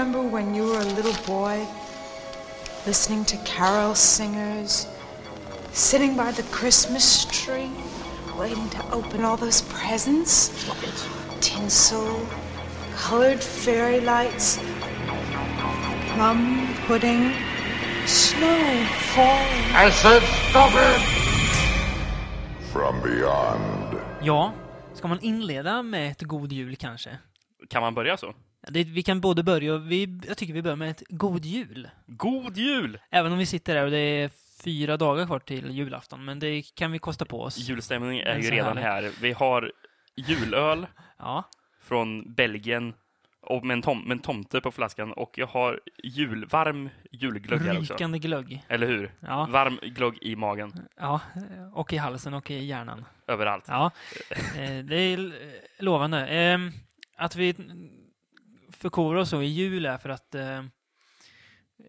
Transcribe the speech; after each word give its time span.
remember 0.00 0.22
when 0.22 0.54
you 0.54 0.64
were 0.64 0.78
a 0.78 0.92
little 0.96 1.14
boy, 1.26 1.66
listening 2.86 3.22
to 3.22 3.36
carol 3.44 3.94
singers, 3.94 4.86
sitting 5.72 6.16
by 6.16 6.32
the 6.32 6.42
Christmas 6.44 7.26
tree, 7.26 7.70
waiting 8.38 8.66
to 8.70 8.92
open 8.92 9.24
all 9.26 9.36
those 9.36 9.60
presents? 9.60 10.32
Stop. 10.32 10.76
Tinsel, 11.40 12.26
colored 12.96 13.42
fairy 13.42 14.00
lights, 14.00 14.58
plum 16.14 16.66
pudding, 16.86 17.32
snow 18.06 18.86
falling. 19.12 19.64
I 19.74 19.90
said 19.90 20.22
stop 20.48 20.72
it! 20.72 21.00
From 22.72 23.02
beyond. 23.02 24.00
Ja, 24.22 24.52
ska 24.94 25.08
man 25.08 25.20
inleda 25.20 25.82
med 25.82 26.10
ett 26.10 26.22
god 26.22 26.52
jul 26.52 26.76
kanske? 26.76 27.18
Kan 27.68 27.82
man 27.82 27.94
börja 27.94 28.16
så? 28.16 28.34
Det, 28.70 28.84
vi 28.84 29.02
kan 29.02 29.20
både 29.20 29.42
börja 29.42 29.74
och 29.74 29.90
vi, 29.90 30.20
jag 30.28 30.36
tycker 30.36 30.54
vi 30.54 30.62
börjar 30.62 30.76
med 30.76 30.90
ett 30.90 31.02
god 31.08 31.44
jul. 31.44 31.88
God 32.06 32.56
jul! 32.56 32.98
Även 33.10 33.32
om 33.32 33.38
vi 33.38 33.46
sitter 33.46 33.74
där 33.74 33.84
och 33.84 33.90
det 33.90 33.98
är 33.98 34.30
fyra 34.64 34.96
dagar 34.96 35.26
kvar 35.26 35.38
till 35.38 35.70
julafton, 35.70 36.24
men 36.24 36.38
det 36.38 36.62
kan 36.74 36.92
vi 36.92 36.98
kosta 36.98 37.24
på 37.24 37.42
oss. 37.42 37.58
Julstämning 37.58 38.18
är 38.18 38.38
ju 38.38 38.50
redan 38.50 38.76
här. 38.76 39.10
Vi 39.20 39.32
har 39.32 39.72
julöl 40.16 40.86
Ja, 41.18 41.44
från 41.82 42.34
Belgien 42.34 42.94
och 43.42 43.64
med 43.64 43.74
en, 43.74 43.82
tom, 43.82 43.98
med 44.02 44.12
en 44.12 44.18
tomte 44.18 44.60
på 44.60 44.70
flaskan 44.70 45.12
och 45.12 45.34
jag 45.38 45.46
har 45.46 45.80
jul, 46.04 46.46
varm 46.46 46.88
julglögg 47.12 47.60
här 47.60 47.78
också. 47.78 47.92
rykande 47.94 48.18
glögg. 48.18 48.64
Eller 48.68 48.86
hur? 48.86 49.12
Ja, 49.20 49.46
Varm 49.50 49.78
glögg 49.82 50.18
i 50.22 50.36
magen, 50.36 50.72
ja, 50.96 51.20
och 51.72 51.92
i 51.92 51.96
halsen 51.96 52.34
och 52.34 52.50
i 52.50 52.64
hjärnan. 52.64 53.04
överallt. 53.26 53.64
Ja, 53.68 53.90
eh, 54.56 54.78
det 54.84 54.96
är 54.96 55.32
lovande. 55.82 56.26
Eh, 56.28 56.58
Att 57.16 57.36
vi 57.36 57.54
förkovrar 58.80 59.20
oss 59.20 59.32
i 59.32 59.36
jul 59.36 59.86
är 59.86 59.98
för 59.98 60.08
att 60.08 60.34
eh, 60.34 60.62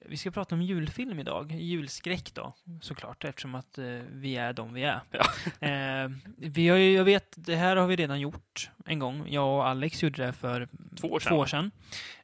vi 0.06 0.18
ska 0.18 0.32
prata 0.32 0.56
om 0.56 0.62
julfilm 0.62 1.20
idag. 1.20 1.52
Julskräck 1.52 2.34
då, 2.34 2.54
såklart, 2.82 3.24
eftersom 3.24 3.56
att 3.56 3.78
eh, 3.78 3.86
vi 4.12 4.36
är 4.38 4.54
de 4.54 4.74
vi 4.74 4.84
är. 4.84 5.02
Ja. 5.12 5.26
Eh, 5.68 6.12
vi 6.38 6.68
har 6.68 6.78
ju, 6.78 6.94
jag 6.94 7.04
vet, 7.04 7.34
det 7.38 7.56
här 7.56 7.76
har 7.76 7.88
vi 7.88 7.96
redan 7.96 8.20
gjort 8.20 8.70
en 8.86 9.00
gång. 9.00 9.28
Jag 9.30 9.56
och 9.58 9.68
Alex 9.68 10.04
gjorde 10.04 10.26
det 10.26 10.34
för 10.34 10.68
Två 11.02 11.08
år 11.08 11.20
sedan. 11.20 11.30
två 11.30 11.36
år 11.38 11.46
sedan. 11.46 11.72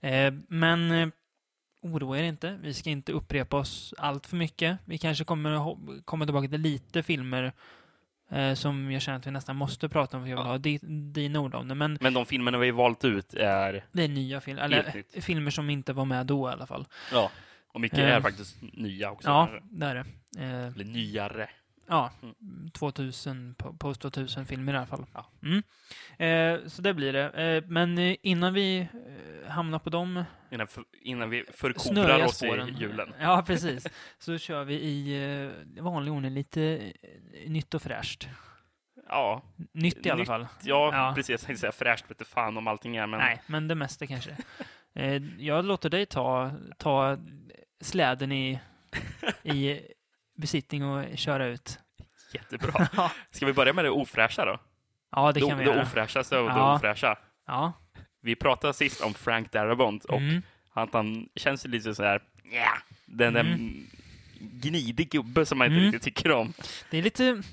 Eh, 0.02 0.34
men 0.48 0.92
eh, 0.92 1.08
oroa 1.82 2.20
er 2.20 2.24
inte, 2.24 2.60
vi 2.62 2.74
ska 2.74 2.90
inte 2.90 3.12
upprepa 3.12 3.58
oss 3.58 3.94
allt 3.98 4.28
för 4.28 4.36
mycket. 4.38 4.78
Vi 4.86 4.98
kanske 4.98 5.24
kommer 5.24 6.02
komma 6.06 6.26
tillbaka 6.26 6.48
till 6.48 6.62
lite 6.62 7.04
filmer 7.04 7.54
eh, 8.32 8.54
som 8.54 8.92
jag 8.92 9.02
känner 9.02 9.18
att 9.20 9.28
vi 9.28 9.32
nästan 9.32 9.56
måste 9.56 9.90
prata 9.90 10.18
om 10.18 10.24
för 10.24 10.30
jag 10.30 10.38
vill 10.38 10.46
Ja. 10.46 10.52
ha 10.52 10.58
di, 10.58 10.78
dina 11.14 11.40
ord 11.40 11.56
om 11.56 11.68
det. 11.68 11.76
Men 11.76 11.98
Men 12.02 12.14
de 12.14 12.26
filmerna 12.26 12.58
vi 12.58 12.72
valt 12.72 13.06
ut 13.06 13.34
är... 13.34 13.86
det 13.92 14.04
är 14.04 14.08
nya 14.08 14.42
filmer, 14.42 14.62
eller 14.62 14.94
nytt. 14.96 15.24
filmer 15.26 15.52
som 15.52 15.70
inte 15.70 15.94
var 15.94 16.06
med 16.06 16.26
då 16.26 16.50
i 16.50 16.52
alla 16.52 16.68
fall. 16.68 16.86
Ja. 17.12 17.32
Och 17.74 17.82
mycket 17.82 18.00
Eh. 18.00 18.16
är 18.16 18.22
faktiskt 18.22 18.58
nya 18.62 19.12
också. 19.12 19.30
Ja, 19.30 19.48
kanske. 19.52 19.68
det 19.78 19.86
är 19.86 19.96
det. 19.96 20.06
Eh, 20.44 20.68
Eller 20.68 20.86
nyare. 20.86 21.50
ja, 21.88 22.12
Mm. 22.22 22.70
2000, 22.72 23.56
po- 23.58 23.78
post 23.78 24.02
2000 24.02 24.46
filmer 24.46 24.74
i 24.74 24.78
alla 24.78 24.86
fall. 24.86 25.06
Ja. 25.14 25.26
Mm. 25.44 25.64
Eh, 26.18 26.68
så 26.68 26.82
det 26.82 26.94
blir 26.94 27.14
det. 27.14 27.30
Eh, 27.30 27.64
men 27.70 27.98
eh, 27.98 28.16
innan 28.22 28.54
vi 28.54 28.88
hamnar 29.58 29.80
på 29.80 29.90
dem 29.90 30.24
Innan, 30.52 30.68
för, 30.68 30.84
innan 31.02 31.30
vi 31.30 31.46
förkovrar 31.54 32.26
oss 32.26 32.38
spåren. 32.38 32.70
i 32.70 32.72
julen. 32.72 33.14
Ja, 33.20 33.44
precis. 33.48 33.88
Så 34.20 34.38
kör 34.38 34.64
vi 34.64 34.74
i 34.74 35.24
eh, 35.78 35.84
vanlig 35.84 36.14
ordning 36.14 36.32
lite 36.34 36.62
eh, 36.64 37.50
nytt 37.52 37.74
och 37.74 37.82
fräscht. 37.82 38.28
Ja, 39.10 39.42
Nytt 39.72 40.06
i 40.06 40.10
alla 40.10 40.20
Nytt, 40.20 40.28
fall. 40.28 40.48
ja, 40.64 40.90
Ja. 40.94 41.14
precis. 41.16 41.30
Jag 41.30 41.40
tänkte 41.40 41.60
säga 41.62 41.72
fräscht 41.72 42.06
vete 42.12 42.26
fan 42.26 42.58
om 42.58 42.68
allting 42.68 42.96
är, 42.96 43.08
men 43.08 43.20
Nej, 43.20 43.42
men 43.48 43.68
det 43.68 43.76
mesta 43.76 44.08
kanske. 44.08 44.38
Eh, 44.96 45.22
jag 45.38 45.66
låter 45.66 45.90
dig 45.90 46.06
ta, 46.06 46.52
ta 46.78 47.18
släden 47.82 48.32
i, 48.32 48.60
i 49.44 49.80
besittning 50.38 50.84
och 50.86 51.18
köra 51.18 51.46
ut. 51.46 51.80
jättebra. 52.34 52.88
Ska 53.32 53.46
vi 53.46 53.54
börja 53.54 53.74
med 53.74 53.86
det 53.86 53.90
ofräscha 53.90 54.46
då? 54.46 54.60
ja 55.12 55.32
det 55.32 55.40
det, 55.40 55.48
kan 55.48 55.58
vi 55.58 55.64
det 55.66 55.72
göra. 55.72 55.82
ofräschaste 55.82 56.38
av 56.38 56.46
det 56.46 56.52
Ja. 56.52 56.76
ofräscha. 56.76 57.18
Ja. 57.48 57.74
Vi 58.28 58.36
pratade 58.36 58.74
sist 58.74 59.02
om 59.02 59.14
Frank 59.14 59.52
Darabont 59.52 60.06
och 60.06 60.18
Mm. 60.22 60.42
att 60.74 60.94
han 60.94 61.30
känns 61.36 61.66
lite 61.66 61.96
så 61.96 62.04
här, 62.04 62.22
ja, 62.52 62.78
den 63.06 63.34
där 63.34 63.40
Mm. 63.42 63.88
gnidig 64.40 65.10
gubbe 65.10 65.46
som 65.46 65.58
man 65.58 65.68
inte 65.68 65.78
Mm. 65.80 65.92
riktigt 65.92 66.16
tycker 66.16 66.32
om. 66.32 66.54
Det 66.92 66.98
är 66.98 67.02
lite... 67.04 67.44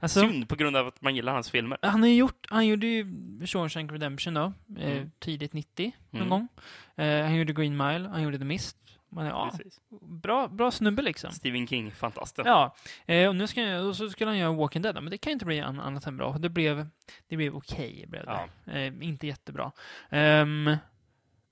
Alltså, 0.00 0.20
Synd 0.20 0.48
på 0.48 0.56
grund 0.56 0.76
av 0.76 0.86
att 0.86 1.02
man 1.02 1.14
gillar 1.16 1.32
hans 1.32 1.50
filmer. 1.50 1.78
han, 1.82 2.02
har 2.02 2.08
gjort, 2.08 2.46
han 2.50 2.66
gjorde 2.66 2.86
ju 2.86 3.06
Shawshank 3.46 3.92
Redemption 3.92 4.34
då, 4.34 4.52
eh, 4.78 4.90
Mm. 4.92 5.10
tidigt 5.18 5.52
90 5.52 5.92
någon 6.10 6.20
Mm. 6.22 6.28
gång. 6.30 6.48
Eh, 6.96 7.22
han 7.24 7.34
gjorde 7.36 7.52
Green 7.52 7.76
Mile, 7.76 8.08
han 8.08 8.22
gjorde 8.22 8.38
The 8.38 8.44
Mist. 8.44 8.76
Man, 9.12 9.26
ja, 9.26 9.50
Precis. 9.56 9.80
bra, 10.00 10.48
bra 10.48 10.70
snubbe 10.70 11.02
liksom. 11.02 11.30
Stephen 11.32 11.66
King, 11.66 11.90
fantasten. 11.90 12.44
Ja, 12.46 12.74
eh, 13.06 13.28
och 13.28 13.36
nu 13.36 13.46
ska 13.46 13.62
jag, 13.62 13.86
och 13.86 13.96
så 13.96 14.10
skulle 14.10 14.30
han 14.30 14.38
göra 14.38 14.52
Walking 14.52 14.82
Dead, 14.82 14.94
men 14.94 15.10
det 15.10 15.18
kan 15.18 15.32
inte 15.32 15.44
bli 15.44 15.60
an, 15.60 15.80
annat 15.80 16.06
än 16.06 16.16
bra. 16.16 16.38
Det 16.38 16.48
blev, 16.48 16.86
det 17.28 17.36
blev 17.36 17.54
okej, 17.56 18.04
blev 18.08 18.24
det. 18.26 18.72
Eh, 18.86 19.06
inte 19.08 19.26
jättebra. 19.26 19.72
Ehm, 20.10 20.76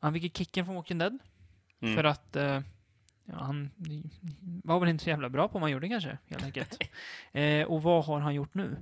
han 0.00 0.12
fick 0.12 0.22
ju 0.22 0.28
kicken 0.30 0.64
från 0.64 0.74
Walking 0.74 0.98
Dead, 0.98 1.18
Mm. 1.82 1.96
för 1.96 2.04
att 2.04 2.36
eh, 2.36 2.60
ja, 3.24 3.34
han 3.34 3.70
var 4.64 4.80
väl 4.80 4.88
inte 4.88 5.04
så 5.04 5.10
jävla 5.10 5.28
bra 5.28 5.48
på 5.48 5.52
vad 5.52 5.62
han 5.62 5.70
gjorde 5.70 5.88
kanske, 5.88 6.18
helt 6.26 6.44
enkelt. 6.44 6.78
eh, 7.32 7.62
och 7.66 7.82
vad 7.82 8.04
har 8.04 8.20
han 8.20 8.34
gjort 8.34 8.54
nu? 8.54 8.76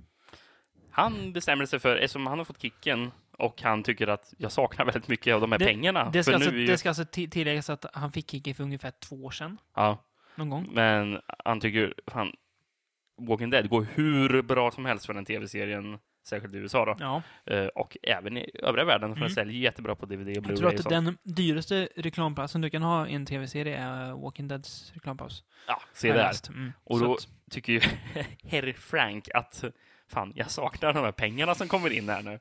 Han 0.90 1.32
bestämmer 1.32 1.66
sig 1.66 1.78
för, 1.78 1.96
eftersom 1.96 2.26
han 2.26 2.38
har 2.38 2.44
fått 2.44 2.62
kicken 2.62 3.10
och 3.38 3.62
han 3.62 3.82
tycker 3.82 4.06
att 4.06 4.34
jag 4.38 4.53
saknar 4.53 4.84
väldigt 4.84 5.09
mycket 5.09 5.34
av 5.34 5.41
de 5.41 5.53
här 5.53 5.59
Det- 5.59 5.65
pengarna. 5.65 6.10
Det 6.10 6.22
ska, 6.25 6.34
alltså, 6.34 6.50
ju, 6.53 6.66
det 6.66 6.78
ska 6.78 6.88
alltså 6.88 7.03
ti- 7.03 7.31
tilläggas 7.31 7.71
att 7.71 7.87
han 7.93 8.12
fick 8.12 8.31
kicken 8.31 8.54
för 8.54 8.62
ungefär 8.65 8.91
två 9.00 9.25
år 9.25 9.31
sedan, 9.31 9.59
ja, 9.75 10.04
någon 10.34 10.50
gång. 10.50 10.69
men 10.72 11.21
han 11.44 11.60
tycker, 11.60 11.94
fan, 12.06 12.32
Walking 13.21 13.50
Dead 13.50 13.69
går 13.69 13.87
hur 13.94 14.43
bra 14.43 14.71
som 14.71 14.84
helst 14.87 15.06
för 15.06 15.15
den 15.15 15.25
tv-serien, 15.25 15.99
särskilt 16.28 16.54
i 16.54 16.59
USA 16.59 16.84
då. 16.84 16.97
Ja, 17.00 17.22
Eh, 17.47 17.66
och 17.66 17.97
även 18.03 18.37
i 18.37 18.50
övriga 18.62 18.84
världen, 18.84 19.09
för 19.09 19.16
Mm. 19.16 19.26
den 19.28 19.34
säljer 19.34 19.60
jättebra 19.60 19.94
på 19.94 20.06
DVD 20.06 20.28
och 20.28 20.37
jag 20.37 20.44
Blu-ray 20.44 20.56
tror 20.56 20.66
och 20.69 20.75
att 20.81 20.88
den 20.88 21.19
dyraste 21.22 21.88
reklamplatsen 21.97 22.60
du 22.60 22.70
kan 22.70 22.82
ha 22.82 23.09
i 23.09 23.15
en 23.15 23.26
tv-serie 23.26 23.76
är 23.78 24.12
Walking 24.12 24.49
Deads 24.49 24.93
reklampaus. 24.94 25.44
Ja, 25.66 25.82
se 25.93 26.09
jag 26.09 26.16
där. 26.16 26.32
Mm. 26.49 26.72
Och 26.84 27.00
då 27.00 27.12
att- 27.15 27.28
tycker 27.50 27.72
ju 27.72 27.81
herr 28.44 28.72
Frank 28.78 29.28
att 29.34 29.65
fan, 30.09 30.32
jag 30.37 30.50
saknar 30.50 30.93
de 30.93 31.05
här 31.05 31.12
pengarna 31.12 31.55
som 31.55 31.69
kommer 31.69 31.91
in 31.91 32.09
här 32.09 32.22
nu. 32.22 32.38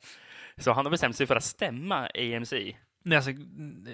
Så 0.57 0.71
han 0.71 0.85
har 0.85 0.91
bestämt 0.91 1.15
sig 1.15 1.27
för 1.27 1.35
att 1.35 1.43
stämma 1.43 2.07
AMC. 2.15 2.53
Är 3.05 3.15
alltså, 3.15 3.31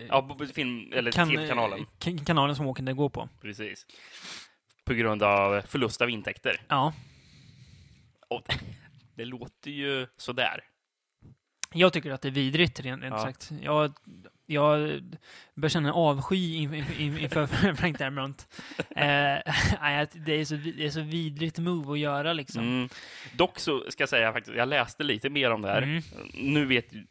Ja, 0.10 0.38
film, 0.54 0.92
eller 0.94 1.12
kan- 1.12 1.30
tv-kanalen. 1.30 1.86
kan- 2.00 2.26
kanalen 2.26 2.56
som 2.56 2.66
Walking 2.66 2.86
Dead 2.86 2.98
går 2.98 3.10
på. 3.10 3.30
Precis. 3.42 3.86
På 4.86 4.94
grund 4.94 5.24
av 5.24 5.62
förlust 5.62 6.02
av 6.02 6.10
intäkter. 6.10 6.62
Ja. 6.68 6.94
Och 8.30 8.48
det 9.16 9.26
låter 9.26 9.72
ju 9.72 10.08
sådär. 10.18 10.64
Jag 11.74 11.94
tycker 11.94 12.12
att 12.12 12.22
det 12.22 12.28
är 12.28 12.32
vidrigt, 12.32 12.80
rent, 12.80 13.04
rent 13.04 13.14
Ja. 13.16 13.22
sagt. 13.24 13.52
Jag, 13.62 13.94
jag 14.46 14.80
börjar 15.56 15.70
känna 15.70 15.88
en 15.90 15.94
avsky 15.96 16.56
inför, 16.56 17.76
Frank 17.76 18.00
Darabont. 18.00 18.48
Eh, 18.78 19.40
det, 20.26 20.34
är 20.34 20.46
så, 20.46 20.56
det 20.56 20.86
är 20.86 20.90
så 20.90 21.02
vidrigt 21.02 21.58
move 21.60 21.92
att 21.94 22.00
göra, 22.00 22.34
liksom. 22.34 22.64
Mm. 22.64 22.90
Dock 23.36 23.60
så 23.60 23.84
ska 23.92 24.02
jag 24.02 24.10
säga 24.10 24.34
faktiskt, 24.34 24.58
jag 24.58 24.70
läste 24.70 25.04
lite 25.04 25.30
mer 25.30 25.52
om 25.52 25.62
det 25.62 25.68
här. 25.68 25.82
Mm. 25.82 26.02
Nu 26.34 26.66
vet 26.66 26.94
ju... 26.94 27.06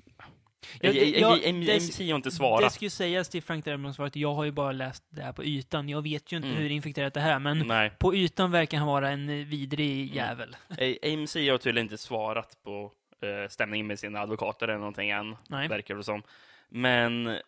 Ja, 0.81 0.93
det- 0.93 1.05
ja, 1.19 1.37
det- 1.43 1.51
AMC 1.51 1.99
har 2.11 2.17
inte 2.17 2.29
Det 2.29 2.35
svarat. 2.35 2.73
ska 2.73 2.85
ju 2.85 2.91
sägas 2.91 3.29
till 3.29 3.43
Frank 3.43 3.65
Darabonts 3.65 3.97
svar 3.97 4.07
att 4.07 4.17
jag 4.17 4.35
har 4.35 4.45
ju 4.45 4.51
bara 4.51 4.73
läst 4.73 5.05
det 5.11 5.23
här 5.23 5.33
på 5.33 5.45
ytan. 5.45 5.89
Jag 5.89 6.03
vet 6.03 6.33
ju 6.33 6.37
inte 6.37 6.49
Mm. 6.49 6.61
hur 6.63 6.71
infekterat 6.71 7.15
det 7.15 7.21
här 7.21 7.35
är, 7.35 7.39
men 7.39 7.59
Nej. 7.59 7.93
på 7.99 8.15
ytan 8.15 8.51
verkar 8.51 8.79
han 8.79 8.87
vara 8.87 9.11
en 9.11 9.27
vidrig 9.49 10.15
jävel. 10.15 10.57
A- 10.69 10.75
AMC 11.03 11.35
har 11.51 11.59
tydligen 11.59 11.85
inte 11.87 11.99
svarat 11.99 12.59
på 12.65 12.93
eh, 13.23 13.49
stämningen 13.49 13.87
med 13.87 13.99
sina 13.99 14.21
advokater 14.21 14.69
eller 14.69 14.79
någonting 14.79 15.11
än, 15.11 15.37
Nej. 15.49 15.69
verkar 15.69 15.95
det 15.95 16.05
som. 16.05 16.23
Men 16.69 17.39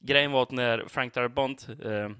grejen 0.00 0.32
var 0.32 0.42
att 0.42 0.50
när 0.50 0.84
Frank 0.88 1.14
Darabont 1.14 1.68
eh, 1.84 2.10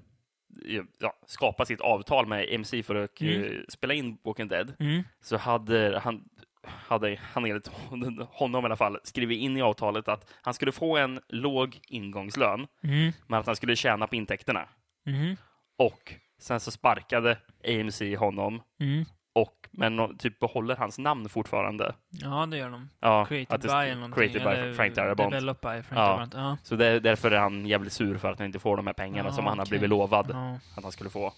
ja, 0.99 1.13
skapade 1.25 1.67
sitt 1.67 1.81
avtal 1.81 2.25
med 2.27 2.53
AMC 2.55 2.83
för 2.83 2.95
att 2.95 3.21
eh, 3.21 3.27
Mm. 3.27 3.65
spela 3.69 3.93
in 3.93 4.17
Walking 4.23 4.47
Dead, 4.47 4.73
Mm. 4.79 5.03
så 5.21 5.37
hade 5.37 5.99
han, 6.03 6.29
hade 6.63 7.19
han 7.33 7.45
enligt 7.45 7.67
honom 8.31 8.63
i 8.63 8.65
alla 8.65 8.75
fall 8.75 8.99
skrivit 9.03 9.39
in 9.39 9.57
i 9.57 9.61
avtalet 9.61 10.07
att 10.07 10.33
han 10.41 10.53
skulle 10.53 10.71
få 10.71 10.97
en 10.97 11.19
låg 11.27 11.79
ingångslön, 11.87 12.67
Mm. 12.83 13.11
men 13.27 13.39
att 13.39 13.45
han 13.45 13.55
skulle 13.55 13.75
tjäna 13.75 14.07
på 14.07 14.15
intäkterna. 14.15 14.69
Mm. 15.05 15.35
Och 15.77 16.13
sen 16.39 16.59
så 16.59 16.71
sparkade 16.71 17.37
AMC 17.67 18.15
honom, 18.15 18.61
Mm. 18.79 19.05
Och, 19.33 19.67
men 19.71 20.17
typ 20.17 20.39
behåller 20.39 20.75
hans 20.75 20.97
namn 20.99 21.29
fortfarande. 21.29 21.95
Ja, 22.09 22.45
det 22.45 22.57
gör 22.57 22.69
de. 22.69 22.89
Ja, 22.99 23.25
Created 23.25 23.61
by 23.61 23.67
eller 23.67 23.95
någonting. 23.95 24.15
created 24.15 24.41
by 24.43 24.47
eller 24.49 24.73
Frank 24.73 24.95
Darabont. 24.95 25.31
Developed 25.31 25.61
by 25.77 25.83
Frank 25.83 25.99
Ja. 25.99 26.07
Darabont. 26.07 26.33
Ja. 26.33 26.57
Så 26.63 26.75
det, 26.75 26.99
därför 26.99 27.31
är 27.31 27.39
han 27.39 27.65
jävligt 27.65 27.93
sur 27.93 28.17
för 28.17 28.31
att 28.31 28.39
han 28.39 28.45
inte 28.45 28.59
får 28.59 28.77
de 28.77 28.87
här 28.87 28.93
pengarna 28.93 29.29
Ja, 29.29 29.35
som 29.35 29.45
han 29.45 29.59
har 29.59 29.65
blivit 29.65 29.89
lovad 29.89 30.27
Ja. 30.33 30.59
att 30.77 30.83
han 30.83 30.91
skulle 30.91 31.09
få. 31.09 31.33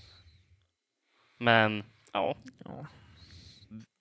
Men, 1.39 1.83
ja, 2.13 2.35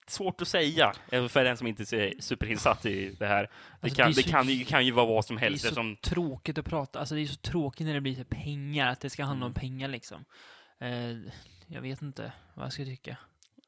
svårt 0.06 0.42
att 0.42 0.48
säga 0.48 0.92
eh, 1.12 1.28
för 1.28 1.44
den 1.44 1.56
som 1.56 1.66
inte 1.66 1.82
är 1.82 2.20
superinsatt 2.20 2.86
i 2.86 3.16
det 3.18 3.26
här. 3.26 3.42
Det, 3.42 3.48
Alltså, 3.80 3.96
kan, 3.96 4.06
det 4.06 4.12
är 4.12 4.16
det, 4.16 4.22
så- 4.22 4.30
kan, 4.30 4.48
ju, 4.48 4.64
kan 4.64 4.86
ju 4.86 4.92
vara 4.92 5.06
vad 5.06 5.24
som 5.24 5.36
Det 5.36 5.40
är 5.40 5.44
helst. 5.44 5.62
så 5.62 5.68
Eftersom, 5.68 5.96
tråkigt 5.96 6.58
att 6.58 6.64
prata, 6.64 6.98
alltså 7.00 7.14
det 7.14 7.20
är 7.20 7.26
så 7.26 7.36
tråkigt 7.40 7.86
när 7.86 7.94
det 7.94 8.00
blir 8.00 8.14
så 8.14 8.24
pengar, 8.24 8.86
att 8.88 9.00
det 9.00 9.10
ska 9.10 9.24
handla 9.24 9.46
om 9.46 9.52
Mm. 9.52 9.60
pengar 9.60 9.88
liksom. 9.88 10.24
Eh, 10.80 11.10
jag 11.66 11.80
vet 11.82 12.02
inte 12.02 12.32
vad 12.54 12.64
jag 12.66 12.72
ska 12.72 12.84
tycka. 12.84 13.16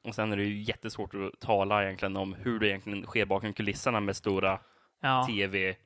Och 0.04 0.14
sen 0.14 0.32
är 0.32 0.36
det 0.36 0.42
ju 0.44 0.62
jättesvårt 0.62 1.14
att 1.14 1.40
tala 1.40 1.84
egentligen 1.84 2.16
om 2.16 2.34
hur 2.34 2.58
det 2.58 2.68
egentligen 2.68 3.06
sker 3.06 3.24
bakom 3.26 3.52
kulisserna 3.52 4.00
med 4.00 4.16
stora 4.16 4.58
Ja. 5.00 5.26
tv-bolag 5.28 5.76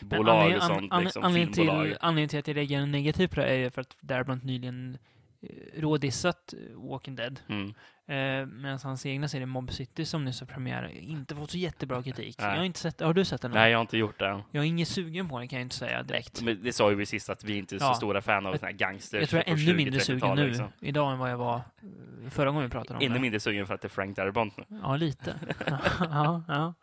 Men 0.00 0.18
och 0.28 0.34
anledning- 0.42 0.60
sånt, 0.60 0.92
an- 0.92 1.02
liksom, 1.04 1.22
anledningen, 1.24 1.52
till, 1.52 1.96
anledningen 2.00 2.28
till 2.28 2.38
att 2.38 2.46
jag 2.48 2.56
reagerar 2.56 2.86
negativt 2.86 3.30
på 3.30 3.40
det 3.40 3.46
är 3.46 3.70
för 3.70 3.80
att 3.80 3.96
Darabont 4.00 4.44
nyligen 4.44 4.98
eh, 5.42 5.80
rådissat 5.80 6.52
eh, 6.54 6.76
Walking 6.90 7.16
Dead. 7.16 7.40
Mm. 7.48 7.74
Eh, 8.08 8.46
Medan 8.46 8.78
hans 8.82 9.06
egna 9.06 9.28
serie 9.28 9.46
Mob 9.46 9.72
City 9.72 10.04
som 10.04 10.24
nyss 10.24 10.40
har 10.40 10.46
premiär 10.46 10.88
inte 10.98 11.34
fått 11.36 11.50
så 11.50 11.58
jättebra 11.58 12.02
kritik. 12.02 12.36
Nej. 12.38 12.48
Jag 12.48 12.56
har 12.56 12.64
inte 12.64 12.78
sett, 12.80 13.00
har 13.00 13.14
du 13.14 13.24
sett 13.24 13.42
den? 13.42 13.50
Nej, 13.50 13.70
jag 13.70 13.78
har 13.78 13.80
inte 13.80 13.96
gjort 13.98 14.18
det. 14.18 14.42
Jag 14.50 14.64
är 14.64 14.68
ingen 14.68 14.86
sugen 14.86 15.28
på 15.28 15.38
den 15.38 15.48
kan 15.48 15.58
jag 15.58 15.64
inte 15.66 15.76
säga 15.76 16.02
direkt. 16.02 16.42
Men 16.42 16.62
det 16.62 16.72
sa 16.72 16.90
ju 16.90 16.96
vi 16.96 17.06
sist 17.06 17.30
att 17.30 17.44
vi 17.44 17.56
inte 17.56 17.74
är 17.74 17.78
så 17.78 17.84
Ja. 17.84 17.94
stora 17.94 18.22
fan 18.22 18.46
av 18.46 18.52
Jag- 18.52 18.60
såna 18.60 18.70
här 18.70 18.76
gangster. 18.78 19.20
Jag 19.20 19.28
tror 19.28 19.42
jag 19.46 19.48
är 19.58 19.62
ännu 19.62 19.74
mindre 19.74 20.00
20-30-talet, 20.00 20.20
sugen 20.20 20.36
nu 20.36 20.48
liksom. 20.48 20.72
idag 20.80 21.12
än 21.12 21.18
vad 21.18 21.30
jag 21.30 21.36
var 21.38 21.56
eh, 21.56 22.30
förra 22.30 22.50
gången 22.50 22.62
vi 22.62 22.70
pratade 22.70 22.98
om 22.98 23.04
Ännu 23.04 23.14
det. 23.14 23.20
mindre 23.20 23.40
sugen 23.40 23.66
för 23.66 23.74
att 23.74 23.80
det 23.80 23.86
är 23.86 23.90
Frank 23.90 24.16
Darabont 24.16 24.56
nu. 24.56 24.64
Ja, 24.82 24.96
lite. 24.96 25.34
ja, 26.00 26.42
ja. 26.48 26.74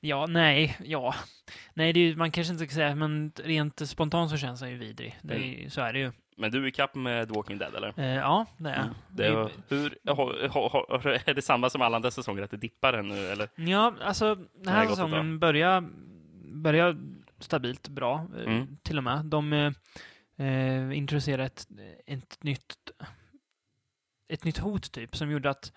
ja, 0.00 0.26
nej, 0.26 0.76
ja. 0.84 1.14
Nej, 1.74 2.10
är, 2.10 2.16
man 2.16 2.30
kanske 2.30 2.52
inte 2.52 2.66
ska 2.66 2.74
säga, 2.74 2.94
men 2.94 3.32
rent 3.44 3.88
spontant 3.88 4.30
så 4.30 4.36
känns 4.36 4.60
han 4.60 4.70
ju 4.70 4.76
vidrig. 4.76 5.18
Det 5.22 5.34
är, 5.34 5.38
Mm. 5.58 5.70
Så 5.70 5.80
är 5.80 5.92
det 5.92 5.98
ju. 5.98 6.12
Men 6.36 6.50
du 6.50 6.62
är 6.62 6.66
ikapp 6.66 6.94
med 6.94 7.28
The 7.28 7.34
Walking 7.34 7.58
Dead, 7.58 7.74
eller? 7.74 7.98
Eh, 8.00 8.06
ja, 8.14 8.46
det 8.58 8.70
är 8.70 8.74
jag. 8.76 8.90
Det 9.10 9.30
var, 9.30 9.50
hur, 9.68 9.98
har- 10.08 10.68
har- 10.70 10.98
har- 10.98 11.28
är 11.30 11.34
det 11.34 11.42
samma 11.42 11.70
som 11.70 11.82
alla 11.82 11.96
andra 11.96 12.10
säsonger, 12.10 12.42
att 12.42 12.50
det 12.50 12.56
dippar 12.56 12.92
den 12.92 13.08
nu, 13.08 13.26
eller? 13.26 13.48
Ja, 13.54 13.94
alltså 14.00 14.34
den 14.34 14.72
här 14.74 14.88
säsongen 14.88 15.38
börjar, 15.38 15.80
börjar 16.54 16.96
stabilt 17.38 17.88
bra, 17.88 18.26
eh, 18.36 18.42
Mm. 18.52 18.76
till 18.82 18.98
och 18.98 19.04
med. 19.04 19.24
De 19.24 19.52
eh, 19.52 20.98
introducerade 20.98 21.44
ett, 21.44 21.66
ett 22.06 22.42
nytt 22.44 22.90
ett 24.28 24.44
nytt 24.44 24.58
hot 24.58 24.92
typ 24.92 25.16
som 25.16 25.30
gjorde 25.30 25.50
att 25.50 25.72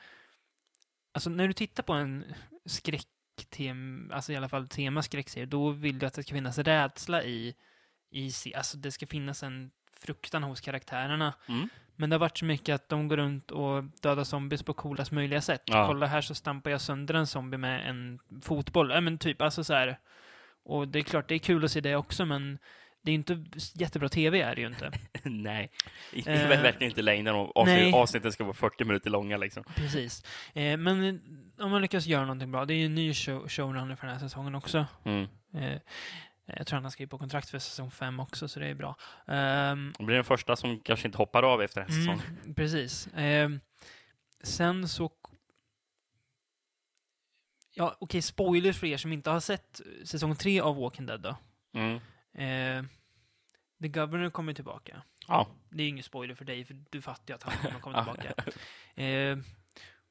alltså 1.13 1.29
när 1.29 1.47
du 1.47 1.53
tittar 1.53 1.83
på 1.83 1.93
en 1.93 2.25
skräcktema, 2.65 4.15
alltså 4.15 4.33
i 4.33 4.35
alla 4.35 4.49
fall 4.49 4.67
tema 4.67 5.01
skräckserie, 5.01 5.45
då 5.45 5.69
vill 5.69 5.99
du 5.99 6.05
att 6.05 6.13
det 6.13 6.23
ska 6.23 6.33
finnas 6.35 6.57
rädsla 6.57 7.23
i, 7.23 7.55
i 8.11 8.31
alltså 8.55 8.77
det 8.77 8.91
ska 8.91 9.07
finnas 9.07 9.43
en 9.43 9.71
fruktan 9.99 10.43
hos 10.43 10.61
karaktärerna. 10.61 11.33
Mm. 11.47 11.69
Men 11.95 12.09
det 12.09 12.13
har 12.13 12.19
varit 12.19 12.37
så 12.37 12.45
mycket 12.45 12.75
att 12.75 12.89
de 12.89 13.07
går 13.07 13.17
runt 13.17 13.51
och 13.51 13.83
dödar 13.83 14.23
zombies 14.23 14.63
på 14.63 14.73
coolast 14.73 15.11
möjliga 15.11 15.41
sätt. 15.41 15.61
Ja. 15.65 15.87
Kolla 15.87 16.05
här 16.05 16.21
så 16.21 16.35
stampar 16.35 16.71
jag 16.71 16.81
sönder 16.81 17.13
en 17.13 17.27
zombie 17.27 17.57
med 17.57 17.89
en 17.89 18.19
fotboll. 18.41 18.91
Ja 18.91 19.01
men 19.01 19.17
typ, 19.17 19.41
alltså 19.41 19.63
så 19.63 19.73
här. 19.73 19.99
Och 20.65 20.87
det 20.87 20.99
är 20.99 21.03
klart, 21.03 21.27
det 21.27 21.35
är 21.35 21.39
kul 21.39 21.65
att 21.65 21.71
se 21.71 21.81
det 21.81 21.95
också, 21.95 22.25
men 22.25 22.57
det 23.01 23.11
är 23.11 23.15
inte 23.15 23.45
jättebra 23.73 24.09
tv 24.09 24.41
är 24.41 24.55
det 24.55 24.61
ju 24.61 24.67
inte. 24.67 24.91
Nej, 25.23 25.71
det 26.13 26.27
Eh, 26.27 26.51
är 26.51 26.61
verkligen 26.63 26.91
inte 26.91 27.01
längden 27.01 27.35
nej. 27.35 27.51
avsnitt, 27.55 27.95
avsnitten 27.95 28.31
ska 28.31 28.43
vara 28.43 28.53
40 28.53 28.85
minuter 28.85 29.09
långa 29.09 29.37
liksom. 29.37 29.63
Precis. 29.75 30.23
Eh, 30.53 30.77
men 30.77 31.03
eh, 31.03 31.65
om 31.65 31.71
man 31.71 31.81
lyckas 31.81 32.05
göra 32.05 32.21
någonting 32.21 32.51
bra, 32.51 32.65
det 32.65 32.73
är 32.73 32.77
ju 32.77 32.85
en 32.85 32.95
ny 32.95 33.13
show, 33.13 33.47
showrunner 33.47 33.95
för 33.95 34.07
den 34.07 34.15
här 34.15 34.27
säsongen 34.27 34.55
också. 34.55 34.85
Mm. 35.03 35.27
Eh, 35.53 35.79
jag 36.47 36.67
tror 36.67 36.77
han 36.77 36.83
har 36.83 36.91
skrivit 36.91 37.11
på 37.11 37.17
kontrakt 37.17 37.49
för 37.49 37.59
säsong 37.59 37.91
fem 37.91 38.19
också, 38.19 38.47
så 38.47 38.59
det 38.59 38.67
är 38.67 38.75
bra. 38.75 38.95
Ehm, 39.27 39.93
Det 39.97 40.03
blir 40.03 40.15
den 40.15 40.23
första 40.25 40.55
som 40.55 40.79
kanske 40.79 41.07
inte 41.07 41.17
hoppar 41.17 41.43
av 41.43 41.61
efter 41.61 41.81
en 41.81 41.87
säsong. 41.87 42.21
Mm, 42.43 42.53
precis. 42.53 43.09
Ehm, 43.15 43.59
sen 44.43 44.87
så... 44.87 45.11
Ja, 47.73 47.95
okej, 47.99 48.21
spoilers 48.21 48.79
för 48.79 48.87
er 48.87 48.97
som 48.97 49.13
inte 49.13 49.29
har 49.29 49.39
sett 49.39 49.81
säsong 50.03 50.35
tre 50.35 50.59
av 50.59 50.75
Walking 50.75 51.05
Dead 51.05 51.21
då. 51.21 51.35
Mm. 51.73 51.99
Ehm, 52.33 52.87
The 53.81 53.87
Governor 53.87 54.29
kommer 54.29 54.53
tillbaka. 54.53 55.01
Ja. 55.27 55.47
Det 55.69 55.83
är 55.83 55.87
ingen 55.87 56.03
spoiler 56.03 56.35
för 56.35 56.45
dig, 56.45 56.65
för 56.65 56.83
du 56.89 57.01
fattar 57.01 57.23
ju 57.27 57.35
att 57.35 57.43
han 57.43 57.53
kommer 57.57 57.79
komma 57.79 58.03
tillbaka. 58.15 58.33
Ehm, 58.95 59.43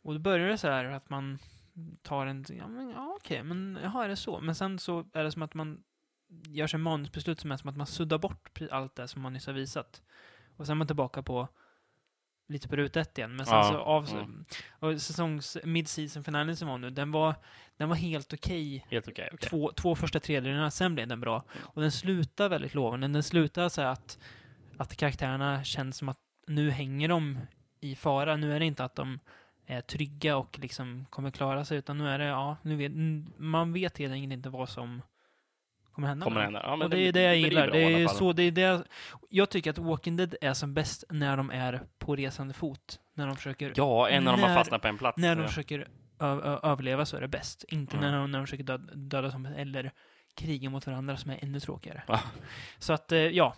och 0.02 0.12
då 0.12 0.18
börjar 0.18 0.48
det 0.48 0.58
så 0.58 0.68
här 0.68 0.84
att 0.84 1.10
man 1.10 1.38
tar 2.02 2.26
en... 2.26 2.44
Ja, 2.48 2.68
men, 2.68 2.90
ja 2.90 3.14
okej, 3.20 3.42
men 3.42 3.78
jaha, 3.82 4.04
är 4.04 4.08
det 4.08 4.16
så? 4.16 4.40
Men 4.40 4.54
sen 4.54 4.78
så 4.78 5.06
är 5.12 5.24
det 5.24 5.32
som 5.32 5.42
att 5.42 5.54
man 5.54 5.82
gör 6.28 6.66
sig 6.66 6.80
manusbeslut 6.80 7.40
som 7.40 7.52
är 7.52 7.56
som 7.56 7.70
att 7.70 7.76
man 7.76 7.86
suddar 7.86 8.18
bort 8.18 8.62
allt 8.70 8.96
det 8.96 9.08
som 9.08 9.22
man 9.22 9.32
nyss 9.32 9.46
har 9.46 9.52
visat. 9.52 10.02
Och 10.56 10.66
sen 10.66 10.72
är 10.72 10.76
man 10.76 10.86
tillbaka 10.86 11.22
på 11.22 11.48
lite 12.48 12.68
på 12.68 12.76
ruta 12.76 13.00
ett 13.00 13.18
igen. 13.18 13.36
Men 13.36 13.46
sen 13.46 13.54
Ja, 13.54 13.64
så 13.64 13.78
av... 13.78 14.08
mm. 14.08 14.44
Och 14.70 15.02
säsongs 15.02 15.56
mid-season 15.64 16.24
finalen 16.24 16.56
som 16.56 16.68
var 16.68 16.78
nu, 16.78 16.90
den 16.90 17.12
var, 17.12 17.34
den 17.76 17.88
var 17.88 17.96
helt 17.96 18.32
okej. 18.32 18.86
Helt 18.90 19.08
okej. 19.08 19.28
okej. 19.32 19.48
Två, 19.48 19.72
två 19.72 19.94
första 19.94 20.20
tredjedelarna, 20.20 20.70
sen 20.70 20.94
blev 20.94 21.08
den 21.08 21.20
bra. 21.20 21.44
Och 21.58 21.82
den 21.82 21.92
slutar 21.92 22.48
väldigt 22.48 22.74
lovande. 22.74 23.08
Den 23.08 23.22
slutar 23.22 23.68
så 23.68 23.82
att, 23.82 24.18
att 24.76 24.96
karaktärerna 24.96 25.64
känns 25.64 25.96
som 25.96 26.08
att 26.08 26.18
nu 26.46 26.70
hänger 26.70 27.08
de 27.08 27.38
i 27.80 27.94
fara. 27.94 28.36
Nu 28.36 28.54
är 28.54 28.60
det 28.60 28.66
inte 28.66 28.84
att 28.84 28.94
de 28.94 29.18
är 29.66 29.80
trygga 29.80 30.36
och 30.36 30.58
liksom 30.58 31.06
kommer 31.10 31.30
klara 31.30 31.64
sig, 31.64 31.78
utan 31.78 31.98
nu 31.98 32.08
är 32.08 32.18
det, 32.18 32.24
ja, 32.24 32.56
nu 32.62 32.76
vet, 32.76 32.92
man 33.36 33.72
vet 33.72 33.98
helt 33.98 34.12
enkelt 34.12 34.32
inte 34.32 34.48
vad 34.48 34.68
som 34.68 35.02
kommer 35.96 36.08
hända. 36.08 36.24
Kommer 36.24 36.36
det 36.40 36.44
hända? 36.44 36.60
Ja, 36.64 36.76
men 36.76 36.84
och 36.84 36.90
det 36.90 36.98
är 36.98 37.12
det 37.12 37.22
jag 37.22 37.36
gillar. 37.36 37.70
Det 37.70 37.78
är, 38.02 38.08
så, 38.08 38.32
det 38.32 38.42
är 38.42 38.50
det, 38.50 38.84
jag 39.30 39.50
tycker 39.50 39.70
att 39.70 39.78
Walking 39.78 40.16
Dead 40.16 40.34
är 40.40 40.54
som 40.54 40.74
bäst 40.74 41.04
när 41.10 41.36
de 41.36 41.50
är 41.50 41.82
på 41.98 42.16
resande 42.16 42.54
fot. 42.54 43.00
När 43.14 43.26
de 43.26 43.36
försöker 43.36 43.72
Ja, 43.76 44.08
en 44.08 44.24
när 44.24 44.32
de 44.32 44.40
har 44.40 44.48
När- 44.48 44.56
fastnat 44.56 44.82
på 44.82 44.88
en 44.88 44.98
plats. 44.98 45.18
när 45.18 45.36
de 45.36 45.42
ja. 45.42 45.48
försöker 45.48 45.88
överleva 46.62 47.06
så 47.06 47.16
är 47.16 47.20
det 47.20 47.28
bäst. 47.28 47.64
Inte 47.68 47.96
Mm. 47.96 48.10
när, 48.10 48.18
de, 48.18 48.30
när 48.30 48.38
de 48.38 48.46
försöker 48.46 48.64
döda, 48.64 48.94
döda 48.94 49.30
som 49.30 49.46
eller 49.46 49.92
kriga 50.34 50.70
mot 50.70 50.86
varandra 50.86 51.16
som 51.16 51.30
är 51.30 51.38
ännu 51.44 51.60
tråkigare. 51.60 52.02
Så 52.78 52.92
att, 52.92 53.12
eh, 53.12 53.18
ja. 53.18 53.54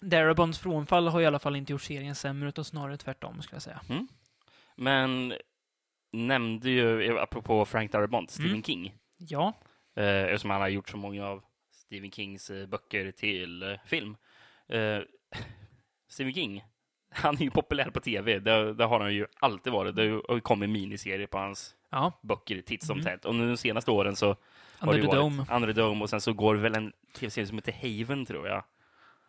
Darabons 0.00 0.58
frånfall 0.58 1.08
har 1.08 1.20
i 1.20 1.26
alla 1.26 1.38
fall 1.38 1.56
inte 1.56 1.72
gjort 1.72 1.82
serien 1.82 2.14
sämre, 2.14 2.48
utan 2.48 2.64
snarare 2.64 2.96
tvärtom, 2.96 3.42
skulle 3.42 3.54
jag 3.56 3.62
säga. 3.62 3.80
Men 4.76 5.34
nämnde 6.12 6.70
ju, 6.70 7.18
apropå 7.18 7.64
Frank 7.64 7.92
Darabont, 7.92 8.30
Stephen 8.30 8.50
Mm. 8.50 8.62
King. 8.62 8.94
Ja, 9.18 9.52
Eh, 9.96 10.04
eftersom 10.24 10.50
han 10.50 10.60
har 10.60 10.68
gjort 10.68 10.88
så 10.88 10.96
många 10.96 11.26
av 11.26 11.42
Stephen 11.72 12.10
Kings 12.10 12.50
eh, 12.50 12.66
böcker 12.66 13.10
till 13.10 13.62
eh, 13.62 13.76
film. 13.86 14.16
Eh, 14.68 14.98
Stephen 16.08 16.34
King, 16.34 16.64
han 17.10 17.34
är 17.34 17.40
ju 17.42 17.50
populär 17.50 17.90
på 17.90 18.00
tv. 18.00 18.38
Det, 18.38 18.74
det 18.74 18.84
har 18.84 19.00
han 19.00 19.14
ju 19.14 19.26
alltid 19.40 19.72
varit. 19.72 19.96
Det 19.96 20.02
har 20.28 20.34
ju 20.34 20.40
kommit 20.40 20.70
miniserier 20.70 21.26
på 21.26 21.38
hans 21.38 21.74
ja. 21.90 22.12
böcker 22.22 22.62
titt 22.62 22.82
som 22.82 22.98
Mm. 22.98 23.04
tätt. 23.04 23.24
Och 23.24 23.34
nu 23.34 23.48
de 23.48 23.56
senaste 23.56 23.90
åren 23.90 24.16
så 24.16 24.26
har 24.26 24.36
Under 24.80 24.94
det 24.94 25.00
the 25.08 25.16
ju 25.16 25.22
varit 25.22 25.36
Dome. 25.38 25.56
Under 25.56 25.72
the 25.72 25.80
Dome 25.80 26.02
och 26.02 26.10
sen 26.10 26.20
så 26.20 26.32
går 26.32 26.54
det 26.54 26.60
väl 26.60 26.74
en 26.74 26.92
tv-serie 27.14 27.46
som 27.46 27.58
heter 27.58 27.72
Haven, 27.72 28.26
tror 28.26 28.48
jag. 28.48 28.64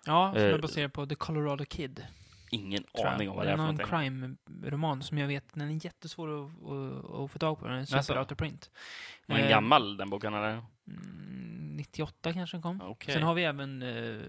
Ja, 0.06 0.32
som 0.34 0.42
är 0.44 0.58
baserad 0.58 0.94
på 0.94 1.06
The 1.06 1.16
Colorado 1.16 1.66
Kid. 1.66 2.06
Ingen 2.54 2.84
jag. 2.94 3.06
aning 3.06 3.30
om 3.30 3.36
vad 3.36 3.46
det 3.46 3.52
är 3.52 3.58
för 3.58 3.64
någon 3.64 3.76
någonting. 3.76 4.38
crime-roman 4.60 5.02
som 5.04 5.18
jag 5.18 5.28
vet, 5.28 5.54
den 5.54 5.70
är 5.70 5.86
jättesvår 5.86 6.46
att, 6.46 6.52
att, 6.64 7.12
att 7.20 7.32
få 7.32 7.40
tag 7.40 7.60
på. 7.60 7.68
Den 7.68 7.78
är 7.78 7.86
super 7.86 8.20
out 8.20 8.32
of 8.32 8.38
print. 8.38 8.72
Var 9.26 9.36
den 9.36 9.46
Eh, 9.46 9.50
gammal, 9.52 9.98
den 9.98 10.10
boken? 10.10 10.34
Eller? 10.34 10.50
mm, 10.88 11.78
98 11.78 12.34
kanske 12.34 12.58
den 12.58 12.62
kom. 12.62 12.82
Okej. 12.82 13.14
Sen 13.14 13.24
har 13.24 13.34
vi 13.34 13.44
även 13.44 13.82
eh, 13.82 14.22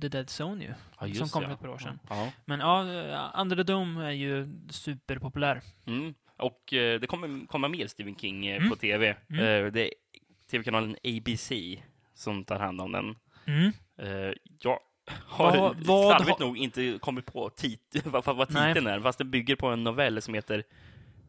The 0.00 0.08
Dead 0.08 0.26
Zone 0.40 0.64
ju. 0.64 0.74
Ja, 1.00 1.06
just 1.06 1.18
som 1.20 1.28
kom 1.28 1.42
det, 1.42 1.46
för 1.46 1.50
ja. 1.50 1.54
ett 1.54 1.60
par 1.60 1.68
år 1.68 1.78
sedan. 1.78 1.98
Ja. 2.08 2.32
Men 2.44 2.60
ja, 2.60 2.92
eh, 2.92 3.40
Under 3.40 3.56
the 3.56 3.62
Dome 3.62 4.04
är 4.06 4.10
ju 4.10 4.48
superpopulär. 4.70 5.60
Mm. 5.86 6.14
Och 6.36 6.72
eh, 6.72 7.00
det 7.00 7.06
kommer 7.06 7.46
komma 7.46 7.68
mer 7.68 7.86
Stephen 7.86 8.16
King 8.16 8.46
Mm. 8.48 8.70
på 8.70 8.76
tv. 8.76 9.16
Mm. 9.30 9.72
Det 9.72 9.80
är 9.88 9.90
tv-kanalen 10.50 10.96
ABC 11.04 11.52
som 12.14 12.44
tar 12.44 12.58
hand 12.58 12.80
om 12.80 12.92
den. 12.92 13.16
Mm. 13.46 13.72
Jag 14.60 14.78
har 15.26 15.58
Vad- 15.58 15.76
vad 15.76 16.16
slarvigt 16.16 16.38
har- 16.38 16.46
nog 16.46 16.58
inte 16.58 16.98
kommit 17.00 17.26
på 17.26 17.50
tit 17.50 17.96
vad, 18.04 18.24
vad, 18.24 18.36
vad 18.36 18.52
Nej. 18.54 18.74
titeln 18.74 18.86
är, 18.86 19.00
fast 19.00 19.18
den 19.18 19.30
bygger 19.30 19.56
på 19.56 19.66
en 19.66 19.84
novell 19.84 20.22
som 20.22 20.34
heter 20.34 20.64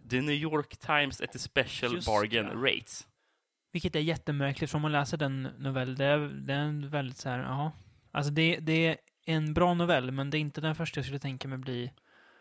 The 0.09 0.21
New 0.21 0.35
York 0.35 0.77
Times 0.77 1.21
at 1.21 1.35
a 1.35 1.39
Special 1.39 1.93
Just 1.93 2.07
Bargain 2.07 2.45
det. 2.45 2.53
Rates. 2.71 3.07
Vilket 3.71 3.95
är 3.95 3.99
jättemärkligt, 3.99 4.71
för 4.71 4.77
om 4.77 4.81
man 4.81 4.91
läser 4.91 5.17
den 5.17 5.43
novell, 5.43 5.95
det 5.95 6.05
är, 6.05 6.17
det 6.17 6.53
är 6.53 6.59
en 6.59 6.89
väldigt 6.89 7.17
så 7.17 7.29
här, 7.29 7.39
ja. 7.39 7.71
Alltså 8.11 8.31
det, 8.31 8.57
det 8.59 8.87
är 8.87 8.97
en 9.25 9.53
bra 9.53 9.73
novell, 9.73 10.11
men 10.11 10.29
det 10.29 10.37
är 10.37 10.39
inte 10.39 10.61
den 10.61 10.75
första 10.75 10.97
jag 10.97 11.05
skulle 11.05 11.19
tänka 11.19 11.47
mig 11.47 11.57
bli, 11.57 11.91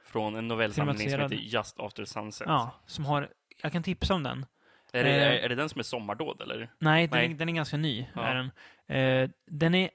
Från 0.07 0.37
en 0.37 0.49
novellsamling 0.49 1.11
som 1.11 1.21
heter 1.21 1.37
Just 1.37 1.81
After 1.81 2.05
Sunset. 2.05 2.47
ja, 2.49 2.75
som 2.87 3.05
har, 3.05 3.29
jag 3.63 3.73
kan 3.73 3.83
tipsa 3.83 4.15
om 4.15 4.23
den. 4.23 4.47
Är, 4.93 5.05
det, 5.05 5.11
Eh. 5.11 5.45
är, 5.45 5.49
det 5.49 5.55
den 5.55 5.69
som 5.69 5.79
är 5.79 5.83
Sommardåd, 5.83 6.41
eller? 6.43 6.71
Nej, 6.79 7.07
den, 7.07 7.19
Nej. 7.19 7.31
Är, 7.33 7.35
den 7.35 7.49
är 7.49 7.53
ganska 7.53 7.77
ny. 7.77 8.07
Ja. 8.15 8.23
Är 8.23 8.35
den. 8.35 8.51
Eh, 8.99 9.31
den 9.47 9.75
är 9.75 9.91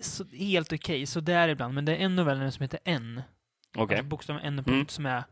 så, 0.00 0.24
helt 0.24 0.72
okej, 0.72 1.06
så 1.06 1.20
där 1.20 1.48
ibland, 1.48 1.74
men 1.74 1.84
det 1.84 1.96
är 1.96 2.00
en 2.04 2.16
novell 2.16 2.52
som 2.52 2.62
heter 2.62 2.80
N. 2.84 3.22
Okej. 3.76 3.96
Alltså 3.96 4.08
bokstaven 4.08 4.42
N 4.42 4.64
Mm. 4.66 4.88
som 4.88 5.06
är 5.06 5.24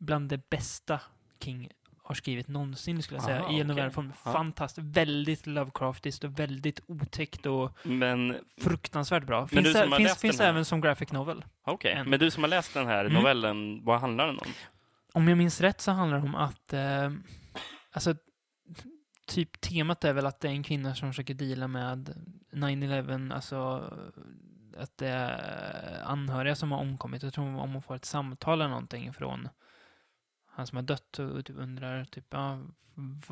bland 0.00 0.28
det 0.28 0.50
bästa 0.50 1.00
King 1.40 1.68
har 2.02 2.14
skrivit 2.14 2.48
någonsin, 2.48 3.02
skulle 3.02 3.16
jag 3.18 3.24
säga, 3.24 3.40
Aha, 3.42 3.52
i 3.52 3.60
en 3.60 3.66
novellform. 3.66 4.12
Ja. 4.24 4.32
Fantastiskt. 4.32 4.86
Väldigt 4.96 5.46
Lovecraftiskt 5.46 6.24
och 6.24 6.38
väldigt 6.38 6.80
otäckt 6.86 7.46
och 7.46 7.76
Men 7.82 8.36
fruktansvärt 8.60 9.24
bra. 9.26 9.40
Men 9.40 9.48
Finns, 9.48 9.64
du 9.64 9.72
som 9.72 9.82
ä- 9.82 9.90
har 9.90 9.96
finns, 9.96 10.08
läst 10.08 10.20
finns 10.20 10.40
även 10.40 10.64
som 10.64 10.80
graphic 10.80 11.12
novel. 11.12 11.44
okej, 11.64 11.92
En. 11.92 12.10
men 12.10 12.18
du 12.20 12.30
som 12.30 12.42
har 12.42 12.48
läst 12.50 12.74
den 12.74 12.86
här 12.86 13.00
Mm. 13.04 13.12
novellen, 13.14 13.84
vad 13.84 14.00
handlar 14.00 14.26
den 14.26 14.38
om? 14.38 14.46
om 15.12 15.28
jag 15.28 15.38
minns 15.38 15.60
rätt 15.60 15.80
så 15.80 15.90
handlar 15.92 16.18
det 16.18 16.24
om 16.24 16.34
att, 16.34 16.72
eh, 16.72 17.12
alltså, 17.92 18.14
typ 19.26 19.60
temat 19.60 20.04
är 20.04 20.12
väl 20.12 20.26
att 20.26 20.40
det 20.40 20.48
är 20.48 20.52
en 20.52 20.62
kvinna 20.62 20.94
som 20.94 21.08
försöker 21.12 21.34
deala 21.34 21.68
med 21.68 22.14
9-11, 22.54 23.34
alltså 23.34 23.90
att 24.78 24.98
det 24.98 25.08
är 25.08 26.02
anhöriga 26.04 26.54
som 26.54 26.72
har 26.72 26.78
omkommit. 26.78 27.22
Jag 27.22 27.32
tror 27.34 27.44
om 27.44 27.72
hon 27.72 27.82
får 27.82 27.94
ett 27.94 28.04
samtal 28.04 28.60
eller 28.60 28.68
någonting 28.68 29.12
från 29.12 29.48
han 30.50 30.66
som 30.66 30.76
har 30.76 30.82
dött 30.82 31.18
och 31.18 31.44
typ 31.44 31.56
undrar, 31.58 32.04
typ, 32.04 32.26
ja, 32.30 32.58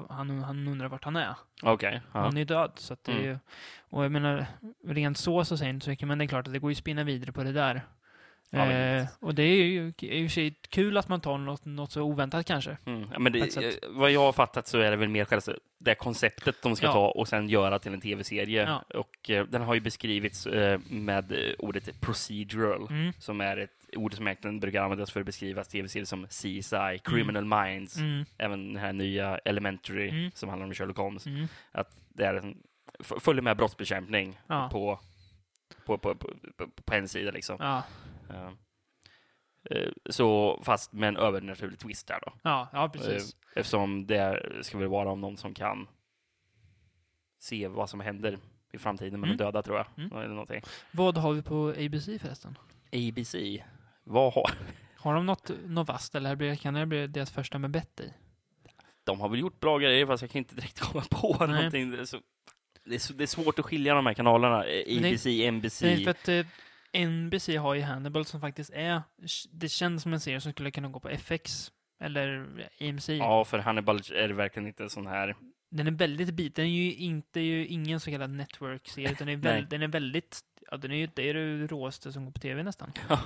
han, 0.08 0.42
han 0.42 0.68
undrar 0.68 0.88
vart 0.88 1.04
han 1.04 1.16
är. 1.16 1.34
Okej. 1.62 2.00
ja. 2.12 2.20
Han 2.20 2.36
är 2.36 2.44
död, 2.44 2.72
så 2.76 2.92
att 2.92 3.04
det 3.04 3.12
är 3.12 3.16
Mm. 3.16 3.26
ju, 3.30 3.38
och 3.80 4.04
jag 4.04 4.12
menar, 4.12 4.46
rent 4.84 5.18
så 5.18 5.44
så 5.44 5.56
säger 5.56 5.68
jag 5.68 5.76
inte 5.76 5.84
så 5.84 5.90
mycket, 5.90 6.08
men 6.08 6.18
det 6.18 6.24
är 6.24 6.26
klart 6.26 6.46
att 6.46 6.52
det 6.52 6.58
går 6.58 6.70
ju 6.70 6.74
att 6.74 6.78
spinna 6.78 7.04
vidare 7.04 7.32
på 7.32 7.42
det 7.44 7.52
där. 7.52 7.82
Ja, 8.50 8.70
eh, 8.72 9.06
och 9.20 9.34
det 9.34 9.42
är 9.42 9.64
ju 9.64 9.92
i 10.00 10.26
och 10.26 10.30
för 10.30 10.34
sig 10.34 10.54
kul 10.68 10.96
att 10.96 11.08
man 11.08 11.20
tar 11.20 11.38
något, 11.38 11.64
något 11.64 11.92
så 11.92 12.02
oväntat 12.02 12.46
kanske. 12.46 12.76
Mm. 12.86 13.04
Ja, 13.12 13.18
men 13.18 13.32
det, 13.32 13.78
vad 13.88 14.10
jag 14.10 14.20
har 14.20 14.32
fattat 14.32 14.66
så 14.66 14.78
är 14.78 14.90
det 14.90 14.96
väl 14.96 15.08
mer 15.08 15.24
själva 15.24 15.52
det 15.78 15.94
konceptet 15.94 16.62
de 16.62 16.76
ska 16.76 16.86
Ja. 16.86 16.92
ta 16.92 17.08
och 17.08 17.28
sen 17.28 17.48
göra 17.48 17.78
till 17.78 17.92
en 17.92 18.00
tv-serie. 18.00 18.78
Och 18.94 19.30
eh, 19.30 19.44
den 19.46 19.62
har 19.62 19.74
ju 19.74 19.80
beskrivits 19.80 20.46
eh, 20.46 20.80
med 20.90 21.32
eh, 21.32 21.38
ordet 21.58 22.00
procedural, 22.00 22.86
Mm. 22.90 23.12
som 23.18 23.40
är 23.40 23.56
ett 23.56 23.70
ord 23.96 24.14
som 24.14 24.26
egentligen 24.26 24.60
brukar 24.60 24.82
användas 24.82 25.10
för 25.10 25.20
att 25.20 25.26
beskriva 25.26 25.64
tv-serier 25.64 26.06
som 26.06 26.26
CSI, 26.26 26.98
Criminal 27.04 27.44
Minds, 27.44 27.96
Mm. 27.96 28.24
även 28.38 28.72
den 28.72 28.82
här 28.82 28.92
nya 28.92 29.38
Elementary 29.38 30.08
Mm. 30.08 30.30
som 30.34 30.48
handlar 30.48 30.66
om 30.66 30.74
Sherlock 30.74 30.96
Holmes. 30.96 31.26
Mm. 31.26 31.46
Att 31.72 31.96
det 32.08 32.24
är 32.24 32.34
en, 32.34 32.56
följer 33.20 33.42
med 33.42 33.56
brottsbekämpning 33.56 34.38
på, 34.70 34.98
på, 35.86 35.98
på, 35.98 36.14
på, 36.14 36.66
på 36.84 36.94
en 36.94 37.08
sida 37.08 37.30
liksom. 37.30 37.82
Ja. 38.28 38.52
Eh, 39.70 39.88
Så 40.10 40.60
fast 40.64 40.92
med 40.92 41.08
en 41.08 41.16
övernaturlig 41.16 41.78
twist 41.78 42.06
där 42.06 42.18
då. 42.26 42.32
ja, 42.42 42.68
ja, 42.72 42.88
precis. 42.88 43.32
Eh, 43.34 43.38
Eftersom 43.60 44.06
det 44.06 44.42
ska 44.62 44.78
väl 44.78 44.88
vara 44.88 45.10
om 45.10 45.20
någon 45.20 45.36
som 45.36 45.54
kan 45.54 45.88
se 47.38 47.68
vad 47.68 47.90
som 47.90 48.00
händer 48.00 48.38
i 48.72 48.78
framtiden 48.78 49.20
med 49.20 49.28
Mm. 49.28 49.36
de 49.36 49.44
döda 49.44 49.62
tror 49.62 49.76
jag. 49.76 49.86
Mm. 50.04 50.16
Eller 50.18 50.28
någonting. 50.28 50.62
Vad 50.92 51.18
har 51.18 51.32
vi 51.32 51.42
på 51.42 51.68
ABC 51.68 52.04
förresten? 52.20 52.58
ABC, 52.92 53.34
vad 54.04 54.32
har... 54.32 54.50
Har 54.96 55.14
de 55.14 55.26
något, 55.26 55.50
något 55.66 55.88
vasst, 55.88 56.14
eller 56.14 56.36
blir, 56.36 56.56
kan 56.56 56.74
det 56.74 56.86
bli 56.86 57.06
deras 57.06 57.30
första 57.30 57.58
med 57.58 57.70
Betty? 57.70 58.08
De 59.04 59.20
har 59.20 59.28
väl 59.28 59.40
gjort 59.40 59.60
bra 59.60 59.78
grejer 59.78 60.06
fast 60.06 60.22
jag 60.22 60.30
kan 60.30 60.38
inte 60.38 60.54
direkt 60.54 60.80
komma 60.92 61.04
på 61.10 61.36
Nej. 61.40 61.48
någonting. 61.56 61.90
Det 61.90 62.00
är, 62.00 62.04
så, 62.04 62.20
det, 62.84 62.94
är 62.94 62.98
så, 62.98 63.12
det 63.12 63.24
är 63.24 63.26
svårt 63.26 63.58
att 63.58 63.64
skilja 63.64 63.94
de 63.94 64.06
här 64.06 64.14
kanalerna. 64.14 64.64
Eh, 64.64 64.98
ABC, 65.12 65.26
NBC. 65.52 65.82
Nej, 65.82 66.04
för 66.04 66.10
att 66.10 66.28
eh, 66.28 66.46
NBC 66.92 67.48
har 67.56 67.74
ju 67.74 67.82
Hannibal 67.82 68.24
som 68.24 68.40
faktiskt 68.40 68.70
är, 68.74 69.02
det 69.50 69.68
känns 69.68 70.02
som 70.02 70.12
en 70.12 70.20
serie 70.20 70.40
som 70.40 70.52
skulle 70.52 70.70
kunna 70.70 70.88
gå 70.88 71.00
på 71.00 71.08
FX. 71.08 71.72
Eller 72.00 72.46
AMC. 72.80 73.08
Ja, 73.08 73.44
för 73.44 73.58
Hannibal 73.58 74.00
är 74.14 74.28
det 74.28 74.34
verkligen 74.34 74.66
inte 74.66 74.88
sån 74.88 75.06
här... 75.06 75.36
Den 75.70 75.86
är 75.86 75.90
väldigt 75.90 76.30
bit. 76.34 76.56
Den 76.56 76.64
är 76.64 76.68
ju 76.70 76.94
inte 76.94 77.40
ju 77.40 77.66
ingen 77.66 78.00
så 78.00 78.10
kallad 78.10 78.30
network-serie. 78.30 79.16
Den 79.18 79.28
är, 79.28 79.36
väl, 79.36 79.52
Nej. 79.54 79.66
den 79.70 79.82
är 79.82 79.88
väldigt, 79.88 80.40
ja 80.70 80.76
den 80.76 80.90
är 80.92 80.96
ju, 80.96 81.08
det 81.14 81.30
är 81.30 81.34
det 81.34 81.66
råaste 81.66 82.12
som 82.12 82.24
går 82.24 82.32
på 82.32 82.40
tv 82.40 82.62
nästan. 82.62 82.92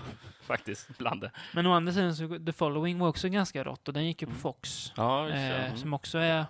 Faktiskt, 0.42 0.98
bland 0.98 1.20
det. 1.20 1.30
Men 1.54 1.66
å 1.66 1.72
andra 1.72 1.92
sidan 1.92 2.16
så, 2.16 2.38
The 2.38 2.52
Following 2.52 2.98
var 2.98 3.08
också 3.08 3.28
ganska 3.28 3.64
rått 3.64 3.88
och 3.88 3.94
den 3.94 4.06
gick 4.06 4.22
ju 4.22 4.26
på 4.26 4.30
Mm. 4.30 4.40
Fox. 4.40 4.92
Ja, 4.96 5.22
just 5.24 5.34
det. 5.36 5.56
Eh, 5.56 5.64
Mm. 5.66 5.76
som 5.78 5.94
också 5.94 6.18
är, 6.18 6.46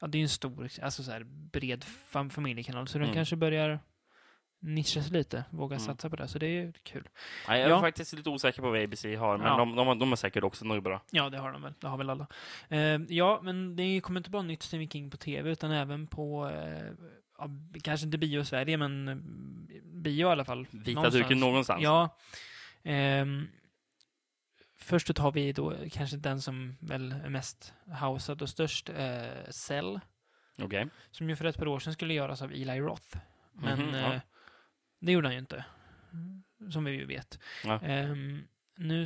ja 0.00 0.06
det 0.06 0.16
är 0.18 0.20
ju 0.20 0.22
en 0.24 0.28
stor, 0.28 0.68
alltså 0.82 1.02
så 1.02 1.10
här 1.10 1.24
bred 1.52 1.84
fam 1.84 2.30
familjekanal. 2.30 2.88
Så 2.88 2.98
den 2.98 3.04
Mm. 3.04 3.14
kanske 3.14 3.36
börjar 3.36 3.80
nischa 4.64 5.02
sig 5.02 5.12
lite, 5.12 5.44
våga 5.50 5.76
Mm. 5.76 5.86
satsa 5.86 6.10
på 6.10 6.16
det. 6.16 6.28
Så 6.28 6.38
det 6.38 6.46
är 6.46 6.50
ju 6.50 6.72
kul. 6.82 7.08
Nej, 7.48 7.60
jag 7.60 7.66
är 7.66 7.70
Ja. 7.74 7.80
faktiskt 7.80 8.12
lite 8.12 8.30
osäker 8.30 8.62
på 8.62 8.70
vad 8.70 8.82
ABC 8.82 9.04
har, 9.16 9.38
men 9.38 9.46
Ja. 9.46 9.56
de, 9.58 9.76
de, 9.76 9.98
de 9.98 10.08
har 10.08 10.16
säkert 10.16 10.44
också 10.44 10.64
något 10.64 10.84
bra. 10.84 11.02
Ja, 11.10 11.30
det 11.30 11.38
har 11.38 11.52
de 11.52 11.62
väl. 11.62 11.74
Det 11.80 11.86
har 11.88 11.96
väl 11.96 12.10
alla. 12.10 12.26
Eh, 12.68 12.78
ja, 13.08 13.40
men 13.42 13.76
det 13.76 14.00
kommer 14.00 14.20
inte 14.20 14.30
bara 14.30 14.42
nytt 14.42 14.62
Stephen 14.62 14.88
King 14.88 15.10
på 15.10 15.16
tv, 15.16 15.50
utan 15.50 15.70
även 15.70 16.06
på, 16.06 16.48
eh, 16.48 16.92
ja, 17.38 17.48
kanske 17.82 18.06
inte 18.06 18.18
bio 18.18 18.40
i 18.40 18.44
Sverige, 18.44 18.76
men 18.76 19.08
eh, 19.08 19.14
bio 19.84 20.28
i 20.28 20.30
alla 20.30 20.44
fall. 20.44 20.66
Vita 20.70 21.10
duken 21.10 21.40
någonstans. 21.40 21.82
Ja. 21.82 22.18
Ehm, 22.82 23.48
först 24.78 25.14
tar 25.14 25.32
vi 25.32 25.52
då 25.52 25.74
kanske 25.92 26.16
den 26.16 26.40
som 26.42 26.76
väl 26.80 27.12
är 27.12 27.28
mest 27.28 27.72
housead 28.00 28.42
och 28.42 28.48
störst, 28.48 28.88
eh, 28.88 29.50
Cell, 29.50 30.00
Okej. 30.58 30.86
som 31.10 31.30
ju 31.30 31.36
för 31.36 31.44
ett 31.44 31.58
par 31.58 31.68
år 31.68 31.78
sedan 31.78 31.92
skulle 31.92 32.14
göras 32.14 32.42
av 32.42 32.52
Eli 32.52 32.80
Roth. 32.80 33.16
Men 33.52 33.80
Mhm, 33.80 33.94
ja. 33.94 34.20
Det 35.04 35.12
gjorde 35.12 35.28
han 35.28 35.32
ju 35.34 35.38
inte, 35.40 35.64
som 36.70 36.84
vi 36.84 36.90
ju 36.92 37.04
vet. 37.04 37.38
Ja. 37.64 37.80
Ehm, 37.80 38.42
nu 38.76 39.04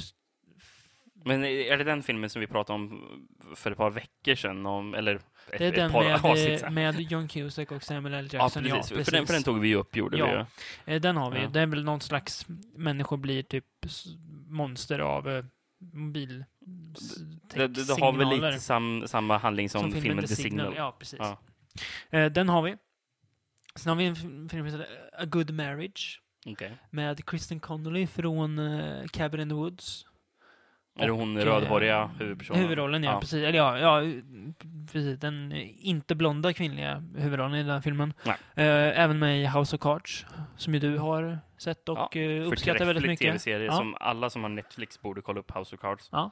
Men 1.25 1.45
är 1.45 1.77
det 1.79 1.85
den 1.85 2.03
filmen 2.03 2.31
som 2.31 2.41
vi 2.41 2.47
pratade 2.47 2.75
om 2.75 3.05
för 3.57 3.71
ett 3.71 3.77
par 3.77 3.91
veckor 3.91 4.35
sedan? 4.35 4.67
Om, 4.67 4.95
eller 4.95 5.15
ett, 5.17 5.25
Det 5.59 5.67
är 5.67 5.73
den 5.73 5.91
par 5.91 6.35
med, 6.35 6.63
eh, 6.65 6.71
med 6.71 7.01
John 7.01 7.29
Cusack 7.29 7.73
och 7.73 7.83
Samuel 7.83 8.15
L. 8.15 8.29
Ja, 8.33 8.39
Jackson. 8.43 8.63
precis. 8.65 9.05
För, 9.05 9.13
den, 9.13 9.27
för 9.27 9.35
den 9.35 9.43
tog 9.43 9.61
vi 9.61 9.69
ju 9.69 9.75
upp, 9.75 9.97
gjorde 9.97 10.19
Ja. 10.19 10.27
vi 10.87 10.93
ju. 10.93 10.97
Eh, 10.97 11.01
Den 11.01 11.17
har 11.17 11.31
vi. 11.31 11.41
Ja. 11.43 11.49
Det 11.49 11.61
är 11.61 11.67
väl 11.67 11.85
någon 11.85 12.01
slags 12.01 12.47
människor 12.75 13.17
blir 13.17 13.43
typ 13.43 13.65
monster 14.47 14.99
av 14.99 15.29
eh, 15.31 15.45
mobil 15.93 16.45
Det, 17.55 17.67
det, 17.67 17.87
det 17.87 18.01
har 18.01 18.13
väl 18.13 18.29
lite 18.29 18.61
sam, 18.61 19.05
samma 19.07 19.39
handling 19.39 19.69
som, 19.71 19.93
filmen 19.93 20.27
The 20.27 20.37
Signal. 20.37 20.75
Ja, 20.77 20.97
precis. 20.99 21.19
Ja. 21.19 21.39
Eh, 22.11 22.27
Den 22.33 22.49
har 22.49 22.63
vi. 22.63 22.77
Sen 23.79 23.89
har 23.91 23.97
vi 23.97 24.05
en 24.07 24.17
film 24.17 24.49
som 24.49 24.65
heter 24.65 24.87
A 25.19 25.25
Good 25.25 25.51
Marriage 25.51 26.21
Okej. 26.47 26.73
med 26.91 27.27
Kristen 27.27 27.61
Connolly 27.61 28.07
från 28.07 28.59
eh, 28.59 29.07
Cabin 29.07 29.41
in 29.41 29.49
the 29.49 29.55
Woods. 29.55 30.05
Är 31.01 31.07
det 31.07 31.13
hon 31.13 31.37
Och, 31.37 31.43
rödhåriga 31.45 31.99
eh, 32.03 32.09
huvudpersonen? 32.19 32.63
Huvudrollen, 32.63 33.03
ja, 33.05 33.13
Ja. 33.13 33.21
Precis. 33.21 33.45
Eller 33.45 33.59
ja, 33.59 33.79
ja, 33.79 34.03
precis. 34.93 35.21
Den 35.21 35.53
inte 35.79 36.15
blonda 36.15 36.53
kvinnliga 36.53 37.03
huvudrollen 37.17 37.55
i 37.55 37.63
den 37.63 37.71
här 37.73 37.81
filmen. 37.81 38.13
Eh, 38.27 38.35
även 39.01 39.19
med 39.19 39.43
i 39.43 39.47
House 39.47 39.77
of 39.77 39.83
Cards, 39.83 40.27
som 40.57 40.75
ju 40.75 40.81
du 40.81 40.99
har 40.99 41.39
sett 41.59 41.89
och 41.89 42.17
Ja, 42.17 42.21
eh, 42.21 42.47
uppskattar 42.49 42.85
väldigt 42.85 43.07
mycket. 43.07 43.27
tv-serie 43.27 43.67
Ja. 43.67 43.73
som 43.73 43.95
alla 44.01 44.31
som 44.31 44.43
har 44.43 44.51
Netflix 44.51 45.01
borde 45.01 45.21
kolla 45.23 45.41
upp 45.41 45.57
House 45.57 45.75
of 45.75 45.81
Cards. 45.81 46.09
Ja. 46.13 46.31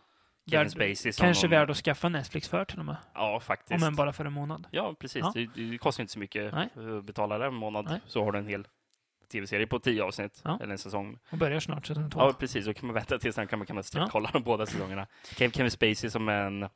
Kevin 0.51 0.71
Spacey 0.71 1.13
som 1.13 1.25
Kanske 1.25 1.47
någon- 1.47 1.51
värd 1.51 1.71
att 1.71 1.77
skaffa 1.77 2.09
Netflix 2.09 2.49
för 2.49 2.65
till 2.65 2.79
och 2.79 2.85
med. 2.85 2.97
Ja, 3.15 3.41
faktiskt. 3.41 3.83
Om 3.83 3.89
än 3.89 3.95
bara 3.97 4.13
för 4.13 4.25
en 4.25 4.33
månad. 4.33 4.67
Ja, 4.71 4.95
precis. 5.01 5.21
Ja. 5.21 5.33
Det, 5.35 5.47
det 5.71 5.79
kostar 5.79 6.03
inte 6.03 6.13
så 6.13 6.19
mycket 6.19 6.55
Nej. 6.55 6.69
att 6.99 7.05
betala 7.05 7.39
det 7.39 7.47
en 7.47 7.55
månad. 7.55 7.85
Nej. 7.85 8.01
Så 8.07 8.25
har 8.25 8.33
du 8.33 8.39
en 8.39 8.47
hel 8.49 8.67
tv-serie 9.33 9.67
på 9.67 9.79
tio 9.79 10.03
avsnitt, 10.05 10.41
Ja. 10.45 10.59
eller 10.63 10.73
en 10.73 10.79
säsong. 10.79 11.19
Och 11.31 11.39
börjar 11.39 11.61
snart 11.61 11.87
säsong 11.87 12.11
två. 12.11 12.21
Ja, 12.21 12.33
precis. 12.33 12.67
Då 12.67 12.75
kan 12.75 12.87
man 12.87 12.95
vänta 12.95 13.19
tills 13.19 13.35
sen 13.35 13.47
kan 13.47 13.59
man 13.59 13.67
kunna 13.67 13.83
Ja. 13.95 14.09
kolla 14.11 14.31
de 14.33 14.43
båda 14.43 14.67
säsongerna. 14.67 15.07
Kev- 15.37 15.51
Kevin 15.51 15.71
Spacey 15.71 16.11
som 16.11 16.29
en... 16.29 16.69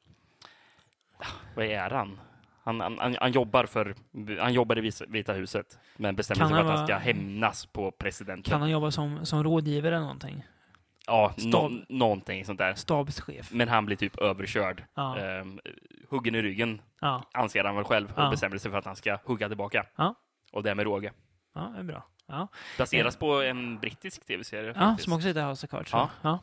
Vad 1.56 1.64
är 1.66 1.90
han? 1.90 2.20
Han, 2.62 2.80
han, 2.80 3.16
han, 3.20 3.32
jobbar 3.32 3.64
för... 3.64 3.94
Han 4.40 4.52
jobbar 4.52 4.78
i 4.78 4.90
Vita 5.08 5.32
huset, 5.32 5.78
men 5.96 6.16
bestämmer 6.16 6.38
Kan 6.38 6.48
sig 6.48 6.56
för 6.58 6.72
att 6.72 6.78
han 6.78 6.86
ska 6.86 6.96
hämnas 6.96 7.66
på 7.66 7.90
presidenten. 7.90 8.50
Kan 8.50 8.60
han 8.60 8.70
jobba 8.70 8.90
som, 8.90 9.26
som 9.26 9.44
rådgivare 9.44 9.88
eller 9.94 10.00
någonting? 10.04 10.42
Ja, 11.10 11.32
Stab- 11.36 11.70
nå, 11.70 11.84
någonting 11.88 12.44
sånt 12.44 12.58
där. 12.58 12.74
Stabschef? 12.74 13.52
Men 13.52 13.68
han 13.68 13.86
blir 13.86 13.96
typ 13.96 14.18
överkörd. 14.18 14.84
Ja. 14.94 15.18
Ehm, 15.18 15.60
huggen 16.10 16.34
i 16.34 16.42
ryggen, 16.42 16.80
Ja, 17.00 17.22
anser 17.34 17.64
han 17.64 17.74
väl 17.76 17.84
själv, 17.84 18.12
och 18.16 18.22
Ja. 18.22 18.30
bestämmer 18.30 18.58
sig 18.58 18.70
för 18.70 18.78
att 18.78 18.84
han 18.84 18.96
ska 18.96 19.18
hugga 19.24 19.48
tillbaka. 19.48 19.86
Ja. 19.96 20.14
Och 20.52 20.62
det 20.62 20.74
med 20.74 20.84
råge. 20.84 21.12
ja, 21.54 21.60
det 21.74 21.78
är 21.78 21.84
bra. 21.84 22.06
Ja, 22.26 22.48
Baseras 22.78 23.16
på 23.16 23.42
en 23.42 23.78
brittisk 23.78 24.24
tv-serie. 24.26 24.72
ja 24.76 24.96
som 24.98 25.12
också 25.12 25.28
heter 25.28 25.46
House 25.48 25.66
of 25.66 25.70
Cards. 25.70 25.92
Ja. 25.92 26.10
Ja, 26.22 26.38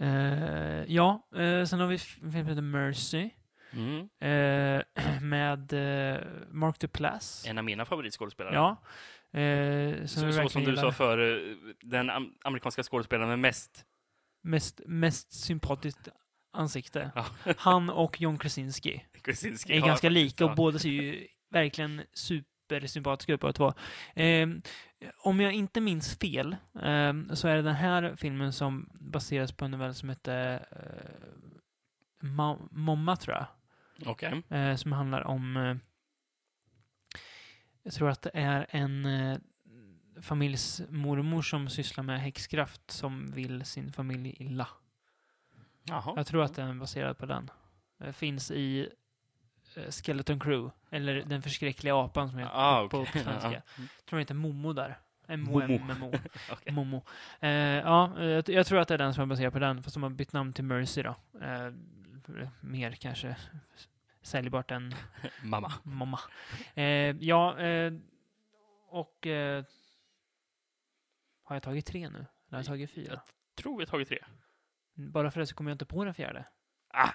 Eh, 0.00 0.84
ja 0.94 1.26
eh, 1.36 1.64
sen 1.64 1.80
har 1.80 1.86
vi 1.86 1.94
f- 1.94 2.18
en 2.22 2.32
film 2.32 2.44
som 2.44 2.48
heter 2.48 2.62
Mercy. 2.62 3.30
Mm. 3.72 3.98
eh, 4.20 4.82
med 5.22 5.72
eh, 5.72 6.20
Mark 6.50 6.78
Duplass. 6.78 7.44
En 7.48 7.58
av 7.58 7.64
mina 7.64 7.84
favoritskådespelare. 7.84 8.54
Ja. 8.54 8.76
Eh, 9.32 10.06
som 10.06 10.08
Så, 10.08 10.32
så 10.42 10.48
som 10.48 10.64
du 10.64 10.70
gillar. 10.70 10.82
sa 10.82 10.92
för 10.92 11.40
den 11.80 12.10
am 12.10 12.34
amerikanska 12.44 12.82
skådespelaren 12.82 13.28
med 13.28 13.38
mest... 13.38 13.84
Mest, 14.42 14.80
mest 14.86 15.32
sympatiskt 15.32 16.08
ansikte. 16.52 17.10
Ja. 17.14 17.26
Han 17.58 17.90
och 17.90 18.20
John 18.20 18.38
Krasinski 18.38 19.04
Krasinski. 19.22 19.72
är 19.76 19.80
ganska 19.80 20.08
lika 20.08 20.44
och 20.44 20.54
båda 20.54 20.78
ser 20.78 20.88
ju 20.88 21.26
verkligen 21.50 22.02
supersympatiska 22.12 23.32
ut 23.32 23.40
båda 23.40 23.52
två. 23.52 23.72
Eh, 24.14 24.48
om 25.18 25.40
jag 25.40 25.52
inte 25.52 25.80
minns 25.80 26.18
fel 26.18 26.56
eh, 26.82 27.12
så 27.34 27.48
är 27.48 27.56
det 27.56 27.62
den 27.62 27.74
här 27.74 28.16
filmen 28.16 28.52
som 28.52 28.88
baseras 29.00 29.52
på 29.52 29.64
en 29.64 29.70
novell 29.70 29.94
som 29.94 30.08
heter 30.08 30.54
eh, 30.70 32.26
Ma- 32.26 32.68
Momma, 32.70 33.16
tror 33.16 33.36
jag. 33.36 33.46
Okej. 34.06 34.42
Eh, 34.50 34.76
som 34.76 34.92
handlar 34.92 35.22
om... 35.26 35.80
Eh, 37.88 37.90
jag 37.90 37.94
tror 37.94 38.10
att 38.10 38.22
det 38.22 38.30
är 38.34 38.66
en 38.70 39.04
eh, 39.06 39.38
familjs 40.22 40.82
mormor 40.88 41.42
som 41.42 41.68
sysslar 41.68 42.04
med 42.04 42.20
häxkraft 42.20 42.90
som 42.90 43.26
vill 43.26 43.64
sin 43.64 43.92
familj 43.92 44.36
illa. 44.38 44.68
Jaha. 45.84 46.12
Jag 46.16 46.26
tror 46.26 46.42
att 46.42 46.54
den 46.54 46.68
är 46.68 46.74
baserad 46.74 47.18
på 47.18 47.26
den. 47.26 47.50
Det 47.98 48.12
finns 48.12 48.50
i 48.50 48.88
eh, 49.76 49.90
Skeleton 49.90 50.40
Crew, 50.40 50.70
eller 50.90 51.22
Den 51.24 51.42
förskräckliga 51.42 51.96
apan 51.96 52.28
som 52.28 52.38
heter 52.38 52.52
Ah, 52.54 52.88
på, 52.88 52.98
okej. 52.98 53.12
på 53.12 53.18
svenska. 53.30 53.52
Ja. 53.52 53.60
Jag 53.76 54.06
tror 54.06 54.18
heter 54.18 54.34
Momo 54.34 54.72
där. 54.72 54.98
M-O-M-M-O. 55.30 56.12
Okej. 56.52 56.72
Momo. 56.72 57.04
Eh, 57.40 57.50
ja, 57.50 58.18
eh, 58.18 58.24
jag, 58.26 58.48
jag 58.48 58.66
tror 58.66 58.78
att 58.80 58.88
det 58.88 58.94
är 58.94 58.98
den 58.98 59.14
som 59.14 59.22
är 59.22 59.26
baserad 59.26 59.52
på 59.52 59.58
den, 59.58 59.82
fast 59.82 59.94
de 59.94 60.02
har 60.02 60.10
bytt 60.10 60.32
namn 60.32 60.52
till 60.52 60.64
Mercy 60.64 61.02
då. 61.02 61.16
Eh, 61.42 61.72
mer 62.60 62.92
kanske 62.92 63.36
säljbart 64.28 64.70
än 64.70 64.94
Mamma. 65.42 65.72
Mamma. 65.82 66.20
Eh, 66.74 66.84
ja, 67.20 67.58
eh, 67.58 67.92
och... 68.88 69.26
Eh, 69.26 69.64
har 71.44 71.56
jag 71.56 71.62
tagit 71.62 71.86
tre 71.86 72.08
nu? 72.08 72.18
Eller 72.18 72.26
har 72.50 72.58
jag 72.58 72.66
tagit 72.66 72.90
fyra? 72.90 73.20
Tror 73.54 73.78
vi 73.78 73.84
har 73.84 73.86
tagit 73.86 74.08
tre. 74.08 74.18
Bara 74.94 75.30
för 75.30 75.40
det 75.40 75.46
så 75.46 75.54
kommer 75.54 75.70
jag 75.70 75.74
inte 75.74 75.84
på 75.84 76.04
den 76.04 76.14
fjärde. 76.14 76.44
Ah! 76.88 77.10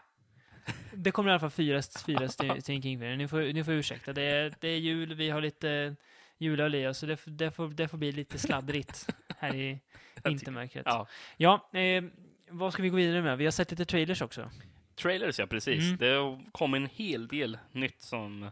Det 0.93 1.11
kommer 1.11 1.29
i 1.29 1.31
alla 1.33 1.39
fall 1.39 1.49
fyra, 1.49 1.81
fyra 2.05 2.27
Stephen 2.61 2.61
King-filmer. 2.61 3.17
Ni 3.17 3.27
får, 3.27 3.53
ni 3.53 3.63
får 3.63 3.73
ursäkta. 3.73 4.13
Det 4.13 4.21
är, 4.21 4.53
det 4.59 4.67
är 4.67 4.77
jul, 4.77 5.13
vi 5.13 5.29
har 5.29 5.41
lite 5.41 5.95
julöl 6.37 6.75
i 6.75 6.87
oss, 6.87 6.97
så 6.97 7.05
det, 7.05 7.19
det, 7.25 7.51
får, 7.51 7.67
det 7.67 7.87
får 7.87 7.97
bli 7.97 8.11
lite 8.11 8.37
sladdrigt 8.39 9.15
här 9.37 9.55
i 9.55 9.79
vintermörkret. 10.23 10.85
Ja. 10.85 11.07
Ja, 11.37 11.69
eh, 11.79 12.03
vad 12.49 12.73
ska 12.73 12.83
vi 12.83 12.89
gå 12.89 12.95
vidare 12.95 13.21
med? 13.21 13.37
Vi 13.37 13.43
har 13.43 13.51
sett 13.51 13.71
lite 13.71 13.85
trailers 13.85 14.21
också. 14.21 14.51
Trailers, 14.95 15.39
ja 15.39 15.47
precis. 15.47 15.83
Mm. 15.83 15.97
Det 15.97 16.39
kom 16.51 16.73
en 16.73 16.85
hel 16.93 17.27
del 17.27 17.57
nytt 17.71 18.01
som 18.01 18.51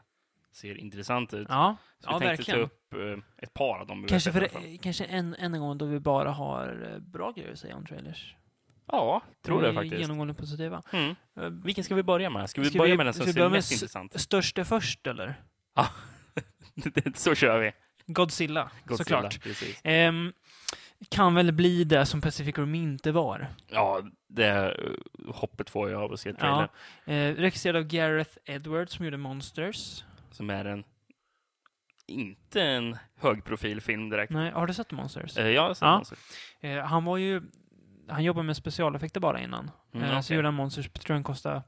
ser 0.53 0.77
intressant 0.77 1.33
ut. 1.33 1.47
Ja, 1.49 1.75
Så 1.99 2.07
vi 2.09 2.13
ja 2.13 2.19
tänkte 2.19 2.27
verkligen. 2.53 2.59
ta 2.59 2.65
upp 2.65 2.93
eh, 3.17 3.23
ett 3.43 3.53
par 3.53 3.79
av 3.79 3.87
dem. 3.87 4.01
vi 4.01 4.07
Kanske, 4.07 4.31
för, 4.31 4.77
kanske 4.81 5.05
en, 5.05 5.35
en 5.35 5.59
gång 5.59 5.77
då 5.77 5.85
vi 5.85 5.99
bara 5.99 6.31
har 6.31 6.91
eh, 6.93 6.99
bra 6.99 7.31
grejer 7.31 7.51
att 7.51 7.59
säga 7.59 7.75
om 7.75 7.85
trailers. 7.85 8.35
Ja, 8.87 9.21
tror 9.45 9.61
det 9.61 9.71
Vi 9.71 9.77
är 9.77 9.81
faktiskt. 9.81 10.01
Genomgående 10.01 10.33
positiva. 10.33 10.81
Mm. 10.93 11.15
Eh, 11.39 11.43
Vilken 11.49 11.83
ska 11.83 11.95
vi 11.95 12.03
börja 12.03 12.29
med? 12.29 12.49
Ska 12.49 12.61
vi 12.61 12.69
Ska 12.69 12.77
börja 12.79 12.93
vi- 12.93 12.97
med 12.97 13.05
den 13.05 13.13
som 13.13 13.25
vi 13.25 13.33
ser 13.33 13.49
mest 13.49 13.71
intressant? 13.71 14.21
Störste 14.21 14.65
först, 14.65 15.07
eller? 15.07 15.41
Så 17.15 17.35
kör 17.35 17.59
vi. 17.59 17.71
Godzilla, 18.07 18.71
Godzilla, 18.85 18.97
såklart. 18.97 19.43
Precis. 19.43 19.81
Kan 21.09 21.35
väl 21.35 21.51
bli 21.51 21.83
det 21.83 22.05
som 22.05 22.21
Pacific 22.21 22.57
Rim 22.57 22.75
inte 22.75 23.11
var. 23.11 23.47
Ja, 23.67 24.01
det 24.27 24.77
hoppet 25.27 25.69
får 25.69 25.89
jag 25.89 26.01
av 26.03 26.13
att 26.13 26.19
se 26.19 26.33
trailern. 26.33 26.67
Ja. 27.05 27.13
Eh, 27.13 27.35
regisserad 27.35 27.75
av 27.75 27.83
Gareth 27.83 28.37
Edwards 28.45 28.93
som 28.93 29.05
gjorde 29.05 29.17
Monsters. 29.17 30.03
Som 30.31 30.49
är 30.49 30.65
en... 30.65 30.83
Inte 32.07 32.61
en 32.63 32.97
högprofilfilm 33.19 34.09
direkt. 34.09 34.31
Nej, 34.31 34.51
har 34.51 34.67
du 34.67 34.73
sett 34.73 34.91
Monsters? 34.91 35.37
Eh, 35.37 35.47
jag 35.47 35.61
har 35.61 35.73
sett 35.73 35.81
Ja. 35.81 35.95
Monster. 35.95 36.17
Eh, 36.59 36.83
han 36.83 37.05
var 37.05 37.17
ju... 37.17 37.41
Han 38.09 38.23
jobbade 38.23 38.45
med 38.45 38.57
specialeffekter 38.57 39.19
bara 39.19 39.39
innan. 39.41 39.71
Mm, 39.93 40.05
eh, 40.05 40.11
Så 40.13 40.19
okej. 40.27 40.35
gjorde 40.35 40.47
han 40.47 40.53
Monsters, 40.55 40.89
tror 40.89 41.03
jag 41.07 41.15
den 41.15 41.23
kostade 41.23 41.63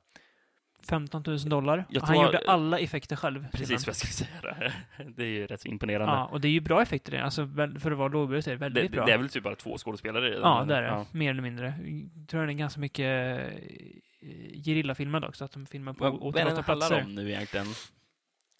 15 0.89 1.23
000 1.27 1.39
dollar. 1.39 1.85
Och 1.89 1.95
han 2.01 2.15
tror- 2.15 2.25
gjorde 2.25 2.41
alla 2.47 2.79
effekter 2.79 3.15
själv. 3.15 3.47
Precis 3.51 3.87
vad 3.87 3.87
jag 3.87 3.95
skulle 3.95 4.13
säga. 4.13 4.29
där. 4.41 4.73
Det 5.15 5.23
är 5.23 5.27
ju 5.27 5.47
rätt 5.47 5.65
imponerande. 5.65 6.13
Ja, 6.13 6.25
och 6.25 6.41
det 6.41 6.47
är 6.47 6.51
ju 6.51 6.59
bra 6.61 6.81
effekter 6.81 7.11
det. 7.11 7.23
Alltså, 7.23 7.47
för 7.79 7.91
att 7.91 7.97
vara 7.97 8.07
lågbudget 8.07 8.47
är 8.47 8.51
det 8.51 8.57
det, 8.57 8.59
väldigt 8.59 8.91
bra. 8.91 9.05
det 9.05 9.13
är 9.13 9.17
väl 9.17 9.29
typ 9.29 9.43
bara 9.43 9.55
två 9.55 9.77
skådespelare 9.77 10.27
i 10.27 10.31
den? 10.31 10.41
Ja, 10.41 10.65
det 10.67 10.75
är 10.75 10.81
det. 10.81 10.87
Ja. 10.87 11.05
Mer 11.11 11.29
eller 11.29 11.41
mindre. 11.41 11.73
Jag 12.19 12.27
tror 12.27 12.45
det 12.45 12.51
är 12.51 12.55
ganska 12.55 12.79
mycket 12.81 13.05
eh, 13.41 14.61
gerillafilmad 14.65 15.25
också, 15.25 15.45
att 15.45 15.51
de 15.51 15.65
filmar 15.65 15.93
på 15.93 16.03
Vad, 16.03 16.11
vad 16.13 16.21
är 16.21 16.25
otillåtna 16.27 16.49
det 16.55 16.55
det 16.61 16.63
platser. 16.63 17.03
om 17.03 17.15
nu 17.15 17.29
egentligen? 17.31 17.65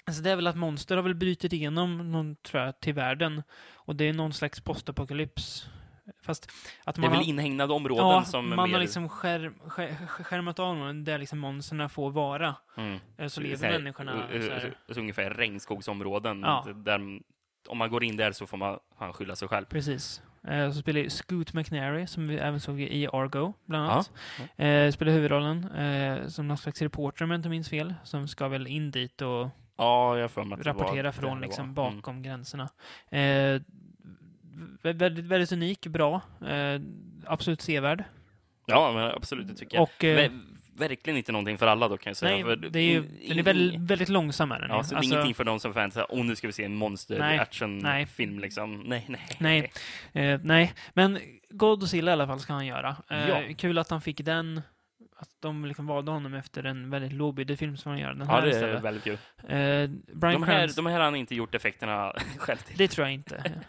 Alltså 0.06 0.24
det 0.24 0.32
är 0.32 0.36
väl 0.36 0.48
att 0.48 0.56
monster 0.56 0.96
har 0.96 1.04
väl 1.04 1.16
brutit 1.16 1.54
igenom 1.54 2.12
någon, 2.12 2.36
tror 2.36 2.64
jag, 2.64 2.80
till 2.80 2.94
världen. 2.94 3.44
Och 3.74 3.96
det 3.96 4.06
är 4.06 4.14
någon 4.14 4.34
slags 4.34 4.62
postapokalyps. 4.62 5.68
Fast 6.22 6.52
att 6.84 6.96
Det 6.96 7.00
är 7.00 7.02
man 7.02 7.12
väl 7.12 7.30
inhägnade 7.30 7.74
områden 7.74 8.06
Ja, 8.08 8.24
som 8.24 8.50
man 8.56 8.70
mer... 8.70 8.74
har 8.76 8.82
liksom 8.82 9.10
skärm, 9.10 9.56
skär, 9.68 10.08
skärmat 10.08 10.60
av 10.60 10.76
någon 10.76 11.04
där 11.04 11.18
liksom 11.18 11.40
monsterna 11.40 11.90
får 11.90 12.12
vara. 12.12 12.56
Mm. 12.78 13.00
Eh, 13.18 13.28
Så 13.28 13.42
lever 13.42 13.56
Så 13.58 13.66
här, 13.66 13.72
människorna 13.80 14.28
så 14.32 14.38
här. 14.38 14.74
så 14.92 15.00
ungefär 15.00 15.30
regnskogsområden. 15.30 16.42
Ja. 16.42 16.68
Där, 16.76 17.20
om 17.68 17.78
man 17.78 17.90
går 17.90 18.04
in 18.04 18.18
där 18.18 18.32
så 18.32 18.48
får 18.48 18.58
man 18.58 18.80
han 18.98 19.14
skylla 19.14 19.36
sig 19.36 19.48
själv. 19.48 19.66
Precis. 19.66 20.22
Eh, 20.48 20.72
Så 20.72 20.80
spelar 20.80 21.10
Scoot 21.10 21.54
McNairy, 21.54 22.08
som 22.08 22.28
vi 22.28 22.38
även 22.38 22.60
såg 22.60 22.82
i 22.82 23.08
Argo, 23.14 23.54
bland 23.66 23.92
annat. 23.92 24.12
Ja. 24.58 24.66
Eh, 24.66 24.92
spelar 24.92 25.12
huvudrollen 25.12 25.72
eh, 25.72 26.28
som 26.28 26.48
någon 26.48 26.58
slags 26.58 26.82
reporter, 26.82 27.24
om 27.26 27.32
jag 27.32 27.38
inte 27.38 27.50
minns 27.50 27.70
fel, 27.70 27.94
som 28.04 28.28
ska 28.28 28.48
väl 28.48 28.68
in 28.68 28.92
dit 28.92 29.22
och 29.22 29.50
Ja, 29.78 30.28
rapportera 30.60 31.12
från 31.12 31.42
liksom. 31.42 31.64
Mm. 31.64 31.74
bakom 31.76 32.22
gränserna. 32.24 32.70
Eh, 33.10 33.62
väldigt, 34.82 35.26
väldigt 35.26 35.52
unik, 35.52 35.88
bra. 35.88 36.22
Eh, 36.48 36.82
absolut 37.26 37.62
sevärd. 37.62 38.04
Ja, 38.66 38.92
men 38.94 39.04
absolut, 39.12 39.48
det 39.48 39.54
tycker 39.56 39.76
jag. 39.78 39.84
Och, 39.84 40.04
eh, 40.04 40.18
Ver- 40.18 40.42
verkligen 40.78 41.18
inte 41.18 41.32
någonting 41.32 41.58
för 41.58 41.68
alla 41.68 41.88
då 41.88 41.98
kan 41.98 42.10
jag 42.10 42.18
säga. 42.18 42.32
nej, 42.36 42.44
för 42.44 42.56
det 42.56 42.80
är 42.80 42.84
ju, 42.94 43.02
den 43.30 43.40
är 43.40 43.44
väldigt, 43.44 43.80
väldigt 43.82 44.10
långsam 44.10 44.52
är 44.52 44.60
den. 44.60 44.70
Ja, 44.70 44.84
så 44.84 44.90
det 44.90 44.96
är 44.96 44.98
Alltså, 44.98 45.14
ingenting 45.14 45.36
för 45.36 45.44
de 45.44 45.60
som 45.60 45.74
fans 45.74 45.98
åh 46.10 46.26
nu 46.26 46.36
ska 46.36 46.48
vi 46.48 46.54
se 46.54 46.64
en 46.64 46.72
Nej, 46.72 46.80
monster-action-film 46.80 48.40
liksom. 48.40 48.76
Nej, 48.86 49.06
nej. 49.10 49.72
Nej. 50.14 50.32
Eh, 50.34 50.40
nej, 50.44 50.74
men 50.94 51.20
Godzilla 51.50 52.12
i 52.12 52.14
alla 52.14 52.28
fall 52.28 52.40
ska 52.40 52.54
han 52.54 52.66
göra. 52.68 52.96
Eh, 53.10 53.30
Ja. 53.30 53.42
Kul 53.58 53.78
att 53.78 53.90
han 53.90 54.02
fick 54.02 54.26
den, 54.26 54.62
att 55.24 55.42
de 55.42 55.66
liksom 55.66 55.88
valde 55.88 56.12
honom 56.12 56.34
efter 56.34 56.64
en 56.64 56.90
väldigt 56.90 57.14
lågbudget 57.14 57.60
film 57.60 57.78
som 57.78 57.90
han 57.92 58.00
gör. 58.00 58.14
Den 58.14 58.28
Ja, 58.28 58.34
här 58.34 58.42
det 58.42 58.48
är 58.48 58.52
istället. 58.52 58.84
väldigt 58.84 59.04
kul. 59.04 59.18
Eh, 59.48 59.90
Brian 60.16 60.42
De 60.42 60.44
här, 60.44 60.76
de 60.76 60.86
här 60.86 60.94
har 60.94 61.00
han 61.06 61.16
inte 61.16 61.36
gjort 61.36 61.56
effekterna 61.56 62.14
själv 62.38 62.58
till. 62.58 62.78
Det 62.78 62.88
tror 62.88 63.08
jag 63.08 63.14
inte. 63.14 63.62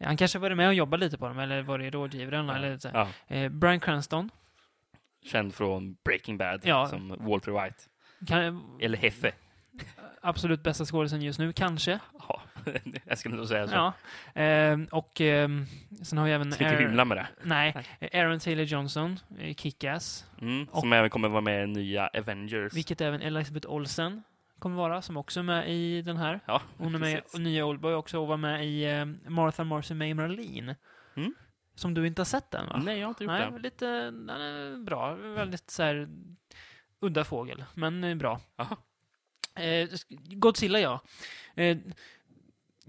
Han 0.00 0.16
kanske 0.16 0.38
varit 0.38 0.56
med 0.56 0.68
och 0.68 0.74
jobbat 0.74 1.00
lite 1.00 1.18
på 1.18 1.28
dem, 1.28 1.38
eller 1.38 1.62
varit 1.62 1.94
rådgivare 1.94 2.38
eller, 2.38 2.54
eller 2.54 2.78
så. 2.78 2.90
Ja, 2.92 3.08
Eh, 3.28 3.48
Brian 3.48 3.80
Cranston. 3.80 4.30
känd 5.24 5.54
från 5.54 5.96
Breaking 6.04 6.38
Bad, 6.38 6.60
Ja. 6.64 6.86
som 6.88 7.16
Walter 7.20 7.62
White. 7.64 7.76
Kan, 8.28 8.78
Eller 8.80 8.98
Heffe. 8.98 9.32
absolut 10.22 10.62
bästa 10.62 10.84
skådisen 10.84 11.22
just 11.22 11.38
nu, 11.38 11.52
kanske. 11.52 11.98
Ja, 12.28 12.42
jag 13.04 13.18
skulle 13.18 13.36
nog 13.36 13.48
säga 13.48 13.68
så. 13.68 13.74
Ja. 13.74 13.92
Eh, 14.42 14.78
och 14.90 15.20
eh, 15.20 15.48
sen 16.02 16.18
har 16.18 16.24
vi 16.26 16.32
även... 16.32 16.52
Ska 16.52 16.64
inte 16.64 16.76
Aaron- 16.76 16.80
hymla 16.88 17.04
med 17.04 17.16
det. 17.16 17.26
Nej, 17.42 17.74
Aaron 18.12 18.38
Taylor 18.40 18.64
Johnson, 18.64 19.18
eh, 19.38 19.54
Kick-Ass. 19.54 20.24
Mm, 20.40 20.64
Och- 20.70 20.80
som 20.80 20.92
även 20.92 21.10
kommer 21.10 21.28
vara 21.28 21.40
med 21.40 21.64
i 21.64 21.66
nya 21.66 22.08
Avengers. 22.14 22.72
Vilket 22.74 23.00
även 23.00 23.22
Elizabeth 23.22 23.70
Olsen 23.70 24.22
kommer 24.58 24.76
vara, 24.76 25.02
som 25.02 25.16
också 25.16 25.40
är 25.40 25.44
med 25.44 25.70
i 25.70 26.02
den 26.02 26.16
här. 26.16 26.40
Ja, 26.46 26.62
Hon 26.78 26.94
är 26.94 26.98
med 26.98 27.22
i 27.34 27.38
nya 27.38 27.64
Oldboy 27.66 27.94
också 27.94 28.18
och 28.20 28.26
var 28.26 28.36
med 28.36 28.66
i 28.66 28.84
eh, 28.84 29.04
Martha 29.30 29.64
Marcy 29.64 29.94
May 29.94 30.14
Marlene. 30.14 30.76
Mm. 31.16 31.34
Som 31.74 31.94
du 31.94 32.06
inte 32.06 32.20
har 32.20 32.24
sett 32.26 32.54
än 32.54 32.66
va? 32.68 32.80
Nej, 32.84 32.98
jag 32.98 33.06
har 33.06 33.10
inte 33.10 33.24
gjort 33.24 33.32
Nej, 33.32 33.50
det. 33.52 33.58
lite 33.58 33.86
den 34.10 34.30
är 34.30 34.84
bra. 34.84 35.14
Väldigt 35.14 35.70
så 35.70 35.82
här 35.82 36.08
udda 37.00 37.24
fågel, 37.24 37.64
men 37.74 38.04
eh, 38.04 38.14
bra. 38.14 38.40
Aha. 38.56 38.76
Eh, 39.54 39.88
Godzilla, 40.30 40.80
ja. 40.80 41.00
Eh, 41.54 41.76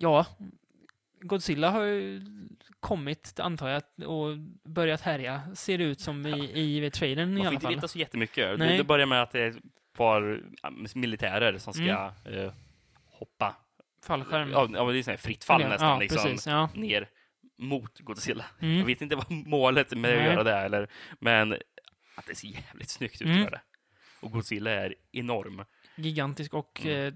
ja, 0.03 0.25
Godzilla 1.21 1.69
har 1.69 1.83
ju 1.83 2.21
kommit, 2.79 3.39
antar 3.39 3.69
jag, 3.69 4.09
och 4.09 4.37
börjat 4.63 5.01
härja, 5.01 5.41
ser 5.55 5.77
det 5.77 5.83
ut 5.83 5.99
som 5.99 6.25
i, 6.25 6.85
i 6.85 6.91
trailern 6.91 7.29
i 7.29 7.31
Man 7.33 7.37
får 7.41 7.47
alla 7.47 7.53
inte 7.53 7.63
fall. 7.65 7.75
veta 7.75 7.87
så 7.87 7.99
jättemycket. 7.99 8.59
Nej. 8.59 8.77
det 8.77 8.83
börjar 8.83 9.05
med 9.05 9.21
att 9.21 9.31
det 9.31 9.39
är 9.41 9.49
ett 9.49 9.57
par 9.97 10.41
militärer 10.95 11.57
som 11.57 11.73
ska 11.73 11.83
Mm. 11.83 12.39
eh, 12.45 12.53
hoppa. 13.05 13.55
Fallskärm. 14.05 14.51
Ja, 14.51 14.67
det 14.91 14.99
är 14.99 15.03
sån 15.03 15.17
fritt 15.17 15.43
fall 15.43 15.61
nästan. 15.61 15.89
ja, 15.89 15.99
liksom, 15.99 16.23
precis. 16.23 16.47
Ja. 16.47 16.69
Ner 16.75 17.09
mot 17.57 17.99
Godzilla. 17.99 18.45
Mm. 18.61 18.77
Jag 18.77 18.85
vet 18.85 19.01
inte 19.01 19.15
vad 19.15 19.31
målet 19.31 19.91
med 19.91 20.11
att 20.11 20.17
Nej. 20.17 20.25
göra 20.25 20.43
det 20.43 20.51
är, 20.51 20.65
eller, 20.65 20.87
men 21.19 21.53
att 22.15 22.25
det 22.27 22.35
ser 22.35 22.47
jävligt 22.47 22.89
snyggt 22.89 23.21
ut. 23.21 23.27
Mm. 23.27 23.45
det. 23.45 23.61
Och 24.21 24.31
Godzilla 24.31 24.71
är 24.71 24.95
enorm. 25.11 25.65
gigantisk 25.95 26.53
och 26.53 26.81
Mm. 26.85 27.07
eh, 27.07 27.13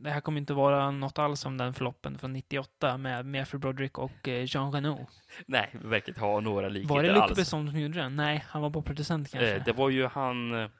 det 0.00 0.10
här 0.10 0.20
kommer 0.20 0.40
inte 0.40 0.54
vara 0.54 0.90
något 0.90 1.18
alls 1.18 1.40
som 1.40 1.56
den 1.56 1.74
floppen 1.74 2.18
från 2.18 2.32
98 2.32 2.96
med 2.98 3.26
Matthew 3.26 3.58
Broderick 3.58 3.98
och 3.98 4.28
eh, 4.28 4.44
Jean 4.54 4.72
Reno. 4.72 5.06
Nej, 5.46 5.70
det 5.82 5.88
verkar 5.88 6.08
inte 6.08 6.20
ha 6.20 6.40
några 6.40 6.68
likheter 6.68 6.94
Var 6.94 7.02
det 7.02 7.12
Luc 7.12 7.22
alls. 7.22 7.36
Besson 7.36 7.70
som 7.70 7.80
gjorde 7.80 7.98
den? 7.98 8.16
Nej, 8.16 8.44
han 8.48 8.62
var 8.62 8.70
bara 8.70 8.82
producent 8.82 9.30
kanske. 9.30 9.54
Eh, 9.56 9.64
det 9.64 9.72
var 9.72 9.90
ju 9.90 10.06
han... 10.06 10.54
eh, 10.54 10.70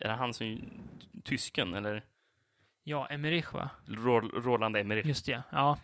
Är 0.00 0.08
det 0.08 0.14
han 0.14 0.34
som... 0.34 0.60
Tysken, 1.24 1.74
eller? 1.74 2.04
Ja, 2.84 3.06
Emmerich 3.06 3.52
va? 3.54 3.70
Ro- 3.86 4.40
Roland 4.40 4.76
Emmerich. 4.76 5.06
Just 5.06 5.26
det, 5.26 5.42
ja. 5.52 5.78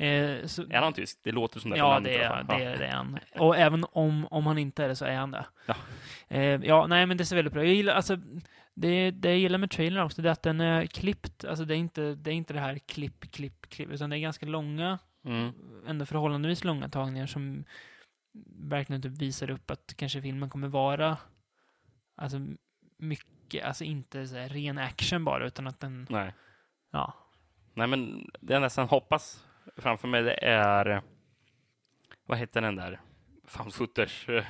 Eh, 0.00 0.46
så, 0.46 0.62
Är 0.62 0.82
han 0.82 0.92
tysk? 0.92 1.18
Det 1.22 1.32
låter 1.32 1.60
som 1.60 1.70
det 1.70 1.76
ja, 1.76 2.00
det 2.00 2.14
är, 2.14 2.44
det, 2.44 2.64
är, 2.64 2.78
det 2.78 2.86
är 2.86 2.92
han. 2.92 3.18
Och 3.38 3.56
även 3.56 3.84
om, 3.92 4.26
om 4.30 4.46
han 4.46 4.58
inte 4.58 4.84
är 4.84 4.88
det 4.88 4.96
så 4.96 5.04
är 5.04 5.16
han 5.16 5.30
det. 5.30 5.46
Ja. 5.66 5.74
Eh, 6.28 6.60
ja, 6.64 6.86
nej 6.86 7.06
men 7.06 7.16
det 7.16 7.24
ser 7.24 7.36
väldigt 7.36 7.54
bra 7.54 7.64
Jag 7.64 7.74
gillar, 7.74 7.94
alltså, 7.94 8.16
det, 8.74 9.10
det 9.10 9.28
jag 9.28 9.38
gillar 9.38 9.58
med 9.58 9.70
trailern 9.70 10.04
också, 10.04 10.22
det 10.22 10.28
är 10.28 10.32
att 10.32 10.42
den 10.42 10.60
är 10.60 10.86
klippt. 10.86 11.44
Alltså 11.44 11.64
det 11.64 11.74
är 11.74 11.78
inte 11.78 12.14
det, 12.14 12.30
är 12.30 12.34
inte 12.34 12.52
det 12.52 12.60
här 12.60 12.78
klipp, 12.78 13.32
klipp, 13.32 13.68
klipp, 13.70 13.90
utan 13.90 14.10
det 14.10 14.16
är 14.18 14.20
ganska 14.20 14.46
långa 14.46 14.98
Mm. 15.24 15.52
ändå 15.86 16.06
förhållandevis 16.06 16.64
långa 16.64 16.88
tagningar 16.88 17.26
som 17.26 17.64
verkligen 18.70 19.02
typ 19.02 19.12
visar 19.18 19.50
upp 19.50 19.70
att 19.70 19.94
kanske 19.96 20.22
filmen 20.22 20.50
kommer 20.50 20.68
vara 20.68 21.16
alltså 22.16 22.38
mycket, 22.98 23.64
alltså 23.64 23.84
inte 23.84 24.28
så 24.28 24.36
här 24.36 24.48
ren 24.48 24.78
action 24.78 25.24
bara, 25.24 25.46
utan 25.46 25.66
att 25.66 25.80
den, 25.80 26.06
Nej. 26.10 26.34
ja, 26.92 27.14
Nej, 27.74 27.86
men 27.86 28.30
det 28.40 28.52
jag 28.52 28.62
nästan 28.62 28.88
hoppas 28.88 29.46
framför 29.76 30.08
mig, 30.08 30.22
det 30.22 30.44
är... 30.44 31.02
Vad 32.26 32.38
heter 32.38 32.60
den 32.60 32.76
där? 32.76 33.00
Found 33.46 33.74
footage. 33.74 34.28
eh, 34.28 34.44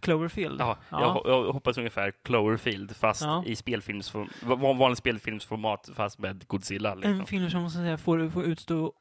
Cloverfield. 0.00 0.60
Ja, 0.60 0.76
Ja. 0.90 1.22
Jag, 1.24 1.32
jag 1.46 1.52
hoppas 1.52 1.78
ungefär 1.78 2.12
Cloverfield, 2.24 2.96
fast 2.96 3.22
Ja. 3.22 3.44
i 3.46 3.56
spelfilmsform, 3.56 4.28
va- 4.42 4.72
vanlig 4.72 4.96
spelfilmsformat, 4.98 5.90
fast 5.94 6.18
med 6.18 6.46
Godzilla. 6.46 6.94
Liksom. 6.94 7.12
En 7.20 7.26
film 7.26 7.50
som 7.50 7.62
måste 7.62 7.78
säga 7.78 7.98
får, 7.98 8.28
får 8.30 8.44
utstå 8.44 8.92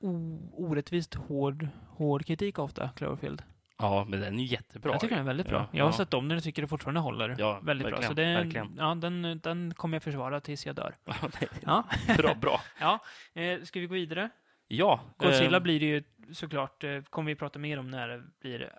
orättvist 0.54 1.16
hård, 1.16 1.68
hård 1.90 2.26
kritik 2.26 2.60
ofta, 2.60 2.90
Cloverfield. 2.96 3.44
Ja, 3.80 4.06
men 4.10 4.20
den 4.22 4.34
är 4.36 4.40
ju 4.40 4.46
jättebra. 4.46 4.92
jag 4.92 5.02
tycker 5.02 5.16
den 5.16 5.24
är 5.24 5.28
väldigt 5.28 5.48
bra. 5.50 5.58
Ja, 5.72 5.78
jag 5.78 5.86
har 5.86 5.92
sett 5.92 6.14
om 6.14 6.28
den 6.28 6.38
och 6.38 6.44
tycker 6.44 6.62
det 6.62 6.68
fortfarande 6.68 7.00
håller 7.00 7.36
Ja, 7.40 7.60
väldigt 7.64 7.88
bra. 7.88 8.02
Så 8.02 8.14
det, 8.14 8.34
verkligen. 8.34 8.76
ja, 8.78 8.96
den, 8.96 9.40
den 9.44 9.74
kommer 9.74 9.96
jag 9.96 10.04
försvara 10.04 10.40
tills 10.40 10.66
jag 10.66 10.76
dör. 10.76 10.96
Ja, 11.66 11.84
bra, 12.18 12.36
bra. 12.36 12.62
ja. 12.80 13.00
Eh, 13.42 13.62
ska 13.64 13.80
vi 13.80 13.88
gå 13.88 13.94
vidare? 13.94 14.30
Ja. 14.68 15.00
Godzilla 15.18 15.58
eh, 15.58 15.64
blir 15.64 15.80
det 15.80 15.86
ju 15.86 16.04
såklart, 16.34 16.84
eh, 16.84 17.02
kommer 17.02 17.32
vi 17.32 17.36
prata 17.36 17.60
mer 17.60 17.80
om 17.80 17.92
när 17.92 18.08
det 18.08 18.24
blir 18.42 18.74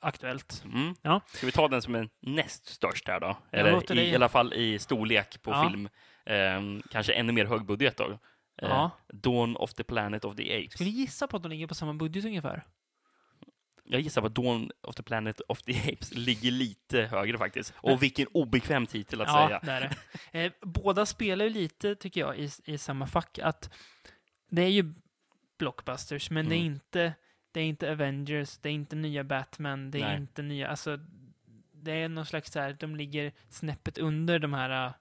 aktuellt. 0.00 0.62
Mm. 0.64 0.94
Ja. 1.02 1.20
Ska 1.26 1.46
vi 1.46 1.52
ta 1.52 1.68
den 1.68 1.82
som 1.82 1.94
är 1.94 2.08
näst 2.20 2.66
störst 2.66 3.08
här 3.08 3.20
då? 3.20 3.36
Eller 3.52 3.98
i, 3.98 4.10
i 4.10 4.14
alla 4.14 4.28
fall 4.28 4.54
i 4.54 4.78
storlek 4.78 5.42
på 5.42 5.50
Ja. 5.50 5.68
film. 5.70 5.88
Ehm, 6.26 6.82
kanske 6.90 7.12
ännu 7.12 7.32
mer 7.32 7.44
högbudget 7.44 7.96
då. 7.96 8.04
Eh, 8.04 8.68
Ja. 8.68 8.90
Dawn 9.12 9.56
of 9.56 9.74
the 9.74 9.84
Planet 9.84 10.24
of 10.24 10.36
the 10.36 10.56
Apes. 10.58 10.72
Ska 10.72 10.84
ni 10.84 10.90
gissa 10.90 11.26
på 11.26 11.36
att 11.36 11.42
de 11.42 11.48
ligger 11.48 11.66
på 11.66 11.74
samma 11.74 11.94
budget 11.94 12.24
ungefär? 12.24 12.64
Jag 13.90 14.00
gissar 14.00 14.20
på 14.20 14.26
att 14.26 14.34
Dawn 14.34 14.70
of 14.82 14.94
the 14.94 15.02
Planet 15.02 15.40
of 15.48 15.62
the 15.62 15.92
Apes 15.92 16.14
ligger 16.14 16.50
lite 16.50 17.00
högre 17.02 17.38
faktiskt. 17.38 17.74
Och 17.76 18.02
vilken 18.02 18.26
obekväm 18.26 18.86
titel 18.86 19.20
att 19.20 19.28
ja, 19.28 19.46
säga. 19.46 19.60
det 19.62 19.72
är 19.72 19.80
det. 19.80 19.96
Eh, 20.44 20.52
båda 20.62 21.06
spelar 21.06 21.44
ju 21.44 21.50
lite, 21.50 21.94
tycker 21.94 22.20
jag, 22.20 22.38
i, 22.38 22.50
i 22.64 22.78
samma 22.78 23.06
fack. 23.06 23.38
Att 23.38 23.70
det 24.50 24.62
är 24.62 24.68
ju 24.68 24.94
blockbusters, 25.58 26.30
men 26.30 26.48
det 26.48 26.54
är 26.54 26.60
Mm. 26.60 26.72
inte 26.72 27.14
det 27.52 27.60
är 27.60 27.64
inte 27.64 27.92
Avengers, 27.92 28.58
det 28.58 28.68
är 28.68 28.72
inte 28.72 28.96
nya 28.96 29.24
Batman, 29.24 29.90
det 29.90 29.98
är 30.00 30.08
Nej. 30.08 30.16
inte 30.16 30.42
nya, 30.42 30.68
alltså 30.68 30.98
det 31.72 31.92
är 31.92 32.08
någon 32.08 32.26
slags 32.26 32.52
så 32.52 32.60
här, 32.60 32.72
de 32.80 32.96
ligger 32.96 33.32
snäppet 33.48 33.98
under 33.98 34.38
de 34.38 34.52
här 34.52 34.86
äh, 34.86 34.92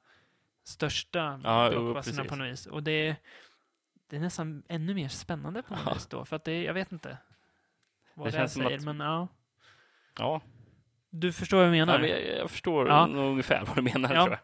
största 0.63 1.41
Ja, 1.43 1.69
blockbusterna 1.69 2.23
på 2.29 2.35
något 2.35 2.47
vis. 2.51 2.65
Och 2.65 2.83
det 2.83 2.91
är, 2.91 3.15
det 4.09 4.15
är 4.15 4.19
nästan 4.19 4.63
ännu 4.67 4.93
mer 4.93 5.07
spännande 5.09 5.61
på 5.63 5.73
något 5.75 5.83
Ja. 5.85 5.93
vis 5.93 6.07
då, 6.07 6.25
för 6.25 6.35
att 6.35 6.43
det 6.43 6.51
är, 6.51 6.63
jag 6.63 6.73
vet 6.73 6.91
inte 6.91 7.17
vad 8.13 8.27
Det 8.27 8.31
det, 8.31 8.37
känns 8.37 8.53
som 8.53 8.63
säger, 8.63 8.77
att- 8.77 8.83
men 8.83 8.99
ja. 8.99 9.27
Ja, 10.19 10.41
Du 11.09 11.33
förstår 11.33 11.57
vad 11.57 11.65
jag 11.67 11.71
menar? 11.71 11.93
ja 11.93 11.99
men 11.99 12.09
jag, 12.09 12.37
jag 12.37 12.51
förstår 12.51 12.87
Ja. 12.87 13.07
ungefär 13.07 13.65
vad 13.65 13.75
du 13.75 13.81
menar 13.81 14.09
tror 14.09 14.29
jag. 14.29 14.39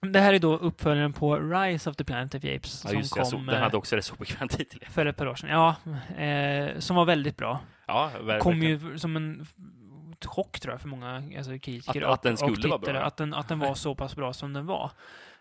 Det 0.00 0.20
här 0.20 0.34
är 0.34 0.38
då 0.38 0.56
uppföljaren 0.56 1.12
på 1.12 1.36
Rise 1.36 1.90
of 1.90 1.96
the 1.96 2.04
Planet 2.04 2.34
of 2.34 2.42
the 2.42 2.56
Apes 2.56 2.82
Ja, 2.84 2.90
som 2.90 2.98
just 2.98 3.14
det, 3.14 3.18
jag 3.20 3.24
kom 3.24 3.30
såg, 3.30 3.46
den 3.46 3.54
eh, 3.54 3.60
hade 3.62 3.76
också 3.76 3.96
rätt 3.96 4.12
obekväm 4.12 4.48
titel. 4.48 4.80
för 4.90 5.06
ett 5.06 5.16
par 5.16 5.26
år 5.26 5.34
sedan. 5.34 5.50
Ja, 5.50 5.76
eh, 6.24 6.78
som 6.78 6.96
var 6.96 7.04
väldigt 7.04 7.36
bra. 7.36 7.60
Ja, 7.86 8.10
ver- 8.20 8.38
Kom 8.38 8.60
verkligen. 8.60 8.90
ju 8.92 8.98
som 8.98 9.16
en 9.16 9.46
chock 10.24 10.60
tror 10.60 10.74
jag 10.74 10.80
för 10.80 10.88
många 10.88 11.22
alltså, 11.36 11.58
kritiker 11.58 12.02
Att- 12.02 12.12
att 12.12 12.22
den 12.22 12.32
och, 12.32 12.38
skulle 12.38 12.52
och 12.64 12.70
vara 12.70 12.78
tittare, 12.78 12.92
bra. 12.94 13.02
Att 13.02 13.16
den, 13.16 13.34
att 13.34 13.48
den 13.48 13.58
var 13.58 13.74
så 13.74 13.94
pass 13.94 14.16
bra 14.16 14.32
som 14.32 14.52
den 14.52 14.66
var. 14.66 14.90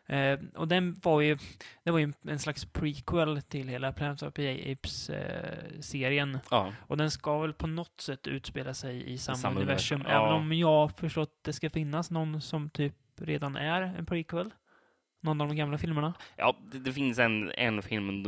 Eh, 0.10 0.40
och 0.56 0.68
den 0.68 1.00
var 1.04 1.22
ju, 1.22 1.38
det 1.84 1.92
var 1.92 2.00
ju 2.00 2.14
en 2.28 2.40
slags 2.40 2.66
prequel 2.66 3.42
till 3.42 3.68
hela 3.68 3.92
Planet 3.92 4.24
of 4.24 4.34
the 4.34 4.72
Apes-serien. 4.72 6.40
Ja, 6.52 6.74
och 6.88 6.98
den 6.98 7.12
ska 7.12 7.40
väl 7.40 7.54
på 7.54 7.68
något 7.68 8.02
sätt 8.02 8.28
utspela 8.28 8.74
sig 8.74 9.14
i 9.14 9.18
samma, 9.18 9.36
samma 9.38 9.60
universum. 9.60 9.96
universum, 9.96 10.20
ja. 10.22 10.28
Även 10.28 10.42
om 10.42 10.54
jag 10.54 10.68
har 10.68 10.88
förstått 10.90 11.30
att 11.40 11.44
det 11.44 11.54
ska 11.54 11.70
finnas 11.70 12.12
någon 12.12 12.42
som 12.42 12.70
typ 12.70 12.94
redan 13.22 13.56
är 13.56 13.82
en 13.82 14.06
prequel. 14.06 14.54
Någon 15.22 15.42
av 15.42 15.48
de 15.48 15.56
gamla 15.58 15.78
filmerna. 15.78 16.14
ja 16.36 16.56
det, 16.72 16.80
det 16.80 16.94
finns 16.94 17.20
en, 17.20 17.52
en 17.52 17.82
film, 17.82 18.24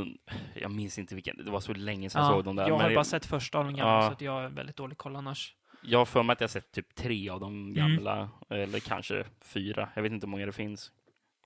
jag 0.56 0.72
minns 0.72 1.00
inte 1.00 1.16
vilken, 1.16 1.46
det 1.46 1.52
var 1.52 1.60
så 1.60 1.74
länge 1.74 2.10
sedan 2.10 2.22
jag 2.24 2.32
Ja, 2.32 2.36
såg 2.36 2.46
dem 2.46 2.56
där. 2.56 2.68
jag 2.68 2.80
har 2.80 2.94
bara 2.96 3.04
sett 3.04 3.26
första 3.26 3.58
av 3.58 3.66
de 3.66 3.76
gamla, 3.76 3.94
Ja. 3.96 4.02
så 4.08 4.12
att 4.12 4.22
jag 4.22 4.44
är 4.44 4.50
väldigt 4.50 4.76
dålig 4.76 4.98
koll 4.98 5.16
annars. 5.16 5.56
Jag 5.84 6.00
har 6.00 6.06
för 6.06 6.24
mig 6.24 6.34
att 6.34 6.42
jag 6.42 6.48
har 6.48 6.50
sett 6.50 6.72
typ 6.72 6.96
tre 6.96 7.30
av 7.30 7.40
de 7.40 7.54
Mm. 7.54 7.74
gamla, 7.74 8.30
eller 8.50 8.80
kanske 8.80 9.26
fyra. 9.42 9.90
Jag 9.94 10.02
vet 10.04 10.12
inte 10.12 10.28
hur 10.28 10.32
många 10.32 10.46
det 10.46 10.52
finns. 10.52 10.92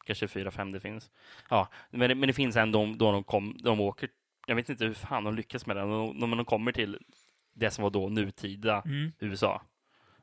Kanske 0.05 0.27
fyra, 0.27 0.51
fem 0.51 0.71
det 0.71 0.79
finns. 0.79 1.11
Ja, 1.49 1.67
men 1.91 2.09
det, 2.09 2.15
men 2.15 2.27
det 2.27 2.33
finns 2.33 2.55
en 2.55 2.71
de, 2.71 2.97
då 2.97 3.11
de, 3.11 3.23
kom, 3.23 3.57
de 3.63 3.79
åker, 3.81 4.09
jag 4.47 4.55
vet 4.55 4.69
inte 4.69 4.85
hur 4.85 4.93
fan 4.93 5.23
de 5.23 5.35
lyckas 5.35 5.65
med 5.65 5.75
det, 5.75 5.85
men 5.85 6.19
de, 6.19 6.31
de 6.31 6.45
kommer 6.45 6.71
till 6.71 6.97
det 7.53 7.71
som 7.71 7.83
var 7.83 7.89
då 7.89 8.09
nutida 8.09 8.81
Mm. 8.85 9.11
USA. 9.19 9.61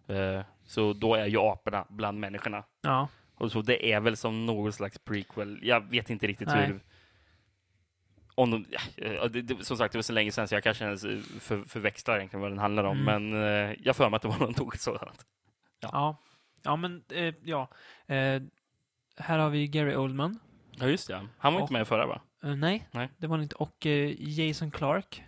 Eh, 0.09 0.43
så 0.65 0.93
då 0.93 1.15
är 1.15 1.27
ju 1.27 1.39
aporna 1.39 1.87
bland 1.89 2.21
människorna. 2.21 2.65
Ja. 2.81 3.09
Och 3.35 3.53
så 3.53 3.63
det 3.63 3.93
är 3.93 4.01
väl 4.01 4.17
som 4.17 4.47
någon 4.47 4.73
slags 4.73 4.99
prequel. 4.99 5.59
Jag 5.63 5.91
vet 5.91 6.11
inte 6.11 6.27
riktigt 6.27 6.49
Nej. 6.49 6.67
hur... 6.67 6.81
Om 8.35 8.51
de, 8.51 8.65
ja, 8.97 9.29
det, 9.29 9.43
det, 9.43 9.65
som 9.65 9.77
sagt, 9.77 9.93
det 9.93 9.99
var 9.99 10.03
så 10.03 10.13
länge 10.13 10.33
sedan 10.33 10.49
så 10.49 10.55
jag 10.55 10.63
kanske 10.63 10.85
ens 10.85 11.03
för, 11.41 11.63
förväxlar 11.69 12.17
egentligen 12.17 12.41
vad 12.41 12.51
den 12.51 12.59
handlar 12.59 12.85
om. 12.85 13.09
Mm. 13.09 13.31
Men 13.31 13.43
eh, 13.71 13.77
jag 13.83 13.97
för 13.97 14.09
mig 14.11 14.17
att 14.17 14.23
det 14.23 14.29
var 14.29 14.39
något 14.59 14.81
sådant. 14.81 15.27
Ja, 15.81 16.17
ja 16.63 16.77
men 16.77 17.05
eh, 17.13 17.35
ja. 17.45 17.69
Eh, 18.07 18.43
här 19.17 19.39
har 19.39 19.51
vi 19.51 19.67
Gary 19.67 19.95
Oldman. 19.97 20.39
Ja, 20.71 20.87
just 20.87 21.09
det. 21.09 21.27
Han 21.39 21.53
var 21.55 21.61
Och- 21.61 21.65
inte 21.65 21.73
med 21.73 21.89
förra, 21.89 22.07
va? 22.07 22.21
Eh, 22.43 22.57
nej, 22.57 22.89
Nej. 22.91 23.09
det 23.17 23.27
var 23.27 23.37
han 23.37 23.43
inte. 23.43 23.55
Och 23.57 23.87
eh, 23.87 24.15
Jason 24.19 24.71
Clark, 24.71 25.25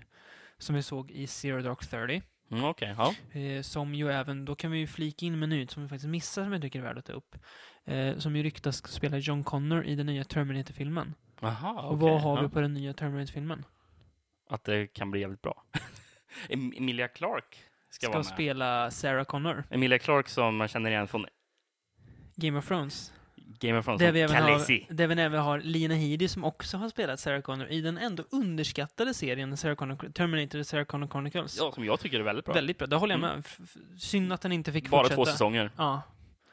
som 0.58 0.74
vi 0.74 0.82
såg 0.82 1.10
i 1.10 1.26
Zero 1.26 1.62
Dark 1.62 1.86
Thirty. 1.90 2.20
Mm, 2.52 2.64
Okej, 2.64 2.94
ja. 2.98 3.14
Eh, 3.40 3.62
som 3.62 3.94
ju 3.94 4.10
även, 4.10 4.44
då 4.44 4.54
kan 4.54 4.70
vi 4.70 4.78
ju 4.78 4.86
flika 4.86 5.26
in 5.26 5.38
med 5.38 5.48
nytt 5.48 5.70
som 5.70 5.82
vi 5.82 5.88
faktiskt 5.88 6.08
missar 6.08 6.42
som 6.44 6.52
jag 6.52 6.62
tycker 6.62 6.78
är 6.78 6.82
värd 6.82 6.98
att 6.98 7.04
ta 7.04 7.12
upp. 7.12 7.36
Eh, 7.84 8.18
som 8.18 8.36
ju 8.36 8.42
ryktas 8.42 8.88
spela 8.92 9.18
John 9.18 9.44
Connor 9.44 9.84
i 9.84 9.94
den 9.94 10.06
nya 10.06 10.24
Terminator-filmen. 10.24 11.14
Aha, 11.40 11.82
Och 11.82 11.94
okej, 11.94 12.08
vad 12.08 12.20
har 12.22 12.36
ja. 12.36 12.42
vi 12.42 12.48
på 12.48 12.60
den 12.60 12.74
nya 12.74 12.92
Terminator-filmen? 12.92 13.64
Att 14.50 14.64
det 14.64 14.86
kan 14.86 15.10
bli 15.10 15.20
jävligt 15.20 15.42
bra. 15.42 15.64
Em- 16.48 16.78
Emilia 16.78 17.08
Clark 17.08 17.64
ska, 17.90 18.06
Ska, 18.06 18.22
spela 18.22 18.90
Sarah 18.90 19.24
Connor. 19.24 19.64
Emilia 19.70 19.98
Clark 19.98 20.28
som 20.28 20.56
man 20.56 20.68
känner 20.68 20.90
igen 20.90 21.08
från 21.08 21.26
Game 22.36 22.58
of 22.58 22.68
Thrones. 22.68 23.14
Game 23.60 23.78
of 23.78 23.84
Thrones, 23.84 23.98
Där 24.00 24.12
vi, 24.12 24.20
även 24.20 24.42
har, 24.42 24.94
där 24.94 25.06
vi 25.06 25.22
även 25.22 25.40
har 25.40 25.58
Lina 25.60 25.94
Headey 25.94 26.28
som 26.28 26.44
också 26.44 26.76
har 26.76 26.88
spelat 26.88 27.20
Sarah 27.20 27.40
Connor 27.40 27.66
i 27.68 27.80
den 27.80 27.98
ändå 27.98 28.24
underskattade 28.30 29.14
serien 29.14 29.56
Sarah 29.56 29.74
Connor, 29.76 29.96
Terminator 30.12 30.62
Sarah 30.62 30.84
Connor 30.84 31.06
Chronicles. 31.08 31.56
Ja, 31.58 31.72
som 31.72 31.84
jag 31.84 32.00
tycker 32.00 32.20
är 32.20 32.24
väldigt 32.24 32.44
bra. 32.44 32.54
Väldigt 32.54 32.78
bra, 32.78 32.86
det 32.86 32.96
håller 32.96 33.14
jag 33.14 33.24
Mm. 33.24 33.30
med. 33.36 33.44
F- 33.46 33.76
Synd 33.98 34.32
att 34.32 34.40
den 34.40 34.52
inte 34.52 34.72
fick 34.72 34.88
Bara 34.88 35.00
fortsätta. 35.02 35.16
två 35.16 35.24
säsonger. 35.24 35.70
Ja. 35.76 36.02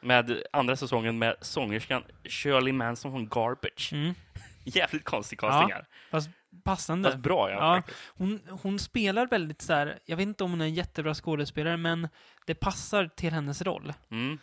Med 0.01 0.41
andra 0.53 0.75
säsongen 0.75 1.19
med 1.19 1.35
sångerskan 1.41 2.03
Shirley 2.23 2.73
Manson 2.73 3.11
från 3.11 3.27
Garbage. 3.27 3.89
Mm. 3.93 4.13
Jävligt 4.63 5.03
konstig 5.03 5.39
casting 5.39 5.71
här. 5.73 5.85
Fast 6.11 6.29
passande. 6.63 7.09
Fast 7.11 7.23
bra, 7.23 7.51
ja. 7.51 7.75
Ja. 7.75 7.93
Hon, 8.17 8.39
hon 8.61 8.79
spelar 8.79 9.27
väldigt 9.27 9.61
så 9.61 9.73
här, 9.73 9.99
jag 10.05 10.17
vet 10.17 10.23
inte 10.23 10.43
om 10.43 10.51
hon 10.51 10.61
är 10.61 10.65
en 10.65 10.73
jättebra 10.73 11.13
skådespelare, 11.13 11.77
men 11.77 12.07
det 12.45 12.55
passar 12.55 13.09
till 13.15 13.33
hennes 13.33 13.61
roll. 13.61 13.93
Mm. 14.11 14.37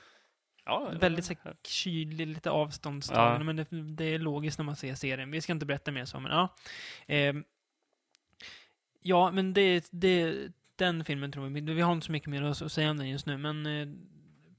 Ja, 0.66 0.92
Väldigt 1.00 1.24
så 1.24 1.34
här, 1.44 1.56
kylig, 1.64 2.26
lite 2.26 2.50
avståndstagande, 2.50 3.38
Ja. 3.38 3.44
men 3.44 3.56
det, 3.56 3.94
det 3.96 4.14
är 4.14 4.18
logiskt 4.18 4.58
när 4.58 4.64
man 4.64 4.76
ser 4.76 4.94
serien. 4.94 5.30
Vi 5.30 5.40
ska 5.40 5.52
inte 5.52 5.66
berätta 5.66 5.90
mer 5.92 6.04
så, 6.04 6.20
men 6.20 6.32
ja. 6.32 6.54
Ehm, 7.06 7.44
ja, 9.02 9.30
men 9.30 9.52
det, 9.52 9.88
det, 9.92 10.48
den 10.76 11.04
filmen 11.04 11.32
tror 11.32 11.48
vi, 11.48 11.60
vi 11.60 11.80
har 11.80 11.92
inte 11.92 12.06
så 12.06 12.12
mycket 12.12 12.28
mer 12.28 12.42
att, 12.42 12.72
säga 12.72 12.90
om 12.90 12.96
den 12.96 13.08
just 13.08 13.26
nu, 13.26 13.38
men 13.38 13.66
eh, 13.66 13.88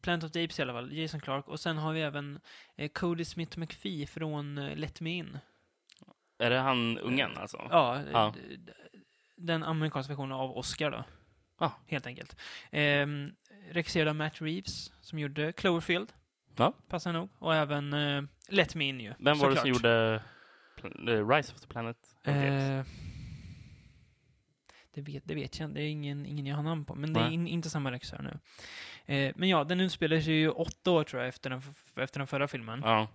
Planet 0.02 0.24
of 0.24 0.32
the 0.32 0.44
Apes 0.44 0.60
i 0.60 0.62
alla 0.62 0.74
fall, 0.74 0.94
Jason 0.94 1.20
Clark, 1.20 1.48
och 1.48 1.60
sen 1.60 1.78
har 1.78 1.94
vi 1.94 2.02
även 2.02 2.40
eh, 2.76 2.90
Cody 2.90 3.26
Smith 3.26 3.60
McPhee 3.60 4.08
från 4.08 4.58
eh, 4.58 4.76
Let 4.76 5.02
Me 5.02 5.10
In. 5.10 5.38
Är 6.40 6.50
det 6.50 6.58
han 6.60 6.98
ungen 6.98 7.38
alltså? 7.38 7.68
Ja, 7.70 8.02
Ja. 8.12 8.34
den 9.36 9.64
amerikanska 9.64 10.14
versionen 10.14 10.32
av 10.32 10.58
Oscar 10.58 10.92
då. 10.92 11.04
Ja. 11.60 11.72
Helt 11.88 12.08
enkelt. 12.08 12.36
Regisserad 13.72 14.08
av 14.08 14.16
Matt 14.16 14.42
Reeves, 14.42 14.92
som 15.02 15.20
gjorde 15.20 15.52
Cloverfield. 15.54 16.14
Ja. 16.56 16.74
Passar 16.90 17.14
nog. 17.14 17.30
Och 17.40 17.56
även 17.56 17.94
eh, 17.94 18.24
Let 18.50 18.76
Me 18.76 18.86
In 18.86 19.00
ju. 19.00 19.14
Vem 19.20 19.38
var 19.38 19.50
det 19.50 19.56
som 19.56 19.70
gjorde 19.70 20.22
eh, 21.08 21.28
Rise 21.30 21.54
of 21.54 21.62
the 21.62 21.68
Planet? 21.68 21.98
of? 22.22 22.28
Eh, 22.28 22.84
det, 24.94 25.02
vet, 25.02 25.24
det 25.26 25.36
vet 25.36 25.60
jag 25.60 25.70
Det 25.70 25.82
är 25.82 25.88
ingen, 25.90 26.26
ingen 26.26 26.46
jag 26.46 26.56
har 26.56 26.64
namn 26.64 26.86
på. 26.86 26.96
Men 26.96 27.14
det 27.14 27.20
är 27.20 27.24
Nej. 27.24 27.34
in, 27.34 27.48
inte 27.48 27.70
samma 27.70 27.92
regissör 27.92 28.22
nu. 28.22 28.40
Eh, 29.16 29.34
men 29.36 29.50
ja, 29.50 29.64
den 29.64 29.80
utspelar 29.80 30.20
sig 30.20 30.34
ju 30.34 30.50
åtta 30.50 30.92
år 30.92 31.04
tror 31.04 31.22
jag 31.22 31.30
efter 31.30 31.50
den, 31.50 31.62
efter 31.96 32.20
den 32.20 32.28
förra 32.28 32.48
filmen. 32.48 32.82
Ja. 32.84 33.08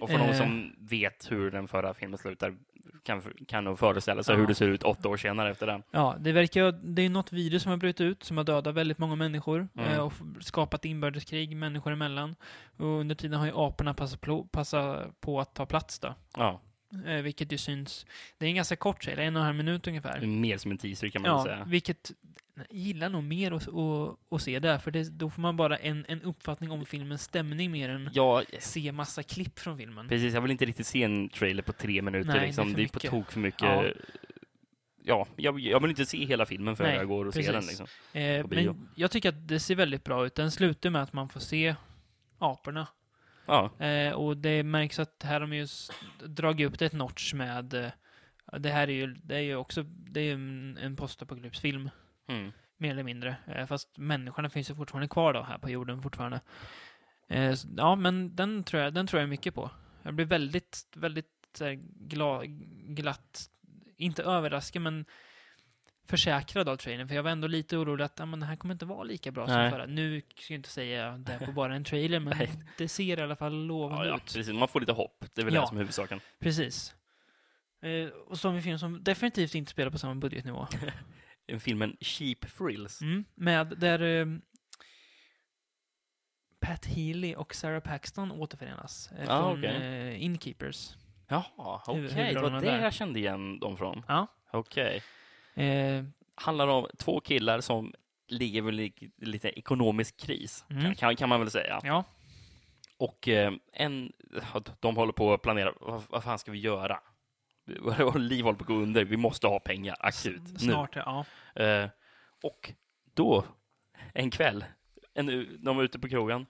Och 0.00 0.10
för 0.10 0.18
de 0.18 0.24
Eh. 0.28 0.36
som 0.38 0.74
vet 0.78 1.30
hur 1.32 1.50
den 1.50 1.68
förra 1.68 1.94
filmen 1.94 2.18
slutar 2.18 2.56
kan, 3.02 3.22
kan 3.48 3.64
nog 3.64 3.78
föreställa 3.78 4.22
sig 4.22 4.34
Ja. 4.34 4.40
hur 4.40 4.46
det 4.46 4.54
ser 4.54 4.68
ut 4.68 4.82
åtta 4.82 5.08
år 5.08 5.16
senare 5.16 5.50
efter 5.50 5.66
den. 5.66 5.82
Ja, 5.90 6.16
det 6.20 6.32
verkar 6.32 6.72
det 6.72 7.02
är 7.02 7.08
något 7.10 7.32
virus 7.32 7.62
som 7.62 7.70
har 7.70 7.76
brutit 7.76 8.00
ut 8.00 8.22
som 8.24 8.36
har 8.36 8.44
dödat 8.44 8.74
väldigt 8.74 8.98
många 8.98 9.14
människor 9.14 9.68
Mm. 9.78 9.88
eh, 9.92 9.98
och 9.98 10.12
skapat 10.40 10.84
inbördeskrig 10.84 11.56
människor 11.56 11.92
emellan. 11.92 12.36
Och 12.76 12.86
under 12.86 13.14
tiden 13.14 13.38
har 13.38 13.46
ju 13.46 13.52
aporna 13.54 13.94
passat 13.94 14.20
på, 14.20 14.44
passat 14.44 15.20
på 15.20 15.40
att 15.40 15.54
ta 15.54 15.66
plats 15.66 15.98
då. 15.98 16.14
Ja, 16.36 16.60
Eh, 17.06 17.22
vilket 17.22 17.52
ju 17.52 17.58
syns. 17.58 18.06
Det 18.38 18.44
är 18.46 18.48
en 18.48 18.54
ganska 18.56 18.76
kort 18.76 19.04
serie, 19.04 19.24
en 19.24 19.36
och 19.36 19.40
en 19.40 19.46
halv 19.46 19.56
minut 19.56 19.86
ungefär. 19.86 20.20
mer 20.26 20.58
som 20.58 20.70
en 20.70 20.78
teaser 20.78 21.08
kan 21.08 21.22
man 21.22 21.30
Ja, 21.30 21.44
säga. 21.44 21.64
vilket 21.66 22.10
jag 22.56 22.66
gillar 22.70 23.08
nog 23.08 23.24
mer 23.24 23.52
att, 23.52 23.68
att, 23.68 24.16
att 24.30 24.42
se 24.42 24.58
där, 24.58 24.78
för 24.78 24.90
det, 24.90 25.10
då 25.10 25.30
får 25.30 25.42
man 25.42 25.56
bara 25.56 25.76
en, 25.76 26.04
en 26.08 26.22
uppfattning 26.22 26.70
om 26.70 26.86
filmens 26.86 27.22
stämning 27.22 27.70
mer 27.70 27.88
än 27.88 28.10
Ja, 28.12 28.42
se 28.58 28.92
massa 28.92 29.22
klipp 29.22 29.58
från 29.58 29.78
filmen. 29.78 30.08
precis. 30.08 30.34
Jag 30.34 30.40
vill 30.40 30.50
inte 30.50 30.64
riktigt 30.64 30.86
se 30.86 31.02
en 31.02 31.28
trailer 31.28 31.62
på 31.62 31.72
tre 31.72 32.02
minuter. 32.02 32.28
Nej, 32.28 32.38
det 32.38 32.42
är 32.44 32.46
liksom. 32.46 32.72
det 32.72 32.82
är 32.82 32.88
på 32.88 32.98
tok 33.00 33.32
för 33.32 33.40
mycket. 33.40 33.62
Ja. 33.62 33.84
Ja, 35.06 35.26
jag, 35.36 35.60
jag 35.60 35.80
vill 35.80 35.90
inte 35.90 36.06
se 36.06 36.24
hela 36.24 36.46
filmen 36.46 36.76
för 36.76 36.84
Nej, 36.84 36.96
jag 36.96 37.08
går 37.08 37.26
och 37.26 37.34
ser 37.34 37.52
precis. 37.52 37.78
den. 37.78 37.86
Liksom. 37.86 37.86
Eh, 38.56 38.64
men 38.66 38.88
jag 38.94 39.10
tycker 39.10 39.28
att 39.28 39.48
det 39.48 39.60
ser 39.60 39.74
väldigt 39.74 40.04
bra 40.04 40.26
ut. 40.26 40.34
Den 40.34 40.50
slutar 40.50 40.90
med 40.90 41.02
att 41.02 41.12
man 41.12 41.28
får 41.28 41.40
se 41.40 41.74
aporna. 42.38 42.86
Ja, 43.46 43.70
Eh, 43.78 44.12
och 44.12 44.36
det 44.36 44.62
märks 44.62 44.98
att 44.98 45.22
här 45.22 45.32
har 45.32 45.40
de 45.40 45.52
ju 45.52 45.66
dragit 46.26 46.66
upp 46.68 46.78
det 46.78 46.86
ett 46.86 46.92
notch 46.92 47.34
med... 47.34 47.74
Eh, 47.74 47.90
det 48.58 48.70
här 48.70 48.88
är 48.88 48.92
ju, 48.92 49.06
det 49.06 49.34
är 49.34 49.40
ju 49.40 49.56
också 49.56 49.82
det 49.82 50.20
är 50.20 50.34
en, 50.34 50.78
en 50.80 50.96
postapokalypsfilm. 50.96 51.90
Mm. 52.26 52.52
mer 52.76 52.90
eller 52.90 53.02
mindre. 53.02 53.36
Eh, 53.46 53.66
fast 53.66 53.98
människorna 53.98 54.50
finns 54.50 54.70
ju 54.70 54.74
fortfarande 54.74 55.08
kvar 55.08 55.32
då, 55.32 55.42
här 55.42 55.58
på 55.58 55.70
jorden 55.70 56.02
fortfarande. 56.02 56.40
Eh, 57.28 57.54
ja, 57.76 57.96
men 57.96 58.36
den 58.36 58.64
tror, 58.64 58.82
jag, 58.82 58.94
den 58.94 59.06
tror 59.06 59.20
jag 59.20 59.28
mycket 59.28 59.54
på. 59.54 59.70
Jag 60.02 60.14
blir 60.14 60.26
väldigt, 60.26 60.86
väldigt 60.96 61.30
så 61.54 61.64
här, 61.64 61.72
gla, 62.08 62.42
glatt, 62.88 63.50
inte 63.96 64.22
överraskad, 64.22 64.82
men 64.82 65.04
försäkrad 66.06 66.68
av 66.68 66.76
trailern. 66.76 67.08
För 67.08 67.14
jag 67.14 67.22
var 67.22 67.30
ändå 67.30 67.48
lite 67.48 67.76
orolig 67.76 68.04
att 68.04 68.18
ja, 68.18 68.26
men 68.26 68.40
det 68.40 68.46
här 68.46 68.56
kommer 68.56 68.74
inte 68.74 68.84
vara 68.86 69.02
lika 69.02 69.30
bra 69.30 69.46
Nej. 69.46 69.70
som 69.70 69.78
förra. 69.78 69.86
Nu 69.86 70.22
ska 70.36 70.52
jag 70.54 70.58
inte 70.58 70.68
säga 70.68 71.10
det 71.18 71.38
på 71.46 71.52
bara 71.52 71.74
en 71.74 71.84
trailer, 71.84 72.20
men 72.20 72.34
det 72.78 72.88
ser 72.88 73.18
i 73.18 73.22
alla 73.22 73.36
fall 73.36 73.52
Ja, 73.52 73.58
lovande 73.66 74.08
ja, 74.08 74.16
ut. 74.16 74.22
precis. 74.24 74.48
Man 74.48 74.68
får 74.68 74.80
lite 74.80 74.92
hopp. 74.92 75.24
Det 75.34 75.40
är 75.40 75.44
väl 75.44 75.54
Ja. 75.54 75.60
det 75.60 75.66
som 75.66 75.76
är 75.76 75.80
huvudsaken. 75.80 76.20
Precis. 76.38 76.94
Eh, 77.82 78.08
och 78.08 78.38
vi 78.44 78.56
en 78.56 78.62
film 78.62 78.78
som 78.78 79.04
definitivt 79.04 79.54
inte 79.54 79.70
spelar 79.70 79.90
på 79.90 79.98
samma 79.98 80.14
budgetnivå. 80.14 80.66
En 81.46 81.60
filmen 81.60 81.96
Cheap 82.00 82.40
Thrills. 82.58 83.00
Mm, 83.02 83.24
med 83.34 83.66
där 83.78 84.02
eh, 84.02 84.26
Pat 86.60 86.84
Healy 86.86 87.34
och 87.34 87.54
Sarah 87.54 87.80
Paxton 87.80 88.32
återförenas 88.32 89.12
eh, 89.12 89.28
Ah, 89.30 89.40
från 89.42 89.58
okej. 89.58 89.76
eh, 89.76 90.22
Inkeepers. 90.24 90.90
Jaha, 91.28 91.44
okej. 91.86 91.94
Huvud- 92.02 92.34
det 92.34 92.40
var 92.40 92.60
det 92.60 92.80
jag 92.80 92.92
kände 92.94 93.18
igen 93.18 93.58
dem 93.58 93.76
från. 93.76 94.02
Ja. 94.08 94.26
Okej. 94.52 95.02
Eh, 95.54 96.04
Handlar 96.36 96.68
om 96.68 96.86
två 96.98 97.20
killar 97.20 97.60
som 97.60 97.92
ligger 98.28 98.62
väl 98.62 98.80
i 98.80 98.92
lite 99.16 99.58
ekonomisk 99.58 100.16
kris, 100.20 100.64
Mm. 100.70 100.82
kan, 100.82 100.94
kan, 100.94 101.16
kan 101.16 101.28
man 101.28 101.40
väl 101.40 101.50
säga. 101.50 101.80
ja, 101.84 102.04
Och 102.96 103.28
eh, 103.28 103.52
en, 103.72 104.12
de 104.80 104.96
håller 104.96 105.12
på 105.12 105.32
att 105.34 105.42
planera, 105.42 105.72
vad, 105.80 106.02
vad 106.08 106.24
fan 106.24 106.38
ska 106.38 106.52
vi 106.52 106.58
göra? 106.58 107.00
Liv 108.18 108.44
håller 108.44 108.58
på 108.58 108.62
att 108.62 108.68
gå 108.68 108.74
under, 108.74 109.04
vi 109.04 109.16
måste 109.16 109.46
ha 109.46 109.58
pengar 109.60 109.96
akut. 110.00 110.42
Nu. 110.52 110.58
snart. 110.58 110.96
Ja. 110.96 111.24
Eh, 111.54 111.88
och 112.42 112.72
då, 113.14 113.44
en 114.12 114.30
kväll, 114.30 114.64
en, 115.14 115.26
de 115.64 115.76
var 115.76 115.84
ute 115.84 115.98
på 115.98 116.08
krogen, 116.08 116.46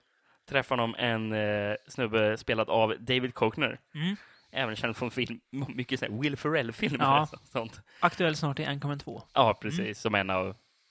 träffar 0.49 0.77
de 0.77 0.95
en 0.97 1.31
eh, 1.33 1.75
snubbe 1.87 2.37
spelad 2.37 2.69
av 2.69 2.95
David 2.99 3.33
Kochner, 3.33 3.79
Mm. 3.95 4.15
även 4.51 4.75
känd 4.75 4.97
från 4.97 5.11
film, 5.11 5.39
mycket 5.75 6.01
här 6.01 6.09
Will 6.09 6.37
Ferrell-filmer. 6.37 7.05
Ja. 7.05 7.27
Sånt. 7.43 7.81
Aktuell 7.99 8.35
snart 8.35 8.59
i 8.59 8.65
Anchorman 8.65 8.99
2. 8.99 9.23
Ja, 9.33 9.57
precis, 9.61 9.99
som 10.01 10.15
en 10.15 10.29
av 10.29 10.47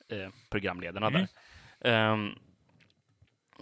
eh, 0.08 0.28
programledarna 0.50 1.06
Mm. 1.06 1.26
där. 1.80 1.90
Ehm, 1.90 2.30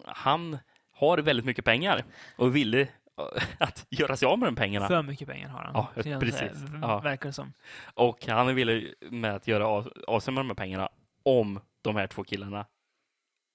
han 0.04 0.58
har 0.92 1.18
väldigt 1.18 1.44
mycket 1.46 1.64
pengar 1.64 2.04
och 2.36 2.56
ville 2.56 2.88
att 3.58 3.86
göra 3.90 4.16
sig 4.16 4.26
av 4.26 4.38
med 4.38 4.48
de 4.48 4.54
pengarna. 4.56 4.88
För 4.88 5.02
mycket 5.02 5.28
pengar 5.28 5.48
har 5.48 5.58
han. 5.64 5.72
Ja, 6.04 6.18
precis. 6.20 6.38
säga. 6.38 6.52
V- 6.54 6.78
Ja. 6.82 7.00
Verkar 7.00 7.28
det 7.28 7.32
som. 7.32 7.52
Och 7.94 8.26
han 8.26 8.54
ville 8.54 8.94
med 9.00 9.34
att 9.34 9.46
göra 9.48 9.66
av, 9.66 9.92
av 10.06 10.20
sig 10.20 10.34
med 10.34 10.40
de 10.44 10.48
här 10.48 10.54
pengarna 10.54 10.88
om 11.22 11.60
de 11.82 11.96
här 11.96 12.06
två 12.06 12.24
killarna 12.24 12.66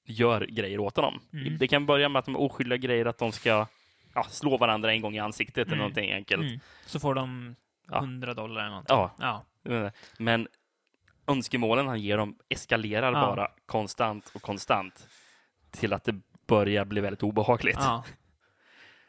gör 0.06 0.42
grejer 0.46 0.80
åt 0.80 0.96
honom. 0.96 1.20
Mm. 1.34 1.58
Det 1.58 1.68
kan 1.68 1.86
börja 1.86 2.10
med 2.10 2.20
att 2.20 2.26
de 2.26 2.36
är 2.36 2.42
oskyldiga 2.42 2.78
grejer, 2.78 3.06
att 3.06 3.18
de 3.18 3.32
ska 3.32 3.66
ja, 4.14 4.24
slå 4.24 4.58
varandra 4.58 4.92
en 4.94 5.02
gång 5.02 5.16
i 5.16 5.20
ansiktet 5.20 5.58
eller 5.58 5.68
Mm. 5.68 5.78
någonting 5.80 6.12
enkelt. 6.12 6.42
Mm. 6.44 6.60
Så 6.86 7.00
får 7.00 7.16
de 7.16 7.56
Ja. 7.90 7.98
100 8.00 8.34
dollar 8.34 8.62
eller 8.62 8.70
någonting. 8.70 8.96
Ja, 9.20 9.44
Ja. 9.64 9.92
men 10.18 10.48
önskemålen 11.28 11.88
han 11.88 12.00
ger 12.00 12.18
dem 12.18 12.38
eskalerar 12.50 13.14
Ja. 13.14 13.20
bara 13.36 13.48
konstant 13.66 14.32
och 14.36 14.42
konstant 14.42 15.08
till 15.72 15.94
att 15.94 16.04
det 16.04 16.16
börjar 16.48 16.86
bli 16.86 17.02
väldigt 17.02 17.24
obehagligt. 17.24 17.80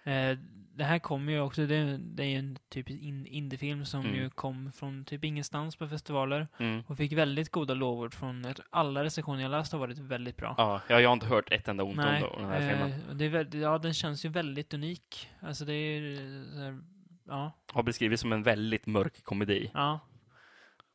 Eh, 0.09 0.39
det 0.75 0.85
här 0.85 0.99
kommer 0.99 1.33
ju 1.33 1.41
också, 1.41 1.67
det, 1.67 1.97
det 1.99 2.23
är 2.23 2.27
ju 2.27 2.37
en 2.39 2.59
typisk 2.69 3.03
in, 3.03 3.27
indiefilm 3.27 3.85
som 3.85 4.01
Mm. 4.01 4.15
ju 4.15 4.31
kom 4.31 4.73
från 4.73 5.05
typ 5.05 5.25
ingenstans 5.25 5.77
på 5.77 5.89
festivaler 5.89 6.49
Mm. 6.59 6.83
och 6.87 6.97
fick 6.97 7.13
väldigt 7.13 7.51
goda 7.51 7.75
lovord 7.75 8.15
från, 8.15 8.55
alla 8.71 9.05
recensioner 9.05 9.43
jag 9.43 9.51
läst 9.51 9.73
har 9.73 9.79
varit 9.79 9.99
väldigt 9.99 10.37
bra. 10.37 10.55
Ja, 10.59 10.81
jag 11.01 11.09
har 11.09 11.13
inte 11.13 11.27
hört 11.27 11.53
ett 11.53 11.69
enda 11.69 11.85
ont 11.85 11.97
Nej, 11.97 12.23
om 12.23 12.43
den 12.43 12.51
här 12.51 12.71
filmen. 12.71 13.33
eh, 13.33 13.45
det 13.45 13.59
ja, 13.59 13.79
den 13.79 13.95
känns 13.95 14.25
ju 14.25 14.29
väldigt 14.29 14.75
unik. 14.75 15.29
Alltså 15.41 15.65
det 15.65 15.73
är 15.75 16.13
eh, 16.13 16.61
här, 16.63 16.81
ja, 17.27 17.53
Har 17.73 17.83
beskrivits 17.83 18.21
som 18.23 18.33
en 18.33 18.43
väldigt 18.43 18.87
mörk 18.87 19.25
komedi. 19.25 19.71
ja. 19.75 20.01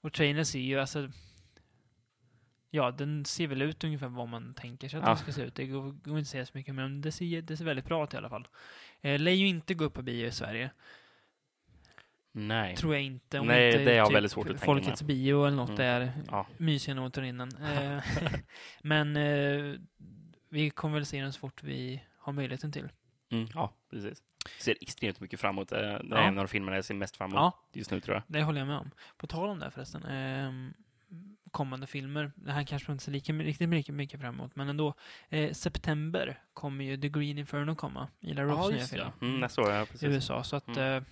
Och 0.04 0.13
trailern 0.13 0.45
ser 0.45 0.60
ju, 0.60 0.80
alltså, 0.80 1.10
ja, 2.76 2.92
den 2.92 3.26
ser 3.26 3.48
väl 3.48 3.62
ut 3.62 3.84
ungefär 3.84 4.08
vad 4.08 4.28
man 4.28 4.54
tänker 4.54 4.90
sig 4.90 4.98
att 4.98 5.04
Ja. 5.04 5.10
den 5.10 5.18
ska 5.18 5.32
se 5.32 5.42
ut. 5.42 5.56
Det 5.56 5.66
går, 5.66 5.82
går 5.82 6.18
inte 6.18 6.20
att 6.20 6.28
säga 6.28 6.46
så 6.46 6.52
mycket, 6.58 6.76
men 6.76 7.02
det 7.02 7.12
ser, 7.12 7.42
det 7.42 7.58
ser 7.58 7.66
väldigt 7.66 7.86
bra 7.86 8.04
ut 8.04 8.14
i 8.14 8.18
alla 8.18 8.30
fall. 8.30 8.48
Eh, 9.02 9.20
lär 9.20 9.32
ju 9.32 9.48
inte 9.48 9.74
gå 9.74 9.84
upp 9.86 9.94
på 9.94 10.02
bio 10.02 10.28
i 10.28 10.32
Sverige. 10.32 10.72
Nej. 12.32 12.76
Tror 12.76 12.94
jag 12.94 13.04
inte. 13.04 13.40
Om 13.40 13.48
Nej, 13.48 13.68
inte 13.68 13.78
typ 13.78 13.86
det 13.86 13.92
har 13.92 13.98
jag 13.98 14.14
väldigt 14.14 14.32
svårt 14.32 14.46
att 14.46 14.52
tänka 14.52 14.66
Folkets 14.66 15.02
bio 15.04 15.46
eller 15.46 15.58
något 15.58 15.70
Mm. 15.70 15.78
där. 15.82 16.14
Ja. 16.32 16.48
Mysiga 16.58 16.96
nog 16.96 17.14
tar 17.14 17.22
innan. 17.22 17.52
Eh, 17.64 18.04
Men 18.84 19.18
eh, 19.18 19.76
vi 20.50 20.70
kommer 20.70 20.94
väl 20.94 21.06
se 21.06 21.22
den 21.22 21.34
så 21.34 21.40
fort 21.40 21.64
vi 21.64 22.04
har 22.18 22.34
möjligheten 22.34 22.72
till. 22.72 22.90
Mm, 23.32 23.48
ja, 23.54 23.74
precis. 23.92 24.24
Ser 24.60 24.76
extremt 24.82 25.20
mycket 25.20 25.40
fram 25.40 25.56
emot. 25.56 25.72
eh, 25.72 25.78
Det 25.80 25.86
är 25.86 26.02
Ja. 26.10 26.18
en 26.18 26.38
av 26.38 26.46
de 26.46 26.48
filmerna 26.48 26.76
jag 26.78 26.86
ser 26.86 26.94
mest 26.94 27.16
fram 27.18 27.30
emot 27.30 27.40
Ja. 27.40 27.60
just 27.74 27.92
nu 27.92 28.00
tror 28.02 28.16
jag. 28.16 28.24
Det 28.28 28.44
håller 28.44 28.60
jag 28.62 28.68
med 28.68 28.78
om. 28.78 28.92
På 29.18 29.28
tal 29.28 29.50
om 29.50 29.60
det 29.60 29.72
förresten. 29.72 30.04
ehm, 30.06 30.74
kommande 31.54 31.88
filmer. 31.88 32.32
Det 32.36 32.52
här 32.52 32.63
kanske 32.63 32.89
man 32.89 32.96
inte 32.96 33.04
ser 33.06 33.12
lika 33.12 33.34
riktigt 33.34 33.70
mycket, 33.70 33.96
mycket 33.96 34.20
fram 34.22 34.36
emot. 34.36 34.56
Men 34.56 34.70
ändå. 34.70 34.94
Eh, 35.30 35.52
september 35.54 36.39
kommer 36.54 36.86
ju 36.86 36.98
The 36.98 37.10
Green 37.10 37.38
Inferno 37.38 37.76
komma. 37.76 38.08
Ila 38.22 38.44
Roths 38.44 38.72
nya 38.72 38.86
film. 38.86 39.08
Mm, 39.22 39.39
nästa 39.39 39.62
år, 39.62 39.72
ja, 39.72 39.84
I 39.84 39.86
precis. 39.86 40.04
USA. 40.10 40.44
Så 40.44 40.56
att, 40.56 40.68
Mm. 40.68 40.80
eh, 40.98 41.04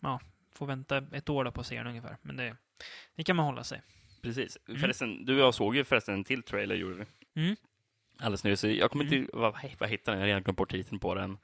ja, 0.00 0.20
får 0.54 0.66
vänta 0.66 1.04
ett 1.12 1.28
år 1.28 1.44
då 1.44 1.50
på 1.52 1.60
att 1.60 1.66
se 1.66 1.76
den 1.76 1.86
ungefär. 1.86 2.16
Men 2.22 2.36
det, 2.36 2.56
det 3.14 3.24
kan 3.24 3.36
man 3.36 3.44
hålla 3.46 3.64
sig. 3.64 3.82
precis. 4.22 4.58
Mm. 4.68 4.80
Förresten, 4.80 5.24
du 5.24 5.34
och 5.34 5.40
jag 5.40 5.54
såg 5.54 5.76
ju 5.76 5.84
förresten 5.84 6.14
en 6.14 6.24
till 6.24 6.42
trailer 6.42 6.74
gjorde 6.74 6.94
vi. 6.94 7.42
Mm. 7.42 7.56
Alldeles 8.18 8.44
nyss. 8.44 8.64
Jag 8.64 8.90
kommer 8.90 9.04
inte 9.14 9.36
vad, 9.36 9.54
vad 9.78 9.88
heter 9.88 10.12
den? 10.12 10.14
Jag 10.14 10.22
har 10.22 10.26
redan 10.26 10.42
glömt 10.42 10.58
bort 10.58 10.70
titeln 10.70 10.98
på 10.98 11.14
den. 11.14 11.38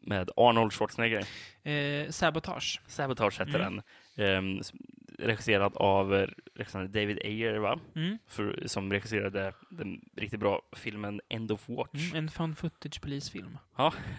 Med 0.00 0.30
Arnold 0.36 0.72
Schwarzenegger. 0.72 1.26
Eh, 1.62 2.10
Sabotage. 2.10 2.80
Sabotage 2.86 3.40
heter 3.40 3.60
Mm. 3.60 3.82
den. 4.16 4.60
S- 4.60 4.72
regisserad 5.18 5.76
av 5.76 6.14
eh, 6.14 6.28
regissören 6.54 6.92
David 6.92 7.18
Ayer, 7.24 7.56
va? 7.58 7.78
Mm. 7.96 8.18
För, 8.26 8.62
som 8.66 8.92
regisserade 8.92 9.52
den 9.70 10.00
riktigt 10.16 10.40
bra 10.40 10.62
filmen 10.76 11.20
End 11.28 11.52
of 11.52 11.68
Watch. 11.68 12.10
Mm, 12.12 12.16
en 12.16 12.30
found 12.30 12.58
footage-polisfilm. 12.58 13.58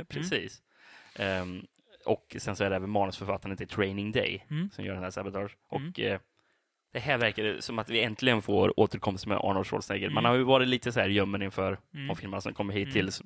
Precis. 0.08 0.62
Ehm, 1.15 1.65
och 2.05 2.36
sen 2.39 2.55
så 2.55 2.63
är 2.63 2.69
det 2.69 2.75
även 2.75 2.89
manusförfattaren 2.89 3.58
till 3.58 3.67
Training 3.67 4.12
Day 4.12 4.45
Mm. 4.49 4.69
som 4.71 4.86
gör 4.86 4.93
den 4.93 5.03
här 5.03 5.12
Sabotage. 5.12 5.58
Mm. 5.71 5.89
Och 5.89 5.99
eh, 5.99 6.19
det 6.93 6.99
här 6.99 7.17
verkar 7.17 7.55
som 7.62 7.79
att 7.79 7.89
vi 7.89 8.01
äntligen 8.03 8.41
får 8.41 8.79
återkomst 8.79 9.27
med 9.27 9.38
Arnold 9.38 9.67
Schwarzenegger. 9.67 10.10
Man 10.10 10.17
Mm. 10.25 10.29
har 10.29 10.38
ju 10.38 10.43
varit 10.43 10.67
lite 10.67 10.91
så 10.91 10.99
här 10.99 11.10
ljummen 11.10 11.41
inför 11.41 11.77
Mm. 11.93 12.08
de 12.08 12.15
filmerna 12.15 12.41
som 12.41 12.53
kommer 12.53 12.73
Mm. 12.73 12.88
hittills. 12.88 13.21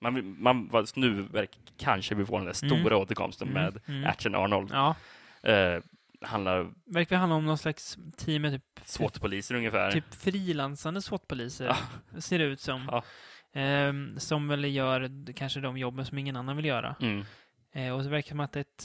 Man, 0.00 0.36
man, 0.42 0.70
nu 0.96 1.10
verkar, 1.22 1.60
kanske 1.76 2.14
vi 2.14 2.26
får 2.26 2.36
den 2.36 2.46
där 2.46 2.52
stora 2.52 2.80
Mm. 2.80 2.92
återkomsten 3.02 3.48
Mm. 3.48 3.62
med 3.62 3.80
Mm. 3.88 4.04
Action 4.06 4.34
Arnold. 4.34 4.70
Ja, 4.72 4.94
Eh, 5.42 5.80
handlar 6.20 6.72
verkar 6.86 7.16
handla 7.16 7.36
om 7.36 7.46
någon 7.46 7.58
slags 7.58 7.98
team 8.16 8.42
med 8.42 8.52
typ, 8.52 8.86
SWAT-poliser 8.86 9.54
ungefär. 9.54 9.90
typ 9.90 10.14
frilansande 10.14 11.02
SWAT-poliser. 11.02 11.64
Ja. 11.64 12.20
Ser 12.20 12.38
det 12.38 12.44
ut 12.44 12.60
som. 12.60 12.88
Ja. 12.90 13.04
Ehm, 13.52 14.20
som 14.20 14.48
väl 14.48 14.64
gör 14.64 15.32
kanske 15.32 15.60
de 15.60 15.76
jobben 15.76 16.06
som 16.06 16.18
ingen 16.18 16.36
annan 16.36 16.56
vill 16.56 16.64
göra. 16.64 16.96
Mm. 17.00 17.24
Eh, 17.72 17.92
och 17.92 18.02
så 18.02 18.08
verkar 18.08 18.28
det 18.28 18.28
som 18.28 18.40
att 18.40 18.56
ett 18.56 18.80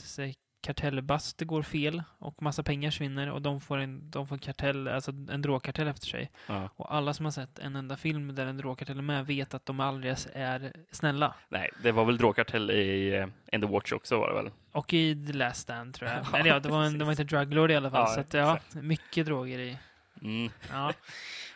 kartellbust 0.62 1.40
går 1.40 1.62
fel 1.62 2.02
och 2.18 2.42
massa 2.42 2.62
pengar 2.62 2.90
försvinner 2.90 3.30
och 3.30 3.42
de 3.42 3.60
får 3.60 3.78
en, 3.78 4.10
de 4.10 4.26
får 4.28 4.36
en 4.36 4.38
kartell, 4.38 4.88
alltså 4.88 5.10
en 5.10 5.42
drogkartell 5.42 5.88
efter 5.88 6.06
sig. 6.06 6.30
Ja. 6.46 6.68
Och 6.76 6.94
alla 6.94 7.14
som 7.14 7.24
har 7.24 7.30
sett 7.32 7.58
en 7.58 7.76
enda 7.76 7.96
film 7.96 8.34
där 8.34 8.46
en 8.46 8.56
drogkartell 8.56 8.98
är 8.98 9.02
med 9.02 9.26
vet 9.26 9.54
att 9.54 9.66
de 9.66 9.80
aldrig 9.80 10.16
är 10.34 10.72
snälla. 10.90 11.34
Nej, 11.48 11.70
det 11.82 11.92
var 11.92 12.04
väl 12.04 12.16
drogkartell 12.16 12.70
i 12.70 13.20
uh, 13.20 13.26
End 13.46 13.64
of 13.64 13.70
Watch 13.70 13.92
också 13.92 14.18
var 14.18 14.28
det 14.28 14.34
väl? 14.34 14.50
Och 14.72 14.94
i 14.94 15.26
The 15.26 15.32
Last 15.32 15.60
Stand 15.60 15.94
tror 15.94 16.10
jag. 16.10 16.18
Ja, 16.32 16.38
Eller 16.38 16.50
ja, 16.50 16.60
det 16.60 16.68
var, 16.68 16.84
en, 16.84 16.98
det 16.98 17.04
var 17.04 17.12
inte 17.12 17.24
Druglord 17.24 17.70
i 17.70 17.74
alla 17.74 17.90
fall. 17.90 18.06
Ja, 18.08 18.14
så 18.14 18.20
att, 18.20 18.34
ja, 18.34 18.56
exakt. 18.56 18.74
mycket 18.74 19.26
droger 19.26 19.58
i 19.58 19.78
Mm. 20.22 20.52
ja, 20.70 20.92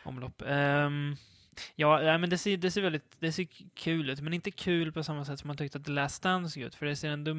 omlopp. 0.04 0.42
Ehm, 0.46 1.16
ja, 1.74 2.18
men 2.18 2.30
det 2.30 2.38
ser, 2.38 2.56
det 2.56 2.70
ser 2.70 2.82
väldigt 2.82 3.16
det 3.18 3.32
ser 3.32 3.46
kul 3.74 4.10
ut, 4.10 4.20
men 4.20 4.32
inte 4.32 4.50
kul 4.50 4.92
på 4.92 5.02
samma 5.02 5.24
sätt 5.24 5.38
som 5.40 5.48
man 5.48 5.56
tyckte 5.56 5.78
att 5.78 5.84
The 5.84 5.92
Last 5.92 6.14
Stand 6.14 6.50
såg 6.52 6.62
ut. 6.62 6.74
För 6.74 6.86
det 6.86 6.96
ser 6.96 7.10
ändå 7.10 7.30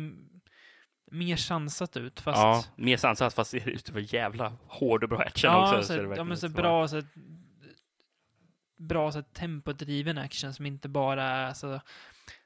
mer 1.12 1.36
chansat 1.36 1.98
ut. 1.98 2.20
Fast, 2.20 2.38
Ja, 2.38 2.64
mer 2.76 2.98
sansat 2.98 3.34
fast 3.34 3.52
det 3.52 3.58
är 3.58 3.70
ute 3.70 3.92
för 3.92 4.14
jävla 4.14 4.54
hård 4.68 5.04
och 5.04 5.10
bra 5.10 5.20
action 5.20 5.52
ja, 5.52 5.78
också. 5.78 5.94
så, 5.94 6.02
det 6.02 6.16
ja, 6.16 6.24
men 6.24 6.38
så 6.38 6.50
bra, 6.50 6.88
så, 6.88 7.02
bra 8.78 9.12
så 9.12 9.22
tempodriven 9.22 10.18
action 10.18 10.54
som 10.54 10.66
inte 10.66 10.90
bara 10.90 11.24
är 11.24 11.54
så 11.54 11.82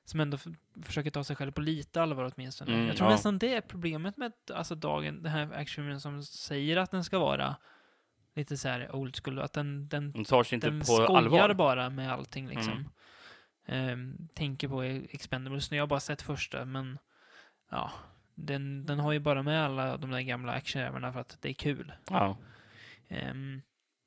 som 0.06 0.20
ändå 0.20 0.38
försöker 0.84 1.12
ta 1.12 1.24
sig 1.24 1.36
själv 1.36 1.52
på 1.52 1.62
lite 1.62 2.02
allvar 2.02 2.32
åtminstone. 2.36 2.74
Mm, 2.74 2.88
jag 2.88 2.98
tror 2.98 3.10
ja. 3.10 3.16
nästan 3.16 3.38
det 3.38 3.56
är 3.56 3.62
problemet 3.62 4.18
med 4.18 4.32
alltså 4.54 4.76
dagen, 4.76 5.24
den 5.24 5.32
här 5.32 5.52
actionen 5.54 6.02
som 6.02 6.24
säger 6.24 6.78
att 6.78 6.92
den 6.92 7.04
ska 7.04 7.20
vara 7.20 7.56
lite 8.36 8.58
så 8.58 8.68
här 8.68 8.96
old 8.96 9.20
school, 9.24 9.40
att 9.40 9.54
den, 9.54 9.88
den 9.88 10.12
De 10.12 10.26
tar 10.26 10.44
sig 10.44 10.56
inte 10.56 10.70
den 10.70 10.80
på 10.80 10.86
skojar 10.86 11.18
allvar. 11.18 11.54
bara 11.54 11.90
med 11.90 12.12
allting 12.14 12.48
liksom. 12.48 12.74
Mm. 12.74 12.90
Ehm, 13.66 14.28
tänker 14.34 14.68
på 14.68 14.82
Expendables, 14.84 15.72
nu 15.72 15.78
har 15.78 15.82
jag 15.82 15.90
bara 15.90 16.00
sett 16.00 16.22
första, 16.22 16.66
men 16.66 17.00
ja, 17.70 17.92
den, 18.46 18.86
den 18.86 19.00
har 19.00 19.12
ju 19.12 19.20
bara 19.20 19.44
med 19.44 19.66
alla 19.66 19.98
de 19.98 20.12
där 20.12 20.22
gamla 20.22 20.52
actionävarna 20.52 21.14
för 21.14 21.20
att 21.20 21.38
det 21.42 21.50
är 21.50 21.54
kul. 21.54 21.94
Ja. 22.10 22.38
Ehm, 23.10 23.62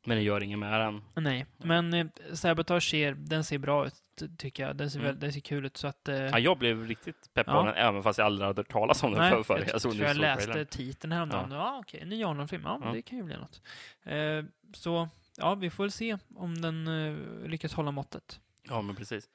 Men 0.06 0.16
det 0.16 0.22
gör 0.22 0.42
inget 0.42 0.58
med 0.58 0.80
den. 0.80 1.02
Nej, 1.14 1.46
men 1.58 1.94
eh, 1.94 2.06
Sabotage 2.32 2.90
ser, 2.90 3.14
den 3.14 3.44
ser 3.44 3.58
bra 3.58 3.86
ut, 3.86 3.94
tycker 4.38 4.66
jag. 4.66 4.76
Den 4.76 4.90
ser, 4.90 4.98
Mm. 4.98 5.10
väl, 5.10 5.20
den 5.20 5.32
ser 5.32 5.40
kul 5.40 5.64
ut, 5.66 5.76
så 5.76 5.86
att... 5.86 6.08
eh, 6.08 6.16
Ja, 6.16 6.38
jag 6.38 6.58
blev 6.58 6.86
riktigt 6.88 7.34
pepp 7.34 7.46
på 7.46 7.52
Ja. 7.52 7.62
den, 7.62 7.74
även 7.74 8.02
fast 8.02 8.18
jag 8.18 8.26
aldrig 8.26 8.46
hade 8.46 8.58
hört 8.60 8.68
talas 8.72 9.02
om 9.02 9.10
den 9.12 9.20
Nej, 9.20 9.30
för, 9.30 9.42
för. 9.42 9.58
jag, 9.58 9.68
Jag 9.74 9.82
tror 9.82 9.94
jag 9.96 10.16
i 10.16 10.18
läste 10.18 10.64
titeln 10.64 11.12
häromdagen. 11.12 11.50
Ja, 11.50 11.58
ah, 11.58 11.78
okej, 11.78 12.00
en 12.02 12.08
ny 12.08 12.24
Arnold-film. 12.24 12.62
Ja, 12.64 12.80
Ja. 12.84 12.92
det 12.92 13.02
kan 13.02 13.18
ju 13.18 13.24
bli 13.24 13.36
något. 13.36 13.60
Eh, 14.04 14.44
så, 14.74 15.08
ja, 15.36 15.54
vi 15.54 15.70
får 15.70 15.84
väl 15.84 15.90
se 15.90 16.18
om 16.34 16.60
den 16.60 16.88
eh, 16.88 17.48
lyckas 17.48 17.74
hålla 17.74 17.90
måttet. 17.90 18.40
Ja, 18.68 18.82
men 18.82 18.96
precis. 18.96 19.28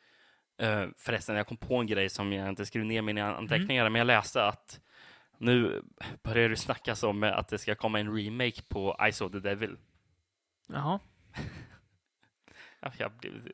Uh, 0.64 0.88
förresten, 0.98 1.36
jag 1.36 1.48
kom 1.48 1.58
på 1.58 1.76
en 1.78 1.88
grej 1.88 2.10
som 2.10 2.34
jag 2.34 2.50
inte 2.50 2.66
skrev 2.66 2.86
ner 2.86 3.02
mina 3.02 3.36
anteckningar, 3.36 3.82
Mm. 3.84 3.94
men 3.94 4.00
jag 4.00 4.06
läste 4.08 4.46
att 4.46 4.80
nu 5.40 5.82
börjar 6.24 6.50
det 6.50 6.58
snackas 6.58 7.04
om 7.04 7.24
att 7.24 7.48
det 7.48 7.58
ska 7.58 7.76
komma 7.76 8.00
en 8.00 8.18
remake 8.18 8.62
på 8.68 8.98
I 9.10 9.12
saw 9.12 9.42
the 9.42 9.50
devil. 9.50 9.78
Jaha. 10.68 11.00
Ja, 12.82 12.92
jag 12.98 13.12
blev 13.12 13.32
tung, 13.32 13.52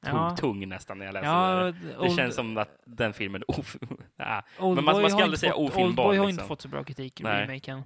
Ja. 0.00 0.36
tung 0.36 0.68
nästan 0.68 0.98
när 0.98 1.06
jag 1.06 1.12
läste 1.12 1.28
Ja, 1.28 1.54
det. 1.98 2.04
Det 2.04 2.10
känns 2.10 2.34
som 2.34 2.58
att 2.58 2.78
den 2.84 3.12
filmen 3.12 3.42
of... 3.48 3.76
Nej. 4.16 4.42
Men 4.60 4.74
man- 4.74 4.84
man 4.84 4.94
ska 5.04 5.14
har 5.14 5.22
aldrig 5.22 5.38
säga 5.38 5.54
ofilmbar, 5.54 5.84
Oldboy 6.04 6.16
har 6.18 6.26
liksom. 6.26 6.28
inte 6.28 6.44
fått 6.44 6.60
så 6.62 6.68
bra 6.68 6.84
kritik 6.84 7.20
i 7.20 7.22
Nej. 7.22 7.42
remaken. 7.46 7.78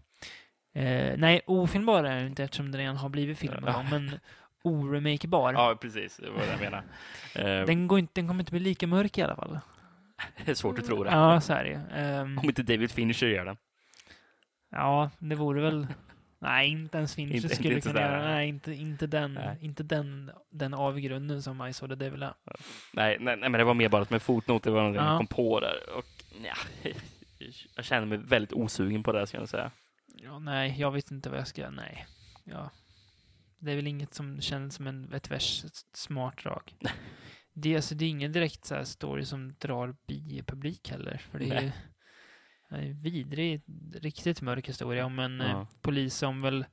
Eh, 0.74 1.14
nej, 1.18 1.40
ofilmbar 1.46 2.05
är 2.05 2.16
den 2.16 2.27
inte 2.27 2.44
eftersom 2.44 2.70
den 2.72 2.81
redan 2.81 2.96
har 2.96 3.09
blivit 3.09 3.38
film 3.38 3.64
Ja. 3.66 3.85
men 3.90 4.18
oremakebar. 4.62 5.53
Ja, 5.53 5.79
precis. 5.81 6.16
Det 6.16 6.31
var 6.31 6.38
det 6.38 6.46
jag 6.51 6.61
menade. 6.61 6.83
Eh, 7.35 7.66
Den, 7.66 7.88
går 7.88 7.98
inte, 7.98 8.12
den 8.14 8.29
kommer 8.29 8.40
inte 8.42 8.53
bli 8.53 8.61
lika 8.61 8.87
mörk 8.87 9.18
i 9.18 9.22
alla 9.22 9.37
fall. 9.37 9.59
Det 10.44 10.50
är 10.50 10.54
svårt 10.54 10.78
att 10.78 10.87
tro 10.87 11.04
det. 11.04 11.11
Ja, 11.11 11.40
så 11.40 11.52
är 11.52 11.64
det. 11.64 11.96
Ehm, 11.96 12.38
Om 12.38 12.44
inte 12.44 12.62
David 12.62 12.90
Fincher 12.90 13.26
gör 13.26 13.44
den. 13.44 13.57
Ja, 14.70 15.11
det 15.18 15.35
vore 15.35 15.61
väl... 15.62 15.87
Nej, 16.40 16.68
inte 16.68 16.98
ens 16.98 17.14
Fincher 17.14 17.35
Inte- 17.35 17.48
skulle 17.48 17.74
inte 17.74 17.88
kunna 17.88 18.00
göra. 18.00 18.22
Nej, 18.28 18.48
inte, 18.48 18.72
inte, 18.72 19.07
den, 19.07 19.35
Nej. 19.35 19.57
inte 19.61 19.83
den, 19.83 20.31
den 20.50 20.74
avgrunden 20.74 21.42
som 21.42 21.66
I 21.66 21.72
saw 21.72 21.96
the 21.96 22.04
devil. 22.04 22.20
Nej, 22.20 23.16
nej, 23.20 23.37
nej, 23.37 23.50
men 23.50 23.52
det 23.52 23.64
var 23.64 23.74
mer 23.74 23.88
bara 23.88 24.07
med 24.11 24.22
fotnot. 24.22 24.62
Det 24.62 24.70
var 24.70 24.78
någonting 24.81 25.02
Ja. 25.02 25.11
jag 25.11 25.18
kom 25.18 25.26
på 25.26 25.61
där. 25.61 25.76
Och, 25.96 26.04
ja, 26.44 26.54
jag 27.76 27.85
känner 27.85 28.07
mig 28.07 28.18
väldigt 28.18 28.52
osugen 28.52 29.02
på 29.02 29.12
det, 29.12 29.26
ska 29.26 29.37
jag 29.38 29.48
säga. 29.48 29.70
Ja, 30.07 30.38
nej, 30.38 30.74
jag 30.78 30.90
vet 30.90 31.11
inte 31.11 31.31
vad 31.31 31.38
jag 31.38 31.46
ska... 31.48 31.70
Nej. 31.70 32.07
Ja. 32.44 32.70
Det 33.59 33.72
är 33.72 33.76
väl 33.76 33.87
inget 33.87 34.14
som 34.14 34.40
känns 34.40 34.74
som 34.74 34.87
en, 34.87 35.12
ett 35.12 35.31
värst 35.31 35.64
smart 35.96 36.42
drag. 36.42 36.74
Det, 37.61 37.73
är 37.73 37.77
alltså, 37.77 37.94
det 37.94 38.05
är 38.05 38.09
ingen 38.09 38.33
direkt 38.33 38.64
så 38.64 38.85
story 38.85 39.25
som 39.25 39.55
drar 39.59 39.94
biopublik 40.07 40.90
heller. 40.90 41.23
För 41.31 41.38
det 41.38 41.51
är 41.51 41.62
ju 41.62 41.71
en 42.71 43.03
vidrig, 43.03 43.62
riktigt 43.94 44.42
mörk 44.42 44.68
historia 44.68 45.07
om 45.07 45.18
en 45.18 45.40
eh, 45.40 45.51
Ja. 45.51 45.66
polis 45.81 46.14
som 46.14 46.40
väl 46.40 46.64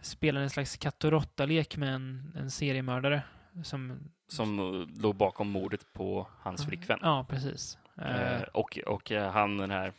spelar 0.00 0.40
en 0.40 0.50
slags 0.50 0.76
katt 0.76 1.04
och 1.04 1.10
råtta-lek 1.10 1.76
med 1.76 1.94
en, 1.94 2.32
en 2.36 2.50
seriemördare. 2.50 3.22
Som, 3.64 4.10
Som 4.28 4.58
eh, 4.58 5.02
låg 5.02 5.16
bakom 5.16 5.50
mordet 5.50 5.92
på 5.92 6.28
hans 6.40 6.66
flickvän. 6.66 6.98
Ja, 7.02 7.26
precis. 7.30 7.78
Eh, 7.98 8.32
Eh, 8.32 8.42
och 8.42 8.78
och 8.86 9.10
han, 9.10 9.56
den 9.56 9.70
här 9.70 9.92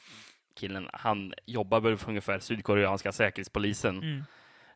killen, 0.55 0.89
han 0.93 1.33
jobbar 1.45 1.79
väl 1.79 1.97
för 1.97 2.09
ungefär 2.09 2.39
sydkoreanska 2.39 3.11
säkerhetspolisen. 3.11 3.97
mm. 4.03 4.23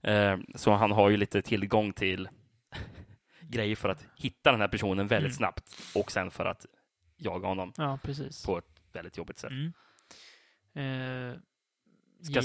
Eh, 0.04 0.38
så 0.56 0.72
han 0.74 0.91
har 0.91 1.10
ju 1.10 1.18
lite 1.18 1.41
tillgång 1.41 1.94
till 1.94 2.30
grejer 3.50 3.76
för 3.76 3.90
att 3.90 4.06
hitta 4.16 4.52
den 4.52 4.62
här 4.62 4.68
personen 4.68 5.08
väldigt 5.08 5.32
Mm. 5.32 5.38
snabbt. 5.38 5.70
Och 5.96 6.12
sen 6.12 6.32
för 6.32 6.46
att 6.46 6.66
jaga 7.18 7.48
honom 7.48 7.74
Ja, 7.78 8.00
precis. 8.04 8.46
på 8.46 8.58
ett 8.58 8.66
väldigt 8.94 9.18
jobbigt 9.18 9.40
sätt. 9.40 9.52
Mm. 9.52 11.32
Eh, 11.32 11.38
Ska, 12.22 12.42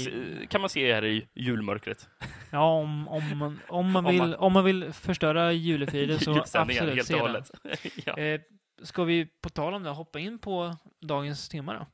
kan 0.49 0.61
man 0.61 0.69
se 0.69 0.93
här 0.93 1.05
i 1.05 1.27
julmörkret? 1.33 2.09
Ja, 2.53 2.73
om, 2.73 3.07
om, 3.07 3.37
man, 3.37 3.59
om, 3.69 3.91
man 3.91 4.05
Om 4.05 4.11
vill, 4.11 4.19
man- 4.21 4.35
om 4.35 4.53
man 4.53 4.63
vill 4.65 4.93
förstöra 4.93 5.51
julefriden 5.51 6.19
så 6.19 6.31
absolut 6.53 6.79
helt 6.95 7.05
se 7.07 7.15
den. 7.15 7.43
ja. 8.05 8.17
Eh, 8.17 8.41
ska 8.83 9.03
vi 9.03 9.25
på 9.41 9.49
tal 9.49 9.73
om 9.73 9.83
det 9.83 9.89
hoppa 9.89 10.19
in 10.19 10.39
på 10.39 10.77
dagens 11.01 11.49
tema 11.49 11.73
då? 11.73 11.87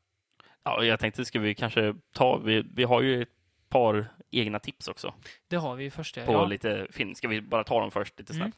ja, 0.64 0.84
jag 0.84 1.00
tänkte, 1.00 1.26
ska 1.26 1.40
vi 1.40 1.56
kanske 1.56 1.96
ta, 2.14 2.38
vi, 2.38 2.64
vi 2.76 2.84
har 2.84 3.02
ju 3.02 3.22
ett 3.22 3.30
par 3.70 4.08
egna 4.32 4.60
tips 4.60 4.88
också 4.88 5.14
Det 5.48 5.56
har 5.56 5.76
vi 5.76 5.92
först. 5.92 6.16
på 6.16 6.32
ja. 6.32 6.46
lite 6.46 6.88
film. 6.92 7.16
Ska 7.16 7.28
vi 7.28 7.42
bara 7.42 7.64
ta 7.64 7.80
dem 7.80 7.92
först 7.92 8.20
lite 8.20 8.34
Mm. 8.34 8.52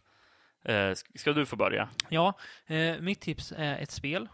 Eh, 0.63 0.73
sk- 0.73 1.17
ska 1.17 1.33
du 1.33 1.45
få 1.45 1.55
börja? 1.55 1.89
Ja, 2.09 2.33
eh, 2.67 2.99
mitt 2.99 3.21
tips 3.21 3.53
är 3.57 3.77
ett 3.77 3.91
spel 3.91 4.29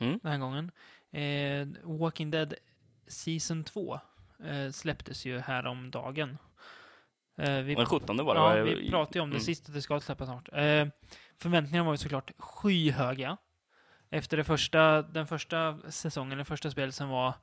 Mm. 0.00 0.18
den 0.22 0.32
här 0.32 0.38
gången. 0.38 0.70
Eh, 1.12 1.68
Walking 1.98 2.30
Dead 2.30 2.54
Season 3.06 3.64
2 3.64 4.00
eh, 4.44 4.70
släpptes 4.70 5.26
ju 5.26 5.38
häromdagen. 5.38 6.38
Eh, 7.40 7.52
vi, 7.58 7.74
Den 7.74 7.86
17 7.86 8.16
var 8.24 8.34
det? 8.34 8.40
ja, 8.40 8.46
va? 8.48 8.62
vi 8.62 8.90
pratade 8.90 9.18
ju 9.18 9.22
om 9.22 9.30
det 9.30 9.36
Mm. 9.36 9.44
sist, 9.44 9.68
att 9.68 9.74
det 9.74 9.82
ska 9.82 10.00
släppas 10.00 10.28
snart. 10.28 10.48
Eh, 10.52 10.86
förväntningarna 11.38 11.84
var 11.84 11.92
ju 11.92 11.98
såklart 11.98 12.30
skyhöga. 12.38 13.36
Efter 14.10 14.36
det 14.36 14.44
första, 14.44 15.02
den 15.02 15.26
första 15.26 15.78
säsongen, 15.90 16.38
det 16.38 16.44
första 16.44 16.70
spelet 16.70 16.94
som 16.94 17.08
var 17.08 17.34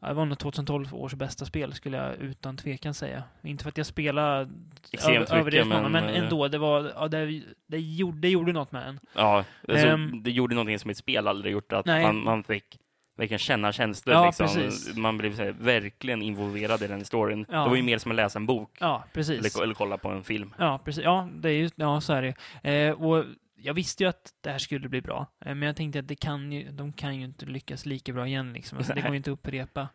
det 0.00 0.12
var 0.14 0.24
nog 0.24 0.38
2012 0.38 0.94
års 0.94 1.14
bästa 1.14 1.44
spel 1.44 1.72
skulle 1.74 1.96
jag 1.96 2.16
utan 2.16 2.56
tvekan 2.56 2.94
säga. 2.94 3.22
Inte 3.42 3.62
för 3.64 3.68
att 3.68 3.76
jag 3.76 3.86
spelar 3.86 4.48
Extremt 4.92 5.30
över, 5.30 5.44
mycket, 5.44 5.66
men 5.66 5.92
men, 5.92 6.04
eh, 6.04 6.18
ändå, 6.18 6.48
det 6.48 6.58
var, 6.58 6.92
ja, 6.94 7.08
det, 7.08 7.42
det, 7.66 7.78
gjorde, 7.80 8.18
det 8.18 8.28
gjorde 8.28 8.52
något 8.52 8.72
med 8.72 8.88
en. 8.88 9.00
Ja, 9.14 9.44
alltså, 9.68 9.86
Ehm. 9.86 10.22
det 10.22 10.30
gjorde 10.30 10.54
någonting 10.54 10.78
som 10.78 10.90
ett 10.90 10.96
spel 10.96 11.28
aldrig 11.28 11.52
gjort, 11.52 11.72
att 11.72 11.86
Nej. 11.86 12.02
man, 12.02 12.24
man 12.24 12.42
fick 12.42 12.78
verkligen 13.16 13.38
känna 13.38 13.72
känslor. 13.72 14.14
Ja, 14.14 14.26
liksom. 14.26 14.46
precis. 14.46 14.96
Man 14.96 15.18
blev 15.18 15.38
här, 15.38 15.54
verkligen 15.60 16.22
involverad 16.22 16.82
i 16.82 16.86
den 16.86 17.04
storyn. 17.04 17.46
Ja. 17.50 17.62
Det 17.62 17.68
var 17.68 17.76
ju 17.76 17.82
mer 17.82 17.98
som 17.98 18.10
att 18.10 18.16
läsa 18.16 18.38
en 18.38 18.46
bok 18.46 18.76
Ja, 18.80 19.04
precis. 19.12 19.56
eller, 19.56 19.62
eller 19.64 19.74
kolla 19.74 19.98
på 19.98 20.08
en 20.08 20.24
film. 20.24 20.54
Ja, 20.58 20.80
precis. 20.84 21.04
Ja, 21.04 21.28
det 21.34 21.48
är 21.48 21.52
ju, 21.52 21.70
ja, 21.74 22.00
så 22.00 22.12
är 22.12 22.34
det 22.62 22.86
eh, 22.86 23.02
Och 23.02 23.24
jag 23.62 23.74
visste 23.74 24.02
ju 24.02 24.08
att 24.08 24.34
det 24.40 24.50
här 24.50 24.58
skulle 24.58 24.88
bli 24.88 25.00
bra. 25.00 25.26
Eh, 25.40 25.54
men 25.54 25.62
jag 25.62 25.76
tänkte 25.76 25.98
att 25.98 26.08
det 26.08 26.16
kan 26.16 26.52
ju, 26.52 26.70
de 26.70 26.92
kan 26.92 27.16
ju 27.16 27.24
inte 27.24 27.46
lyckas 27.46 27.86
lika 27.86 28.12
bra 28.12 28.26
igen 28.26 28.52
liksom. 28.52 28.78
Alltså, 28.78 28.94
det 28.94 29.00
går 29.00 29.10
ju 29.10 29.16
inte 29.16 29.30
att 29.30 29.38
upprepa. 29.38 29.88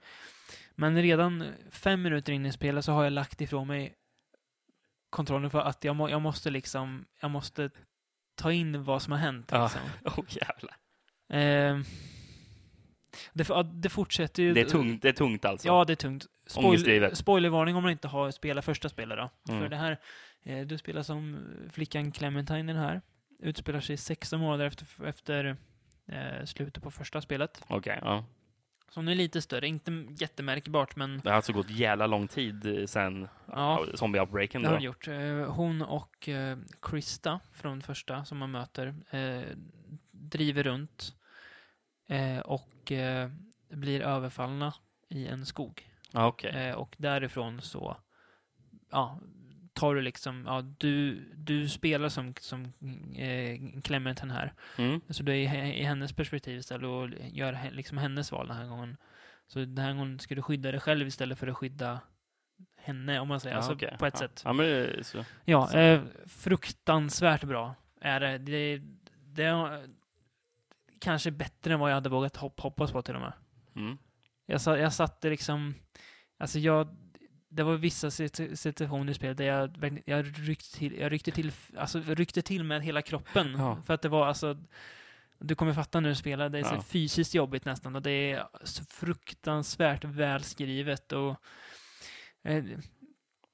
Men 0.75 1.01
redan 1.01 1.45
fem 1.71 2.01
minuter 2.01 2.34
in 2.34 2.45
i 2.45 2.51
spelet 2.51 2.86
så 2.86 2.91
har 2.91 3.04
jag 3.04 3.13
lagt 3.13 3.41
ifrån 3.41 3.67
mig 3.67 3.95
kontrollen 5.10 5.49
för 5.49 5.60
att 5.60 5.84
jag, 5.84 5.95
må, 5.95 6.10
jag 6.10 6.21
måste 6.21 6.49
liksom, 6.49 7.06
jag 7.21 7.32
måste 7.32 7.69
ta 8.36 8.51
in 8.51 8.84
vad 8.84 9.01
som 9.01 9.12
har 9.12 9.19
hänt. 9.19 9.49
Ja. 9.51 9.63
Liksom. 9.63 9.82
Åh 10.17 10.25
jävlar. 10.28 10.75
Eh, 11.30 11.82
det, 13.34 13.49
ja, 13.49 13.63
det 13.63 13.89
fortsätter 13.89 14.43
ju. 14.43 14.54
Det 14.54 14.62
är 14.62 14.65
tungt, 14.65 15.01
det 15.01 15.10
är 15.10 15.13
tungt 15.13 15.45
alltså. 15.45 15.67
Ja, 15.67 15.86
det 15.86 15.93
är 15.93 15.95
tungt. 15.95 16.25
Spoil, 16.47 17.15
spoilervarning 17.15 17.75
om 17.75 17.84
man 17.84 17.91
inte 17.91 18.08
har 18.08 18.32
spelat 18.32 18.65
första 18.65 18.89
spelet 18.89 19.17
då. 19.17 19.54
Mm. 19.54 19.62
För 19.62 19.69
det 19.69 19.75
här, 19.75 19.99
eh, 20.43 20.65
du 20.65 20.78
spelar 20.78 21.04
som 21.04 21.39
flickan 21.71 22.12
Clementine 22.12 22.60
i 22.60 22.73
den 22.73 22.78
här. 22.78 23.01
Utspelar 23.39 23.80
sig 23.80 23.98
16 23.98 24.39
månader 24.39 24.65
efter, 24.65 25.06
efter 25.06 25.58
eh, 26.08 26.45
slutet 26.45 26.84
på 26.84 26.91
första 26.91 27.21
spelet. 27.21 27.63
Okej, 27.67 28.00
ja. 28.02 28.26
Hon 28.95 29.07
är 29.07 29.16
lite 29.16 29.41
större, 29.41 29.68
inte 29.68 30.05
jättemärkbart 30.20 30.95
men 30.95 31.20
Det 31.24 31.30
har 31.30 31.36
alltså 31.36 31.53
gått 31.53 31.70
jävla 31.70 32.07
lång 32.07 32.28
tid 32.28 32.84
sen 32.89 33.28
ja, 33.45 33.86
ja. 33.91 33.97
zombie-outbreaken. 33.97 34.62
det 34.62 34.68
har 34.68 34.78
då. 34.78 34.84
gjort. 34.84 35.07
Eh, 35.07 35.53
hon 35.53 35.82
och 35.82 36.30
eh, 36.30 36.57
Krista 36.82 37.39
från 37.53 37.82
första 37.82 38.26
som 38.26 38.38
man 38.38 38.51
möter 38.51 38.95
eh, 39.10 39.43
driver 40.12 40.64
runt 40.64 41.16
eh, 42.07 42.39
och 42.39 42.91
eh, 42.91 43.30
blir 43.70 44.01
överfallna 44.01 44.74
i 45.10 45.28
en 45.28 45.45
skog. 45.45 45.89
Ja, 46.12 46.28
okej. 46.28 46.51
Eh, 46.51 46.76
och 46.76 46.95
därifrån 46.97 47.62
så 47.62 47.97
ja, 48.91 49.20
tar 49.76 49.95
du 49.95 50.01
liksom, 50.01 50.43
ja, 50.47 50.61
du, 50.61 51.19
du 51.36 51.69
spelar 51.69 52.09
som, 52.09 52.34
som 52.39 52.63
eh, 53.15 53.82
Clementine 53.82 54.34
här. 54.34 54.53
Mm. 54.78 55.01
Så 55.09 55.23
du 55.23 55.32
är 55.32 55.36
i, 55.36 55.80
i 55.80 55.84
hennes 55.84 56.13
perspektiv 56.13 56.59
istället 56.59 56.88
och 56.88 57.09
gör 57.32 57.71
liksom 57.71 57.97
hennes 57.97 58.32
val 58.32 58.47
den 58.47 58.57
här 58.57 58.67
gången. 58.67 58.97
Så 59.47 59.59
den 59.59 59.78
här 59.78 59.93
gången 59.93 60.19
ska 60.19 60.36
du 60.36 60.41
skydda 60.41 60.71
dig 60.71 60.80
själv 60.80 61.07
istället 61.07 61.39
för 61.39 61.47
att 61.47 61.57
skydda 61.57 61.99
henne, 62.78 63.19
om 63.19 63.28
man 63.28 63.39
säger. 63.39 63.55
Ja, 63.55 63.57
alltså, 63.57 63.73
okej. 63.73 63.95
på 63.99 64.05
ett 64.05 64.13
ja. 64.13 64.19
sätt. 64.19 64.41
Ja, 64.45 64.53
men 64.53 64.65
det 64.65 64.86
är 64.86 65.03
så. 65.03 65.26
Ja, 65.45 65.67
Så. 65.67 65.78
eh, 65.78 66.01
fruktansvärt 66.26 67.43
bra 67.43 67.76
är 68.01 68.19
det. 68.19 68.38
Det, 68.38 68.82
det 69.26 69.43
är 69.43 69.88
kanske 70.99 71.32
bättre 71.32 71.73
än 71.73 71.80
vad 71.80 71.89
jag 71.89 71.95
hade 71.95 72.09
vågat 72.09 72.36
hopp, 72.36 72.59
hoppas 72.59 72.91
på 72.91 73.01
till 73.01 73.15
och 73.15 73.21
med. 73.21 73.34
Mm. 73.76 73.97
Jag, 74.45 74.61
sa, 74.61 74.78
jag 74.78 74.93
satte 74.93 75.30
liksom, 75.30 75.76
alltså 76.38 76.59
jag, 76.59 76.95
det 77.56 77.64
var 77.64 77.76
vissa 77.76 78.08
sit- 78.10 78.56
situationer 78.56 79.12
i 79.12 79.14
spelet 79.16 79.38
där 79.38 79.45
jag, 79.45 80.01
jag, 80.06 80.26
ryckte 80.49 80.78
till, 80.78 80.97
jag 80.99 81.12
ryckte 81.12 81.32
till, 81.32 81.51
alltså 81.78 81.99
ryckte 82.08 82.41
till 82.41 82.64
med 82.64 82.82
hela 82.84 83.01
kroppen. 83.01 83.56
Ja. 83.58 83.78
För 83.86 83.93
att 83.93 84.01
det 84.01 84.10
var 84.10 84.28
alltså, 84.28 84.58
du 85.39 85.56
kommer 85.56 85.74
fatta 85.74 85.99
när 85.99 86.10
du 86.10 86.16
spelar, 86.16 86.49
det 86.49 86.60
är 86.60 86.64
så 86.64 86.76
Ja. 86.76 86.82
fysiskt 86.82 87.34
jobbigt 87.36 87.66
nästan 87.66 87.95
och 87.95 88.01
det 88.01 88.12
är 88.32 88.47
så 88.64 88.84
fruktansvärt 88.86 90.03
välskrivet 90.03 91.12
och 91.12 91.36
eh, 92.43 92.64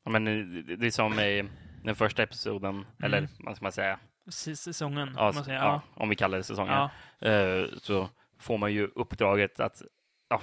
Ja, 0.04 0.12
men 0.12 0.26
det 0.26 0.76
det 0.76 0.88
är 0.88 0.92
som 0.92 1.20
i 1.20 1.50
den 1.84 1.96
första 1.96 2.24
episoden, 2.24 2.86
eller 3.04 3.28
vad 3.40 3.56
ska 3.56 3.64
man 3.66 3.72
säga? 3.72 4.00
säsongen, 4.30 5.14
Ja, 5.16 5.24
Mm. 5.24 5.36
man 5.36 5.44
säga. 5.46 5.58
ja, 5.60 5.82
om 5.94 6.10
vi 6.10 6.16
kallar 6.16 6.38
det 6.38 6.44
säsongen. 6.44 6.90
Eh, 7.20 7.66
så 7.82 8.10
får 8.40 8.58
man 8.58 8.74
ju 8.74 8.88
uppdraget 8.96 9.60
att 9.60 9.82
ja, 10.30 10.42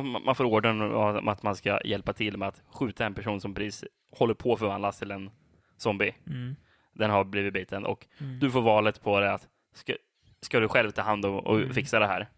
man, 0.00 0.22
man 0.24 0.34
får 0.34 0.44
ordern 0.44 0.82
om 0.82 1.28
att 1.28 1.42
man 1.42 1.56
ska 1.56 1.80
hjälpa 1.84 2.12
till 2.12 2.36
med 2.36 2.48
att 2.48 2.62
skjuta 2.70 3.06
en 3.06 3.14
person 3.14 3.40
som 3.40 3.54
precis 3.54 3.84
håller 4.10 4.34
på 4.34 4.52
att 4.52 4.58
förvandlas 4.58 4.98
till 4.98 5.10
en 5.10 5.30
zombie. 5.76 6.14
Mm. 6.26 6.56
Den 6.92 7.10
har 7.10 7.24
blivit 7.24 7.52
biten 7.54 7.84
och 7.86 8.06
Mm. 8.20 8.38
du 8.38 8.50
får 8.50 8.62
valet 8.62 9.02
på 9.02 9.20
det 9.20 9.32
att 9.32 9.48
ska, 9.74 9.94
ska 10.40 10.60
du 10.60 10.68
själv 10.68 10.90
ta 10.90 11.02
hand 11.02 11.24
om 11.26 11.34
och 11.38 11.56
Mm. 11.56 11.74
fixa 11.74 11.98
det 11.98 12.06
här? 12.06 12.28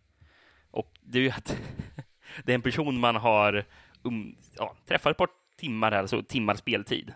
Och 0.70 0.90
det 1.02 1.18
är 1.18 1.22
ju 1.22 1.30
att 1.30 1.56
det 2.44 2.52
är 2.52 2.54
en 2.54 2.62
person 2.62 3.00
man 3.00 3.16
har 3.16 3.64
um, 4.02 4.36
ja, 4.56 4.74
träffat 4.86 5.10
ett 5.10 5.16
par 5.16 5.28
timmar 5.56 5.92
här, 5.92 6.06
så 6.06 6.22
timmar 6.22 6.54
speltid. 6.54 7.12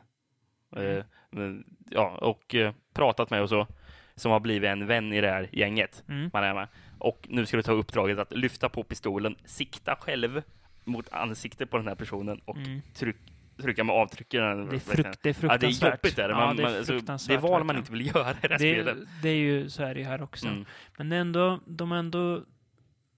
Men, 1.30 1.64
ja, 1.90 2.08
och 2.08 2.54
eh, 2.54 2.72
pratat 2.94 3.30
med 3.30 3.42
och 3.42 3.48
så, 3.48 3.66
som 4.14 4.32
har 4.32 4.40
blivit 4.40 4.68
en 4.68 4.86
vän 4.86 5.12
i 5.12 5.20
det 5.20 5.30
här 5.30 5.48
gänget 5.52 6.04
Mm. 6.08 6.30
man 6.32 6.44
är 6.44 6.54
med. 6.54 6.68
Och 6.98 7.26
nu 7.28 7.46
ska 7.46 7.56
du 7.56 7.62
ta 7.62 7.72
uppdraget 7.72 8.18
att 8.18 8.32
lyfta 8.32 8.68
på 8.68 8.82
pistolen, 8.82 9.36
sikta 9.44 9.96
själv 10.00 10.42
mot 10.84 11.12
ansiktet 11.12 11.70
på 11.70 11.76
den 11.76 11.88
här 11.88 11.94
personen 11.94 12.40
och 12.44 12.56
Mm. 12.56 12.80
tryck, 12.94 13.16
trycka 13.62 13.84
med 13.84 13.94
avtryckaren. 13.96 14.68
Det 14.68 14.76
är, 14.76 14.80
frukt, 14.80 15.18
det 15.22 15.28
är 15.28 15.36
Ja, 15.48 15.58
det 15.58 15.66
är 15.66 15.70
fruktansvärt. 15.70 16.04
jobbigt 16.04 16.18
är 16.18 16.28
det. 16.28 16.34
Ja, 16.34 16.46
Man, 16.46 16.56
det 16.56 16.62
är 16.62 16.66
man, 16.66 16.76
alltså, 16.76 16.92
det 16.92 16.98
fruktansvärt, 16.98 17.40
val 17.40 17.64
man 17.64 17.76
inte 17.76 17.92
vill 17.92 18.06
göra 18.06 18.30
i 18.30 18.34
det 18.42 18.48
här 18.48 18.48
det, 18.48 18.58
spelet. 18.58 18.98
det 19.22 19.28
är 19.28 19.34
ju 19.36 19.70
så 19.70 19.82
är 19.82 19.94
det 19.94 20.04
här 20.04 20.22
också. 20.22 20.48
Mm. 20.48 20.64
Men 20.98 21.12
ändå, 21.12 21.60
de 21.66 21.92
ändå, 21.92 22.42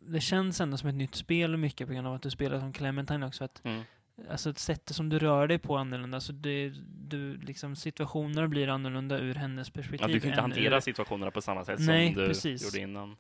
det 0.00 0.20
känns 0.20 0.60
ändå 0.60 0.76
som 0.76 0.88
ett 0.88 0.94
nytt 0.94 1.14
spel 1.14 1.56
mycket 1.56 1.86
på 1.88 1.92
grund 1.94 2.06
av 2.06 2.14
att 2.14 2.22
du 2.22 2.30
spelar 2.30 2.60
som 2.60 2.72
Clementine 2.72 3.26
också. 3.26 3.44
Att, 3.44 3.60
Mm. 3.64 3.82
Alltså 4.30 4.54
sättet 4.54 4.96
som 4.96 5.08
du 5.08 5.18
rör 5.18 5.46
dig 5.48 5.58
på 5.58 5.76
annorlunda. 5.76 6.20
Så 6.20 6.32
det, 6.32 6.72
du, 7.08 7.36
liksom, 7.36 7.76
situationer 7.76 8.46
blir 8.46 8.68
annorlunda 8.68 9.18
ur 9.18 9.34
hennes 9.34 9.70
perspektiv. 9.70 10.08
Ja, 10.08 10.14
du 10.14 10.20
kan 10.20 10.30
inte 10.30 10.40
hantera 10.40 10.76
ur, 10.76 10.80
situationerna 10.80 11.30
på 11.30 11.40
samma 11.42 11.64
sätt 11.64 11.78
Nej, 11.80 12.14
som 12.14 12.22
du 12.22 12.28
precis. 12.28 12.64
gjorde 12.64 12.78
innan. 12.78 13.16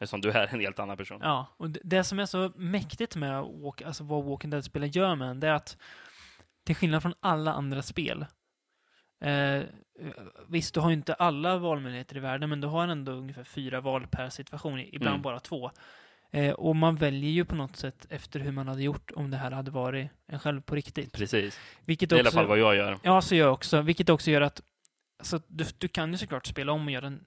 Eftersom 0.00 0.20
du 0.20 0.30
är 0.30 0.46
en 0.54 0.60
helt 0.60 0.78
annan 0.78 0.96
person. 0.96 1.20
Ja, 1.22 1.46
och 1.56 1.70
det, 1.70 1.80
det 1.84 2.04
som 2.04 2.18
är 2.18 2.26
så 2.26 2.52
mäktigt 2.56 3.16
med 3.16 3.42
walk, 3.42 3.82
alltså 3.82 4.04
vad 4.04 4.24
Walking 4.24 4.50
Dead-spel 4.50 4.96
gör 4.96 5.14
med 5.14 5.28
en, 5.30 5.40
det 5.40 5.48
är 5.48 5.52
att 5.52 5.76
till 6.66 6.76
skillnad 6.76 7.02
från 7.02 7.14
alla 7.20 7.52
andra 7.52 7.82
spel 7.82 8.26
eh, 9.24 9.62
Visst, 10.48 10.74
du 10.74 10.80
har 10.80 10.90
ju 10.90 10.94
inte 10.96 11.14
alla 11.14 11.56
valmöjligheter 11.58 12.16
i 12.16 12.20
världen, 12.20 12.50
men 12.50 12.60
du 12.60 12.68
har 12.68 12.88
ändå 12.88 13.12
ungefär 13.12 13.44
fyra 13.44 13.80
val 13.80 14.06
per 14.06 14.28
situation, 14.28 14.80
ibland 14.80 15.14
Mm. 15.14 15.22
bara 15.22 15.40
två. 15.40 15.70
Eh, 16.32 16.52
och 16.52 16.76
man 16.76 16.96
väljer 16.96 17.30
ju 17.30 17.44
på 17.44 17.54
något 17.54 17.76
sätt 17.76 18.06
efter 18.10 18.40
hur 18.40 18.52
man 18.52 18.68
hade 18.68 18.82
gjort 18.82 19.10
om 19.16 19.30
det 19.30 19.36
här 19.36 19.50
hade 19.50 19.70
varit 19.70 20.10
en 20.26 20.38
själv 20.38 20.60
på 20.60 20.74
riktigt. 20.74 21.12
Precis. 21.12 21.60
Vilket 21.84 22.10
Det 22.10 22.14
är 22.14 22.16
i 22.16 22.20
alla 22.20 22.28
också, 22.28 22.36
fall 22.38 22.46
vad 22.46 22.58
jag 22.58 22.76
gör. 22.76 22.98
Ja, 23.02 23.20
så 23.20 23.34
gör 23.34 23.46
jag 23.46 23.52
också. 23.52 23.80
Vilket 23.82 24.08
också 24.08 24.30
gör 24.30 24.40
att 24.40 24.62
alltså, 25.18 25.40
du, 25.46 25.64
du 25.78 25.88
kan 25.88 26.12
ju 26.12 26.18
såklart 26.18 26.46
spela 26.46 26.72
om 26.72 26.84
och 26.86 26.90
göra 26.92 27.06
en 27.06 27.24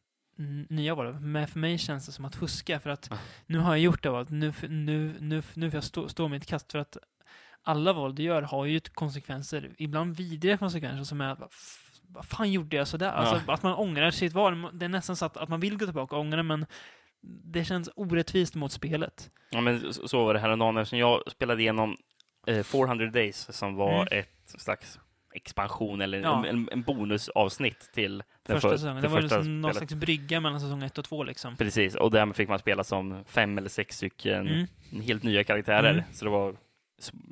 nya 0.70 0.96
val. 0.96 1.14
Men 1.20 1.48
för 1.48 1.60
mig 1.60 1.78
känns 1.78 2.06
det 2.06 2.12
som 2.12 2.26
att 2.26 2.36
fuska. 2.36 2.80
För 2.80 2.90
att 2.90 3.12
Ah. 3.12 3.18
nu 3.46 3.58
har 3.60 3.72
jag 3.72 3.80
gjort 3.80 4.04
det 4.04 4.10
valet. 4.10 4.30
Nu, 4.30 4.54
nu, 4.70 5.16
nu, 5.20 5.44
nu 5.54 5.72
får 5.72 5.78
jag 5.78 5.84
stå, 5.84 6.10
stå 6.10 6.28
mitt 6.28 6.46
kast. 6.46 6.72
För 6.72 6.80
att 6.80 6.98
alla 7.64 7.94
val 7.94 8.16
du 8.16 8.24
gör 8.24 8.42
har 8.42 8.66
ju 8.66 8.80
konsekvenser. 8.80 9.72
Ibland 9.78 10.18
vidriga 10.18 10.58
konsekvenser 10.58 11.04
som 11.04 11.22
är 11.22 11.34
f- 11.52 11.80
vad 12.08 12.26
fan 12.26 12.52
gjorde 12.52 12.76
jag 12.76 12.88
sådär? 12.88 13.10
Alltså 13.12 13.52
att 13.52 13.64
man 13.64 13.74
ångrar 13.74 14.12
sitt 14.12 14.34
val. 14.34 14.70
Det 14.80 14.86
är 14.86 14.90
nästan 14.90 15.16
så 15.16 15.26
att, 15.26 15.38
att 15.38 15.50
man 15.50 15.60
vill 15.60 15.78
gå 15.78 15.86
tillbaka 15.86 16.16
och 16.16 16.22
ångra 16.22 16.44
men 16.44 16.66
det 17.26 17.66
känns 17.66 17.90
orättvist 17.96 18.56
mot 18.56 18.72
spelet. 18.72 19.32
Ja, 19.52 19.62
men 19.62 19.94
så 19.94 20.08
så 20.08 20.26
var 20.26 20.34
det 20.34 20.40
häromdagen 20.40 20.78
eftersom 20.78 21.00
jag 21.00 21.32
spelade 21.32 21.62
igenom 21.62 21.98
eh, 22.48 22.64
400 22.64 23.06
Days 23.06 23.56
som 23.58 23.76
var 23.76 23.94
Mm. 24.02 24.08
ett 24.12 24.50
slags 24.62 25.00
expansion 25.34 26.02
eller 26.02 26.22
Ja. 26.22 26.46
en, 26.46 26.70
en 26.72 26.82
bonusavsnitt 26.82 27.90
till 27.94 28.24
den 28.44 28.56
Första 28.56 28.70
för- 28.70 28.78
säsongen. 28.78 29.02
det 29.02 29.08
var 29.08 29.22
första 29.22 29.38
liksom 29.38 29.62
någon 29.62 29.74
slags 29.74 29.94
brygga 29.94 30.40
mellan 30.40 30.60
säsong 30.60 30.84
ett 30.84 30.98
och 30.98 31.06
två 31.06 31.24
liksom. 31.24 31.56
Precis, 31.56 31.96
och 31.96 32.12
där 32.12 32.34
fick 32.34 32.50
man 32.50 32.60
spela 32.60 32.84
som 32.84 33.24
fem 33.28 33.58
eller 33.58 33.70
sex 33.70 33.98
stycken 33.98 34.48
Mm. 34.92 35.04
helt 35.04 35.24
nya 35.24 35.44
karaktärer. 35.44 35.92
Mm. 35.94 36.04
Så 36.14 36.26
det 36.26 36.32
var 36.32 36.56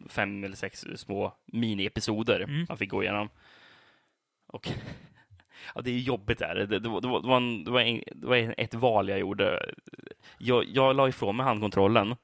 fem 0.09 0.43
eller 0.43 0.55
sex 0.55 0.85
små 0.95 1.33
mini-episoder 1.45 2.39
Mm. 2.43 2.65
man 2.69 2.77
fick 2.77 2.89
gå 2.89 3.03
igenom. 3.03 3.29
Och 4.47 4.69
ja, 5.75 5.81
det 5.81 5.91
är 5.91 5.97
jobbigt 5.99 6.39
där. 6.39 6.55
Det, 6.55 6.79
det, 6.79 6.89
var, 6.89 7.01
det, 7.01 7.07
var, 7.07 7.21
det, 7.21 7.27
var 7.27 7.37
en, 7.37 7.63
det, 7.63 7.71
var 7.71 7.81
en, 7.81 8.03
det 8.15 8.27
var 8.27 8.53
ett 8.57 8.73
val 8.73 9.09
jag 9.09 9.19
gjorde. 9.19 9.73
Jag, 10.37 10.65
jag 10.67 10.95
la 10.95 11.07
ifrån 11.09 11.35
mig 11.35 11.43
handkontrollen 11.45 12.15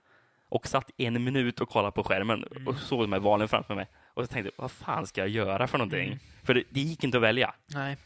och 0.49 0.67
satt 0.67 0.91
en 0.97 1.23
minut 1.23 1.61
och 1.61 1.69
kollade 1.69 1.91
på 1.91 2.03
skärmen 2.03 2.43
Mm. 2.51 2.67
och 2.67 2.77
såg 2.77 3.01
de 3.03 3.13
här 3.13 3.19
valen 3.19 3.47
framför 3.47 3.75
mig. 3.75 3.87
Och 4.17 4.23
jag 4.23 4.29
tänkte, 4.29 4.51
vad 4.55 4.71
fan 4.71 5.07
ska 5.07 5.21
jag 5.21 5.29
göra 5.29 5.67
för 5.67 5.77
någonting? 5.77 6.07
Mm. 6.07 6.19
För 6.43 6.53
det, 6.53 6.63
det 6.69 6.79
gick 6.79 7.03
inte 7.03 7.17
att 7.17 7.23
välja. 7.23 7.53
Nej, 7.73 7.97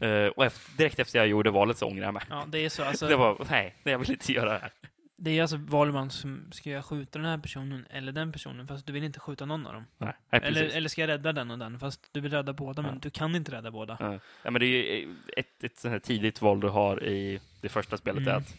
Eh, 0.00 0.26
och 0.26 0.44
efter, 0.44 0.76
direkt 0.76 0.98
efter 0.98 1.18
jag 1.18 1.28
gjorde 1.28 1.50
valet 1.50 1.78
så 1.78 1.86
ångrade 1.86 2.04
jag 2.06 2.14
mig. 2.14 2.22
ja, 2.30 2.44
det 2.48 2.58
är 2.58 2.68
så. 2.68 2.84
Alltså, 2.84 3.08
Det 3.08 3.16
var, 3.16 3.46
nej, 3.50 3.74
jag 3.82 3.98
vill 3.98 4.10
inte 4.10 4.32
göra 4.32 4.52
det 4.52 4.58
här. 4.58 4.70
Det 5.16 5.30
är 5.38 5.42
alltså 5.42 5.56
valman 5.56 6.10
som, 6.10 6.48
ska 6.52 6.70
jag 6.70 6.84
skjuta 6.84 7.18
den 7.18 7.28
här 7.28 7.38
personen 7.38 7.86
eller 7.90 8.12
den 8.12 8.32
personen? 8.32 8.66
Fast 8.68 8.86
du 8.86 8.92
vill 8.92 9.04
inte 9.04 9.20
skjuta 9.20 9.44
någon 9.46 9.66
av 9.66 9.72
dem. 9.72 9.84
Nej, 9.98 10.12
nej 10.30 10.40
Eller, 10.44 10.64
eller 10.76 10.88
ska 10.88 11.00
jag 11.00 11.08
rädda 11.08 11.32
den 11.32 11.50
och 11.50 11.58
den? 11.58 11.78
Fast 11.78 12.08
du 12.12 12.20
vill 12.20 12.32
rädda 12.32 12.52
båda, 12.52 12.82
men 12.82 12.94
Ja. 12.94 12.98
du 13.02 13.10
kan 13.10 13.34
inte 13.36 13.52
rädda 13.52 13.70
båda. 13.70 13.96
Ja. 14.00 14.18
ja, 14.42 14.50
men 14.50 14.60
det 14.60 14.66
är 14.66 15.08
ett, 15.36 15.64
ett 15.64 15.78
sånt 15.78 15.92
här 15.92 15.98
tidigt 15.98 16.42
val 16.42 16.60
du 16.60 16.68
har 16.68 17.04
i 17.04 17.40
det 17.60 17.68
första 17.68 17.96
spelet. 17.96 18.22
Mm. 18.22 18.34
är 18.34 18.38
att 18.38 18.54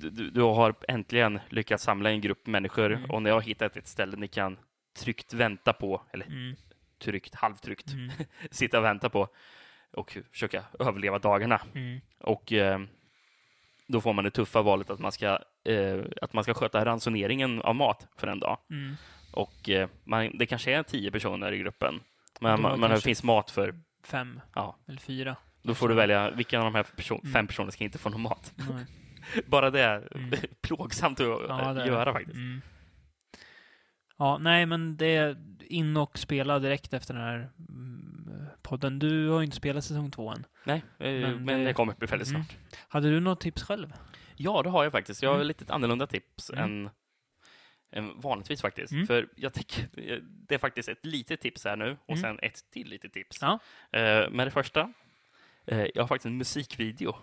du, 0.00 0.10
du- 0.10 0.30
du 0.30 0.40
har 0.42 0.74
äntligen 0.88 1.40
lyckats 1.48 1.84
samla 1.84 2.10
en 2.10 2.20
grupp 2.20 2.46
människor 2.46 2.92
Mm. 2.92 3.10
och 3.10 3.22
ni 3.22 3.30
har 3.30 3.40
hittat 3.40 3.76
ett 3.76 3.86
ställe 3.88 4.16
ni 4.16 4.28
kan 4.28 4.56
tryggt 4.96 5.32
vänta 5.34 5.72
på, 5.72 6.02
eller 6.12 6.26
Mm. 6.26 6.56
tryggt, 6.98 7.34
halvtryggt, 7.34 7.92
Mm. 7.92 8.10
sitta 8.50 8.78
och 8.78 8.84
vänta 8.84 9.08
på 9.08 9.28
och 9.92 10.18
försöka 10.32 10.64
överleva 10.78 11.18
dagarna. 11.18 11.60
Mm. 11.74 12.00
Och 12.20 12.52
eh, 12.52 12.80
då 13.86 14.00
får 14.00 14.12
man 14.12 14.24
det 14.24 14.30
tuffa 14.30 14.62
valet 14.62 14.90
att 14.90 14.98
man 15.00 15.12
ska, 15.12 15.38
eh, 15.64 15.98
att 16.22 16.32
man 16.32 16.44
ska 16.44 16.54
sköta 16.54 16.84
ransoneringen 16.84 17.62
av 17.62 17.74
mat 17.74 18.06
för 18.16 18.26
en 18.26 18.40
dag. 18.40 18.58
Mm. 18.70 18.96
Och 19.32 19.68
eh, 19.68 19.88
man, 20.04 20.30
det 20.38 20.46
kanske 20.46 20.72
är 20.72 20.82
tio 20.82 21.10
personer 21.10 21.52
i 21.52 21.58
gruppen, 21.58 22.00
men, 22.40 22.60
man, 22.62 22.80
det 22.80 23.00
finns 23.00 23.22
mat 23.22 23.50
för, 23.50 23.74
Fem 24.04 24.40
ja, 24.54 24.76
eller 24.88 24.98
fyra. 25.00 25.36
då 25.62 25.74
får 25.74 25.88
du 25.88 25.94
välja 25.94 26.30
vilka 26.30 26.58
av 26.58 26.64
de 26.64 26.74
här 26.74 26.82
person, 26.82 27.20
Mm. 27.22 27.32
fem 27.32 27.46
personerna 27.46 27.72
ska 27.72 27.84
inte 27.84 27.98
få 27.98 28.08
någon 28.08 28.20
mat. 28.20 28.52
Bara 29.46 29.70
det 29.70 29.80
är 29.80 30.08
Mm. 30.16 30.30
plågsamt 30.60 31.20
att 31.20 31.26
Ja, 31.48 31.72
det 31.72 31.86
göra 31.86 32.12
faktiskt. 32.12 32.36
Mm. 34.18 34.26
Ja, 34.28 34.38
nej, 34.38 34.66
men 34.66 34.96
det 34.96 35.06
är 35.16 35.36
in 35.60 35.96
och 35.96 36.18
spela 36.18 36.58
direkt 36.58 36.92
efter 36.94 37.14
den 37.14 37.22
här 37.22 37.50
mm, 37.68 38.46
podden. 38.62 38.98
Du 38.98 39.28
har 39.28 39.38
ju 39.40 39.44
inte 39.44 39.56
spelat 39.56 39.84
säsong 39.84 40.10
två 40.10 40.30
än. 40.30 40.46
Nej, 40.64 40.82
eh, 40.98 41.12
Men 41.20 41.44
men, 41.44 41.64
det- 41.64 41.72
kommer 41.72 41.94
bli 41.94 42.06
väldigt 42.06 42.28
Mm. 42.28 42.44
snart. 42.44 42.56
Hade 42.88 43.10
du 43.10 43.20
något 43.20 43.40
tips 43.40 43.62
själv? 43.62 43.92
Ja, 44.36 44.62
det 44.62 44.68
har 44.70 44.82
jag 44.82 44.92
faktiskt. 44.92 45.22
Jag 45.22 45.30
har 45.30 45.36
Mm. 45.36 45.46
lite 45.46 45.72
annorlunda 45.74 46.06
tips 46.06 46.50
Mm. 46.50 46.64
än, 46.64 46.90
än 47.90 48.20
vanligtvis 48.20 48.60
faktiskt. 48.60 48.92
Mm. 48.92 49.06
För 49.06 49.28
jag 49.36 49.52
tycker 49.54 49.82
eh, 50.12 50.18
det 50.22 50.54
är 50.54 50.58
faktiskt 50.58 50.88
ett 50.88 51.06
litet 51.06 51.40
tips 51.40 51.64
här 51.64 51.76
nu 51.76 51.96
och 52.06 52.16
Mm. 52.16 52.22
sen 52.22 52.38
ett 52.42 52.70
till 52.70 52.88
litet 52.88 53.12
tips. 53.12 53.38
Ja. 53.40 53.58
Eh, 53.92 54.30
men 54.30 54.44
det 54.44 54.50
första, 54.50 54.92
eh, 55.66 55.86
jag 55.94 56.02
har 56.02 56.06
faktiskt 56.08 56.26
en 56.26 56.36
musikvideo. 56.38 57.14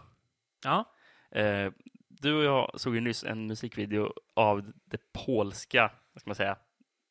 Ja. 0.63 0.85
Eh, 1.31 1.71
du 2.07 2.33
och 2.33 2.43
jag 2.43 2.79
såg 2.81 2.95
ju 2.95 3.01
nyss 3.01 3.23
en 3.23 3.47
musikvideo 3.47 4.13
av 4.33 4.71
det 4.85 5.13
polska, 5.25 5.91
vad 6.13 6.21
ska 6.21 6.29
man 6.29 6.35
säga, 6.35 6.57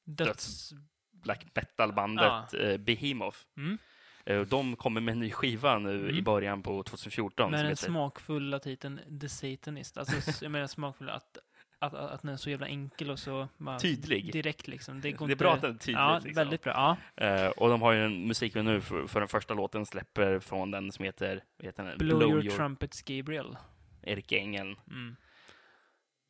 Döds... 0.05 0.73
black 1.13 1.47
metal-bandet 1.55 2.55
eh, 2.55 2.77
Behemoth. 2.77 3.39
Mm. 3.57 3.79
Eh, 4.27 4.41
De 4.41 4.77
kommer 4.77 5.01
med 5.01 5.13
en 5.13 5.19
ny 5.21 5.31
skiva 5.31 5.79
nu 5.79 6.01
Mm. 6.01 6.17
i 6.17 6.23
början 6.23 6.63
på 6.63 6.83
2014. 6.83 7.51
Med 7.51 7.61
den 7.61 7.67
heter- 7.69 7.87
smakfulla 7.87 8.59
titeln 8.59 9.19
The 9.21 9.29
Satanist. 9.29 9.99
Alltså, 9.99 10.45
jag 10.45 10.51
menar 10.53 10.67
smakfull 10.67 11.11
att, 11.11 11.39
att, 11.79 11.95
att, 11.95 12.11
att 12.11 12.23
den 12.23 12.31
är 12.31 12.37
så 12.37 12.51
jävla 12.51 12.67
enkel 12.67 13.11
och 13.11 13.19
så 13.19 13.49
Tydlig. 13.83 14.33
direkt 14.33 14.69
liksom. 14.69 15.01
Det, 15.01 15.11
Det 15.27 15.33
är 15.33 15.37
bra 15.37 15.53
att 15.55 15.61
den 15.63 15.75
är 15.75 15.79
tydlig. 15.79 16.01
Ja, 16.01 16.15
liksom. 16.15 16.33
väldigt 16.35 16.63
bra. 16.63 16.97
Ja. 17.17 17.25
Eh, 17.27 17.49
och 17.49 17.69
de 17.69 17.83
har 17.83 17.93
ju 17.93 18.05
en 18.05 18.27
musikvideo 18.27 18.63
nu 18.73 18.81
för, 18.81 19.07
för 19.07 19.21
den 19.21 19.29
första 19.29 19.55
låten 19.55 19.87
släpper 19.87 20.41
från 20.41 20.71
den 20.71 20.93
som 20.93 21.05
heter, 21.05 21.45
heter 21.63 21.85
den? 21.85 21.99
Blow, 21.99 22.23
your, 22.23 22.57
trumpets 22.57 23.03
Gabriel. 23.03 23.57
Erik 24.03 24.33
Engel. 24.33 24.77
Mm. 24.91 25.17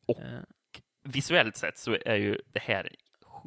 Och 0.07 0.19
Eh, 0.19 0.39
Visuellt 1.05 1.55
sett 1.55 1.77
så 1.77 1.97
är 2.05 2.15
ju 2.15 2.37
det 2.53 2.59
här 2.59 2.89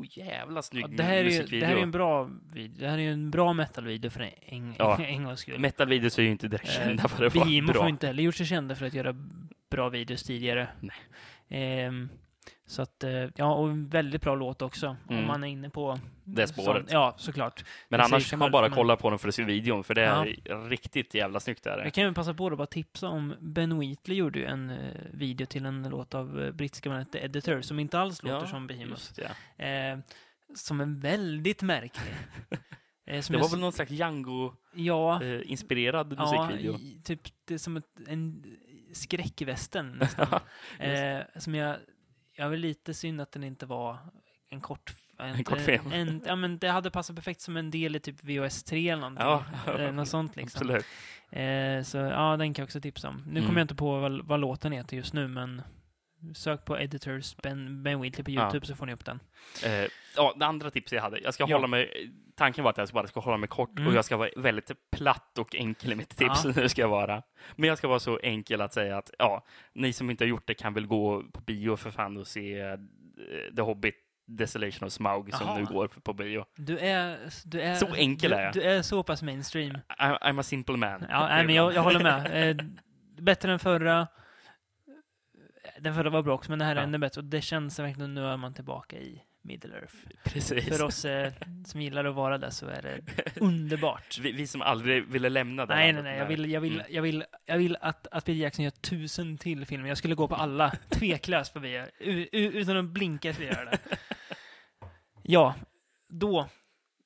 jävla 0.04 0.62
snygg 0.62 0.84
ja, 0.84 0.88
det, 0.88 1.02
här 1.02 1.16
är 1.16 1.18
ju, 1.18 1.24
musikvideo. 1.24 1.60
det 1.60 1.66
här 1.66 1.76
är 1.76 1.82
en 1.82 1.90
bra 1.90 2.30
video. 2.52 2.80
Det 2.80 2.88
här 2.88 2.98
är 2.98 3.12
en 3.12 3.30
bra 3.30 3.52
metal-video 3.52 4.10
för 4.10 4.20
en, 4.20 4.30
en, 4.46 4.74
Ja. 4.78 4.98
en 5.04 5.24
gångs 5.24 5.40
skull. 5.40 5.58
Metal-videos 5.60 6.18
är 6.18 6.22
ju 6.22 6.30
inte 6.30 6.48
direkt 6.48 6.70
kända 6.70 7.02
Eh, 7.02 7.08
för 7.08 7.24
att 7.24 7.34
vara 7.34 7.62
bra. 7.72 7.82
har 7.82 7.88
inte 7.88 8.06
heller 8.06 8.22
gjort 8.22 8.34
sig 8.34 8.46
kända 8.46 8.74
för 8.74 8.86
att 8.86 8.94
göra 8.94 9.14
bra 9.70 9.88
videos 9.88 10.22
tidigare. 10.22 10.68
Nej. 10.80 10.96
Ehm, 11.48 12.08
så 12.66 12.82
att, 12.82 13.04
eh, 13.04 13.10
ja, 13.36 13.54
och 13.54 13.70
en 13.70 13.88
väldigt 13.88 14.22
bra 14.22 14.34
låt 14.34 14.62
också. 14.62 14.88
Om 14.88 14.96
Mm. 15.14 15.26
man 15.26 15.44
är 15.44 15.48
inne 15.48 15.70
på... 15.70 15.98
Det 16.24 16.46
spåret. 16.46 16.76
sånt. 16.76 16.92
Ja, 16.92 17.14
såklart. 17.18 17.64
Men 17.88 17.98
det 17.98 18.04
annars 18.04 18.30
kan 18.30 18.38
man 18.38 18.50
bara 18.50 18.70
kolla 18.70 18.96
på 18.96 19.10
den 19.10 19.18
för 19.18 19.28
att 19.28 19.34
se 19.34 19.44
videon, 19.44 19.84
för 19.84 19.94
det 19.94 20.04
är 20.04 20.68
riktigt 20.68 21.14
jävla 21.14 21.40
snyggt. 21.40 21.64
Där. 21.64 21.78
Jag 21.84 21.92
kan 21.94 22.04
ju 22.04 22.14
passa 22.14 22.34
på 22.34 22.46
att 22.46 22.56
bara 22.58 22.66
tipsa 22.66 23.08
om 23.08 23.34
Ben 23.40 23.78
Wheatley 23.80 24.16
gjorde 24.18 24.38
ju 24.38 24.44
en 24.44 24.70
eh, 24.70 24.76
video 25.12 25.46
till 25.46 25.66
en 25.66 25.88
låt 25.88 26.14
av 26.14 26.42
eh, 26.42 26.50
brittiska 26.52 26.88
bandet 26.90 27.12
The 27.12 27.18
Editor 27.24 27.60
som 27.60 27.78
inte 27.78 27.98
alls 27.98 28.22
låter 28.22 28.46
som 28.46 28.66
Behemoth. 28.66 29.02
ja. 29.16 29.28
Eh, 29.64 29.98
som 30.54 30.80
är 30.80 31.00
väldigt 31.00 31.62
märklig. 31.62 32.14
Eh, 33.08 33.22
Det 33.30 33.38
var 33.38 33.48
väl 33.50 33.60
någon 33.60 33.72
slags 33.72 33.90
Django-inspirerad 33.90 36.14
Ja, 36.18 36.34
ja 36.34 36.46
musikvideo? 36.46 36.78
i- 36.78 37.00
typ 37.04 37.20
det 37.44 37.54
är 37.54 37.58
som 37.58 37.76
ett, 37.76 37.84
en 38.06 38.44
skräckvästen 38.92 39.90
nästan. 40.00 40.26
eh, 40.78 41.18
som 41.38 41.54
jag, 41.54 41.76
jag 42.36 42.48
var 42.48 42.56
lite 42.56 42.94
synd 42.94 43.20
att 43.20 43.32
den 43.32 43.44
inte 43.44 43.66
var 43.66 43.98
en 44.48 44.60
kort, 44.60 44.94
en 45.18 45.44
kortfilm. 45.44 45.92
En, 45.92 46.22
ja, 46.26 46.36
men 46.36 46.58
det 46.58 46.68
hade 46.68 46.90
passat 46.90 47.16
perfekt 47.16 47.40
som 47.40 47.56
en 47.56 47.70
del 47.70 47.96
i 47.96 48.00
typ 48.00 48.24
VHS 48.24 48.62
3 48.62 48.88
eller 48.88 49.00
någonting. 49.00 49.24
Ja, 49.26 49.44
eller 49.66 49.92
något 49.92 50.08
sånt 50.18 50.36
liksom. 50.36 50.60
Absolut. 50.62 50.86
Eh, 51.30 51.82
så 51.82 51.96
ja, 51.98 52.36
den 52.36 52.54
kan 52.54 52.62
jag 52.62 52.66
också 52.66 52.80
tipsa 52.80 53.08
om. 53.08 53.22
Nu 53.26 53.30
Mm. 53.30 53.46
kommer 53.46 53.60
jag 53.60 53.64
inte 53.64 53.74
på 53.74 54.00
vad, 54.00 54.26
vad 54.26 54.40
låten 54.40 54.72
heter 54.72 54.96
just 54.96 55.12
nu, 55.12 55.28
men 55.28 55.62
sök 56.34 56.64
på 56.64 56.78
Editors 56.80 57.36
Ben, 57.36 57.82
ben 57.82 58.00
Wheatley 58.00 58.24
på 58.24 58.30
Ja. 58.30 58.42
YouTube 58.42 58.66
så 58.66 58.74
får 58.74 58.86
ni 58.86 58.92
upp 58.92 59.04
den. 59.04 59.20
Eh, 59.64 59.88
ja, 60.16 60.34
det 60.36 60.46
andra 60.46 60.70
tipset 60.70 60.96
jag 60.96 61.02
hade. 61.02 61.18
Jag 61.18 61.34
ska 61.34 61.44
Ja. 61.48 61.56
hålla 61.56 61.66
mig... 61.66 62.10
Tanken 62.36 62.64
var 62.64 62.70
att 62.70 62.78
jag 62.78 62.88
bara 62.88 63.06
ska 63.06 63.20
hålla 63.20 63.36
mig 63.36 63.48
kort 63.48 63.78
Mm. 63.78 63.88
och 63.88 63.94
jag 63.94 64.04
ska 64.04 64.16
vara 64.16 64.30
väldigt 64.36 64.70
platt 64.96 65.38
och 65.38 65.54
enkel 65.54 65.92
i 65.92 65.94
mitt 65.94 66.16
tips. 66.16 66.44
Ja. 66.44 66.52
Nu 66.56 66.68
ska 66.68 66.80
jag 66.80 66.88
vara. 66.88 67.22
Men 67.56 67.68
jag 67.68 67.78
ska 67.78 67.88
vara 67.88 67.98
så 68.00 68.18
enkel 68.22 68.60
att 68.60 68.72
säga 68.74 68.98
att 68.98 69.10
ja, 69.18 69.44
ni 69.74 69.92
som 69.92 70.10
inte 70.10 70.24
har 70.24 70.28
gjort 70.28 70.46
det 70.46 70.54
kan 70.54 70.74
väl 70.74 70.86
gå 70.86 71.22
på 71.32 71.40
bio 71.40 71.76
för 71.76 71.90
fan 71.90 72.16
och 72.16 72.26
se 72.26 72.60
eh, 72.60 72.76
The 73.56 73.62
Hobbit 73.62 73.94
Desolation 74.28 74.86
of 74.86 74.92
Smaug 74.92 75.34
som 75.34 75.46
Jaha. 75.46 75.58
nu 75.58 75.64
går 75.64 75.88
på 75.88 76.12
bio. 76.12 76.44
Du 76.56 76.78
är... 76.78 77.18
Du 77.44 77.60
är 77.60 77.74
Så 77.74 77.94
enkel 77.94 78.30
du, 78.30 78.36
är 78.36 78.42
jag. 78.44 78.52
Du 78.52 78.62
är 78.62 78.82
så 78.82 79.02
pass 79.02 79.22
mainstream. 79.22 79.76
I, 79.76 80.02
I'm 80.02 80.40
a 80.40 80.42
simple 80.42 80.76
man. 80.76 81.06
Ja, 81.08 81.28
nej, 81.28 81.46
men 81.46 81.54
jag, 81.54 81.74
jag 81.74 81.82
håller 81.82 82.00
med. 82.02 82.50
Eh, 82.50 82.66
bättre 83.18 83.52
än 83.52 83.58
förra. 83.58 84.06
Den 85.86 85.94
förra 85.94 86.10
var 86.10 86.22
bra 86.22 86.34
också, 86.34 86.50
men 86.52 86.58
det 86.58 86.64
här 86.64 86.72
är 86.72 86.76
Ja. 86.76 86.82
ännu 86.82 86.98
bättre. 86.98 87.20
Och 87.20 87.24
det 87.24 87.40
känns 87.40 87.78
verkligen, 87.78 88.14
nu 88.14 88.24
är 88.26 88.36
man 88.36 88.54
tillbaka 88.54 88.96
i 88.96 89.22
Middle 89.42 89.74
Earth. 89.74 89.94
Precis. 90.24 90.68
För 90.68 90.82
oss 90.84 91.04
eh, 91.04 91.32
som 91.66 91.80
gillar 91.80 92.04
att 92.04 92.14
vara 92.14 92.38
där 92.38 92.50
så 92.50 92.66
är 92.66 92.82
det 92.82 93.00
underbart. 93.40 94.18
Vi, 94.18 94.32
vi 94.32 94.46
som 94.46 94.62
aldrig 94.62 95.04
ville 95.04 95.28
lämna 95.28 95.66
det 95.66 95.74
Nej, 95.74 95.92
nej, 95.92 96.02
nej. 96.02 96.18
Jag 96.18 96.26
vill, 96.26 96.50
jag 96.50 96.60
vill, 96.60 96.74
Mm. 96.74 96.86
jag 96.90 97.02
vill, 97.02 97.24
jag 97.44 97.58
vill 97.58 97.76
att, 97.80 98.06
att 98.06 98.24
Peter 98.24 98.32
Jackson 98.40 98.64
gör 98.64 98.70
tusen 98.70 99.38
till 99.38 99.66
filmer. 99.66 99.88
Jag 99.88 99.98
skulle 99.98 100.14
gå 100.14 100.28
på 100.28 100.34
alla, 100.34 100.70
tveklöst 100.90 101.54
på 101.54 101.60
u- 101.66 102.28
Utan 102.32 102.76
att 102.76 102.84
blinka 102.84 103.32
skulle 103.32 103.48
jag 103.48 103.56
göra 103.56 103.70
det. 103.70 103.78
Ja, 105.22 105.54
då 106.08 106.48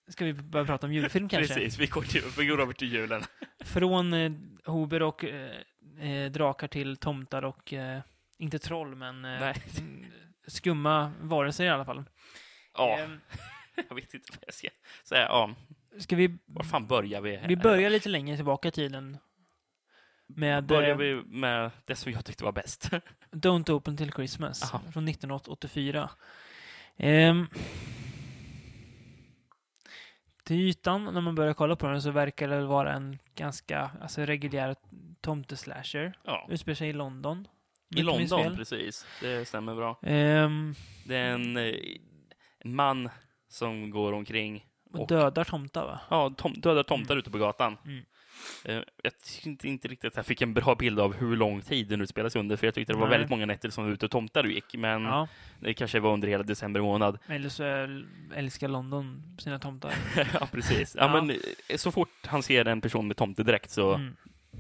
ska 0.09 0.25
vi 0.25 0.33
börja 0.33 0.67
prata 0.67 0.87
om 0.87 0.93
julfilm 0.93 1.29
kanske. 1.29 1.55
Precis, 1.55 1.79
vi 1.79 1.87
går, 1.87 2.03
till, 2.03 2.23
vi 2.39 2.47
går 2.47 2.61
över 2.61 2.73
till 2.73 2.93
julen. 2.93 3.23
Från 3.65 4.13
eh, 4.13 4.33
Hober 4.65 5.03
och 5.03 5.25
eh, 5.25 5.51
eh, 6.01 6.31
drakar 6.31 6.69
till 6.69 6.97
tomtar 6.97 7.43
och, 7.45 7.73
eh, 7.73 8.01
inte 8.41 8.59
troll, 8.59 8.95
men 8.95 9.25
eh, 9.25 9.57
mm, 9.79 10.13
skumma 10.47 11.13
varelser 11.21 11.65
i 11.65 11.69
alla 11.69 11.85
fall. 11.85 12.05
Ja, 12.75 12.99
Ehm, 12.99 13.21
jag 13.89 13.95
vet 13.95 14.15
inte 14.15 14.33
vad 14.33 14.45
jag 14.47 14.55
ska 14.55 14.69
säga. 15.05 15.23
Ja, 15.23 15.55
ska 15.99 16.17
vi, 16.17 16.39
var 16.47 16.63
fan 16.63 16.87
börjar 16.87 17.21
vi? 17.21 17.41
vi 17.49 17.57
börjar 17.57 17.91
lite 17.91 18.09
längre 18.09 18.37
tillbaka 18.37 18.69
i 18.69 18.71
tiden. 18.71 19.19
Med 20.27 20.65
Börjar 20.65 20.91
eh, 20.91 20.97
vi 20.97 21.23
med 21.27 21.71
det 21.87 21.97
som 21.97 22.13
jag 22.13 22.25
tyckte 22.25 22.45
var 22.45 22.53
bäst? 22.53 22.91
Don't 23.31 23.71
Open 23.71 23.97
Till 23.97 24.13
Christmas 24.13 24.63
Aha. 24.63 24.83
från 24.93 25.09
1984. 25.09 26.11
Ehm, 26.97 27.47
till 30.45 30.57
ytan, 30.57 31.05
när 31.05 31.21
man 31.21 31.35
börjar 31.35 31.55
kolla 31.55 31.77
på 31.77 31.87
den, 31.87 32.03
så 32.03 32.11
verkar 32.11 32.49
det 32.49 32.65
vara 32.65 32.93
en 32.93 33.19
ganska 33.35 33.91
alltså, 34.01 34.23
reguljär 34.23 34.77
tomteslasher. 35.21 36.19
Ja, 36.25 36.47
Utspelar 36.51 36.75
sig 36.75 36.89
i 36.89 36.93
London. 36.93 37.49
I 37.97 38.03
London, 38.03 38.57
precis. 38.57 39.07
Det 39.21 39.49
stämmer 39.49 39.75
bra. 39.75 39.99
Ehm, 40.03 40.75
Det 41.05 41.17
är 41.17 41.31
en, 41.35 41.57
eh, 41.57 41.75
en 42.59 42.75
man 42.75 43.09
som 43.49 43.91
går 43.91 44.13
omkring 44.13 44.67
och 44.93 45.01
Och- 45.01 45.09
dödar 45.09 45.45
tomtar, 45.45 45.85
va? 45.87 46.01
Ja, 46.11 46.35
tom, 46.37 46.53
döda 46.57 46.85
tomtar 46.85 47.17
ute 47.17 47.31
på 47.31 47.39
gatan. 47.39 47.77
Mm. 47.85 48.05
Eh, 48.65 48.83
jag 49.03 49.13
tyckte 49.45 49.69
inte 49.69 49.89
riktigt 49.89 50.09
att 50.09 50.17
jag 50.17 50.27
fick 50.27 50.43
en 50.43 50.55
bra 50.55 50.75
bild 50.75 51.01
av 51.01 51.15
hur 51.15 51.37
lång 51.37 51.61
tid 51.63 51.89
den 51.89 52.01
utspelar 52.01 52.29
sig 52.29 52.39
under, 52.41 52.57
för 52.57 52.67
jag 52.67 52.75
tyckte 52.75 52.93
det 52.93 52.97
var 52.99 53.07
Nej. 53.07 53.11
väldigt 53.11 53.31
många 53.31 53.47
nätter 53.47 53.71
som 53.71 53.85
var 53.85 53.91
ute 53.93 54.05
och 54.07 54.11
tomtar 54.11 54.45
gick, 54.45 54.75
men 54.75 55.03
Ja, 55.03 55.29
det 55.61 55.75
kanske 55.75 56.01
var 56.01 56.13
under 56.13 56.29
hela 56.29 56.43
december 56.43 56.81
månad. 56.81 57.19
eller 57.27 57.49
så 57.49 57.63
är- 57.65 58.07
älskar 58.35 58.69
London 58.69 59.23
sina 59.39 59.59
tomtar. 59.59 59.95
ja, 60.41 60.49
precis. 60.53 60.95
Ja, 60.99 61.03
Ja. 61.03 61.23
Men, 61.23 61.31
eh, 61.69 61.77
så 61.77 61.93
fort 61.93 62.27
han 62.27 62.43
ser 62.43 62.65
en 62.65 62.81
person 62.81 63.07
med 63.09 63.17
tomtedräkt 63.17 63.71
så 63.71 63.95
Mm. 63.95 64.17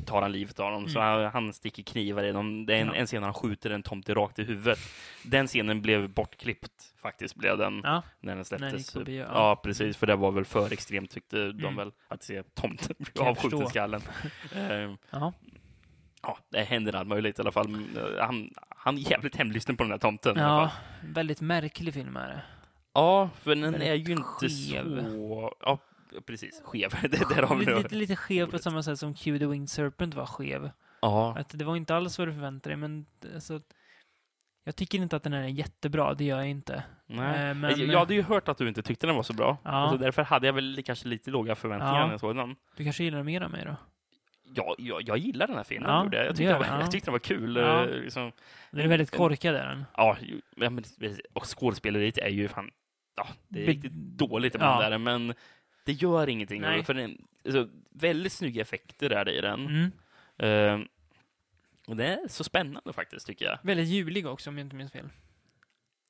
Tar 0.06 0.22
han 0.22 0.32
livet 0.32 0.60
av 0.60 0.72
dem. 0.72 0.88
Så 0.88 1.00
han, 1.00 1.24
han 1.24 1.52
sticker 1.52 1.82
knivar 1.82 2.22
i 2.22 2.32
dem. 2.32 2.66
Det 2.66 2.74
är 2.74 2.80
en, 2.80 2.86
Ja. 2.86 2.94
en 2.94 3.06
scen 3.06 3.20
när 3.20 3.26
han 3.26 3.34
skjuter 3.34 3.70
en 3.70 3.82
tomte 3.82 4.14
rakt 4.14 4.38
i 4.38 4.44
huvudet. 4.44 4.78
Den 5.22 5.46
scenen 5.46 5.82
blev 5.82 6.08
bortklippt, 6.10 6.72
faktiskt, 7.02 7.34
blev 7.34 7.58
den, 7.58 7.80
Ja, 7.84 8.02
när 8.20 8.30
den 8.30 8.36
När 8.38 8.44
släpptes. 8.44 8.94
bio, 8.94 9.20
ja. 9.22 9.28
ja. 9.34 9.56
precis, 9.56 9.96
för 9.96 10.06
det 10.06 10.16
var 10.16 10.30
väl 10.30 10.44
för 10.44 10.72
extremt, 10.72 11.10
tyckte 11.10 11.36
de 11.52 11.64
Mm. 11.64 11.76
väl, 11.76 11.92
att 12.08 12.22
se 12.22 12.42
tomten 12.42 12.96
bli 12.98 13.22
avskjuten 13.22 13.62
i 13.62 13.66
skallen. 13.66 14.02
Ehm, 14.56 14.96
ja. 15.10 15.32
det 16.50 16.62
händer 16.62 16.94
allt 16.94 17.08
möjligt 17.08 17.38
i 17.38 17.42
alla 17.42 17.52
fall. 17.52 17.84
Han, 18.20 18.50
han 18.68 18.98
är 18.98 19.10
jävligt 19.10 19.36
hemlysten 19.36 19.76
på 19.76 19.82
den 19.84 19.90
här 19.90 19.98
tomten. 19.98 20.36
ja, 20.38 20.70
väldigt 21.02 21.40
märklig 21.40 21.94
film 21.94 22.16
är 22.16 22.28
det. 22.28 22.42
ja 22.94 23.30
för 23.42 23.50
den 23.54 23.62
Väldigt 23.62 23.82
är 23.82 23.94
ju 23.94 24.12
inte 24.12 24.48
skev. 24.48 25.04
så... 25.10 25.54
Ja, 25.60 25.78
precis. 26.26 26.62
Skev. 26.64 26.90
Det, 27.02 27.34
där 27.34 27.42
har 27.42 27.56
vi 27.56 27.66
Lite, 27.66 27.94
lite, 27.94 28.16
skev 28.16 28.50
på 28.50 28.58
samma 28.58 28.82
sätt 28.82 28.98
som 28.98 29.14
Q 29.14 29.38
the 29.38 29.46
Winged 29.46 29.70
Serpent 29.70 30.14
var 30.14 30.26
skev. 30.26 30.70
Ja. 31.02 31.38
Att 31.38 31.58
det 31.58 31.64
var 31.64 31.76
inte 31.76 31.94
alls 31.96 32.18
vad 32.18 32.28
du 32.28 32.32
förväntade 32.32 32.70
dig, 32.70 32.76
men 32.76 33.06
alltså, 33.34 33.60
jag 34.64 34.76
tycker 34.76 34.98
inte 34.98 35.16
att 35.16 35.22
den 35.22 35.32
här 35.32 35.40
är 35.42 35.48
jättebra, 35.48 36.14
det 36.14 36.24
gör 36.24 36.36
jag 36.38 36.48
inte. 36.48 36.82
Nej. 37.06 37.48
Eh, 37.48 37.54
men- 37.54 37.90
jag, 37.90 37.98
hade 37.98 38.14
ju 38.14 38.22
hört 38.22 38.48
att 38.48 38.58
du 38.58 38.68
inte 38.68 38.82
tyckte 38.82 39.06
den 39.06 39.16
var 39.16 39.22
så 39.22 39.32
bra. 39.32 39.56
Ja. 39.64 39.88
Så 39.90 39.96
därför 39.96 40.22
hade 40.22 40.46
jag 40.46 40.54
väl 40.54 40.82
kanske 40.84 41.08
lite 41.08 41.30
låga 41.30 41.54
förväntningar 41.54 41.98
Ja. 41.98 42.04
när 42.04 42.12
jag 42.12 42.20
såg 42.20 42.36
den. 42.36 42.56
Du 42.76 42.84
kanske 42.84 43.04
gillar 43.04 43.22
mer 43.22 43.40
av 43.40 43.50
mig 43.50 43.64
då? 43.64 43.76
Ja, 44.54 44.74
jag, 44.78 45.02
jag 45.02 45.18
gillar 45.18 45.46
den 45.46 45.56
här 45.56 45.64
filmen. 45.64 45.90
Ja, 45.90 46.08
jag. 46.12 46.24
Det 46.26 46.28
tyckte 46.28 46.44
den 46.44 46.58
var, 46.58 46.64
det, 46.64 46.70
ja. 46.70 46.80
jag 46.80 46.90
tyckte 46.90 47.06
den 47.06 47.12
var 47.12 47.18
kul. 47.18 47.56
Ja. 47.56 47.84
eh, 47.88 48.00
Liksom. 48.00 48.32
Den 48.70 48.80
är 48.80 48.88
väldigt 48.88 49.10
korkad 49.10 49.54
är 49.54 49.66
den. 49.66 49.84
Ja, 49.96 50.16
ja, 50.56 50.70
men, 50.70 50.84
och 51.32 51.58
skådespeleriet 51.58 52.18
är 52.18 52.28
ju 52.28 52.48
fan... 52.48 52.70
Ja, 53.16 53.26
det 53.48 53.62
är 53.62 53.66
Be- 53.66 53.72
riktigt 53.72 53.92
dåligt 53.92 54.54
ja. 54.54 54.58
ibland 54.58 54.92
där, 54.92 54.98
men 54.98 55.34
det 55.84 55.92
gör 55.92 56.28
ingenting. 56.28 56.60
Nej. 56.60 56.84
För 56.84 56.94
den, 56.94 57.18
alltså, 57.44 57.68
väldigt 57.90 58.32
snygga 58.32 58.62
effekter 58.62 59.10
är 59.10 59.24
det 59.24 59.32
i 59.32 59.40
den. 59.40 59.66
Mm. 59.66 59.92
Eh, 60.38 60.86
och 61.86 61.96
det 61.96 62.06
är 62.06 62.28
så 62.28 62.44
spännande 62.44 62.92
faktiskt, 62.92 63.26
tycker 63.26 63.44
jag. 63.44 63.58
Väldigt 63.62 63.88
julig 63.88 64.26
också, 64.26 64.50
om 64.50 64.58
jag 64.58 64.64
inte 64.66 64.76
minns 64.76 64.92
fel. 64.92 65.08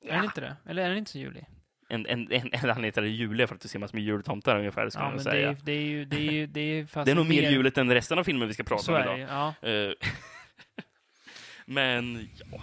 Är 0.05 0.13
den 0.17 0.25
inte 0.25 0.41
det? 0.41 0.57
Eller 0.67 0.85
är 0.85 0.89
den 0.89 0.99
inte 0.99 1.11
så 1.11 1.19
julig? 1.19 1.47
En, 1.89 2.07
en, 2.07 2.33
en, 2.33 2.51
en 2.53 2.71
anledning 2.71 2.93
till 2.93 3.01
att 3.01 3.05
det 3.05 3.11
är 3.11 3.13
juligt 3.13 3.43
är 3.43 3.47
för 3.47 3.55
att 3.55 3.61
du 3.61 3.69
ser 3.69 3.79
massor 3.79 3.95
med 3.97 4.05
jultomtar 4.05 4.59
ungefär, 4.59 4.91
skulle 4.91 5.05
Ja, 5.05 5.09
jag 5.09 5.17
men 5.17 5.25
det 5.25 5.31
säga. 5.31 5.49
är, 5.51 5.57
det 5.65 5.73
är 5.73 5.81
ju... 5.83 6.05
Det 6.05 6.17
är, 6.17 6.33
ju, 6.33 6.47
det 6.47 6.61
är, 6.61 6.87
fast 6.87 7.05
Det 7.07 7.11
är 7.11 7.15
nog 7.15 7.29
mer 7.29 7.51
juligt 7.51 7.79
än 7.79 7.93
resten 7.95 8.19
av 8.19 8.25
filmen 8.25 8.49
vi 8.49 8.55
ska 8.55 8.63
prata 8.63 8.83
Så 8.83 8.97
om 8.97 9.03
idag. 9.03 9.19
det 9.19 9.23
ja. 9.23 9.55
Eh, 9.69 9.93
men, 11.67 12.29
ja. 12.53 12.63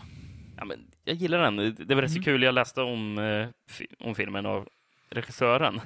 ja 0.57 0.65
men, 0.65 0.87
jag 1.03 1.15
gillar 1.15 1.39
den. 1.51 1.75
Det 1.87 1.95
var 1.95 2.01
rätt 2.01 2.11
så 2.11 2.15
Mm. 2.17 2.23
kul. 2.23 2.43
Jag 2.43 2.53
läste 2.55 2.81
om, 2.81 3.17
eh, 3.17 3.47
om 3.99 4.15
filmen 4.15 4.45
av 4.45 4.69
regissören. 5.09 5.81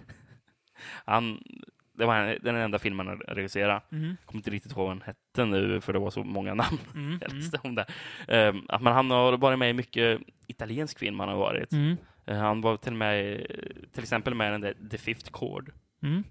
Han, 1.06 1.44
det 1.94 2.06
var 2.06 2.16
en- 2.16 2.40
den 2.42 2.56
enda 2.56 2.80
filmen 2.80 3.08
han 3.08 3.20
regisserade. 3.20 3.82
Mm. 3.92 4.04
Jag 4.08 4.26
kommer 4.26 4.40
inte 4.40 4.50
riktigt 4.50 4.72
ihåg 4.72 4.88
vad 4.88 4.96
den 4.98 5.02
hette 5.02 5.46
nu, 5.46 5.82
för 5.82 5.94
det 5.94 6.00
var 6.00 6.10
så 6.12 6.24
många 6.24 6.54
namn 6.54 6.78
Mm. 6.96 7.20
Mm. 7.32 7.42
om 7.64 7.76
det. 7.76 7.86
Eh, 8.28 8.56
att- 8.70 8.82
men 8.82 8.94
han 8.94 9.12
har 9.12 9.38
varit 9.38 9.60
med 9.60 9.70
i 9.70 9.74
mycket 9.74 10.22
italiensk 10.48 11.00
film. 11.00 11.20
Han 11.20 11.30
har 11.30 11.38
varit. 11.38 11.72
Mm. 11.74 11.98
Eh, 12.26 12.38
han 12.38 12.62
var 12.62 12.78
till 12.78 12.94
med, 12.94 13.46
till 13.92 14.04
exempel 14.04 14.36
med 14.36 14.48
i 14.48 14.52
den 14.52 14.62
där 14.62 14.74
The 14.92 14.98
Fifth 14.98 15.32
Chord 15.32 15.72
Mm. 16.04 16.24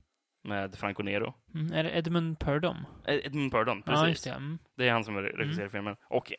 med 0.44 0.74
Franco 0.74 1.02
Nero. 1.02 1.34
Mm. 1.54 1.72
Är 1.72 1.82
det 1.84 1.90
Edmund 1.98 2.38
Purdom? 2.38 2.76
Eh, 3.06 3.14
Edmund 3.26 3.52
Purdon, 3.52 3.82
precis. 3.82 4.00
Ja, 4.02 4.08
just 4.08 4.24
det. 4.24 4.30
Mm. 4.30 4.58
Det 4.76 4.88
är 4.88 4.92
han 4.92 5.04
som 5.04 5.16
regisserar 5.16 5.68
filmen. 5.68 5.96
Och 6.08 6.32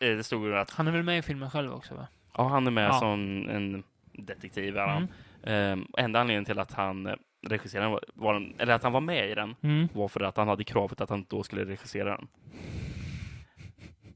eh, 0.00 0.16
det 0.16 0.24
stod 0.24 0.46
ju 0.46 0.56
att 0.56 0.70
Han 0.70 0.88
är 0.88 0.92
väl 0.92 1.02
med 1.02 1.18
i 1.18 1.22
filmen 1.22 1.50
själv 1.50 1.72
också, 1.72 1.94
va? 1.94 2.06
Ja, 2.36 2.48
han 2.48 2.66
är 2.66 2.70
med 2.70 2.88
Ja. 2.88 2.92
som 3.00 3.48
en 3.50 3.82
detektiv. 4.12 4.76
Är 4.76 4.86
han. 4.86 5.08
Ehm, 5.44 5.86
enda 5.98 6.20
anledningen 6.20 6.44
till 6.44 6.58
att 6.58 6.72
han 6.72 7.16
eh, 7.46 7.48
regisserade 7.50 8.00
var, 8.14 8.34
den, 8.34 8.54
eller 8.60 8.74
att 8.74 8.82
han 8.82 8.92
var 8.92 9.00
med 9.00 9.30
i 9.30 9.34
den 9.34 9.54
Mm. 9.62 9.88
var 9.92 10.08
för 10.08 10.20
att 10.20 10.36
han 10.36 10.48
hade 10.48 10.64
kravet 10.64 11.00
att 11.00 11.10
han 11.10 11.26
då 11.28 11.42
skulle 11.42 11.64
regissera 11.64 12.16
den. 12.16 12.28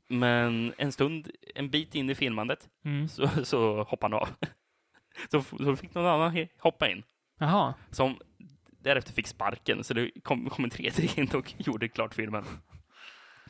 Men 0.09 0.75
en 0.79 0.93
stund, 0.93 1.31
en 1.55 1.71
bit 1.71 1.95
in 1.95 2.11
i 2.11 2.15
filmandet, 2.15 2.69
Mm. 2.85 3.09
så, 3.09 3.29
så 3.45 3.83
hoppade 3.83 4.15
han 4.17 4.23
av. 4.23 4.29
Så, 5.31 5.43
så 5.43 5.77
fick 5.77 5.95
någon 5.95 6.07
annan 6.07 6.47
hoppa 6.59 6.91
in, 6.91 7.03
Jaha. 7.39 7.75
som 7.91 8.19
därefter 8.81 9.13
fick 9.13 9.27
sparken. 9.27 9.85
Så 9.85 9.95
det 9.95 10.11
kom, 10.23 10.51
kom 10.51 10.65
en 10.65 10.71
tredje 10.71 11.09
in 11.17 11.29
och 11.35 11.55
gjorde 11.67 11.89
klart 11.89 12.15
filmen. 12.15 12.45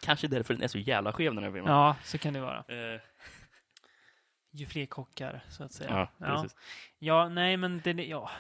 Kanske 0.01 0.29
därför 0.29 0.55
den 0.55 0.63
är 0.63 0.69
så 0.69 0.79
jävla 0.79 1.13
skev 1.13 1.35
den 1.35 1.45
här 1.45 1.53
filmen. 1.53 1.73
Ja, 1.73 1.97
så 2.05 2.19
kan 2.19 2.33
det 2.35 2.41
vara. 2.41 2.59
Eh, 2.59 3.01
Ju 4.53 4.67
fler 4.67 4.87
kockar, 4.87 5.45
så 5.49 5.65
att 5.65 5.73
säga. 5.73 5.91
ja, 5.91 6.09
Ja. 6.27 6.27
precis. 6.43 6.57
Ja, 6.99 7.29
nej, 7.29 7.57
men 7.57 7.81
den 7.85 7.99
är, 7.99 8.05
ja. 8.05 8.31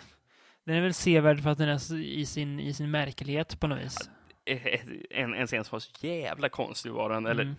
Den 0.64 0.76
är 0.76 0.80
väl 0.80 0.94
sevärd 0.94 1.42
för 1.42 1.50
att 1.50 1.58
den 1.58 1.68
är 1.68 1.94
i 2.00 2.26
sin, 2.26 2.60
i 2.60 2.74
sin 2.74 2.90
märklighet 2.90 3.60
på 3.60 3.66
något 3.66 3.78
vis. 3.84 4.10
Eh, 4.44 4.80
En, 5.10 5.34
en 5.34 5.46
scen 5.46 5.64
som 5.64 5.74
var 5.76 5.80
så 5.80 6.06
jävla 6.06 6.48
konstig 6.48 6.92
var 6.92 7.10
den, 7.10 7.26
eller 7.26 7.42
Mm. 7.42 7.54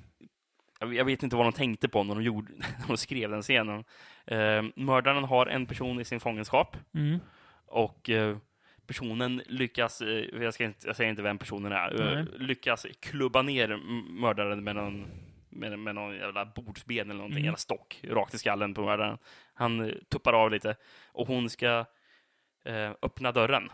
jag 0.80 0.94
jag 0.96 1.06
vet 1.06 1.24
inte 1.24 1.36
vad 1.36 1.46
de 1.46 1.54
tänkte 1.54 1.90
på 1.90 2.04
när 2.04 2.16
de, 2.16 2.24
gjorde, 2.24 2.52
när 2.58 2.88
de 2.88 2.98
skrev 2.98 3.30
den 3.30 3.42
scenen. 3.42 3.84
Eh, 4.28 4.64
mördaren 4.76 5.24
har 5.24 5.46
en 5.48 5.66
person 5.66 6.00
i 6.00 6.06
sin 6.06 6.20
fångenskap 6.20 6.78
Mm. 6.96 7.20
och 7.66 8.10
eh, 8.10 8.38
personen 8.88 9.42
lyckas, 9.46 10.02
eh, 10.02 10.26
jag, 10.42 10.54
ska 10.54 10.64
inte, 10.64 10.88
jag 10.88 10.96
säger 10.96 11.10
inte 11.10 11.22
vem 11.22 11.38
personen 11.38 11.72
är, 11.72 12.02
eh, 12.02 12.14
Nej. 12.16 12.26
lyckas 12.40 12.86
klubba 13.00 13.42
ner 13.42 13.68
mördaren 14.22 14.64
med 14.64 14.76
någon, 14.76 15.06
med, 15.50 15.80
med 15.80 15.96
någon 15.96 16.16
jävla 16.16 16.46
bordsben 16.46 17.06
eller 17.10 17.14
någonting, 17.18 17.38
Mm. 17.38 17.46
jävla 17.46 17.58
stock, 17.58 18.00
rakt 18.04 18.34
i 18.34 18.38
skallen 18.38 18.74
på 18.74 18.82
mördaren. 18.82 19.18
Han 19.54 19.82
eh, 19.90 19.96
tuppar 20.10 20.34
av 20.34 20.52
lite 20.52 20.76
och 21.12 21.28
hon 21.28 21.50
ska 21.50 21.68
eh, 21.80 21.86
öppna 23.02 23.32
dörren. 23.32 23.70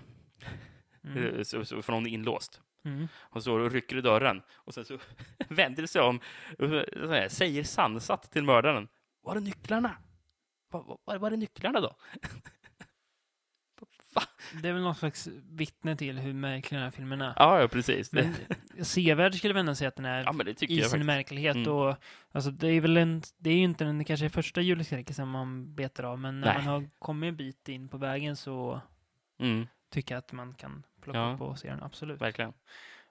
Mm. 1.03 1.35
Eh, 1.35 1.43
Så, 1.43 1.65
så, 1.65 1.81
för 1.81 1.93
någon 1.93 2.05
är 2.07 2.09
inlåst. 2.11 2.61
Mm. 2.85 3.07
Och 3.15 3.43
så 3.43 3.69
rycker 3.69 3.97
i 3.97 4.01
dörren. 4.01 4.41
Och 4.51 4.73
sen 4.73 4.85
så 4.85 4.97
vänder 5.49 5.81
det 5.81 5.87
sig 5.87 6.01
om 6.01 6.19
och 6.59 6.69
här, 7.09 7.29
säger 7.29 7.63
sansat 7.63 8.31
till 8.31 8.43
mördaren. 8.43 8.87
Var 9.21 9.35
är 9.35 9.39
nycklarna? 9.39 9.95
Var, 10.71 10.97
var, 11.05 11.17
var 11.17 11.31
är 11.31 11.37
nycklarna 11.37 11.81
då? 11.81 11.95
Va? 14.19 14.23
Det 14.61 14.69
är 14.69 14.73
väl 14.73 14.81
någon 14.81 14.95
slags 14.95 15.27
vittne 15.51 15.95
till 15.95 16.19
hur 16.19 16.33
märklig 16.33 16.77
den 16.77 16.83
här 16.83 16.91
filmen 16.91 17.21
är. 17.21 17.33
Ja, 17.35 17.61
ja, 17.61 17.67
precis. 17.67 18.11
Men 18.13 18.35
sevärd 18.81 19.35
skulle 19.35 19.53
jag 19.53 19.59
ändå 19.59 19.75
säga 19.75 19.87
att 19.87 19.95
den 19.95 20.05
är 20.05 20.23
ja, 20.23 20.31
men 20.31 20.45
det 20.45 20.53
tycker 20.53 20.73
i 20.73 20.77
jag 20.77 20.85
sin 20.85 20.91
faktiskt. 20.91 21.05
märklighet. 21.05 21.55
Mm. 21.55 21.73
Och, 21.73 21.95
alltså, 22.31 22.51
det 22.51 22.67
är 22.67 22.81
väl 22.81 22.97
en, 22.97 23.21
det 23.37 23.49
är 23.49 23.55
ju 23.55 23.63
inte 23.63 23.83
den 23.83 24.05
kanske 24.05 24.29
första 24.29 24.61
julskräcken 24.61 25.27
man 25.27 25.75
betar 25.75 26.03
av, 26.03 26.19
men 26.19 26.41
när 26.41 26.47
Nej. 26.47 26.57
man 26.57 26.67
har 26.67 26.89
kommit 26.99 27.27
en 27.27 27.35
bit 27.35 27.69
in 27.69 27.89
på 27.89 27.97
vägen 27.97 28.35
så 28.35 28.81
Mm, 29.41 29.67
tycker 29.89 30.15
jag 30.15 30.19
att 30.19 30.31
man 30.31 30.53
kan 30.53 30.83
plocka 31.01 31.19
Ja. 31.19 31.31
upp 31.33 31.41
och 31.41 31.59
se 31.59 31.69
den, 31.69 31.83
absolut. 31.83 32.21
verkligen. 32.21 32.53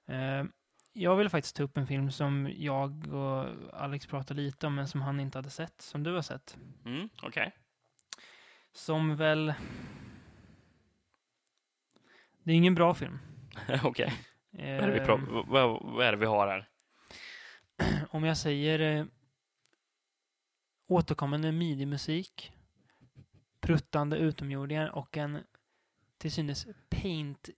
Eh, 0.07 0.45
jag 0.93 1.17
vill 1.17 1.29
faktiskt 1.29 1.57
ta 1.57 1.63
upp 1.63 1.77
en 1.77 1.87
film 1.87 2.11
som 2.11 2.53
jag 2.57 3.15
och 3.15 3.47
Alex 3.73 4.07
pratade 4.07 4.41
lite 4.43 4.67
om, 4.67 4.75
men 4.75 4.89
som 4.89 5.03
han 5.03 5.21
inte 5.21 5.39
hade 5.39 5.51
sett, 5.51 5.83
som 5.83 6.03
du 6.03 6.13
har 6.15 6.23
sett. 6.23 6.57
Mm, 6.85 7.09
Okej. 7.23 7.53
Som 8.73 9.17
väl... 9.17 9.55
Det 12.49 12.53
är 12.53 12.57
ingen 12.57 12.75
bra 12.75 12.95
film. 12.95 13.19
Okej. 13.83 14.13
Vad, 14.51 14.63
är 14.65 14.87
det 14.87 14.93
vi 14.93 14.99
Eh, 14.99 15.05
pra- 15.07 15.45
vad, 15.49 15.83
vad 15.83 16.07
är 16.07 16.13
det 16.13 16.19
vi 16.19 16.27
har 16.27 16.47
här? 16.49 16.69
om 18.11 18.25
jag 18.25 18.37
säger 18.37 18.79
eh, 18.99 19.07
återkommande 20.87 21.53
midi-musik, 21.53 22.53
pruttande 23.61 24.17
utomjordingar 24.17 24.89
och 24.89 25.17
en 25.17 25.39
till 26.19 26.33
synes 26.33 26.67
paint 26.89 27.49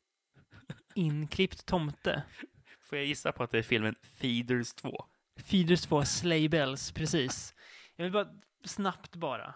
inklippt 0.95 1.67
tomte. 1.67 2.23
Får 2.81 2.99
jag 2.99 3.07
gissa 3.07 3.33
på 3.33 3.43
att 3.43 3.51
det 3.51 3.59
är 3.59 3.63
filmen 3.63 3.95
Feeders 4.03 4.75
2? 4.75 5.05
Feeders 5.37 5.83
2 5.83 6.05
Sleigh 6.05 6.51
Bells, 6.51 6.93
precis. 6.93 7.55
Jag 7.97 8.05
vill 8.05 8.13
bara 8.13 8.29
snabbt 8.65 9.17
bara. 9.17 9.55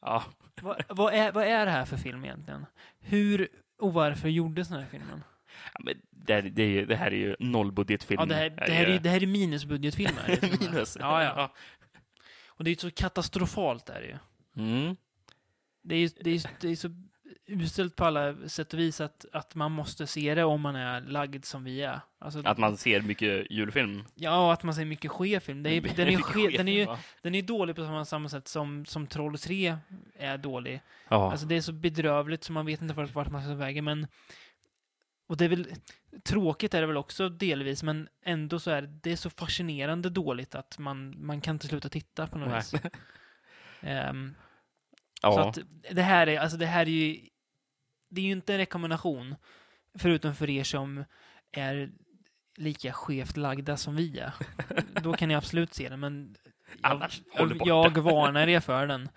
Ja, 0.00 0.24
Vad, 0.62 0.84
vad, 0.88 1.14
är, 1.14 1.32
vad 1.32 1.44
är 1.44 1.66
det 1.66 1.72
här 1.72 1.84
för 1.84 1.96
film 1.96 2.24
egentligen? 2.24 2.66
Hur 2.98 3.48
och 3.78 3.92
varför 3.92 4.28
gjordes 4.28 4.68
den 4.68 4.80
här 4.80 4.86
filmen? 4.90 5.24
Ja, 5.74 5.80
men 5.84 5.94
det, 6.10 6.40
det, 6.40 6.62
är 6.62 6.66
ju, 6.68 6.86
det 6.86 6.96
här 6.96 7.06
är 7.10 7.16
ju 7.16 7.36
nollbudgetfilm. 7.38 8.20
Ja, 8.20 8.26
det 8.26 8.34
här, 8.34 8.50
det 8.50 8.72
här, 8.72 8.86
är, 8.86 8.98
det 8.98 9.08
här 9.10 9.22
är 9.22 9.26
minusbudgetfilmer. 9.26 10.22
är 10.26 10.36
det 10.40 10.56
som 10.56 10.66
är. 10.66 10.70
Minus. 10.70 10.96
Ja, 11.00 11.22
ja. 11.24 11.54
Och 12.48 12.64
det 12.64 12.70
är 12.70 12.76
så 12.76 12.90
katastrofalt 12.90 13.88
är 13.88 14.00
det 14.00 14.06
ju. 14.06 14.18
Mm. 14.56 14.96
Det 15.82 15.94
är, 15.94 15.98
ju- 15.98 16.10
det, 16.20 16.30
är, 16.30 16.42
det 16.60 16.68
är 16.68 16.76
så 16.76 16.88
uselt 17.46 17.96
på 17.96 18.04
alla 18.04 18.48
sätt 18.48 18.72
och 18.72 18.78
vis 18.78 19.00
att, 19.00 19.24
att 19.32 19.54
man 19.54 19.72
måste 19.72 20.06
se 20.06 20.34
det 20.34 20.44
om 20.44 20.60
man 20.60 20.76
är 20.76 21.00
lagd 21.00 21.44
som 21.44 21.64
vi 21.64 21.82
är. 21.82 22.00
Alltså, 22.24 22.42
Att 22.44 22.58
man 22.58 22.76
ser 22.76 23.00
mycket 23.02 23.50
julfilm. 23.50 24.04
Ja, 24.14 24.46
och 24.46 24.52
att 24.52 24.62
man 24.62 24.74
ser 24.74 24.84
mycket 24.84 25.10
skefilm. 25.10 25.62
Det 25.62 25.70
är, 25.70 25.80
den, 25.80 26.08
är, 26.08 26.16
ske, 26.16 26.56
den, 26.56 26.68
är 26.68 26.72
ju, 26.72 26.96
den 27.22 27.34
är 27.34 27.42
dålig 27.42 27.76
på 27.76 27.84
samma, 27.84 28.04
samma 28.04 28.28
sätt 28.28 28.48
som, 28.48 28.86
som 28.86 29.06
Troll 29.06 29.38
3 29.38 29.76
är 30.16 30.38
dålig. 30.38 30.80
Ja. 31.08 31.30
Alltså 31.30 31.46
det 31.46 31.54
är 31.54 31.60
så 31.60 31.72
bedrövligt 31.72 32.44
så 32.44 32.52
man 32.52 32.66
vet 32.66 32.82
inte 32.82 32.94
vart, 32.94 33.14
vart 33.14 33.30
man 33.30 33.42
ska 33.42 33.50
ta 33.50 33.56
vägen, 33.56 33.84
men... 33.84 34.06
Och 35.26 35.36
det 35.36 35.44
är 35.44 35.48
väl... 35.48 35.66
Tråkigt 36.24 36.74
är 36.74 36.80
det 36.80 36.86
väl 36.86 36.96
också 36.96 37.28
delvis, 37.28 37.82
men 37.82 38.08
ändå 38.24 38.58
så 38.58 38.70
är 38.70 38.82
det, 38.82 38.98
det 39.02 39.12
är 39.12 39.16
så 39.16 39.30
fascinerande 39.30 40.10
dåligt 40.10 40.54
att 40.54 40.78
man, 40.78 41.14
man 41.26 41.40
kan 41.40 41.54
inte 41.54 41.66
sluta 41.66 41.88
titta 41.88 42.26
på 42.26 42.38
något 42.38 42.48
Nej. 42.48 42.56
vis. 42.56 42.74
Ehm, 43.80 44.34
ja. 45.22 45.32
Så 45.32 45.40
att 45.40 45.58
det 45.90 46.02
här 46.02 46.26
är, 46.26 46.38
alltså 46.38 46.56
det 46.56 46.66
här 46.66 46.86
är 46.86 46.90
ju... 46.90 47.20
Det 48.08 48.20
är 48.20 48.24
ju 48.24 48.32
inte 48.32 48.52
en 48.52 48.58
rekommendation, 48.58 49.34
förutom 49.98 50.34
för 50.34 50.50
er 50.50 50.64
som 50.64 51.04
är 51.52 51.90
lika 52.56 52.92
skevt 52.92 53.36
lagda 53.36 53.76
som 53.76 53.96
vi 53.96 54.18
är. 54.18 54.32
Då 55.02 55.12
kan 55.12 55.28
ni 55.28 55.34
absolut 55.34 55.74
se 55.74 55.88
den, 55.88 56.00
men 56.00 56.34
Annars 56.80 57.22
jag, 57.38 57.62
jag 57.64 57.98
varnar 57.98 58.48
er 58.48 58.60
för 58.60 58.86
den. 58.86 59.08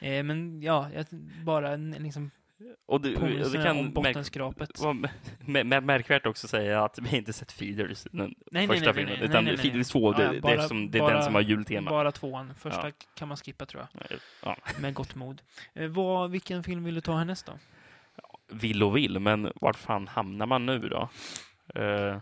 Eh, 0.00 0.22
men 0.24 0.62
ja, 0.62 0.88
jag, 0.94 1.06
bara 1.44 1.70
en 1.72 1.90
liksom 1.90 2.30
och 2.86 3.00
det, 3.00 3.16
och 3.16 3.50
det 3.50 3.62
kan 3.64 3.76
märk, 3.76 3.94
bottenskrapet. 3.94 4.80
vara 4.80 4.92
mä- 4.92 5.08
mä- 5.64 5.80
märkvärt 5.80 6.26
också 6.26 6.48
säga 6.48 6.84
att 6.84 6.98
vi 6.98 7.16
inte 7.16 7.32
sett 7.32 7.52
Feeders, 7.52 8.06
den 8.12 8.34
Nej, 8.52 8.66
första 8.66 8.84
nej, 8.84 8.94
filmen. 8.94 9.12
nej, 9.12 9.18
nej, 9.20 9.28
utan 9.30 9.44
nej, 9.44 9.54
nej. 9.56 9.62
Feeders 9.70 9.88
2, 9.88 10.12
det, 10.12 10.22
Ja, 10.22 10.32
ja, 10.34 10.40
det, 10.40 10.52
är, 10.52 10.58
som, 10.68 10.90
det 10.90 10.98
är 10.98 11.00
bara- 11.00 11.14
den 11.14 11.22
som 11.22 11.34
har 11.34 11.42
jultema. 11.42 11.90
Bara 11.90 12.12
tvåan. 12.12 12.54
Första 12.58 12.90
kan 13.14 13.28
man 13.28 13.36
skippa 13.36 13.66
tror 13.66 13.86
jag, 14.00 14.18
Ja. 14.42 14.56
med 14.80 14.94
gott 14.94 15.14
mod. 15.14 15.42
Eh, 15.74 15.88
vad, 15.88 16.30
vilken 16.30 16.62
film 16.64 16.84
vill 16.84 16.94
du 16.94 17.00
ta 17.00 17.16
härnäst 17.16 17.46
då? 17.46 17.52
Vill 18.52 18.82
och 18.82 18.96
vill, 18.96 19.18
men 19.18 19.52
vart 19.54 19.76
fan 19.76 20.08
hamnar 20.08 20.46
man 20.46 20.66
nu 20.66 20.78
då? 20.78 21.08
Eh, 21.74 22.18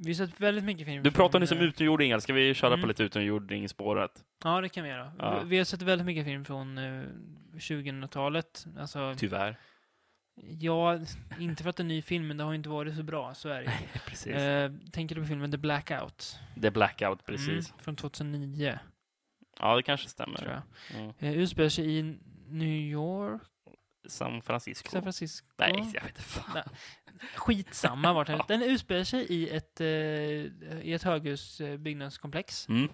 Vi 0.00 0.10
har 0.10 0.14
sett 0.14 0.40
väldigt 0.40 0.64
mycket 0.64 0.86
film 0.86 1.02
du 1.02 1.10
pratar 1.10 1.40
nyss 1.40 1.52
om 1.52 1.58
eh, 1.58 1.64
utomjordingar, 1.64 2.18
ska 2.18 2.32
vi 2.32 2.54
köra 2.54 2.72
Mm. 2.74 2.80
på 2.80 2.86
lite 2.86 3.02
utomjordingspåret? 3.02 4.24
Ja, 4.44 4.60
det 4.60 4.68
kan 4.68 4.84
vi 4.84 4.90
göra. 4.90 5.12
Ja. 5.18 5.42
Vi, 5.42 5.58
har 5.58 5.64
sett 5.64 5.82
väldigt 5.82 6.06
mycket 6.06 6.24
film 6.24 6.44
från 6.44 6.78
eh, 6.78 7.02
2000-talet. 7.54 8.66
Alltså, 8.78 9.14
Tyvärr. 9.18 9.56
ja, 10.60 10.98
inte 11.38 11.62
för 11.62 11.70
att 11.70 11.76
det 11.76 11.80
är 11.80 11.84
en 11.84 11.88
ny 11.88 12.02
film, 12.02 12.26
men 12.28 12.36
det 12.36 12.44
har 12.44 12.54
inte 12.54 12.68
varit 12.68 12.96
så 12.96 13.02
bra, 13.02 13.34
så 13.34 13.48
är 13.48 13.62
det. 13.62 13.72
Precis. 14.06 14.32
Eh, 14.34 14.72
tänker 14.92 15.14
du 15.14 15.20
på 15.20 15.26
filmen 15.28 15.50
The 15.50 15.56
Blackout? 15.58 16.38
The 16.62 16.70
Blackout, 16.70 17.24
precis. 17.26 17.48
Mm, 17.70 17.78
från 17.82 17.96
2009, 17.96 18.78
Ja, 19.60 19.76
det 19.76 19.82
kanske 19.82 20.08
tror 20.08 20.34
stämmer. 20.36 20.62
jag. 20.92 21.00
Mm. 21.00 21.12
Eh, 21.18 21.32
utspelar 21.32 21.68
sig 21.68 21.98
i 21.98 22.02
New 22.48 22.68
York, 22.68 23.42
San 24.08 24.42
Francisco. 24.42 24.90
San 24.90 25.02
Francisco. 25.02 25.46
Nej, 25.58 25.72
jag 25.76 26.00
vet 26.02 26.08
inte 26.08 26.22
fan. 26.22 26.50
Nej. 26.54 26.64
Skitsamma 27.34 28.12
vart 28.12 28.26
den 28.26 28.40
Den 28.48 28.62
utspelar 28.62 29.04
sig 29.04 29.26
i 29.28 29.48
ett, 29.50 29.80
eh, 29.80 29.86
i 29.86 30.92
ett 30.92 31.02
höghusbyggnadskomplex. 31.02 32.68
Mm. 32.68 32.88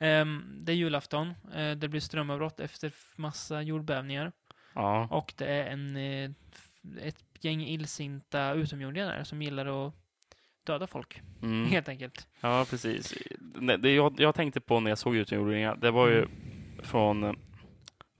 Ehm, 0.00 0.58
det 0.60 0.72
är 0.72 0.76
julafton. 0.76 1.34
Eh, 1.54 1.70
det 1.70 1.88
blir 1.88 2.00
strömavbrott 2.00 2.60
efter 2.60 2.92
massa 3.16 3.62
jordbävningar. 3.62 4.32
Ja. 4.74 5.08
Och 5.10 5.34
det 5.36 5.46
är 5.46 5.66
en, 5.70 5.96
eh, 5.96 6.30
ett 7.02 7.24
gäng 7.40 7.62
illsinta 7.66 8.52
utomjordingar 8.52 9.06
där 9.06 9.24
som 9.24 9.42
gillar 9.42 9.86
att 9.86 9.94
döda 10.64 10.86
folk, 10.86 11.20
Mm. 11.42 11.66
helt 11.70 11.88
enkelt. 11.88 12.28
Ja, 12.40 12.66
precis. 12.70 13.14
Det 13.78 13.90
jag, 13.94 14.20
jag 14.20 14.34
tänkte 14.34 14.60
på 14.60 14.80
när 14.80 14.90
jag 14.90 14.98
såg 14.98 15.16
utomjordingar, 15.16 15.76
det 15.76 15.90
var 15.90 16.08
ju 16.08 16.18
Mm. 16.18 16.30
från, 16.82 17.24
eh, 17.24 17.32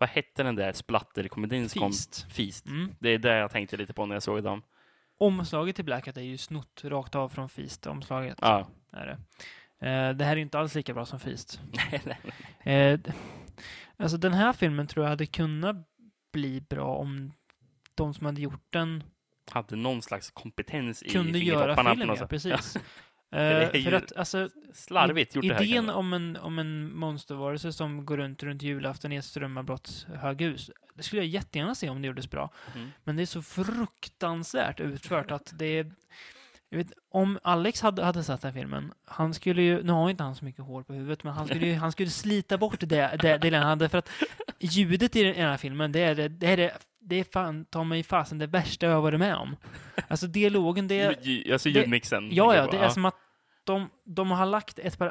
vad 0.00 0.08
hette 0.08 0.42
den 0.42 0.56
där 0.56 0.72
splatterkomedin 0.72 1.68
som 1.68 1.80
kom? 1.80 1.92
Feast. 1.92 2.26
Feast. 2.32 2.66
Mm. 2.66 2.94
Det 2.98 3.08
är 3.08 3.18
det 3.18 3.36
jag 3.36 3.50
tänkte 3.50 3.76
lite 3.76 3.92
på 3.92 4.06
när 4.06 4.14
jag 4.14 4.22
såg 4.22 4.42
dem. 4.42 4.62
Omslaget 5.18 5.76
till 5.76 5.84
Blackout 5.84 6.16
är 6.16 6.20
ju 6.20 6.38
snott 6.38 6.84
rakt 6.84 7.14
av 7.14 7.28
från 7.28 7.48
Feast-omslaget. 7.48 8.38
Ja. 8.40 8.68
Är 8.92 9.06
det. 9.06 9.12
Eh, 9.86 10.14
det 10.16 10.24
här 10.24 10.32
är 10.32 10.36
ju 10.36 10.42
inte 10.42 10.58
alls 10.58 10.74
lika 10.74 10.94
bra 10.94 11.06
som 11.06 11.20
Feast. 11.20 11.60
Eh, 12.62 13.00
alltså 13.96 14.16
den 14.16 14.32
här 14.32 14.52
filmen 14.52 14.86
tror 14.86 15.04
jag 15.04 15.10
hade 15.10 15.26
kunnat 15.26 15.76
bli 16.32 16.60
bra 16.60 16.96
om 16.96 17.32
de 17.94 18.14
som 18.14 18.26
hade 18.26 18.40
gjort 18.40 18.66
den 18.70 19.04
Hade 19.50 19.76
någon 19.76 20.02
slags 20.02 20.30
kompetens 20.30 21.02
i 21.02 21.08
kunde 21.08 21.38
göra 21.38 21.58
fingertopparna 21.58 21.94
film, 21.96 22.16
ja, 22.20 22.26
precis. 22.26 22.76
Eh, 23.32 23.82
för 23.82 23.92
att 23.92 24.16
alltså, 24.16 24.48
Slarvigt 24.72 25.34
gjort 25.34 25.48
det 25.48 25.54
här. 25.54 25.62
idén 25.62 25.90
om 25.90 26.12
en, 26.12 26.36
om 26.36 26.58
en 26.58 26.96
monstervarelse 26.96 27.72
som 27.72 28.06
går 28.06 28.16
runt 28.16 28.42
runt 28.42 28.62
julafton 28.62 29.12
i 29.12 29.16
ett 29.16 29.24
strömavbrottshöghus, 29.24 30.70
det 30.94 31.02
skulle 31.02 31.22
jag 31.22 31.28
jättegärna 31.28 31.74
se 31.74 31.88
om 31.88 32.02
det 32.02 32.08
gjordes 32.08 32.30
bra. 32.30 32.50
Mm. 32.74 32.90
Men 33.04 33.16
det 33.16 33.22
är 33.22 33.26
så 33.26 33.42
fruktansvärt 33.42 34.80
utfört 34.80 35.30
att 35.30 35.52
det 35.54 35.78
är... 35.78 35.92
Jag 36.68 36.78
vet, 36.78 36.92
om 37.10 37.38
Alex 37.42 37.80
hade, 37.80 38.04
hade 38.04 38.24
sett 38.24 38.40
den 38.40 38.52
här 38.54 38.60
filmen, 38.60 38.92
han 39.04 39.34
skulle 39.34 39.62
ju, 39.62 39.82
nu 39.82 39.92
har 39.92 40.10
inte 40.10 40.22
han 40.22 40.34
så 40.34 40.44
mycket 40.44 40.64
hår 40.64 40.82
på 40.82 40.92
huvudet, 40.92 41.24
men 41.24 41.32
han 41.32 41.46
skulle 41.46 41.66
ju, 41.66 41.74
han 41.76 41.92
skulle 41.92 42.10
slita 42.10 42.58
bort 42.58 42.80
det, 42.80 43.16
det, 43.20 43.38
det 43.38 43.56
han 43.56 43.66
hade, 43.66 43.88
för 43.88 43.98
att 43.98 44.10
ljudet 44.58 45.16
i 45.16 45.22
den 45.22 45.34
här 45.34 45.56
filmen, 45.56 45.92
det 45.92 46.00
är 46.00 46.14
det, 46.14 46.28
det 46.28 46.46
är 46.46 46.56
det, 46.56 46.78
det 47.00 47.16
är 47.16 47.24
fan, 47.32 47.64
ta 47.64 47.84
mig 47.84 48.02
fasen 48.02 48.38
det 48.38 48.46
värsta 48.46 48.86
jag 48.86 48.94
har 48.94 49.00
varit 49.02 49.18
med 49.20 49.36
om. 49.36 49.56
Alltså 50.08 50.26
dialogen, 50.26 50.88
det 50.88 50.94
är... 51.00 51.52
Alltså 51.52 51.68
det- 51.68 51.78
ljudmixen. 51.80 52.28
Ja, 52.32 52.56
ja, 52.56 52.66
det 52.70 52.76
är 52.76 52.88
som 52.88 53.04
att 53.04 53.14
de, 53.64 53.90
de 54.04 54.30
har 54.30 54.46
lagt 54.46 54.78
ett 54.78 54.98
par 54.98 55.08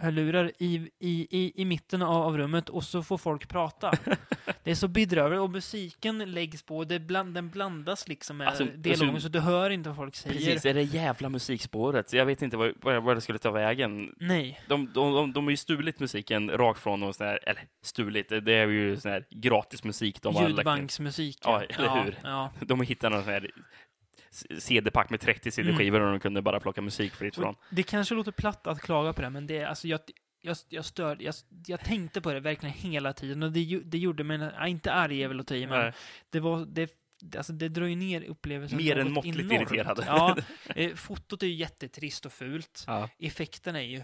iPhone-hörlurar 0.00 0.52
i, 0.58 0.90
i, 0.98 1.26
i, 1.30 1.52
i 1.62 1.64
mitten 1.64 2.02
av, 2.02 2.22
av 2.22 2.38
rummet 2.38 2.68
och 2.68 2.84
så 2.84 3.02
får 3.02 3.18
folk 3.18 3.48
prata. 3.48 3.92
det 4.64 4.70
är 4.70 4.74
så 4.74 4.88
bedrövligt 4.88 5.40
och 5.40 5.50
musiken 5.50 6.18
läggs 6.18 6.62
på, 6.62 6.84
det 6.84 7.00
bland, 7.00 7.34
den 7.34 7.50
blandas 7.50 8.08
liksom 8.08 8.36
med 8.36 8.48
Alltså, 8.48 8.64
dialogen 8.64 9.14
alltså- 9.14 9.28
så 9.28 9.32
du 9.32 9.40
hör 9.40 9.70
inte 9.70 9.88
vad 9.88 9.96
folk 9.96 10.16
säger. 10.16 10.36
Precis, 10.36 10.62
det 10.62 10.70
är 10.70 10.74
det 10.74 10.82
jävla 10.82 11.28
musikspåret. 11.28 12.12
Jag 12.12 12.26
vet 12.26 12.42
inte 12.42 12.56
vad, 12.56 12.72
vad, 12.76 13.02
vad 13.02 13.16
det 13.16 13.20
skulle 13.20 13.38
ta 13.38 13.50
vägen. 13.50 14.14
Nej. 14.20 14.60
De, 14.68 14.92
de, 14.94 15.14
de, 15.14 15.32
de 15.32 15.44
har 15.44 15.50
ju 15.50 15.56
stulit 15.56 16.00
musiken 16.00 16.50
rakt 16.50 16.80
från 16.80 17.00
någon 17.00 17.14
sån 17.14 17.26
här, 17.26 17.48
eller 17.48 17.62
stulit, 17.82 18.28
det 18.28 18.52
är 18.52 18.66
ju 18.68 18.96
sån 18.96 19.10
här 19.10 19.24
gratis 19.30 19.84
musik 19.84 20.22
de. 20.22 20.34
Ljudbanksmusik. 20.34 21.38
Ja, 21.44 21.62
eller 21.62 22.04
hur? 22.04 22.18
Ja. 22.22 22.52
De 22.60 22.78
har 22.78 22.86
hittat 22.86 23.12
någon 23.12 23.24
sån 23.24 23.32
här 23.32 23.50
CD-pack 24.58 25.10
med 25.10 25.20
30 25.20 25.50
CD-skivor 25.50 26.00
och 26.00 26.10
de 26.10 26.20
kunde 26.20 26.42
bara 26.42 26.60
plocka 26.60 26.82
musik 26.82 27.12
fritt 27.14 27.34
från. 27.34 27.54
Det 27.70 27.82
kanske 27.82 28.14
låter 28.14 28.32
platt 28.32 28.66
att 28.66 28.80
klaga 28.80 29.12
på 29.12 29.22
det, 29.22 29.30
men 29.30 29.46
det 29.46 29.58
är, 29.58 29.66
alltså, 29.66 29.88
jag, 29.88 30.00
jag, 30.40 30.56
jag 30.68 30.84
störde, 30.84 31.24
jag, 31.24 31.34
jag 31.66 31.80
tänkte 31.80 32.20
på 32.20 32.32
det 32.32 32.40
verkligen 32.40 32.74
hela 32.74 33.12
tiden 33.12 33.42
och 33.42 33.52
det, 33.52 33.80
det 33.84 33.98
gjorde 33.98 34.24
mig, 34.24 34.50
ja, 34.58 34.66
inte 34.66 34.92
arg 34.92 35.22
är 35.22 35.28
väl 35.28 35.40
att 35.40 35.46
ta 35.46 35.54
i, 35.54 35.66
men 35.66 35.80
Nej. 35.80 35.92
det 36.30 36.40
var, 36.40 36.66
det, 36.66 36.90
alltså 37.36 37.52
det 37.52 37.68
drar 37.68 37.86
ju 37.86 37.96
ner 37.96 38.22
upplevelsen 38.22 38.76
Mer 38.78 38.98
än 38.98 39.12
måttligt 39.12 39.38
enormt. 39.38 39.52
irriterad. 39.52 40.04
Ja, 40.06 40.36
eh, 40.76 40.94
fotot 40.94 41.42
är 41.42 41.46
ju 41.46 41.54
jättetrist 41.54 42.26
och 42.26 42.32
fult. 42.32 42.84
Ja. 42.86 43.08
Effekterna 43.18 43.82
är 43.82 43.86
ju 43.86 44.02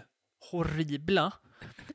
horribla. 0.51 1.31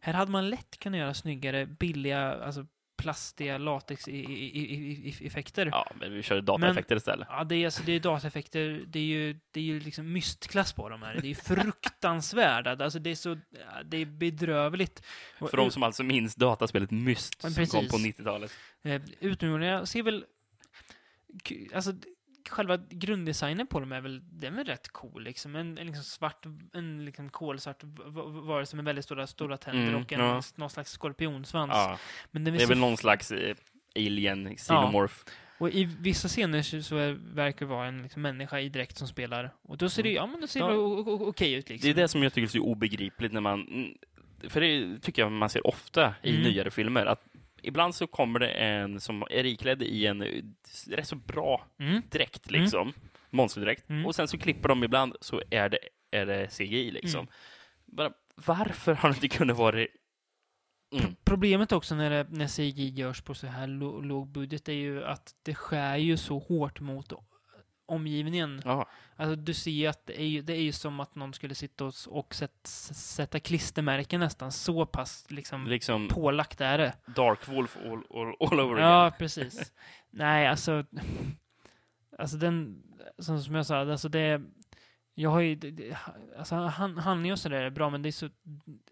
Här 0.01 0.12
hade 0.12 0.30
man 0.30 0.51
lätt 0.51 0.78
kunnat 0.78 0.99
göra 0.99 1.14
snyggare, 1.14 1.66
billiga, 1.66 2.35
alltså 2.35 2.66
plastiga 3.03 3.59
latex-effekter. 3.59 5.68
ja, 5.72 5.92
men 6.00 6.12
vi 6.12 6.22
kör 6.22 6.40
dataeffekter 6.40 6.96
istället. 6.96 7.28
Ja, 7.30 7.44
det 7.44 7.57
är, 7.57 7.64
alltså, 7.64 7.82
det 7.82 7.92
är 7.92 8.00
dataeffekter, 8.00 8.84
det 8.86 8.98
är 8.98 9.05
ju, 9.05 9.36
det 9.50 9.61
är 9.61 9.64
ju 9.64 9.80
liksom 9.80 10.12
mystklass 10.12 10.72
på 10.72 10.88
de 10.88 11.03
här. 11.03 11.18
Det 11.22 11.30
är 11.30 11.34
fruktansvärda, 11.34 12.70
alltså 12.84 12.98
det 12.98 13.11
är 13.11 13.14
så, 13.14 13.38
det 13.84 13.96
är 13.96 14.07
bedrövligt. 14.07 15.03
För 15.38 15.57
de 15.57 15.70
som 15.70 15.82
alltså 15.82 16.03
minns 16.03 16.34
dataspelet 16.34 16.90
Myst 16.90 17.42
som 17.42 17.66
kom 17.66 17.88
på 17.88 17.96
90-talet. 17.96 18.53
eh, 18.82 19.03
Utomjordingar 19.20 19.84
ser 19.84 20.03
väl, 20.03 20.24
alltså 21.74 21.92
själva 22.49 22.76
grunddesignen 22.90 23.66
på 23.66 23.80
dem 23.80 23.93
är 23.93 24.01
väl, 24.01 24.20
den 24.32 24.59
är 24.59 24.64
rätt 24.64 24.88
cool 24.88 25.22
liksom. 25.24 25.57
En, 25.57 25.78
en 25.78 25.86
liksom 25.86 26.05
svart, 26.05 26.47
en 26.72 27.05
liksom 27.05 27.28
kolsvart 27.30 27.82
varelse 28.47 28.76
med 28.76 28.84
väldigt 28.84 29.05
stora, 29.05 29.26
stora 29.26 29.57
tänder 29.57 29.88
Mm, 29.88 30.03
och 30.03 30.12
en, 30.12 30.20
ja. 30.20 30.43
någon 30.57 30.70
slags 30.70 30.90
skorpionsvans. 30.93 31.70
Ja, 31.74 31.99
Men 32.30 32.45
den 32.45 32.55
är 32.55 32.59
det 32.59 32.64
är 32.64 32.68
väl 32.68 32.78
någon 32.78 32.97
slags 32.97 33.30
eh, 33.30 33.57
alien, 33.97 34.57
xenomorph. 34.57 35.14
Och 35.59 35.70
i 35.70 35.84
vissa 35.84 36.28
scener 36.28 36.62
så, 36.62 36.82
så 36.82 36.97
är, 36.97 37.12
verkar 37.34 37.66
det 37.66 37.70
vara 37.72 37.86
en 37.86 38.03
liksom, 38.03 38.22
människa 38.22 38.61
i 38.61 38.68
dräkt 38.68 38.97
som 38.99 39.09
spelar. 39.09 39.51
Och 39.62 39.78
då 39.78 39.88
ser 39.88 40.03
det, 40.03 40.12
ja 40.12 40.26
men 40.26 40.40
det 40.40 40.49
ser 40.49 40.61
Mm. 40.61 40.72
Ja. 40.74 41.05
ja. 41.07 41.12
okej 41.12 41.53
ut 41.53 41.68
liksom. 41.68 41.86
Det 41.86 41.90
är 42.01 42.03
det 42.03 42.09
som 42.09 42.22
jag 42.22 42.32
tycker 42.32 42.47
är 42.47 42.51
så 42.51 42.59
obegripligt 42.61 43.32
när 43.32 43.40
man... 43.40 43.61
mm, 43.68 43.95
För 44.49 44.61
det 44.61 44.99
tycker 44.99 45.22
jag 45.22 45.32
man 45.32 45.51
ser 45.51 45.66
ofta 45.66 46.14
i 46.22 46.30
Mm. 46.30 46.43
nyare 46.43 46.70
filmer. 46.70 47.07
Att 47.07 47.24
ibland 47.62 47.94
så 47.94 48.06
kommer 48.06 48.38
det 48.38 48.48
en 48.48 49.00
som 49.00 49.22
är 49.30 49.46
iklädd 49.46 49.82
i 49.82 50.06
en 50.06 50.22
eh, 50.22 50.42
rätt 50.88 51.08
så 51.08 51.16
bra 51.16 51.66
Mm. 51.78 52.02
dräkt, 52.10 52.50
Mm. 52.50 52.62
liksom. 52.62 52.92
Monsterdräkt. 53.30 53.88
Mm. 53.90 54.06
Och 54.06 54.14
sen 54.14 54.28
så 54.28 54.38
klipper 54.38 54.68
de 54.68 54.84
ibland 54.84 55.16
så 55.20 55.42
är 55.50 55.68
det, 55.68 55.78
är 56.10 56.26
det 56.26 56.48
CGI, 56.48 56.90
liksom. 56.90 57.20
Mm. 57.20 57.32
Bara, 57.86 58.12
varför 58.34 58.94
har 58.94 59.08
det 59.08 59.14
inte 59.14 59.28
kunnat 59.28 59.56
vara... 59.56 59.76
Mm. 60.94 61.14
Problemet 61.24 61.72
också 61.72 61.94
när, 61.94 62.10
det, 62.10 62.26
när 62.30 62.46
CGI 62.48 62.88
görs 62.88 63.20
på 63.22 63.34
så 63.34 63.46
här 63.46 63.66
låg 64.02 64.28
budget 64.28 64.68
är 64.68 64.72
ju 64.72 65.04
att 65.04 65.34
det 65.42 65.54
skär 65.54 65.96
ju 65.96 66.16
så 66.16 66.38
hårt 66.38 66.80
mot 66.80 67.12
omgivningen. 67.87 68.62
Ja, 68.64 68.87
Alltså 69.16 69.37
du 69.37 69.55
ser 69.55 69.89
att 69.89 70.07
det 70.07 70.20
är 70.20 70.26
ju, 70.26 70.43
det 70.43 70.53
är 70.53 70.62
ju 70.62 70.72
som 70.72 71.01
att 71.01 71.14
någon 71.14 71.35
skulle 71.35 71.55
sitta 71.55 71.85
och, 71.85 71.95
och 72.09 72.35
sätt, 72.35 72.59
sätta 72.64 73.41
klistermärken 73.41 74.20
nästan. 74.20 74.53
Så 74.53 74.87
pass 74.87 75.26
liksom 75.30 75.66
liksom 75.66 76.09
pålagt 76.09 76.61
är 76.61 76.78
det. 76.78 76.95
Dark 77.07 77.49
Wolf 77.49 77.76
all, 77.76 77.91
all, 77.93 78.35
all 78.51 78.61
over 78.61 78.74
again. 78.74 78.89
Ja, 78.91 79.12
precis. 79.18 79.72
Nej, 80.11 80.47
alltså... 80.47 80.85
Alltså 82.18 82.37
den... 82.37 82.83
Som, 83.18 83.41
som 83.43 83.55
jag 83.55 83.66
sa, 83.66 83.78
alltså 83.91 84.09
det... 84.09 84.43
Jag 85.14 85.30
har 85.30 85.41
ju... 85.41 85.55
det- 85.55 85.97
Alltså 86.39 86.55
han, 86.55 86.99
handling 86.99 87.33
och 87.33 87.39
sådär 87.39 87.62
är 87.62 87.70
bra, 87.70 87.91
men 87.91 88.03
det 88.03 88.09
är 88.09 88.12
så... 88.12 88.28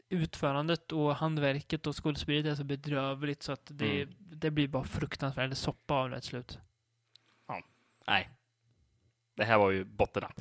Utförandet 0.09 0.93
och 0.93 1.17
handverket 1.17 1.87
och 1.87 2.05
skådespeleriet 2.05 2.47
är 2.47 2.55
så 2.55 2.65
bedrövligt 2.65 3.43
så 3.43 3.53
att 3.53 3.67
det, 3.71 4.03
Mm. 4.03 4.15
det 4.19 4.51
blir 4.51 4.69
bara 4.69 4.85
fruktansvärd 4.85 5.57
soppa 5.57 5.95
av 5.95 6.11
det 6.11 6.21
till 6.21 6.29
slut. 6.29 6.59
Nej. 8.07 8.31
Det 9.37 9.45
här 9.45 9.59
var 9.59 9.71
ju 9.71 9.85
bottennapp. 9.85 10.41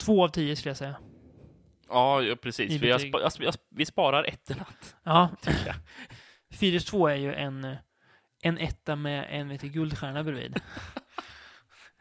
Två 0.00 0.24
av 0.24 0.28
tio 0.28 0.56
skulle 0.56 0.70
jag 0.70 0.76
säga. 0.76 0.96
Ja, 1.88 2.22
ja, 2.22 2.36
precis. 2.36 2.70
I 2.70 2.78
För 2.78 2.86
jag, 2.86 2.98
betyg. 2.98 3.12
spa, 3.12 3.20
jag, 3.20 3.30
sp- 3.52 3.58
vi 3.70 3.86
sparar 3.86 4.24
ett 4.24 4.50
i 4.50 4.54
natt. 4.54 4.96
Ja. 5.02 5.30
Fyrus 6.50 6.84
2 6.84 7.08
är 7.08 7.14
ju 7.14 7.34
en, 7.34 7.76
en 8.42 8.58
etta 8.58 8.96
med 8.96 9.26
en 9.30 9.48
vet 9.48 9.62
guldstjärna 9.62 10.24
bredvid. 10.24 10.60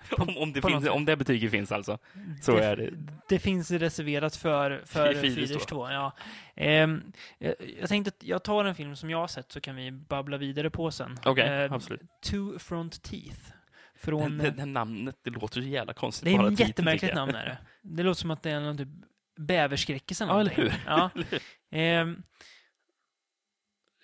om, 0.17 0.37
om, 0.37 0.53
det 0.53 0.61
finns, 0.61 0.87
om 0.89 1.05
det 1.05 1.15
betyget 1.17 1.51
finns 1.51 1.71
alltså. 1.71 1.97
Så 2.41 2.57
är 2.57 2.75
det. 2.75 2.89
Det 3.29 3.39
finns 3.39 3.71
reserverat 3.71 4.35
för, 4.35 4.81
för 4.85 5.13
Fidus 5.13 5.51
2. 5.51 5.59
2. 5.59 5.89
Ja. 5.91 6.11
Ehm, 6.55 7.11
jag, 7.37 7.55
jag 7.79 7.89
tänkte 7.89 8.09
att 8.17 8.23
jag 8.23 8.43
tar 8.43 8.65
en 8.65 8.75
film 8.75 8.95
som 8.95 9.09
jag 9.09 9.17
har 9.17 9.27
sett 9.27 9.51
så 9.51 9.61
kan 9.61 9.75
vi 9.75 9.91
babbla 9.91 10.37
vidare 10.37 10.69
på 10.69 10.91
sen. 10.91 11.19
Okej, 11.25 11.47
Ehm, 11.65 11.73
absolut. 11.73 12.01
Two 12.21 12.57
Front 12.59 13.01
Teeth. 13.03 13.51
Från, 13.97 14.37
det, 14.37 14.51
det 14.51 14.65
namnet, 14.65 15.17
det 15.23 15.29
låter 15.29 15.61
så 15.61 15.67
jävla 15.67 15.93
konstigt. 15.93 16.25
det 16.25 16.31
är 16.35 16.51
ett 16.51 16.59
jättemärkligt 16.59 17.15
namn 17.15 17.35
är 17.35 17.45
det. 17.45 17.57
Det 17.81 18.03
låter 18.03 18.21
som 18.21 18.31
att 18.31 18.43
det 18.43 18.51
är 18.51 18.59
någon 18.59 18.77
typ 18.77 18.89
bäverskräckis 19.37 20.21
eller 20.21 20.33
Ja, 20.33 20.39
eller 20.39 20.57
någonting. 20.57 20.79
hur? 20.79 20.83
Ja. 20.85 21.09
Eller 21.15 21.25
hur? 21.29 21.41
Ehm, 21.71 22.23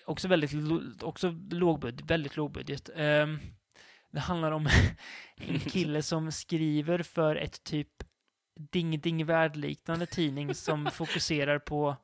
också 0.05 0.27
väldigt 0.27 1.03
också 1.03 1.29
lågbudget, 1.51 2.11
väldigt 2.11 2.35
lågbudget. 2.37 2.89
Ehm, 2.95 3.39
det 4.11 4.19
handlar 4.19 4.51
om 4.51 4.67
en 5.35 5.59
kille 5.59 6.01
som 6.01 6.31
skriver 6.31 7.03
för 7.03 7.35
ett 7.35 7.63
typ 7.63 8.03
Ding 8.71 8.99
Ding 8.99 9.25
Värld-liknande 9.25 10.05
tidning 10.05 10.55
som 10.55 10.85
fokuserar 10.93 11.59
på 11.59 11.95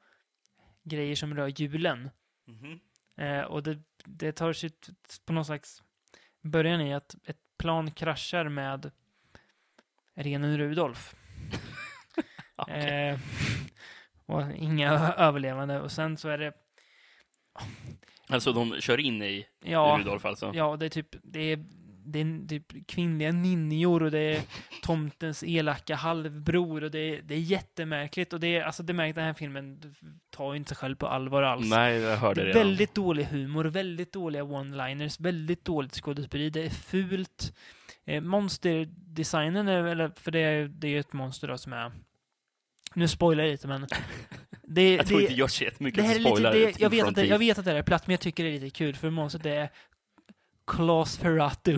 grejer 0.83 1.15
som 1.15 1.35
rör 1.35 1.47
julen. 1.61 2.09
Mhm. 2.47 2.79
Eh, 3.17 3.41
och 3.41 3.63
det, 3.63 3.79
det 4.05 4.31
tar 4.31 4.53
sig 4.53 4.71
på 5.25 5.33
någon 5.33 5.45
slags 5.45 5.83
början 6.43 6.81
i 6.81 6.93
att 6.93 7.15
ett 7.23 7.37
plan 7.57 7.91
kraschar 7.91 8.49
med 8.49 8.91
renen 10.15 10.57
Rudolf. 10.57 11.15
Eh, 12.67 13.19
och 14.25 14.43
inga 14.55 15.13
överlevande. 15.17 15.81
Och 15.81 15.91
sen 15.91 16.17
så 16.17 16.29
är 16.29 16.37
det, 16.37 16.53
Alltså 18.29 18.53
de 18.53 18.81
kör 18.81 18.99
in 18.99 19.21
i 19.21 19.47
ja, 19.63 19.97
Rudolf 19.99 20.25
alltså? 20.25 20.51
ja 20.53 20.77
det 20.77 20.85
är 20.85 20.89
typ, 20.89 21.15
det 21.23 21.39
är, 21.51 21.65
det 22.11 22.19
är 22.19 22.47
typ 22.47 22.87
kvinnliga 22.87 23.31
ninjor 23.31 24.03
och 24.03 24.11
det 24.11 24.19
är 24.19 24.41
tomtens 24.83 25.43
elaka 25.43 25.95
halvbror 25.95 26.83
och 26.83 26.91
det 26.91 26.99
är, 26.99 27.21
det 27.21 27.35
är 27.35 27.39
jättemärkligt 27.39 28.33
och 28.33 28.39
det 28.39 28.55
är, 28.55 28.63
alltså 28.63 28.83
det 28.83 28.93
märks 28.93 29.15
den 29.15 29.23
här 29.23 29.33
filmen 29.33 29.95
tar 30.29 30.53
ju 30.53 30.57
inte 30.57 30.67
sig 30.69 30.77
själv 30.77 30.95
på 30.95 31.07
allvar 31.07 31.43
alls. 31.43 31.69
Nej, 31.69 31.97
jag 31.97 32.17
hörde 32.17 32.41
Det 32.41 32.45
det 32.45 32.51
är 32.51 32.53
redan. 32.55 32.67
väldigt 32.67 32.95
dålig 32.95 33.23
humor, 33.23 33.65
väldigt 33.65 34.13
dåliga 34.13 34.43
one-liners, 34.43 35.21
väldigt 35.21 35.65
dåligt 35.65 35.93
skådespeleri, 35.93 36.49
det 36.49 36.65
är 36.65 36.69
fult. 36.69 37.53
Eh, 38.05 38.21
monsterdesignen 38.21 39.67
är 39.67 39.81
väl, 39.81 40.11
för 40.15 40.31
det 40.31 40.39
är, 40.39 40.67
det 40.67 40.87
är 40.87 40.91
ju 40.91 40.99
ett 40.99 41.13
monster 41.13 41.47
då 41.47 41.57
som 41.57 41.73
är... 41.73 41.91
Nu 42.93 43.07
spoilar 43.07 43.43
jag 43.43 43.51
lite 43.51 43.67
men... 43.67 43.87
Det, 44.69 44.95
Jag 44.95 45.07
tror 45.07 45.17
det, 45.17 45.23
inte 45.23 45.35
jag 45.35 45.49
det 45.49 45.61
jättemycket 45.65 46.03
här 46.05 46.15
är 46.15 46.19
lite, 46.19 46.51
det, 46.51 46.79
jag, 46.79 46.89
vet 46.89 47.07
att 47.07 47.15
det, 47.15 47.25
jag 47.25 47.39
vet 47.39 47.57
att 47.59 47.65
det 47.65 47.71
är 47.71 47.81
platt, 47.81 48.07
men 48.07 48.13
jag 48.13 48.19
tycker 48.19 48.43
det 48.43 48.49
är 48.49 48.53
lite 48.59 48.69
kul 48.69 48.95
för 48.95 49.09
monstret 49.09 49.45
är 49.45 49.69
Klaus 50.67 51.17
Ferratu. 51.17 51.77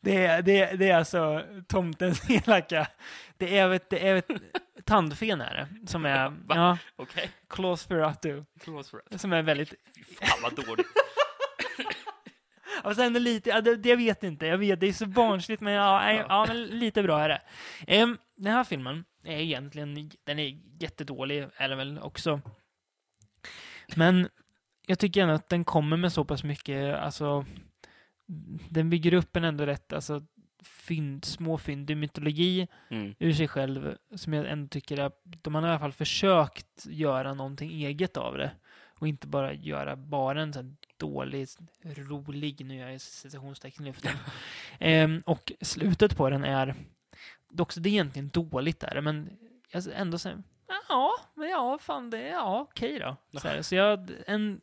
det, 0.00 0.26
är, 0.26 0.42
det, 0.42 0.60
är- 0.60 0.76
det 0.76 0.88
är 0.90 0.96
alltså 0.96 1.44
tomtens 1.68 2.30
elaka... 2.46 2.86
Det 3.36 3.58
är 3.58 3.70
ett, 3.70 3.90
det 3.90 4.08
är 4.08 4.16
ett 4.16 4.26
tandfen 4.84 5.40
är 5.40 5.54
det, 5.54 5.88
som 5.90 6.04
är... 6.06 6.28
Va? 6.46 6.54
Ja, 6.54 6.78
Okej. 6.96 7.30
Klaus 7.48 7.86
Ferratu. 7.86 8.44
Som 9.16 9.32
är 9.32 9.42
väldigt... 9.42 9.74
Fan 10.20 10.38
vad 10.42 10.54
dåligt. 10.66 10.86
Och 12.84 12.96
sen 12.96 13.12
lite, 13.12 13.50
ja, 13.50 13.60
det, 13.60 13.76
det 13.76 13.88
jag 13.88 13.96
vet 13.96 14.24
inte, 14.24 14.46
jag 14.46 14.58
vet, 14.58 14.80
det 14.80 14.86
är 14.86 14.92
så 14.92 15.06
barnsligt 15.06 15.60
men 15.62 15.72
ja, 15.72 16.00
nej, 16.00 16.24
ja 16.28 16.44
men 16.48 16.66
lite 16.66 17.02
bra 17.02 17.20
är 17.20 17.28
det. 17.28 17.42
Ehm, 17.86 18.18
den 18.36 18.52
här 18.52 18.64
filmen 18.64 19.04
är 19.24 19.38
egentligen, 19.38 20.10
den 20.24 20.38
är 20.38 20.58
jättedålig, 20.82 21.46
är 21.56 21.68
den 21.68 21.78
väl 21.78 21.98
också. 21.98 22.40
Men 23.94 24.28
jag 24.86 24.98
tycker 24.98 25.22
ändå 25.22 25.34
att 25.34 25.48
den 25.48 25.64
kommer 25.64 25.96
med 25.96 26.12
så 26.12 26.24
pass 26.24 26.44
mycket, 26.44 26.94
alltså, 26.94 27.44
den 28.68 28.90
bygger 28.90 29.14
upp 29.14 29.36
en 29.36 29.44
ändå 29.44 29.66
rätt, 29.66 29.92
alltså, 29.92 30.22
fynd, 30.62 31.24
små 31.24 31.58
fynd 31.58 31.90
i 31.90 31.94
mytologi 31.94 32.68
Mm. 32.88 33.14
ur 33.18 33.32
sig 33.32 33.48
själv, 33.48 33.96
som 34.14 34.32
jag 34.32 34.50
ändå 34.50 34.68
tycker 34.68 35.00
att 35.00 35.20
de 35.24 35.54
har 35.54 35.62
i 35.62 35.64
alla 35.70 35.78
fall 35.78 35.92
försökt 35.92 36.86
göra 36.86 37.34
någonting 37.34 37.70
eget 37.70 38.16
av 38.16 38.36
det. 38.38 38.50
Och 38.98 39.08
inte 39.08 39.26
bara 39.26 39.52
göra 39.54 39.96
bara 39.96 40.42
en 40.42 40.52
sån 40.52 40.76
dålig, 40.96 41.48
rolig, 41.84 42.66
nu 42.66 42.76
gör 42.76 42.88
jag 42.88 43.00
citationstecken 43.00 43.84
i 43.84 43.88
luften. 43.88 44.12
Ehm, 44.78 45.22
och 45.26 45.52
slutet 45.60 46.16
på 46.16 46.30
den 46.30 46.44
är, 46.44 46.74
dock 47.50 47.74
det 47.76 47.88
är 47.88 47.92
egentligen 47.92 48.28
dåligt 48.28 48.80
där, 48.80 49.00
men 49.00 49.30
jag 49.72 49.84
ändå 49.94 50.18
säger 50.18 50.42
ja, 50.88 51.12
men 51.34 51.48
ja, 51.48 51.78
fan 51.80 52.10
det, 52.10 52.28
ja, 52.28 52.60
okej 52.60 52.98
då. 52.98 53.16
Så, 53.40 53.48
här, 53.48 53.62
så 53.68 53.74
jag, 53.74 54.10
en, 54.26 54.60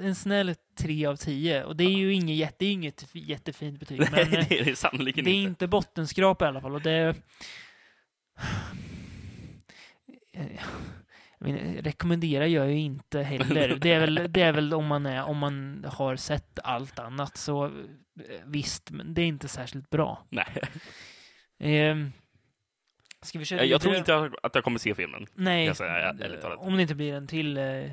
en 0.00 0.14
snäll 0.14 0.54
tre 0.78 1.06
av 1.06 1.16
tio, 1.16 1.64
och 1.64 1.76
det 1.76 1.84
är 1.84 1.96
ju 1.98 2.12
inget, 2.12 2.36
jätte, 2.36 2.66
inget 2.66 3.06
jättefint 3.12 3.80
betyg, 3.80 4.00
men 4.00 4.08
Nej, 4.12 4.22
eh, 4.22 4.46
det 4.48 4.60
är 4.60 4.64
det 4.64 4.76
sannoliken 4.76 5.24
det 5.24 5.30
är 5.30 5.34
inte. 5.34 5.48
inte 5.48 5.66
bottenskrap 5.66 6.42
i 6.42 6.44
alla 6.44 6.60
fall 6.60 6.74
och 6.74 6.82
det... 6.82 7.16
Jag 11.38 11.52
menar, 11.52 11.82
rekommenderar 11.82 12.46
jag 12.46 12.70
ju 12.70 12.78
inte 12.78 13.22
heller. 13.22 13.78
Det 13.80 13.92
är 13.92 14.00
väl, 14.00 14.26
det 14.28 14.42
är 14.42 14.52
väl 14.52 14.74
om, 14.74 14.86
man 14.86 15.06
är, 15.06 15.24
om 15.24 15.38
man 15.38 15.84
har 15.88 16.16
sett 16.16 16.58
allt 16.64 16.98
annat 16.98 17.36
så 17.36 17.64
eh, 17.64 17.70
visst, 18.46 18.90
men 18.90 19.14
det 19.14 19.22
är 19.22 19.26
inte 19.26 19.48
särskilt 19.48 19.90
bra. 19.90 20.26
Nej. 20.30 20.62
Ehm, 21.58 22.12
Ska 23.24 23.38
vi 23.38 23.44
köra 23.44 23.60
Jag, 23.60 23.68
jag 23.68 23.80
tror 23.80 23.94
inte 23.94 24.30
att 24.42 24.54
jag 24.54 24.64
kommer 24.64 24.78
se 24.78 24.94
filmen. 24.94 25.26
Nej, 25.34 25.74
säga, 25.74 26.14
om 26.58 26.76
det 26.76 26.82
inte 26.82 26.94
blir 26.94 27.14
en 27.14 27.26
till 27.26 27.56
eh, 27.56 27.90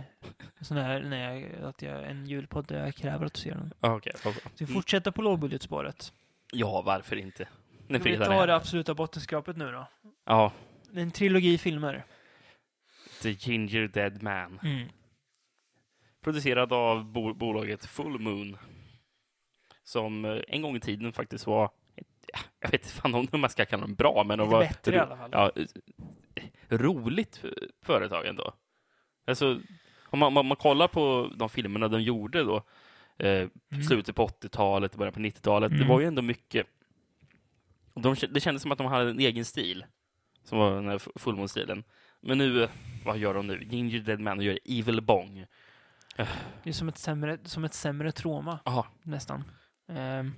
sån 0.61 0.77
här, 0.77 1.01
nej, 1.01 1.55
att 1.63 1.81
jag, 1.81 2.09
en 2.09 2.25
julpodd 2.25 2.67
där 2.67 2.85
jag 2.85 2.95
kräver 2.95 3.25
att 3.25 3.33
du 3.33 3.39
ser 3.39 3.51
den. 3.51 3.73
Ah, 3.79 3.95
okej. 3.95 4.13
Ska 4.17 4.33
vi 4.57 4.65
fortsätta 4.65 5.11
på 5.11 5.21
lågbudgetspåret? 5.21 6.13
Ja, 6.53 6.81
varför 6.81 7.15
inte? 7.15 7.47
När 7.87 7.99
vi 7.99 8.03
fredag 8.03 8.25
ta 8.25 8.43
är 8.43 8.47
det 8.47 8.55
absoluta 8.55 8.93
bottenskrapet 8.93 9.57
nu 9.57 9.71
då? 9.71 9.87
Ja, 10.25 10.51
en 10.93 11.11
trilogi 11.11 11.57
filmer. 11.57 12.05
The 13.21 13.29
Ginger 13.31 13.87
Dead 13.87 14.23
Man. 14.23 14.59
Mm. 14.63 14.87
Producerad 16.23 16.73
av 16.73 17.05
bo 17.05 17.33
bolaget 17.33 17.85
Full 17.85 18.19
Moon. 18.19 18.57
Som 19.83 20.25
eh, 20.25 20.41
en 20.47 20.61
gång 20.61 20.75
i 20.75 20.79
tiden 20.79 21.13
faktiskt 21.13 21.47
var, 21.47 21.69
jag 22.59 22.71
vet 22.71 23.03
inte 23.05 23.35
om 23.35 23.41
man 23.41 23.49
ska 23.49 23.65
kalla 23.65 23.81
dem 23.81 23.95
bra, 23.95 24.23
men 24.23 24.37
de 24.39 24.49
var 24.49 24.59
bättre 24.59 24.95
i 24.95 24.99
alla 24.99 25.17
fall. 25.17 25.29
Ja, 25.33 25.51
roligt 26.69 27.43
företag 27.85 28.25
ändå. 28.25 28.53
Alltså, 29.27 29.59
om 30.05 30.19
man, 30.19 30.37
om 30.37 30.47
man 30.47 30.57
kollar 30.57 30.87
på 30.87 31.31
de 31.35 31.49
filmerna 31.49 31.87
de 31.87 32.01
gjorde 32.01 32.43
då, 32.43 32.63
eh, 33.25 33.47
slutet 33.87 34.15
på 34.15 34.23
80-talet, 34.27 34.95
början 34.95 35.13
på 35.13 35.19
90-talet, 35.19 35.69
det 35.71 35.75
Mm. 35.75 35.87
var 35.87 35.99
ju 35.99 36.05
ändå 36.05 36.21
mycket 36.21 36.67
de, 37.93 38.15
det 38.29 38.39
kändes 38.39 38.61
som 38.61 38.71
att 38.71 38.77
de 38.77 38.87
hade 38.87 39.09
en 39.09 39.19
egen 39.19 39.45
stil, 39.45 39.85
som 40.43 40.57
var 40.57 40.75
den 40.75 40.87
här 40.89 41.19
fullmånstilen. 41.19 41.83
Men 42.21 42.37
nu, 42.37 42.63
eh, 42.63 42.69
vad 43.05 43.17
gör 43.17 43.33
de 43.33 43.47
nu? 43.47 43.63
Ginger 43.63 43.99
Dead 43.99 44.19
Man 44.19 44.37
och 44.37 44.43
gör 44.43 44.59
Evil 44.65 45.01
Bong. 45.01 45.45
Det 46.63 46.69
är 46.69 46.73
som 46.73 46.87
ett 46.89 46.97
sämre, 46.97 47.37
som 47.43 47.63
ett 47.63 47.73
sämre 47.73 48.11
trauma, 48.11 48.59
Aha. 48.65 48.87
nästan. 49.03 49.43
Ehm, 49.89 50.31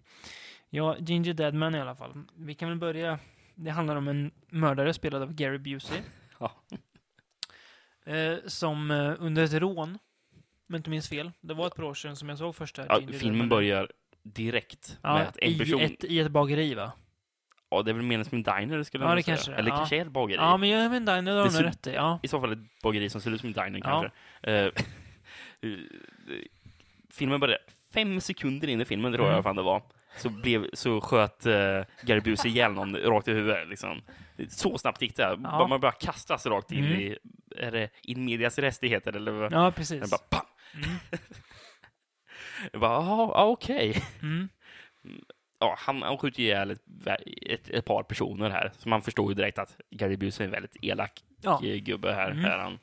ja, 0.73 0.95
Ginger 0.99 1.33
Deadman 1.33 1.75
i 1.75 1.79
alla 1.81 1.95
fall. 1.95 2.13
Vi 2.35 2.53
kan 2.55 2.69
väl 2.69 2.77
börja. 2.77 3.19
Det 3.55 3.71
handlar 3.71 3.95
om 3.95 4.07
en 4.07 4.31
mördare 4.49 4.93
spelad 4.93 5.21
av 5.21 5.33
Gary 5.33 5.57
Busey. 5.57 5.97
Ja. 6.39 6.51
Eh, 8.05 8.37
som 8.45 8.91
eh, 8.91 9.13
under 9.19 9.43
ett 9.43 9.53
rån, 9.53 9.77
om 9.79 9.99
jag 10.67 10.79
inte 10.79 10.89
minns 10.89 11.09
fel, 11.09 11.31
det 11.41 11.53
var 11.53 11.67
ett 11.67 11.75
par 11.75 11.83
år 11.83 11.93
sedan 11.93 12.15
som 12.15 12.29
jag 12.29 12.37
såg 12.37 12.55
första 12.55 12.85
Ja, 12.89 12.99
Ginger 12.99 13.13
filmen 13.13 13.31
Deadman. 13.39 13.49
börjar 13.49 13.91
direkt 14.23 14.97
med 15.03 15.11
Ja, 15.11 15.19
att 15.19 15.37
en 15.37 15.49
i, 15.51 15.59
person... 15.59 15.81
ett, 15.81 16.03
i 16.03 16.19
ett 16.19 16.31
bageri 16.31 16.73
va? 16.73 16.91
Ja, 17.69 17.81
det 17.81 17.91
är 17.91 17.93
väl 17.93 18.03
menat 18.03 18.27
som 18.27 18.37
en 18.37 18.43
diner 18.43 18.83
skulle 18.83 19.03
Ja, 19.03 19.09
jag 19.09 19.17
det 19.17 19.19
nog 19.19 19.25
säga. 19.25 19.35
kanske 19.35 19.51
det 19.51 19.55
är. 19.55 19.59
Eller 19.59 19.69
Ja. 19.71 19.77
kanske 19.77 19.97
är 19.97 20.01
ett 20.01 20.07
bageri. 20.11 20.35
Ja, 20.37 20.57
men 20.57 20.69
jag 20.69 20.91
men 20.91 21.05
Diner 21.05 21.31
har 21.31 21.37
Det 21.39 21.43
du 21.43 21.49
ser- 21.51 21.59
nog 21.61 21.69
rätt 21.69 21.87
i. 21.87 21.93
Ja. 21.93 22.19
I 22.23 22.27
så 22.27 22.39
fall 22.41 22.51
ett 22.51 22.81
bageri 22.83 23.09
som 23.09 23.21
ser 23.21 23.31
ut 23.31 23.41
som 23.41 23.47
en 23.47 23.53
diner 23.53 23.79
Ja. 23.89 24.09
kanske. 24.41 24.51
Eh, 24.51 24.71
filmen 27.11 27.39
började 27.39 27.61
fem 27.93 28.21
sekunder 28.21 28.67
in 28.67 28.81
i 28.81 28.85
filmen, 28.85 29.13
tror 29.13 29.25
jag 29.25 29.33
Mm. 29.33 29.43
fan 29.43 29.55
det 29.55 29.61
var. 29.61 29.81
Så, 30.17 30.29
blev, 30.29 30.67
så 30.73 31.01
sköt 31.01 31.45
uh, 31.45 31.83
Gary 32.01 32.19
Busey 32.21 32.51
ihjäl 32.51 32.71
någon 32.73 32.95
rakt 32.97 33.27
i 33.27 33.33
huvudet. 33.33 33.67
Liksom. 33.67 34.01
Så 34.49 34.77
snabbt 34.77 35.01
gick 35.01 35.15
det. 35.15 35.39
Ja. 35.43 35.67
Man 35.67 35.79
bara 35.79 35.91
kastas 35.91 36.45
rakt 36.45 36.71
in 36.71 36.85
Mm. 36.85 36.99
i, 36.99 37.17
är 37.57 37.71
det 37.71 37.89
in 38.01 38.25
medias 38.25 38.59
res 38.59 38.79
det 38.79 38.87
heter? 38.87 39.15
Eller 39.15 39.31
vad? 39.31 39.53
Ja, 39.53 39.71
precis. 39.71 39.99
Den 40.01 40.09
bara, 40.09 40.17
pam! 40.29 40.45
Mm. 40.75 40.89
Jag 42.71 42.81
bara, 42.81 42.93
ja, 42.93 43.45
okej. 43.45 44.03
Mm. 44.21 44.49
Ja, 45.59 45.75
han, 45.79 46.01
han 46.01 46.17
skjuter 46.17 46.39
ihjäl 46.41 46.71
ett, 46.71 46.81
ett, 47.49 47.69
ett 47.69 47.85
par 47.85 48.03
personer 48.03 48.49
här, 48.49 48.71
så 48.77 48.89
man 48.89 49.01
förstår 49.01 49.29
ju 49.31 49.35
direkt 49.35 49.57
att 49.59 49.77
Gary 49.89 50.17
Busey 50.17 50.43
är 50.43 50.47
en 50.47 50.51
väldigt 50.51 50.75
elak 50.81 51.23
Ja. 51.41 51.61
eh, 51.65 51.75
gubbe 51.75 52.13
här. 52.13 52.31
Mm. 52.31 52.45
Är 52.45 52.57
han. 52.57 52.79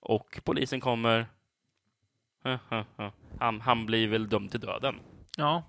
Och 0.00 0.40
polisen 0.44 0.80
kommer. 0.80 1.26
Han, 3.40 3.60
han 3.60 3.86
blir 3.86 4.08
väl 4.08 4.28
dömd 4.28 4.50
till 4.50 4.60
döden, 4.60 5.00
ja. 5.36 5.62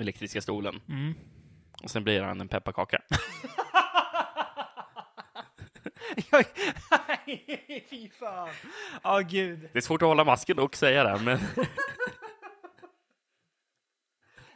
Elektriska 0.00 0.40
stolen. 0.40 0.80
Mm. 0.88 1.14
Och 1.82 1.90
sen 1.90 2.04
blir 2.04 2.22
han 2.22 2.40
en 2.40 2.48
pepparkaka. 2.48 3.02
Fy 7.90 8.10
fan. 8.10 8.48
Ja, 9.02 9.20
gud. 9.20 9.68
Det 9.72 9.78
är 9.78 9.82
svårt 9.82 10.02
att 10.02 10.08
hålla 10.08 10.24
masken 10.24 10.58
och 10.58 10.76
säga 10.76 11.04
det, 11.04 11.22
men 11.24 11.38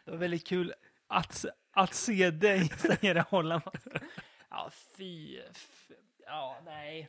Det 0.04 0.10
var 0.10 0.18
väldigt 0.18 0.46
kul 0.46 0.74
att, 1.08 1.44
att 1.72 1.94
se 1.94 2.30
dig 2.30 2.68
säga 2.68 3.14
det, 3.14 3.24
hålla 3.30 3.54
man. 3.64 4.00
Ja, 4.50 4.70
fy. 4.96 5.38
f- 5.50 5.90
Ja, 6.26 6.58
nej. 6.64 7.08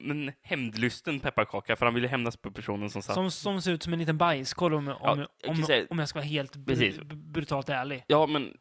Men 0.00 0.32
hämndlysten 0.42 1.20
pepparkaka, 1.20 1.76
för 1.76 1.86
han 1.86 1.94
ville 1.94 2.08
hämnas 2.08 2.36
på 2.36 2.50
personen 2.50 2.90
som 2.90 3.02
satt. 3.02 3.14
Som, 3.14 3.30
som 3.30 3.62
ser 3.62 3.72
ut 3.72 3.82
som 3.82 3.92
en 3.92 3.98
liten 3.98 4.18
bajskorv 4.18 4.74
om, 4.76 4.88
om, 4.88 4.96
Ja, 5.02 5.26
jag 5.42 5.50
om, 5.50 5.62
säga- 5.62 5.86
om 5.90 5.98
jag 5.98 6.08
ska 6.08 6.18
vara 6.18 6.26
helt 6.26 6.56
br 6.56 7.04
brutalt 7.14 7.68
ärlig. 7.68 8.04
Ja, 8.06 8.26
men 8.26 8.56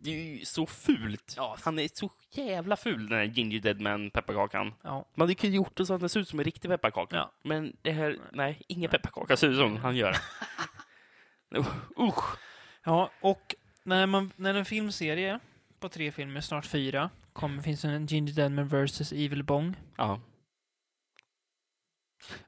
det 0.00 0.10
är 0.10 0.38
ju 0.38 0.44
så 0.44 0.66
fult. 0.66 1.34
Ja. 1.36 1.56
Han 1.64 1.78
är 1.78 1.88
så 1.92 2.10
jävla 2.32 2.76
ful, 2.76 3.08
den 3.08 3.18
här 3.18 3.24
Ginger 3.24 3.60
Deadman 3.60 4.10
pepparkakan. 4.10 4.74
Ja. 4.82 5.08
Man 5.14 5.24
hade 5.24 5.34
kunnat 5.34 5.54
gjort 5.54 5.76
det 5.76 5.86
så 5.86 5.94
att 5.94 6.00
den 6.00 6.08
ser 6.08 6.20
ut 6.20 6.28
som 6.28 6.38
en 6.38 6.44
riktig 6.44 6.70
pepparkaka. 6.70 7.16
Ja. 7.16 7.32
Men 7.44 7.76
det 7.82 7.92
här, 7.92 8.16
nej, 8.32 8.62
ingen 8.68 8.90
pepparkaka 8.90 9.36
ser 9.36 9.48
ut 9.48 9.58
som 9.58 9.76
han 9.76 9.96
gör. 9.96 10.16
Usch! 11.98 12.38
Ja, 12.84 13.10
och 13.20 13.54
när, 13.84 14.06
man, 14.06 14.32
när 14.36 14.54
en 14.54 14.64
filmserie 14.64 15.38
på 15.80 15.88
tre 15.88 16.12
filmer, 16.12 16.40
snart 16.40 16.66
fyra, 16.66 17.10
kommer, 17.32 17.62
finns 17.62 17.84
en 17.84 18.06
Ginger 18.06 18.32
Deadman 18.32 18.68
vs. 18.68 19.12
Evil 19.12 19.42
Bong. 19.44 19.74
Ja. 19.96 20.20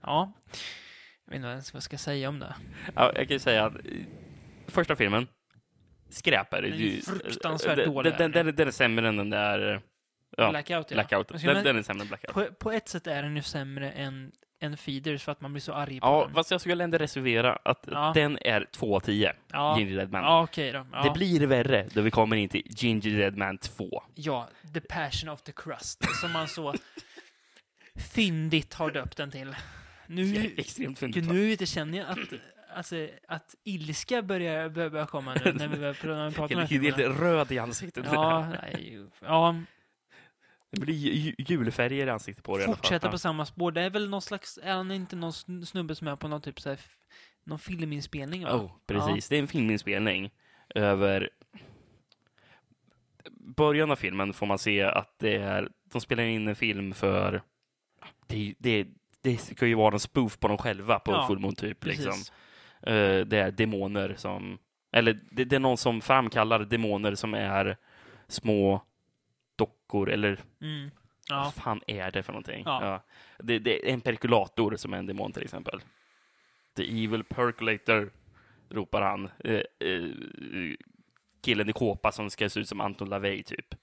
Ja. 0.03 0.33
Jag 1.25 1.31
vet 1.31 1.37
inte 1.37 1.49
ens 1.49 1.73
vad 1.73 1.77
jag 1.79 1.83
ska 1.83 1.99
säga 1.99 2.29
om 2.29 2.39
det. 2.39 2.55
ja, 2.95 3.13
jag 3.17 3.29
kan 3.29 3.35
ju 3.35 3.39
säga 3.39 3.65
att 3.65 3.73
första 4.69 4.97
filmen, 4.97 5.27
skräpar. 6.11 6.63
Den 6.63 6.73
är 6.73 6.77
ju 6.77 7.01
fruktansvärt 7.03 7.87
dålig. 7.87 8.13
Den, 8.19 8.33
den, 8.33 8.57
den 8.57 8.69
är 8.69 8.73
sämre 8.73 9.09
än 9.09 9.17
den 9.17 9.31
där 9.31 9.81
ja, 10.37 10.51
Blackout, 10.51 10.91
ja. 10.91 10.95
Blackout. 10.95 11.33
Alltså, 11.33 11.47
Den, 11.47 11.65
den 11.65 11.77
är 11.79 11.83
sämre 11.83 12.03
än 12.03 12.09
Blackout. 12.09 12.35
På, 12.35 12.45
på 12.65 12.73
ett 12.73 12.89
sätt 12.89 13.07
är 13.07 13.23
den 13.23 13.37
ju 13.37 13.43
sämre 13.43 13.91
än, 13.91 14.33
än 14.61 14.77
Feeders 14.77 15.23
för 15.23 15.33
att 15.33 15.41
man 15.41 15.53
blir 15.53 15.61
så 15.61 15.73
arg 15.73 16.01
på 16.01 16.07
Ja, 16.07 16.25
den. 16.25 16.35
fast 16.35 16.51
jag 16.51 16.61
skulle 16.61 16.85
ändå 16.85 16.99
reservera 16.99 17.59
att 17.65 17.85
Ja. 17.93 18.13
den 18.15 18.39
är 18.43 18.67
2 18.73 18.97
av 18.97 19.01
10. 19.01 19.33
Ja, 19.53 19.79
Ginger 19.79 19.97
Deadman. 19.97 20.23
ja 20.23 20.43
okej 20.43 20.73
då. 20.73 20.87
Ja. 20.93 21.03
Det 21.03 21.11
blir 21.11 21.47
värre 21.47 21.87
då 21.93 22.01
vi 22.01 22.11
kommer 22.11 22.37
in 22.37 22.49
till 22.49 22.63
Ginger 22.67 23.19
Deadman 23.19 23.59
2. 23.59 24.03
ja, 24.15 24.49
The 24.75 24.81
Passion 24.81 25.29
of 25.29 25.43
the 25.43 25.53
Crust, 25.53 26.05
som 26.21 26.33
man 26.33 26.49
så 26.49 26.75
fyndigt 27.99 28.75
har 28.75 28.91
döpt 28.91 29.17
den 29.17 29.31
till. 29.31 29.57
Nu, 30.07 30.55
Extremt 30.57 30.99
fint. 30.99 31.17
nu 31.17 31.57
känner 31.57 31.99
jag 31.99 32.09
att, 32.09 32.19
alltså, 32.75 33.09
att 33.29 33.55
ilska 33.65 34.23
börjar, 34.23 34.69
börjar 34.69 35.07
komma 35.07 35.35
nu 35.45 35.53
när 35.53 35.69
vi 35.69 35.77
börjar 35.77 35.95
pr- 35.95 36.07
när 36.17 36.29
vi 36.29 36.35
pratar 36.35 36.55
om 36.57 36.67
de 36.69 36.77
här 36.77 36.83
Helt, 37.07 37.21
röd 37.21 37.53
i 37.53 37.59
ansiktet. 37.59 38.05
Ja, 38.13 38.49
nej, 38.63 39.07
ja, 39.21 39.57
Det 40.71 40.81
blir 40.81 40.95
ju- 40.95 41.13
ju- 41.13 41.35
julfärger 41.39 42.07
i 42.07 42.11
ansiktet 42.11 42.45
på 42.45 42.59
det 42.59 42.65
fortsätta 42.65 43.07
Ja. 43.07 43.11
på 43.11 43.19
samma 43.19 43.47
spår. 43.47 43.73
Det 43.73 43.81
är 43.83 43.91
väl 43.91 44.09
någon 44.11 44.23
slags, 44.23 44.59
är 44.63 44.73
han 44.75 44.91
inte 44.91 45.17
någon 45.17 45.31
sn- 45.31 45.65
snubbe 45.65 45.95
som 45.95 46.09
är 46.09 46.17
på 46.17 46.29
någon 46.29 46.41
typ 46.41 46.61
så 46.61 46.69
här, 46.69 46.79
någon 47.45 47.59
filminspelning 47.59 48.45
va? 48.45 48.55
Oh, 48.57 48.71
precis. 48.87 49.29
Det 49.29 49.37
är 49.37 49.41
en 49.41 49.49
filminspelning 49.49 50.31
över... 50.75 51.31
Början 53.57 53.91
av 53.91 53.97
filmen 53.97 54.33
får 54.33 54.47
man 54.47 54.59
se 54.59 54.83
att 54.83 55.15
det 55.19 55.37
är... 55.37 55.69
De 55.93 56.01
spelar 56.01 56.23
in 56.23 56.49
en 56.49 56.57
film 56.57 56.93
för... 56.95 57.43
Det, 58.29 58.55
det, 58.59 58.87
det 59.23 59.37
ska 59.39 59.67
ju 59.67 59.75
vara 59.75 59.95
en 59.95 60.01
spoof 60.01 60.39
på 60.39 60.49
dem 60.49 60.59
själva 60.59 60.99
på 60.99 61.13
Ja, 61.13 61.27
Full 61.27 61.39
Moon 61.39 61.55
typ. 61.55 61.81
Precis. 61.81 62.07
Liksom. 62.07 62.35
Eh, 62.83 63.21
det 63.27 63.39
är 63.39 63.51
demoner 63.51 64.15
som... 64.17 64.59
Eller 64.93 65.21
det, 65.31 65.45
det 65.45 65.57
är 65.57 65.61
någon 65.61 65.77
som 65.77 66.01
framkallar 66.01 66.59
demoner 66.61 67.15
som 67.15 67.35
är 67.35 67.77
små 68.29 68.83
dockor 69.57 70.11
eller 70.11 70.39
Mm. 70.63 70.91
vad 71.31 71.39
Ja. 71.47 71.53
fan 71.57 71.81
är 71.87 72.11
det 72.11 72.23
för 72.23 72.33
någonting? 72.33 72.63
Ja. 72.67 73.03
Det, 73.39 73.59
det 73.59 73.89
är 73.89 73.93
en 73.93 74.01
perkulator 74.01 74.77
som 74.77 74.95
är 74.95 74.99
en 74.99 75.07
demon 75.07 75.33
till 75.33 75.43
exempel. 75.43 75.81
The 76.77 77.05
evil 77.05 77.25
percolator, 77.25 78.11
ropar 78.71 79.03
han. 79.03 79.31
Eh, 79.45 79.55
eh, 79.89 80.05
killen 81.43 81.69
i 81.69 81.73
kåpa 81.73 82.13
som 82.13 82.31
ska 82.31 82.49
se 82.49 82.61
ut 82.61 82.69
som 82.69 82.81
Anton 82.81 83.09
LaVey 83.11 83.43
typ. 83.43 83.75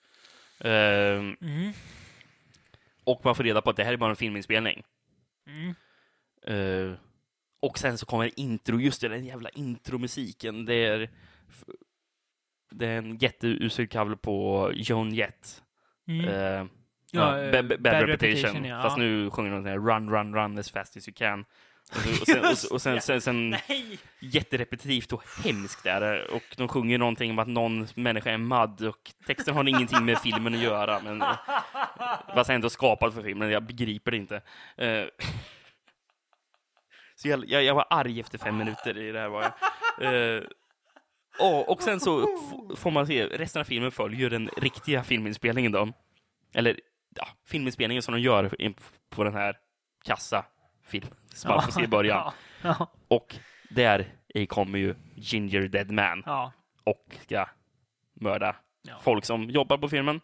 Eh, 0.60 0.72
Mm. 0.72 1.74
Och 3.06 3.22
man 3.24 3.36
får 3.36 3.44
reda 3.44 3.62
på 3.62 3.70
att 3.70 3.76
det 3.76 3.84
här 3.84 3.94
är 3.94 3.98
bara 3.98 4.10
en 4.10 4.16
filminspelning. 4.16 4.84
Mm. 5.48 5.76
Eh, 6.48 6.98
och 7.60 7.78
sen 7.78 7.98
så 7.98 8.06
kommer 8.06 8.40
intro, 8.40 8.80
just 8.80 9.02
det, 9.02 9.08
den 9.08 9.26
jävla 9.26 9.50
intromusiken. 9.50 10.66
Det 10.66 10.86
är, 10.86 11.10
det 12.72 12.88
är 12.88 12.98
en 12.98 13.18
jätteusel 13.18 13.88
cover 13.88 14.16
på 14.16 14.72
Joan 14.74 15.14
Jett. 15.14 15.64
Mm. 16.08 16.26
Ja, 16.26 16.68
ja, 17.12 17.42
eh, 17.42 17.52
bad, 17.52 17.68
bad, 17.68 17.82
Bad 17.82 17.94
reputation. 17.94 18.36
Reputation, 18.36 18.66
ja. 18.66 18.82
Fast 18.82 18.98
nu 18.98 19.30
sjunger 19.30 19.52
de 19.52 19.64
den 19.64 19.72
här 19.72 19.80
Run, 19.80 20.10
run, 20.10 20.36
run 20.36 20.58
as 20.58 20.72
fast 20.72 20.98
as 20.98 21.08
you 21.08 21.16
can. 21.16 21.46
Och, 22.22 22.28
sen, 22.28 22.46
och, 22.46 22.72
och 22.72 22.82
sen, 22.82 23.02
sen, 23.02 23.22
sen 23.22 23.56
jätterepetitivt 24.20 25.14
och 25.14 25.24
hemskt 25.44 25.86
är 25.86 26.02
det. 26.02 26.26
Och 26.26 26.44
de 26.58 26.68
sjunger 26.68 26.98
någonting 26.98 27.32
om 27.32 27.40
att 27.40 27.48
någon 27.48 27.88
människa 27.96 28.32
är 28.32 28.38
mud 28.38 28.88
och 28.88 29.12
texten 29.28 29.56
har 29.56 29.68
ingenting 29.70 30.06
med 30.06 30.20
filmen 30.20 30.54
att 30.56 30.62
göra. 30.62 31.00
Men 31.04 31.24
fast 32.36 32.50
ändå 32.50 32.70
skapad 32.70 33.14
för 33.14 33.22
filmen. 33.24 33.50
Jag 33.50 33.64
begriper 33.64 34.12
det 34.12 34.18
inte. 34.18 34.42
Eh, 34.78 35.06
så 37.16 37.28
jag, 37.28 37.50
jag, 37.50 37.64
jag 37.64 37.76
var 37.76 37.88
arg 37.90 38.20
efter 38.20 38.38
fem 38.38 38.58
minuter 38.58 38.98
i 38.98 39.12
det 39.12 39.20
här. 39.20 39.30
Var 39.30 39.52
jag. 40.00 40.36
Eh, 40.38 40.44
Och, 41.40 41.70
och 41.72 41.82
sen 41.82 42.00
så 42.00 42.28
får 42.76 42.92
man 42.92 43.08
se, 43.08 43.26
resten 43.26 43.60
av 43.60 43.64
filmen 43.64 43.92
följer 43.92 44.30
den 44.30 44.50
riktiga 44.58 45.04
filminspelningen 45.04 45.72
då. 45.72 45.94
Eller, 46.54 46.80
ja, 47.16 47.28
filminspelningen 47.48 48.02
som 48.04 48.14
de 48.14 48.20
gör 48.22 48.74
på 49.10 49.24
den 49.24 49.34
här 49.34 49.58
kassa 50.06 50.46
film 50.86 51.08
som 51.34 51.50
man 51.50 51.62
får 51.62 51.72
se 51.72 51.84
i 51.84 51.88
början. 51.88 52.18
Ja, 52.62 52.76
ja, 52.80 52.88
Och 53.08 53.36
där 53.70 54.06
i 54.28 54.46
kommer 54.46 54.80
ju 54.80 54.96
Ginger 55.16 55.62
Dead 55.62 55.92
Man 55.92 56.24
och 56.84 57.16
ska 57.22 57.46
mörda 58.14 58.56
folk 59.02 59.26
som 59.26 59.50
jobbar 59.50 59.78
på 59.78 59.90
filmen. 59.90 60.22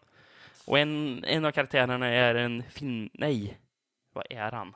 Och 0.66 0.78
en, 0.78 1.24
en 1.24 1.44
av 1.44 1.50
karaktärerna 1.50 2.06
är 2.06 2.34
en 2.34 2.62
film... 2.62 3.10
Nej, 3.12 3.58
vad 4.12 4.26
är 4.30 4.52
han? 4.52 4.74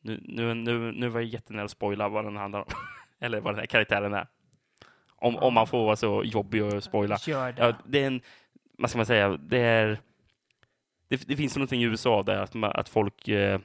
Nu, 0.00 0.20
nu, 0.24 0.54
nu, 0.54 0.92
nu 0.92 1.08
var 1.08 1.20
jag 1.20 1.28
jättenära 1.28 1.64
att 1.64 1.70
spoila 1.70 2.08
vad 2.08 2.24
den 2.24 2.36
handlar 2.36 2.60
om. 2.60 2.66
Eller 3.20 3.40
vad 3.40 3.52
den 3.54 3.58
här 3.58 3.66
karaktären 3.66 4.14
är. 4.14 4.26
Om, 5.16 5.36
om 5.36 5.54
man 5.54 5.66
får 5.66 5.84
vara 5.84 5.96
så 5.96 6.22
jobbig 6.24 6.64
och 6.64 6.82
spoila. 6.82 7.18
Gör 7.26 7.52
det. 7.52 7.62
Ja, 7.62 7.74
det 7.86 8.02
är 8.02 8.06
en... 8.06 8.20
Vad 8.78 8.90
ska 8.90 8.96
man 8.96 9.06
säga? 9.06 9.28
Det 9.28 9.58
är... 9.58 9.98
Det, 11.08 11.28
det 11.28 11.36
finns 11.36 11.56
någonting 11.56 11.82
i 11.82 11.84
USA 11.84 12.22
där 12.22 12.36
att, 12.36 12.54
man, 12.54 12.72
att 12.74 12.88
folk... 12.88 13.28
Eh, 13.28 13.60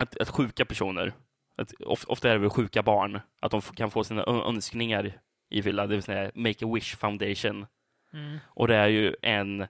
att, 0.00 0.16
att 0.20 0.28
sjuka 0.28 0.64
personer, 0.64 1.12
att, 1.56 1.72
of, 1.72 2.04
ofta 2.08 2.28
är 2.28 2.32
det 2.32 2.38
väl 2.38 2.50
sjuka 2.50 2.82
barn, 2.82 3.20
att 3.40 3.50
de 3.50 3.60
kan 3.60 3.90
få 3.90 4.04
sina 4.04 4.24
önskningar 4.24 5.12
i 5.50 5.62
fylla, 5.62 5.86
det 5.86 5.94
vill 5.94 6.02
säga 6.02 6.30
Make 6.34 6.66
a 6.66 6.74
Wish 6.74 6.96
Foundation. 6.96 7.66
Mm. 8.12 8.38
Och 8.46 8.68
det 8.68 8.76
är 8.76 8.88
ju 8.88 9.14
en 9.22 9.66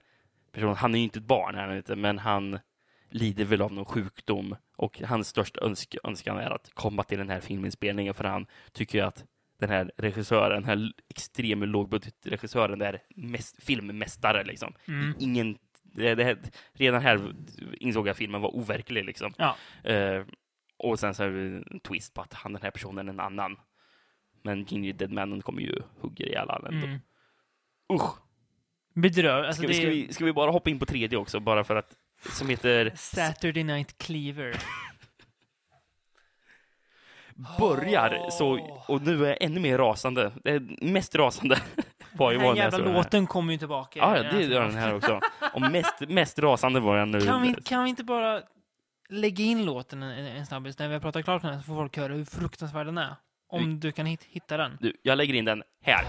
person, 0.51 0.75
han 0.75 0.95
är 0.95 0.97
ju 0.97 1.03
inte 1.03 1.19
ett 1.19 1.25
barn, 1.25 1.55
han 1.55 1.77
inte, 1.77 1.95
men 1.95 2.19
han 2.19 2.59
lider 3.09 3.45
väl 3.45 3.61
av 3.61 3.73
någon 3.73 3.85
sjukdom 3.85 4.55
och 4.75 4.99
hans 4.99 5.27
största 5.27 5.65
önsk, 5.65 5.95
önskan 6.03 6.37
är 6.37 6.51
att 6.51 6.69
komma 6.73 7.03
till 7.03 7.17
den 7.17 7.29
här 7.29 7.39
filminspelningen 7.39 8.13
för 8.13 8.23
han 8.23 8.45
tycker 8.71 8.97
ju 8.97 9.05
att 9.05 9.25
den 9.59 9.69
här 9.69 9.91
regissören, 9.97 10.61
den 10.61 10.63
här 10.63 10.91
extremt 11.09 11.67
lågbudgetregissören, 11.67 12.81
är 12.81 13.01
mest, 13.15 13.63
filmmästare 13.63 14.43
liksom. 14.43 14.73
Mm. 14.87 15.13
Ingen, 15.19 15.57
det, 15.91 16.15
det, 16.15 16.37
redan 16.73 17.01
här 17.01 17.33
insåg 17.73 18.07
jag 18.07 18.11
att 18.11 18.17
filmen 18.17 18.41
var 18.41 18.55
overklig 18.55 19.05
liksom. 19.05 19.33
Ja. 19.37 19.55
Eh, 19.83 20.23
och 20.77 20.99
sen 20.99 21.15
så 21.15 21.23
är 21.23 21.31
det 21.31 21.41
en 21.41 21.79
twist 21.79 22.13
på 22.13 22.21
att 22.21 22.33
han, 22.33 22.53
den 22.53 22.61
här 22.61 22.71
personen 22.71 23.07
är 23.07 23.13
en 23.13 23.19
annan. 23.19 23.57
Men 24.43 24.63
Ginger 24.63 24.93
Dead 24.93 25.11
Mannen 25.11 25.41
kommer 25.41 25.61
ju 25.61 25.81
hugga 25.99 26.25
ihjäl 26.25 26.49
alla 26.49 26.69
ändå. 26.69 26.87
Mm. 26.87 26.99
Usch! 27.93 28.17
Bedrör. 28.93 29.43
Alltså 29.43 29.61
Ska, 29.61 29.67
vi, 29.67 29.73
ska, 29.73 29.89
vi, 29.89 30.13
ska 30.13 30.25
vi 30.25 30.33
bara 30.33 30.51
hoppa 30.51 30.69
in 30.69 30.79
på 30.79 30.85
tredje 30.85 31.17
också, 31.17 31.39
bara 31.39 31.63
för 31.63 31.75
att 31.75 31.95
som 32.29 32.49
heter 32.49 32.91
Saturday 32.95 33.63
Night 33.63 33.97
Cleaver. 33.97 34.55
Börjar 37.59 38.29
så, 38.29 38.59
och 38.87 39.01
nu 39.01 39.25
är 39.25 39.29
jag 39.29 39.41
ännu 39.41 39.59
mer 39.59 39.77
rasande. 39.77 40.31
Det 40.43 40.49
är 40.51 40.85
mest 40.85 41.15
rasande 41.15 41.61
var 42.13 42.31
ju 42.31 42.37
Den 42.37 42.47
här 42.47 42.55
jävla 42.55 42.77
låten 42.77 43.27
kommer 43.27 43.53
ju 43.53 43.59
tillbaka. 43.59 43.99
Ja, 43.99 44.17
ja, 44.17 44.23
det 44.23 44.43
gör 44.43 44.61
den 44.61 44.75
här 44.75 44.95
också. 44.95 45.19
Och 45.53 45.61
mest, 45.61 45.99
mest 45.99 46.39
rasande 46.39 46.79
var 46.79 46.97
jag 46.97 47.07
nu. 47.07 47.21
Kan 47.21 47.41
vi, 47.41 47.53
kan 47.53 47.83
vi 47.83 47.89
inte 47.89 48.03
bara 48.03 48.41
lägga 49.09 49.43
in 49.43 49.65
låten 49.65 50.03
en, 50.03 50.25
en 50.25 50.45
snabbis 50.45 50.79
när 50.79 50.87
vi 50.87 50.93
har 50.93 51.01
pratat 51.01 51.23
klart 51.23 51.43
med 51.43 51.51
den 51.51 51.59
så 51.59 51.65
får 51.65 51.75
folk 51.75 51.97
höra 51.97 52.13
hur 52.13 52.25
fruktansvärd 52.25 52.85
den 52.85 52.97
är? 52.97 53.15
Om 53.49 53.79
du 53.79 53.91
kan 53.91 54.05
hit, 54.05 54.23
hitta 54.23 54.57
den. 54.57 54.77
Du, 54.81 54.93
jag 55.01 55.17
lägger 55.17 55.33
in 55.33 55.45
den 55.45 55.63
här. 55.85 56.05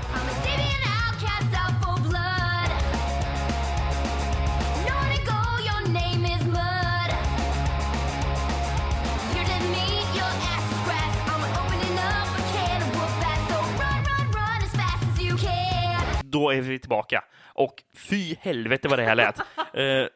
Då 16.42 16.50
är 16.50 16.60
vi 16.60 16.78
tillbaka. 16.78 17.24
Och 17.44 17.82
fy 17.94 18.36
helvete 18.40 18.88
vad 18.88 18.98
det 18.98 19.04
här 19.04 19.14
lät. 19.14 19.40
Eh, 19.74 20.06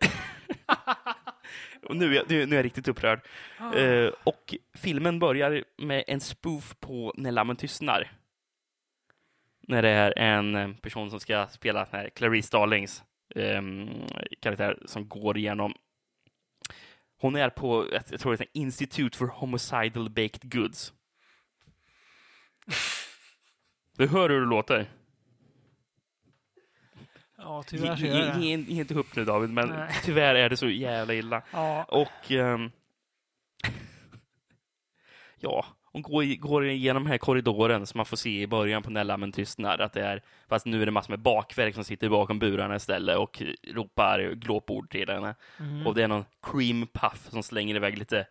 och 1.83 1.97
nu, 1.97 2.11
är 2.11 2.15
jag, 2.17 2.29
nu 2.29 2.43
är 2.43 2.57
jag 2.57 2.65
riktigt 2.65 2.89
upprörd. 2.89 3.21
Eh, 3.75 4.11
och 4.25 4.55
filmen 4.75 5.19
börjar 5.19 5.65
med 5.79 6.05
en 6.07 6.21
spoof 6.21 6.75
på 6.81 7.13
När 7.17 7.33
lammen 7.33 7.57
tystnar. 7.57 8.13
När 9.69 9.83
det 9.83 9.89
är 9.89 10.19
en 10.19 10.55
eh, 10.55 10.69
person 10.73 11.11
som 11.11 11.21
ska 11.21 11.47
spela 11.47 11.87
här 11.93 12.11
Clarice 12.15 12.47
Starlings 12.47 13.03
ehm, 13.35 13.89
karaktär 14.41 14.79
som 14.87 15.09
går 15.09 15.39
igenom 15.39 15.75
hon 17.19 17.37
är 17.37 17.51
på, 17.51 17.89
jag 17.93 18.21
tror 18.21 18.37
det 18.37 18.45
är 18.45 18.49
Institute 18.53 19.19
for 19.19 19.27
Homicidal 19.27 20.11
Baked 20.11 20.53
Goods. 20.53 20.93
Du 23.99 24.07
hör 24.07 24.29
hur 24.29 24.41
det 24.41 24.47
låter. 24.47 24.87
Ja, 27.39 27.59
Ge, 27.59 27.79
tyvärr 27.79 27.97
ge, 27.97 28.11
det. 28.11 28.39
ge, 28.41 28.57
ge 28.57 28.81
inte 28.81 28.95
upp 28.95 29.17
nu 29.17 29.25
David, 29.25 29.51
men 29.51 29.69
Nej. 29.69 29.95
tyvärr 30.05 30.35
är 30.35 30.49
det 30.49 30.57
så 30.57 30.69
jävla 30.69 31.15
illa. 31.15 31.43
Ja. 31.53 31.85
Och 31.85 32.31
ehm, 32.31 32.71
ja, 35.41 35.67
hon 35.85 36.03
går, 36.03 36.37
går 36.41 36.67
igenom 36.67 37.03
den 37.03 37.11
här 37.11 37.19
korridoren 37.19 37.87
som 37.87 37.99
man 37.99 38.07
får 38.07 38.17
se 38.17 38.43
i 38.43 38.47
början 38.47 38.83
på 38.83 38.91
När 38.91 39.05
lammen 39.05 39.33
tystnar. 39.33 39.79
Att 39.79 39.93
det 39.93 40.03
är, 40.03 40.23
fast 40.49 40.67
nu 40.67 40.83
är 40.83 40.87
det 40.87 40.93
massor 40.93 41.13
med 41.13 41.21
bakverk 41.21 41.75
som 41.75 41.85
sitter 41.85 42.09
bakom 42.09 42.39
burarna 42.39 42.77
istället 42.77 43.19
och 43.19 43.43
ropar 43.73 44.33
glåpord 44.35 44.91
till 44.91 45.09
henne. 45.09 45.35
Mm. 45.61 45.87
Och 45.87 45.95
det 45.95 46.03
är 46.03 46.09
någon 46.09 46.25
cream 46.43 46.87
puff 46.93 47.31
som 47.31 47.43
slänger 47.43 47.75
iväg 47.75 47.99
lite 47.99 48.27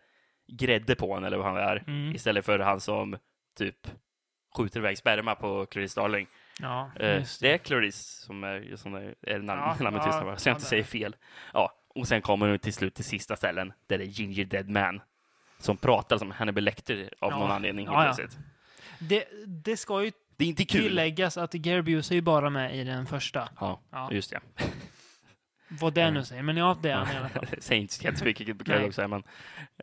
grädde 0.52 0.94
på 0.94 1.14
henne 1.14 1.26
eller 1.26 1.36
vad 1.36 1.46
han 1.46 1.56
är. 1.56 1.84
Mm. 1.86 2.14
Istället 2.14 2.44
för 2.44 2.58
han 2.58 2.80
som 2.80 3.16
typ 3.58 3.88
skjuter 4.56 4.80
iväg 4.80 4.98
sperma 4.98 5.34
på 5.34 5.66
Clarice 5.66 5.92
Starling. 5.92 6.26
Ja, 6.60 6.90
Eh, 7.00 7.18
just 7.18 7.40
det 7.40 7.52
är 7.52 7.58
Clarice 7.58 8.24
som 8.26 8.44
är, 8.44 8.76
som 8.76 8.94
är, 8.94 9.14
är 9.22 9.38
namn, 9.38 9.60
Ja, 9.60 9.76
namnet 9.84 10.02
ja, 10.06 10.20
nu, 10.20 10.26
va? 10.26 10.36
så 10.36 10.48
jag 10.48 10.52
ja, 10.52 10.56
inte 10.56 10.66
säger 10.68 10.84
fel. 10.84 11.16
Ja, 11.52 11.72
och 11.94 12.08
sen 12.08 12.22
kommer 12.22 12.48
hon 12.48 12.58
till 12.58 12.72
slut 12.72 12.94
till 12.94 13.04
sista 13.04 13.36
ställen 13.36 13.72
där 13.86 13.98
det 13.98 14.04
är 14.04 14.06
Ginger 14.06 14.44
Dead 14.44 14.68
Man 14.68 15.00
som 15.58 15.76
pratar 15.76 16.18
som 16.18 16.30
Hannibal 16.30 16.64
Lecter 16.64 17.10
av 17.20 17.30
Ja. 17.32 17.38
någon 17.38 17.50
anledning. 17.50 17.86
Ja, 17.86 18.14
ja. 18.18 18.26
Det, 18.98 19.24
det 19.46 19.76
ska 19.76 20.04
ju 20.04 20.12
Det 20.36 20.44
är 20.44 20.48
inte 20.48 20.64
kul. 20.64 20.82
tilläggas 20.82 21.36
att 21.38 21.52
Gary 21.52 21.82
Busey 21.82 22.14
är 22.14 22.16
ju 22.16 22.22
bara 22.22 22.50
med 22.50 22.76
i 22.76 22.84
den 22.84 23.06
första. 23.06 23.48
Ja, 23.60 23.80
Ja. 23.90 24.08
just 24.12 24.30
det. 24.30 24.40
Vad 25.68 25.92
det 25.94 26.10
nu 26.10 26.24
säger, 26.24 26.42
men 26.42 26.56
ja, 26.56 26.78
det 26.82 26.90
är 26.90 26.96
han 26.96 27.14
i 27.14 27.18
alla 27.18 27.28
fall. 27.28 27.46
Säger 27.58 27.82
inte 27.82 28.04
jättemycket 28.04 28.64
kan 28.66 28.82
jag 28.82 28.94
säga, 28.94 29.08
men 29.08 29.22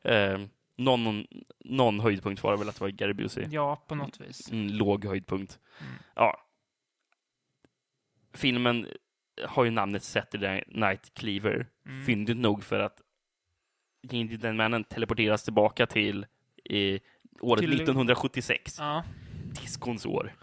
eh, 0.04 0.40
någon, 0.78 1.26
någon 1.66 2.00
höjdpunkt 2.00 2.44
var 2.44 2.52
det 2.52 2.58
väl 2.58 2.70
att 2.70 2.76
det 2.76 2.82
var 2.84 2.90
Gary 2.90 3.14
Busey. 3.14 3.46
Ja, 3.50 3.76
på 3.88 3.96
något 3.96 4.22
vis. 4.22 4.52
En 4.52 4.78
låg 4.78 5.06
höjdpunkt. 5.06 5.60
Mm. 5.82 5.94
Ja. 6.16 6.40
Filmen 8.34 8.88
har 9.46 9.64
ju 9.64 9.72
namnet 9.72 10.04
Saturday 10.04 10.64
Night 10.68 11.14
Cleaver. 11.14 11.68
Mm. 11.86 12.06
Fyndigt 12.06 12.38
nog 12.38 12.64
för 12.64 12.80
att 12.80 13.02
den 14.40 14.58
mannen 14.58 14.84
teleporteras 14.84 15.44
tillbaka 15.44 15.86
till 15.86 16.26
eh, 16.70 17.00
året 17.42 17.62
Till- 17.62 17.74
1976. 17.74 18.76
Ja. 18.80 19.04
Diskons 19.62 20.06
år. 20.06 20.34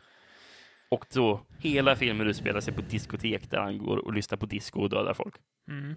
Och 0.88 1.06
då, 1.12 1.46
hela 1.58 1.96
filmen 1.96 2.26
utspelar 2.26 2.60
sig 2.60 2.74
på 2.74 2.80
ett 2.80 2.90
diskotek 2.90 3.50
där 3.50 3.60
han 3.60 3.78
går 3.78 3.96
och 3.96 4.14
lyssnar 4.14 4.38
på 4.38 4.46
disco 4.46 4.80
och 4.80 4.90
dödar 4.90 5.14
folk. 5.14 5.34
Mm. 5.68 5.94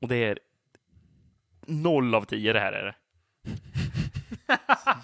Och 0.00 0.08
det 0.08 0.16
är 0.16 0.38
noll 1.66 2.14
av 2.14 2.24
tio 2.24 2.52
det 2.52 2.60
här 2.60 2.72
är 2.72 2.84
det. 2.84 2.94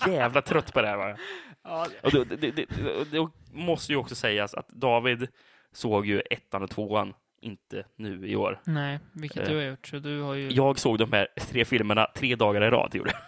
Jävla 0.10 0.42
trött 0.42 0.72
på 0.72 0.82
det 0.82 0.88
här 0.88 0.96
va? 0.96 1.16
Ja, 1.62 1.88
Och 2.02 2.10
det, 2.12 2.24
det, 2.24 2.50
det, 2.50 2.66
det 3.10 3.28
måste 3.52 3.92
ju 3.92 3.96
också 3.96 4.14
sägas 4.14 4.54
att 4.54 4.68
David 4.68 5.28
såg 5.72 6.06
ju 6.06 6.20
ettan 6.30 6.62
och 6.62 6.70
tvåan 6.70 7.14
inte 7.42 7.84
nu 7.96 8.28
i 8.28 8.36
år. 8.36 8.60
nej, 8.64 8.98
vilket 9.12 9.42
Eh. 9.42 9.48
du 9.48 9.56
har 9.56 9.62
gjort. 9.62 9.86
Så 9.86 9.98
du 9.98 10.20
har 10.20 10.34
ju... 10.34 10.50
Jag 10.50 10.78
såg 10.78 10.98
de 10.98 11.12
här 11.12 11.28
tre 11.38 11.64
filmerna 11.64 12.06
tre 12.14 12.36
dagar 12.36 12.62
i 12.62 12.70
rad. 12.70 12.94
Gjorde. 12.94 13.12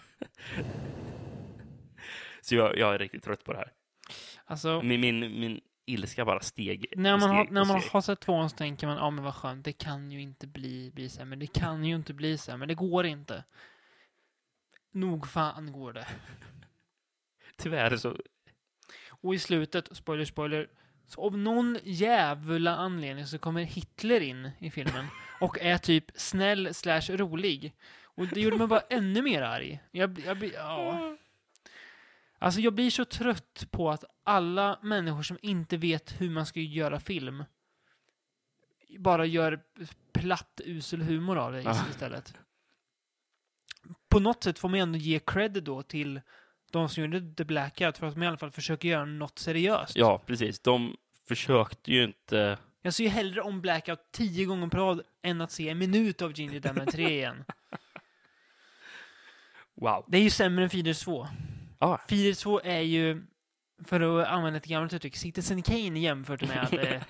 Så 2.40 2.54
jag, 2.54 2.78
jag 2.78 2.94
är 2.94 2.98
riktigt 2.98 3.24
trött 3.24 3.44
på 3.44 3.52
det 3.52 3.58
här. 3.58 3.72
Alltså, 4.44 4.82
Min, 4.82 5.00
min, 5.00 5.20
min 5.20 5.60
ilska 5.86 6.24
bara 6.24 6.40
steg. 6.40 6.86
när 6.96 7.18
man, 7.18 7.30
har, 7.30 7.44
steg 7.44 7.52
när 7.52 7.60
och 7.60 7.66
man 7.66 7.82
har 7.92 8.00
sett 8.00 8.20
tvåan 8.20 8.50
så 8.50 8.56
tänker 8.56 8.86
man, 8.86 8.96
ja 8.96 9.10
men 9.10 9.24
vad 9.24 9.34
skönt, 9.34 9.64
det 9.64 9.72
kan 9.72 10.10
ju 10.10 10.20
inte 10.20 10.46
bli, 10.46 10.90
bli 10.94 11.10
men 11.24 11.38
det 11.38 11.46
kan 11.46 11.84
ju 11.84 11.94
inte 11.94 12.14
bli 12.14 12.38
men 12.56 12.68
det 12.68 12.74
går 12.74 13.06
inte. 13.06 13.44
Nog 14.92 15.28
fan 15.28 15.72
går 15.72 15.92
det. 15.92 16.06
Tyvärr 17.56 17.96
så... 17.96 18.16
Och 19.08 19.34
i 19.34 19.38
slutet, 19.38 19.96
spoiler, 19.96 20.24
spoiler, 20.24 20.68
så 21.06 21.26
av 21.26 21.38
någon 21.38 21.78
jävla 21.82 22.76
anledning 22.76 23.26
så 23.26 23.38
kommer 23.38 23.62
Hitler 23.62 24.20
in 24.20 24.50
i 24.58 24.70
filmen 24.70 25.06
och 25.40 25.58
är 25.60 25.78
typ 25.78 26.04
snäll 26.14 26.74
slash 26.74 27.00
rolig. 27.08 27.74
Och 28.04 28.26
det 28.26 28.40
gjorde 28.40 28.58
mig 28.58 28.66
bara 28.66 28.82
ännu 28.90 29.22
mer 29.22 29.42
arg. 29.42 29.80
Jag, 29.90 30.22
jag 30.26 30.44
ja. 30.54 31.16
Alltså 32.38 32.60
jag 32.60 32.74
blir 32.74 32.90
så 32.90 33.04
trött 33.04 33.66
på 33.70 33.90
att 33.90 34.04
alla 34.24 34.78
människor 34.82 35.22
som 35.22 35.38
inte 35.42 35.76
vet 35.76 36.20
hur 36.20 36.30
man 36.30 36.46
ska 36.46 36.60
göra 36.60 37.00
film 37.00 37.44
bara 38.98 39.26
gör 39.26 39.60
platt, 40.12 40.60
usel 40.64 41.02
humor 41.02 41.38
av 41.38 41.52
det 41.52 41.62
istället. 41.90 42.34
På 44.08 44.20
något 44.20 44.44
sätt 44.44 44.58
får 44.58 44.68
man 44.68 44.80
ändå 44.80 44.98
ge 44.98 45.18
cred 45.18 45.62
då 45.62 45.82
till 45.82 46.20
de 46.72 46.88
som 46.88 47.02
gjorde 47.02 47.34
The 47.34 47.44
Blackout 47.44 47.98
för 47.98 48.06
att 48.06 48.14
de 48.14 48.22
i 48.22 48.26
alla 48.26 48.36
fall 48.36 48.50
försöker 48.50 48.88
göra 48.88 49.04
något 49.04 49.38
seriöst. 49.38 49.96
Ja, 49.96 50.22
precis. 50.26 50.60
De 50.60 50.96
försökte 51.28 51.92
ju 51.92 52.04
inte... 52.04 52.58
Jag 52.82 52.94
ser 52.94 53.04
ju 53.04 53.10
hellre 53.10 53.40
om 53.40 53.60
Blackout 53.60 53.98
tio 54.12 54.44
gånger 54.44 54.66
på 54.66 54.76
rad 54.76 55.02
än 55.22 55.40
att 55.40 55.52
se 55.52 55.68
en 55.68 55.78
minut 55.78 56.22
av 56.22 56.32
Ginger 56.38 56.60
Diamond 56.60 56.92
3 56.92 57.10
igen. 57.10 57.44
Wow. 59.74 60.04
Det 60.08 60.18
är 60.18 60.22
ju 60.22 60.30
sämre 60.30 60.64
än 60.64 60.70
Feeders 60.70 61.00
2. 61.00 61.28
Ah, 61.78 61.98
Feeders 62.08 62.38
2 62.38 62.60
är 62.64 62.80
ju, 62.80 63.22
för 63.84 64.00
att 64.00 64.28
använda 64.28 64.56
ett 64.56 64.64
gammalt 64.66 64.92
uttryck, 64.92 65.16
Citizen 65.16 65.62
Kane 65.62 66.00
jämfört 66.00 66.42
med 66.42 66.74
eh, 66.74 67.02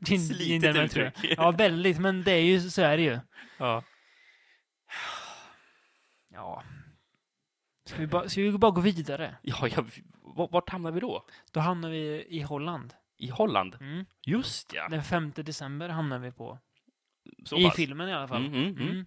Ginger 0.00 0.60
Diamond 0.60 0.90
3. 0.90 1.06
uttryck. 1.06 1.34
Ja, 1.38 1.50
väldigt, 1.50 1.98
men 1.98 2.22
det 2.22 2.32
är 2.32 2.42
ju, 2.42 2.60
så 2.60 2.82
är 2.82 2.96
det 2.96 3.02
ju. 3.02 3.18
ja. 3.58 3.84
Ja. 6.32 6.62
Ska 7.90 7.98
vi, 7.98 8.06
bara, 8.06 8.28
ska 8.28 8.40
vi 8.40 8.52
bara 8.58 8.70
gå 8.70 8.80
vidare? 8.80 9.36
Ja, 9.42 9.68
ja, 9.68 9.82
v- 9.82 10.02
vart 10.50 10.70
hamnar 10.70 10.90
vi 10.92 11.00
då? 11.00 11.26
Då 11.52 11.60
hamnar 11.60 11.90
vi 11.90 12.26
i 12.28 12.40
Holland. 12.42 12.94
I 13.16 13.28
Holland? 13.28 13.76
Mm. 13.80 14.04
Just 14.26 14.72
ja. 14.74 14.88
Den 14.88 15.04
5 15.04 15.32
december 15.36 15.88
hamnar 15.88 16.18
vi 16.18 16.32
på. 16.32 16.58
Så 17.44 17.56
I 17.56 17.64
pass. 17.64 17.76
filmen 17.76 18.08
i 18.08 18.12
alla 18.12 18.28
fall. 18.28 18.46
Mm, 18.46 18.54
mm, 18.54 18.76
mm. 18.76 18.88
Mm. 18.88 19.06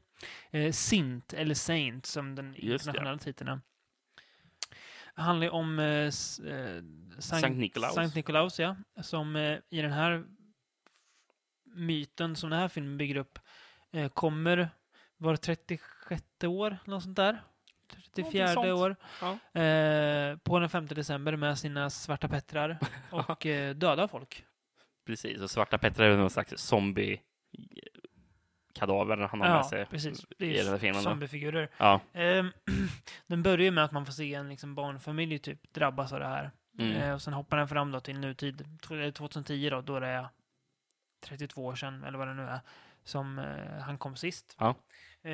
Eh, 0.51 0.71
Sint, 0.71 1.33
eller 1.33 1.55
Saint 1.55 2.05
som 2.05 2.35
den 2.35 2.55
Just 2.57 2.85
internationella 2.87 3.17
titeln 3.17 3.49
är. 3.49 3.59
Handlar 5.15 5.49
om 5.49 5.79
eh, 5.79 5.85
eh, 5.87 6.11
Sankt 7.19 7.57
Nikolaus. 7.57 7.93
Sankt 7.95 8.15
Nikolaus, 8.15 8.59
ja. 8.59 8.75
Som 9.01 9.35
eh, 9.35 9.59
i 9.69 9.81
den 9.81 9.91
här 9.91 10.23
myten 11.75 12.35
som 12.35 12.49
den 12.49 12.59
här 12.59 12.67
filmen 12.67 12.97
bygger 12.97 13.15
upp 13.15 13.39
eh, 13.91 14.09
kommer 14.09 14.69
var 15.17 15.35
36 15.35 16.23
år, 16.43 16.77
något 16.85 17.03
sånt 17.03 17.15
där. 17.15 17.43
34 17.93 18.47
sånt. 18.47 18.67
år. 18.67 18.95
Ja. 19.21 19.61
Eh, 19.61 20.37
på 20.37 20.59
den 20.59 20.69
5 20.69 20.85
december 20.85 21.35
med 21.35 21.59
sina 21.59 21.89
svarta 21.89 22.27
pettrar 22.27 22.77
och 23.09 23.45
eh, 23.45 23.75
döda 23.75 24.07
folk. 24.07 24.45
Precis, 25.05 25.41
och 25.41 25.51
Svarta 25.51 25.77
Petter 25.77 26.03
är 26.03 26.17
någon 26.17 26.29
slags 26.29 26.53
zombie 26.57 27.21
kadaver 28.73 29.17
han 29.17 29.41
har 29.41 29.49
med 29.49 29.65
sig 29.65 29.85
precis. 29.85 30.25
Det 30.37 30.45
i 30.45 30.57
den 30.57 30.67
här 30.67 30.73
är 30.73 30.77
filmen. 30.77 31.01
Zombiefigurer. 31.01 31.69
Ja. 31.77 32.01
Ehm, 32.13 32.51
den 33.27 33.43
börjar 33.43 33.65
ju 33.65 33.71
med 33.71 33.83
att 33.83 33.91
man 33.91 34.05
får 34.05 34.13
se 34.13 34.33
en 34.33 34.49
liksom, 34.49 34.75
barnfamilj 34.75 35.39
typ 35.39 35.73
drabbas 35.73 36.13
av 36.13 36.19
det 36.19 36.27
här. 36.27 36.51
Mm. 36.79 36.91
Eh, 36.91 37.13
och 37.13 37.21
sen 37.21 37.33
hoppar 37.33 37.57
den 37.57 37.67
fram 37.67 37.91
då 37.91 37.99
till 37.99 38.19
nutid, 38.19 38.61
tw- 38.81 38.93
eller 38.93 39.11
2010 39.11 39.69
då, 39.69 39.81
då 39.81 39.99
det 39.99 40.07
är 40.07 40.27
32 41.21 41.65
år 41.65 41.75
sedan, 41.75 42.03
eller 42.03 42.17
vad 42.17 42.27
det 42.27 42.33
nu 42.33 42.43
är, 42.43 42.59
som 43.03 43.39
eh, 43.39 43.81
han 43.81 43.97
kom 43.97 44.15
sist. 44.15 44.55
Ja. 44.59 44.75
Eh, 45.25 45.33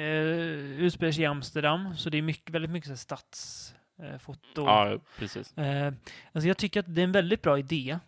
utspelar 0.81 1.11
sig 1.11 1.23
i 1.23 1.25
Amsterdam, 1.25 1.97
så 1.97 2.09
det 2.09 2.17
är 2.17 2.21
mycket, 2.21 2.49
väldigt 2.49 2.71
mycket 2.71 2.87
så 2.87 2.91
här 2.91 2.97
stadsfoto. 2.97 4.61
Eh, 4.61 4.67
ja, 4.67 4.99
precis. 5.17 5.57
eh, 5.57 5.93
alltså 6.31 6.47
jag 6.47 6.57
tycker 6.57 6.79
att 6.79 6.95
det 6.95 7.01
är 7.01 7.03
en 7.03 7.11
väldigt 7.11 7.41
bra 7.41 7.59
idé. 7.59 7.99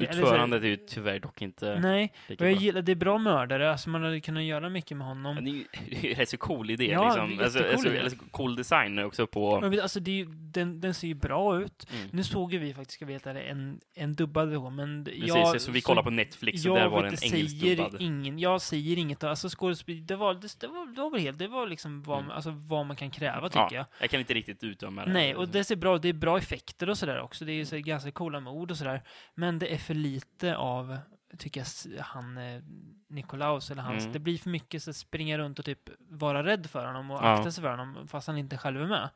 Utförandet 0.00 0.62
är 0.62 0.66
ju 0.66 0.76
tyvärr 0.76 1.18
dock 1.18 1.42
inte 1.42 1.78
Nej, 1.80 2.12
och 2.28 2.46
jag 2.46 2.52
gillar, 2.52 2.82
det 2.82 2.92
är 2.92 2.96
bra 2.96 3.18
mördare, 3.18 3.70
alltså 3.72 3.90
man 3.90 4.02
hade 4.02 4.20
kunnat 4.20 4.42
göra 4.42 4.68
mycket 4.68 4.96
med 4.96 5.06
honom. 5.06 5.34
Men 5.34 5.44
det 5.44 5.50
är 5.50 5.54
ju 5.54 5.64
det 5.90 5.96
är 5.96 6.02
ju 6.08 6.14
rätt 6.14 6.28
så 6.28 6.36
cool 6.36 6.70
idé. 6.70 6.86
Ja, 6.86 7.04
liksom. 7.04 7.44
alltså, 7.44 7.64
alltså, 7.70 7.88
idé. 7.88 7.98
eller 7.98 8.10
så 8.10 8.16
cool 8.30 8.56
design 8.56 8.98
också 8.98 9.26
på... 9.26 9.60
Men 9.60 9.80
Alltså 9.80 10.00
det 10.00 10.10
är, 10.10 10.14
ju- 10.14 10.28
den, 10.32 10.80
den 10.80 10.94
ser 10.94 11.08
ju 11.08 11.14
bra 11.14 11.60
ut. 11.60 11.86
Mm. 11.96 12.08
Nu 12.12 12.22
såg 12.24 12.52
ju 12.52 12.58
vi 12.58 12.74
faktiskt, 12.74 12.94
ska 12.96 13.06
veta 13.06 13.32
det, 13.32 13.40
en, 13.40 13.80
en 13.94 14.14
dubbad 14.14 14.48
version, 14.48 14.74
men 14.76 15.04
Precis, 15.04 15.26
jag... 15.26 15.60
så 15.60 15.70
vi 15.72 15.80
kollar 15.80 16.02
på 16.02 16.10
Netflix 16.10 16.66
och 16.66 16.74
där 16.76 16.88
var 16.88 17.02
det 17.02 17.08
en 17.08 17.14
engelsk 17.34 17.60
säger 17.60 17.76
dubbad. 17.76 17.96
ingen, 18.00 18.38
Jag 18.38 18.60
säger 18.62 18.98
inget, 18.98 19.24
alltså 19.24 19.48
skådespel, 19.48 20.06
det 20.06 20.16
var, 20.16 20.34
det, 20.34 20.60
det, 20.60 20.66
var, 20.66 20.94
det 20.94 21.00
var 21.00 21.10
väl 21.10 21.20
helt, 21.20 21.38
det 21.38 21.48
var 21.48 21.66
liksom 21.66 22.02
vad, 22.02 22.18
Mm. 22.18 22.30
alltså, 22.30 22.50
vad 22.50 22.86
man 22.86 22.96
kan 22.96 23.10
kräva 23.10 23.48
tycker 23.48 23.58
Ja, 23.60 23.68
jag. 23.72 23.86
jag 24.00 24.10
kan 24.10 24.20
inte 24.20 24.34
riktigt 24.34 24.64
utdöma 24.64 25.04
det. 25.04 25.12
Nej, 25.12 25.34
och 25.34 25.48
det 25.48 25.64
ser 25.64 25.76
bra 25.76 25.98
det 25.98 26.08
är 26.08 26.12
bra 26.12 26.38
effekter 26.38 26.88
och 26.90 26.98
sådär 26.98 27.20
också. 27.20 27.44
Det 27.44 27.52
är 27.52 27.64
så 27.64 27.76
ganska 27.78 28.10
coola 28.10 28.40
mord 28.40 28.70
och 28.70 28.76
sådär. 28.76 29.02
Men 29.34 29.58
det 29.58 29.71
är 29.74 29.78
för 29.78 29.94
lite 29.94 30.56
av, 30.56 30.98
tycker 31.38 31.60
jag, 31.60 32.02
han 32.02 32.38
eh, 32.38 32.62
Nikolaus 33.08 33.70
eller 33.70 33.82
hans. 33.82 34.00
Mm. 34.02 34.12
Det 34.12 34.18
blir 34.18 34.38
för 34.38 34.50
mycket 34.50 34.82
så 34.82 34.92
springa 34.92 35.38
runt 35.38 35.58
och 35.58 35.64
typ 35.64 35.90
vara 35.98 36.44
rädd 36.44 36.66
för 36.70 36.86
honom 36.86 37.10
och 37.10 37.16
Ja. 37.22 37.28
akta 37.38 37.50
sig 37.52 37.62
för 37.62 37.70
honom 37.70 38.08
fast 38.08 38.26
han 38.26 38.38
inte 38.38 38.58
själv 38.58 38.82
är 38.82 38.86
med. 38.86 39.08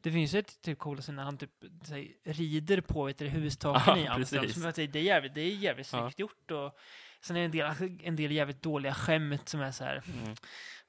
Det 0.00 0.12
finns 0.12 0.34
ju 0.34 0.38
ett 0.38 0.62
typ 0.62 0.78
scen 1.00 1.16
när 1.16 1.22
han 1.22 1.36
typ 1.38 1.50
säg, 1.84 2.16
rider 2.24 2.80
på 2.80 3.04
vet 3.04 3.18
du, 3.18 3.28
hustaken 3.28 3.82
Ja, 3.86 3.98
i 3.98 4.06
Amsterdam. 4.08 4.48
Som 4.48 4.62
jag 4.62 4.74
säger, 4.74 4.88
det 4.88 4.98
är 4.98 5.02
jävligt, 5.02 5.34
det 5.34 5.40
är 5.40 5.54
jävligt 5.56 5.92
Ja. 5.92 6.00
snyggt 6.00 6.18
gjort. 6.18 6.50
Och 6.50 6.78
sen 7.20 7.36
är 7.36 7.40
det 7.40 7.44
en 7.44 7.78
del, 7.78 7.98
en 8.02 8.16
del 8.16 8.32
jävligt 8.32 8.62
dåliga 8.62 8.94
skämt 8.94 9.48
som 9.48 9.60
är 9.60 9.70
så 9.70 9.84
här. 9.84 10.02
Mm. 10.22 10.34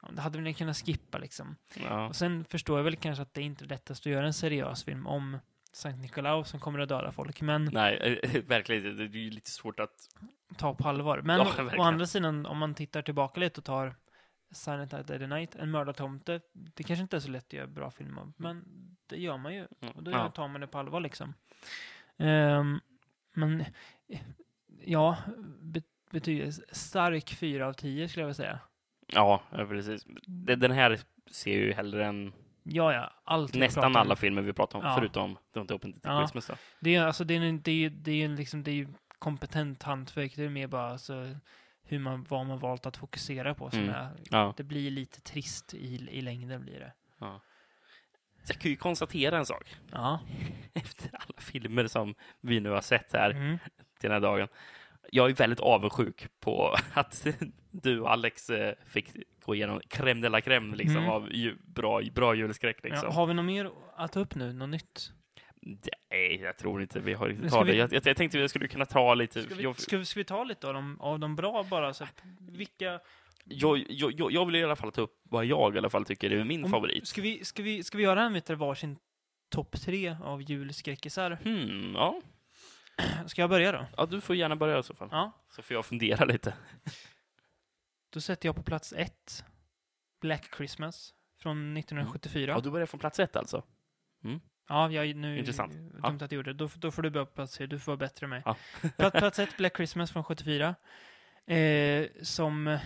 ja, 0.01 0.09
Det 0.11 0.21
hade 0.21 0.41
vi 0.41 0.53
kunnat 0.53 0.77
skippa 0.77 1.17
liksom. 1.17 1.55
Ja. 1.75 2.07
Och 2.07 2.15
sen 2.15 2.45
förstår 2.45 2.79
jag 2.79 2.83
väl 2.83 2.95
kanske 2.95 3.21
att 3.21 3.33
det 3.33 3.41
är 3.41 3.45
inte 3.45 3.65
är 3.65 3.67
lättast 3.67 4.01
att 4.01 4.11
göra 4.11 4.25
en 4.25 4.33
seriös 4.33 4.83
film 4.83 5.07
om 5.07 5.37
Sankt 5.73 5.99
Nikolaus 6.01 6.49
som 6.49 6.59
kommer 6.59 6.79
att 6.79 6.89
döda 6.89 7.11
folk, 7.11 7.41
men 7.41 7.65
Nej, 7.73 8.19
eh, 8.23 8.41
verkligen 8.43 8.85
inte. 8.85 9.03
Det 9.07 9.17
är 9.17 9.21
ju 9.23 9.29
lite 9.29 9.49
svårt 9.51 9.79
att... 9.79 10.09
ta 10.57 10.73
på 10.75 10.89
allvar. 10.89 11.21
Men 11.21 11.37
Ja, 11.39 11.43
å, 11.43 11.47
verkligen. 11.63 11.79
å 11.79 11.83
andra 11.83 12.05
sidan, 12.05 12.45
om 12.45 12.57
man 12.57 12.75
tittar 12.75 13.01
tillbaka 13.01 13.39
lite 13.39 13.59
och 13.59 13.65
tar 13.65 13.95
Silent 14.51 14.91
Night, 14.91 15.07
Deadly 15.07 15.27
Night, 15.27 15.55
En 15.55 15.71
mördartomte, 15.71 16.41
det 16.53 16.83
kanske 16.83 17.01
inte 17.01 17.15
är 17.15 17.19
så 17.19 17.29
lätt 17.29 17.45
att 17.45 17.53
göra 17.53 17.67
bra 17.67 17.91
film 17.91 18.17
om, 18.17 18.33
men 18.37 18.63
det 19.07 19.17
gör 19.17 19.37
man 19.37 19.53
ju. 19.55 19.67
Och 19.95 20.03
då 20.03 20.11
Ja. 20.11 20.29
tar 20.29 20.47
man 20.47 20.61
det 20.61 20.67
på 20.67 20.79
allvar 20.79 20.99
liksom. 20.99 21.33
Ehm, 22.17 22.79
men, 23.33 23.61
eh, 24.07 24.19
ja, 24.85 25.17
be, 25.61 25.81
betyder 26.11 26.51
stark 26.71 27.29
4 27.29 27.67
av 27.67 27.73
10 27.73 28.07
skulle 28.09 28.21
jag 28.21 28.27
vilja 28.27 28.33
säga. 28.35 28.59
Ja, 29.07 29.41
ja, 29.51 29.65
precis. 29.65 30.05
Den 30.27 30.59
den 30.59 30.71
här 30.71 30.99
ser 31.31 31.51
ju 31.53 31.73
hellre 31.73 32.05
än 32.05 32.33
Ja, 32.63 32.93
ja, 32.93 33.13
allt 33.23 33.53
nästan 33.53 33.95
alla 33.95 34.15
filmer 34.15 34.41
vi 34.41 34.53
pratar 34.53 34.79
om, 34.79 34.85
Ja. 34.85 34.95
förutom 34.97 35.37
Don't 35.53 35.71
Open 35.73 35.89
It 35.89 35.99
Ja. 36.03 36.19
Christmas. 36.21 36.47
Då. 36.47 36.53
Det 36.79 36.95
är, 36.95 37.03
alltså, 37.05 37.23
det 37.23 37.33
är, 37.35 37.41
en- 37.41 37.61
det 37.61 37.71
är, 37.85 37.89
det 37.89 38.11
är, 38.23 38.29
liksom, 38.29 38.63
det 38.63 38.71
är 38.71 38.75
ju 38.75 38.87
kompetent 39.19 39.83
hantverk. 39.83 40.35
Det 40.35 40.43
är 40.43 40.49
mer 40.49 40.67
bara 40.67 40.91
alltså, 40.91 41.27
hur 41.83 41.99
man, 41.99 42.25
vad 42.29 42.45
man 42.45 42.59
valt 42.59 42.85
att 42.85 42.97
fokusera 42.97 43.53
på. 43.55 43.69
Mm. 43.73 43.89
är, 43.89 44.09
Ja. 44.29 44.53
det 44.57 44.63
blir 44.63 44.91
llite 44.91 45.21
trist 45.21 45.73
i, 45.73 45.95
i 46.11 46.21
längden. 46.21 46.61
blir 46.61 46.79
det. 46.79 46.93
Ja. 47.19 47.41
Jag 48.47 48.57
kan 48.59 48.71
ju 48.71 48.77
konstatera 48.77 49.37
en 49.37 49.45
sak. 49.45 49.75
Ja. 49.91 50.19
Efter 50.73 51.09
alla 51.13 51.37
filmer 51.41 51.87
som 51.87 52.15
vi 52.41 52.59
nu 52.59 52.69
har 52.69 52.81
sett 52.81 53.13
här 53.13 53.31
Mm. 53.31 53.57
den 54.01 54.11
här 54.11 54.19
dagen. 54.19 54.47
Jag 55.11 55.29
är 55.29 55.33
väldigt 55.33 55.59
avundsjuk 55.59 56.27
på 56.39 56.75
att 56.93 57.27
du 57.71 57.99
och 57.99 58.11
Alex 58.11 58.49
eh, 58.49 58.73
fick 58.87 59.09
gå 59.45 59.55
igenom 59.55 59.79
crème 59.89 60.21
de 60.21 60.29
la 60.29 60.39
crème 60.39 60.75
liksom, 60.75 60.97
Mm. 60.97 61.09
av 61.09 61.29
bra, 61.67 62.01
bra 62.15 62.35
julskräck. 62.35 62.83
Liksom. 62.83 63.01
Ja, 63.09 63.11
har 63.15 63.25
vi 63.25 63.33
något 63.33 63.45
mer 63.45 63.71
att 63.95 64.11
ta 64.11 64.19
upp 64.19 64.35
nu? 64.35 64.53
Något 64.53 64.69
nytt? 64.69 65.11
Nej, 66.11 66.41
jag 66.41 66.57
tror 66.57 66.81
inte 66.81 66.99
vi 66.99 67.13
har 67.13 67.27
riktigt 67.27 67.51
tagit 67.51 67.67
vi- 67.67 67.71
det. 67.71 67.77
Jag, 67.77 67.93
jag, 67.93 68.05
jag 68.07 68.17
tänkte 68.17 68.37
vi 68.37 68.49
skulle 68.49 68.67
kunna 68.67 68.85
ta 68.85 69.13
lite... 69.13 69.41
Ska 69.43 69.55
vi, 69.55 69.63
jag, 69.63 69.79
ska, 69.79 69.97
vi, 69.97 70.05
ska 70.05 70.19
vi 70.19 70.23
ta 70.23 70.43
lite 70.43 70.67
av 70.67 70.73
de, 70.73 71.01
av 71.01 71.19
de 71.19 71.35
bra 71.35 71.63
bara? 71.69 71.93
Så, 71.93 72.05
vilka... 72.51 72.99
jag, 73.45 73.85
jag, 73.89 74.31
jag, 74.31 74.45
vill 74.45 74.55
i 74.55 74.63
alla 74.63 74.75
fall 74.75 74.91
ta 74.91 75.01
upp 75.01 75.19
vad 75.23 75.45
jag 75.45 75.75
i 75.75 75.77
alla 75.77 75.89
fall 75.89 76.05
tycker 76.05 76.29
är 76.29 76.43
min 76.43 76.63
om- 76.65 76.71
favorit. 76.71 77.07
Ska 77.07 77.21
vi, 77.21 77.45
ska, 77.45 77.63
vi, 77.63 77.83
ska 77.83 77.97
vi 77.97 78.03
göra 78.03 78.21
en 78.23 78.33
du, 78.33 78.55
varsin 78.55 78.97
topp 79.49 79.81
tre 79.81 80.15
av 80.23 80.41
julskräckisar? 80.41 81.31
Hmm, 81.43 81.91
ja. 81.95 82.21
Ska 83.27 83.41
jag 83.41 83.49
börja 83.49 83.71
då? 83.71 83.85
ja, 83.97 84.05
du 84.05 84.21
får 84.21 84.35
gärna 84.35 84.55
börja 84.55 84.79
i 84.79 84.83
så 84.83 84.93
fall. 84.93 85.09
Ja. 85.11 85.31
Så 85.49 85.61
får 85.61 85.75
jag 85.75 85.85
fundera 85.85 86.25
lite. 86.25 86.53
Då 88.09 88.21
sätter 88.21 88.47
jag 88.49 88.55
på 88.55 88.63
plats 88.63 88.93
ett 88.97 89.45
Black 90.21 90.55
Christmas 90.57 91.13
från 91.41 91.77
1974. 91.77 92.51
Ja, 92.51 92.59
du 92.61 92.71
börjar 92.71 92.85
från 92.87 92.99
plats 92.99 93.19
ett 93.19 93.35
alltså? 93.35 93.63
Ja, 94.69 94.91
jag, 94.91 95.15
nu 95.15 95.39
Intressant. 95.39 95.73
Dumt 95.73 95.99
Ja. 96.03 96.09
att 96.09 96.21
jag 96.21 96.33
gjorde 96.33 96.53
det. 96.53 96.57
Då, 96.57 96.69
då 96.75 96.91
får 96.91 97.01
du 97.01 97.09
börja 97.09 97.25
på 97.25 97.31
plats 97.31 97.57
tre. 97.57 97.65
Du 97.65 97.79
får 97.79 97.91
vara 97.91 97.97
bättre 97.97 98.25
än 98.25 98.29
mig. 98.29 98.43
Ja. 98.45 99.09
plats 99.11 99.39
ett, 99.39 99.57
Black 99.57 99.75
Christmas 99.75 100.11
från 100.11 100.23
74. 100.23 100.75
Eh, 101.45 102.07
som 102.21 102.77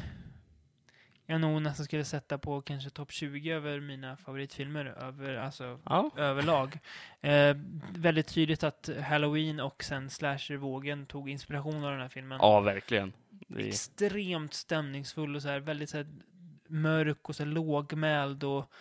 jag 1.29 1.41
nog 1.41 1.61
nästan 1.61 1.85
skulle 1.85 2.05
sätta 2.05 2.37
på 2.37 2.61
kanske 2.61 2.89
topp 2.89 3.11
20 3.11 3.51
över 3.51 3.79
mina 3.79 4.17
favoritfilmer. 4.17 4.85
Över, 4.85 5.35
alltså, 5.35 5.79
Ja. 5.85 6.11
överlag. 6.17 6.79
Eh, 7.21 7.57
väldigt 7.95 8.27
tydligt 8.27 8.63
att 8.63 8.89
Halloween 9.03 9.59
och 9.59 9.83
sen 9.83 10.09
slashervågen 10.09 11.05
tog 11.05 11.29
inspiration 11.29 11.83
av 11.83 11.91
den 11.91 12.01
här 12.01 12.09
filmen. 12.09 12.39
Ja, 12.41 12.59
verkligen. 12.59 13.13
Det 13.47 13.67
Extremt 13.67 14.53
stämningsfull 14.53 15.35
och 15.35 15.41
så 15.41 15.47
här, 15.47 15.59
väldigt 15.59 15.89
så 15.89 15.97
här, 15.97 16.07
mörk 16.67 17.29
och 17.29 17.35
så 17.35 17.43
här, 17.43 17.51
lågmäld 17.51 18.43
och 18.43 18.71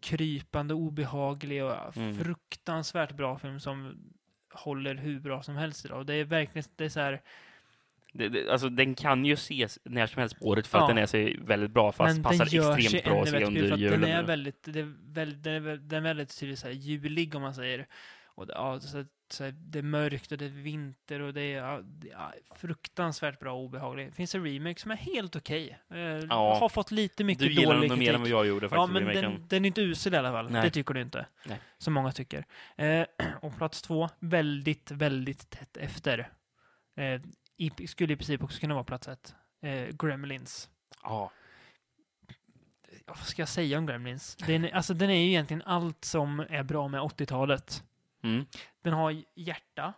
krypande, 0.00 0.74
obehaglig 0.74 1.64
och 1.64 1.96
Mm. 1.96 2.18
fruktansvärt 2.18 3.12
bra 3.12 3.38
film 3.38 3.60
som 3.60 3.98
håller 4.52 4.94
hur 4.94 5.20
bra 5.20 5.42
som 5.42 5.56
helst 5.56 5.84
idag. 5.84 5.98
Och 5.98 6.06
det 6.06 6.14
är 6.14 6.24
verkligen, 6.24 6.68
det 6.76 6.84
är 6.84 6.88
så 6.88 7.00
här, 7.00 7.20
det, 8.18 8.28
det, 8.28 8.50
alltså, 8.52 8.68
den 8.68 8.94
kan 8.94 9.24
ju 9.24 9.32
ses 9.34 9.78
när 9.84 10.06
som 10.06 10.20
helst 10.20 10.38
på 10.38 10.44
året 10.46 10.66
för 10.66 10.78
Ja. 10.78 10.82
att 10.84 10.88
den 10.90 10.98
är 10.98 11.06
så 11.06 11.44
väldigt 11.44 11.70
bra, 11.70 11.92
fast 11.92 12.14
men 12.14 12.22
passar 12.22 12.44
extremt 12.44 13.04
bra 13.04 13.22
att 13.22 13.28
se 13.28 13.44
under 13.44 13.76
julen. 13.76 14.00
den 14.00 14.10
är 14.10 14.22
väldigt, 14.22 14.62
det 14.72 14.80
är 14.80 14.94
väldigt, 15.12 15.42
den 15.44 15.54
är, 15.54 15.60
väl- 15.60 15.88
den 15.88 15.98
är 15.98 16.08
väldigt 16.08 16.38
tydligt 16.40 16.58
så 16.58 16.66
här 16.66 16.74
julig 16.74 17.34
om 17.34 17.42
man 17.42 17.54
säger. 17.54 17.86
Och 18.26 18.46
det, 18.46 18.52
ja, 18.52 18.80
så, 18.80 19.04
så, 19.30 19.44
här, 19.44 19.50
det 19.52 19.78
är 19.78 19.82
mörkt 19.82 20.32
och 20.32 20.38
det 20.38 20.44
är 20.44 20.48
vinter 20.48 21.20
och 21.20 21.34
det 21.34 21.40
är, 21.42 21.56
ja, 21.62 21.80
det 21.82 22.10
är 22.10 22.56
fruktansvärt 22.56 23.40
bra 23.40 23.52
och 23.52 23.60
obehagligt. 23.64 24.08
Det 24.08 24.14
finns 24.14 24.34
en 24.34 24.44
remake 24.44 24.80
som 24.80 24.90
är 24.90 24.96
helt 24.96 25.36
okej. 25.36 25.78
Eh, 25.90 25.98
Ja. 25.98 26.58
Har 26.60 26.68
fått 26.68 26.90
lite 26.90 27.24
mycket 27.24 27.44
Du 27.46 27.52
gillar 27.52 27.72
den 27.72 27.76
dålig 27.80 27.90
mer 27.90 27.96
kritik. 27.96 28.14
än 28.14 28.20
vad 28.20 28.30
jag 28.30 28.46
gjorde 28.46 28.66
Ja, 28.66 28.68
faktiskt. 28.70 28.92
men 28.92 29.02
remaken. 29.02 29.22
den, 29.22 29.48
den 29.48 29.64
är 29.64 29.66
inte 29.66 29.80
usel 29.80 30.14
i 30.14 30.16
alla 30.16 30.30
fall. 30.32 30.50
Nej. 30.50 30.62
Det 30.62 30.70
tycker 30.70 30.94
du 30.94 31.00
inte. 31.00 31.26
Nej. 31.46 31.58
Som 31.78 31.92
många 31.94 32.12
tycker. 32.12 32.44
Eh, 32.76 33.04
och 33.42 33.56
plats 33.56 33.82
två, 33.82 34.08
väldigt, 34.20 34.90
väldigt 34.90 35.50
tätt 35.50 35.76
efter. 35.76 36.18
Eh, 36.96 37.20
i, 37.58 37.86
skulle 37.86 38.12
i 38.12 38.16
princip 38.16 38.42
också 38.42 38.60
kunna 38.60 38.74
vara 38.74 38.84
plats 38.84 39.08
ett. 39.08 39.34
Eh, 39.62 39.88
Gremlins. 39.98 40.70
Ja. 41.02 41.30
Vad 43.06 43.18
ska 43.18 43.42
jag 43.42 43.48
säga 43.48 43.78
om 43.78 43.86
Gremlins? 43.86 44.36
Den, 44.36 44.64
är- 44.64 44.70
alltså, 44.74 44.94
den 44.94 45.10
är 45.10 45.14
ju 45.20 45.28
egentligen 45.28 45.62
allt 45.66 46.04
som 46.04 46.40
är 46.40 46.62
bra 46.62 46.88
med 46.88 47.00
80-talet. 47.00 47.84
Mm. 48.22 48.44
Den 48.82 48.92
har 48.92 49.22
hjärta. 49.34 49.92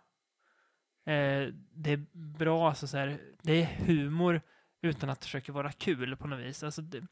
Eh, 1.06 1.48
det 1.74 1.90
är 1.92 2.06
bra, 2.12 2.68
alltså 2.68 2.86
så 2.86 2.96
här, 2.96 3.18
det 3.42 3.62
är 3.62 3.66
humor 3.66 4.40
utan 4.82 5.10
att 5.10 5.24
försöka 5.24 5.52
vara 5.52 5.72
kul 5.72 6.16
på 6.16 6.26
något 6.26 6.40
vis. 6.40 6.62
Alltså 6.62 6.82
det, 6.82 7.02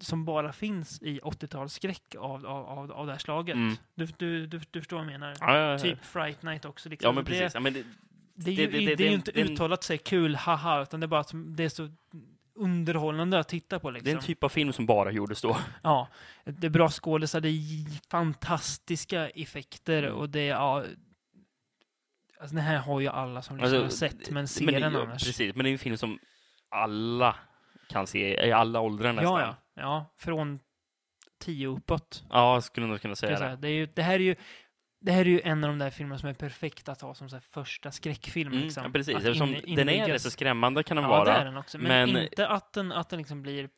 som 0.00 0.24
bara 0.24 0.52
finns 0.52 1.02
i 1.02 1.20
80-talsskräck 1.20 2.16
av, 2.16 2.46
av, 2.46 2.66
av, 2.66 2.92
av 2.92 3.06
det 3.06 3.12
här 3.12 3.18
slaget. 3.18 3.54
Mm. 3.54 3.76
Du, 3.94 4.06
du, 4.06 4.46
du, 4.46 4.60
du 4.70 4.80
förstår 4.80 4.96
vad 4.96 5.06
jag 5.06 5.12
menar? 5.12 5.36
Ja, 5.40 5.58
ja, 5.58 5.70
ja. 5.72 5.78
Typ 5.78 6.04
Fright 6.04 6.42
Night 6.42 6.64
också. 6.64 6.88
Liksom. 6.88 7.08
ja, 7.08 7.12
men 7.12 7.24
det, 7.24 7.30
precis. 7.30 7.54
Ja, 7.54 7.60
men 7.60 7.72
det, 7.72 7.84
det, 8.36 8.50
är 8.50 8.54
ju, 8.54 8.66
det- 8.66 8.86
det, 8.86 8.94
det- 8.94 9.08
är 9.08 9.12
inte 9.12 9.30
uttalat 9.40 9.82
sig 9.84 9.98
kul, 9.98 10.34
haha, 10.36 10.82
utan 10.82 11.00
det 11.00 11.06
är 11.06 11.08
bara 11.08 11.20
att 11.20 11.30
det 11.34 11.64
är 11.64 11.68
så 11.68 11.88
underhållande 12.54 13.38
att 13.38 13.48
titta 13.48 13.78
på. 13.78 13.90
Liksom. 13.90 14.04
det 14.04 14.10
är 14.10 14.16
en 14.16 14.22
typ 14.22 14.44
av 14.44 14.48
film 14.48 14.72
som 14.72 14.86
bara 14.86 15.10
gjordes 15.10 15.42
då. 15.42 15.56
Ja, 15.82 16.08
det 16.44 16.66
är 16.66 16.70
bra 16.70 16.88
skådisar, 16.88 17.40
det 17.40 17.48
är 17.48 18.08
fantastiska 18.10 19.28
effekter 19.28 20.02
Mm. 20.02 20.14
och 20.16 20.30
det 20.30 20.40
är, 20.40 20.48
ja... 20.50 20.84
Alltså 22.40 22.56
den 22.56 22.64
här 22.64 22.76
har 22.78 23.00
ju 23.00 23.08
alla 23.08 23.42
som 23.42 23.56
liksom 23.56 23.82
har 23.82 23.88
sett, 23.88 24.30
men 24.30 24.48
ser 24.48 24.66
det- 24.66 24.78
den 24.80 24.92
ja, 24.92 25.02
annars. 25.02 25.24
Precis, 25.24 25.54
men 25.56 25.64
det 25.64 25.70
är 25.70 25.72
en 25.72 25.78
film 25.78 25.96
som 25.96 26.18
alla 26.68 27.36
kan 27.88 28.06
se, 28.06 28.46
i 28.46 28.52
alla 28.52 28.80
åldrar 28.80 29.12
nästan. 29.12 29.40
Ja, 29.40 29.56
ja, 29.74 29.82
ja, 29.82 30.14
från 30.18 30.60
tio 31.40 31.66
uppåt. 31.68 32.24
Ja, 32.30 32.60
skulle 32.60 32.86
nog 32.86 33.00
kunna 33.00 33.16
säga 33.16 33.36
säga. 33.36 33.50
det. 33.50 33.56
Det, 33.56 33.68
är 33.68 33.72
ju, 33.72 33.86
det, 33.86 34.02
här 34.02 34.14
är 34.14 34.18
ju, 34.18 34.36
det 35.06 35.12
här 35.12 35.20
är 35.20 35.24
ju 35.24 35.40
en 35.44 35.64
av 35.64 35.68
de 35.70 35.78
där 35.78 35.90
filmerna 35.90 36.18
som 36.18 36.28
är 36.28 36.34
perfekta 36.34 36.92
att 36.92 37.00
ha 37.00 37.14
som 37.14 37.28
så 37.28 37.40
första 37.40 37.90
skräckfilm. 37.92 38.52
Mm, 38.52 38.64
liksom. 38.64 38.84
ja, 38.84 38.90
precis, 38.90 39.14
Att 39.16 39.22
eftersom 39.22 39.54
in- 39.64 39.76
den 39.76 39.88
är 39.88 40.06
rätt 40.08 40.22
så 40.22 40.30
skrämmande 40.30 40.82
kan 40.82 40.96
den 40.96 41.04
Ja, 41.04 41.08
vara. 41.10 41.24
det 41.24 41.30
är 41.30 41.44
den 41.44 41.56
också. 41.56 41.78
Men, 41.78 42.12
men- 42.12 42.22
inte 42.22 42.48
att 42.48 42.72
den, 42.72 42.92
att 42.92 43.08
den 43.08 43.18
liksom 43.18 43.42
blir, 43.42 43.68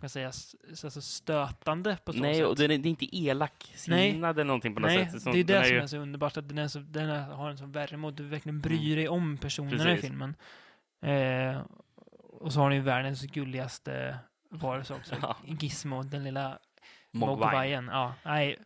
kan 0.00 0.08
säga, 0.08 0.26
alltså 0.26 1.00
stötande 1.00 1.96
på 2.04 2.12
så 2.12 2.18
Nej, 2.18 2.34
sätt. 2.34 2.46
och 2.46 2.56
den 2.56 2.70
är, 2.70 2.78
det 2.78 2.88
är 2.88 2.90
inte 2.90 3.16
elak 3.16 3.72
sinnad 3.74 4.36
eller 4.36 4.44
någonting 4.44 4.74
på 4.74 4.80
något 4.80 4.90
Nej, 4.90 5.10
sätt. 5.10 5.24
det 5.24 5.30
är 5.30 5.34
ju 5.34 5.42
det 5.42 5.52
den 5.54 5.64
som 5.64 5.72
ju- 5.74 5.80
är 5.80 5.86
så 5.86 5.96
underbart, 5.96 6.36
att 6.36 6.48
den, 6.48 6.58
är 6.58 6.68
så, 6.68 6.78
den 6.78 7.08
är, 7.10 7.20
har 7.20 7.50
en 7.50 7.58
sån 7.58 7.72
värme 7.72 8.06
och 8.06 8.12
du 8.14 8.24
verkligen 8.24 8.60
bryr 8.60 8.78
Mm. 8.84 8.96
dig 8.96 9.08
om 9.08 9.36
personerna 9.38 9.74
i 9.82 9.86
Precis. 9.86 10.00
filmen. 10.10 10.34
Eh, 11.02 11.60
och 12.40 12.52
så 12.52 12.60
har 12.60 12.70
ni 12.70 12.76
ju 12.76 12.82
världens 12.82 13.22
gulligaste 13.22 14.18
varelse 14.50 14.94
också. 14.94 15.14
Ja. 15.22 15.36
Gizmo, 15.60 16.02
den 16.02 16.24
lilla 16.24 16.58
Mogwai. 17.10 17.36
Mogwaien. 17.36 17.88
Ja, 17.92 18.14
nej. 18.24 18.56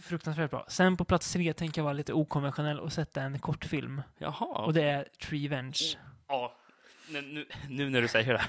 Fruktansvärt 0.00 0.50
bra. 0.50 0.64
Sen 0.68 0.96
på 0.96 1.04
plats 1.04 1.32
tre 1.32 1.52
tänker 1.52 1.80
jag 1.80 1.84
vara 1.84 1.92
lite 1.94 2.12
okonventionell 2.12 2.80
och 2.80 2.92
sätta 2.92 3.22
en 3.22 3.38
kortfilm. 3.38 4.02
Jaha. 4.18 4.64
Och 4.64 4.74
det 4.74 4.82
är 4.82 5.08
Treevenge. 5.28 5.78
Ja. 6.28 6.52
Nu, 7.10 7.22
nu, 7.22 7.46
nu 7.68 7.90
när 7.90 8.02
du 8.02 8.08
säger 8.08 8.32
det. 8.32 8.44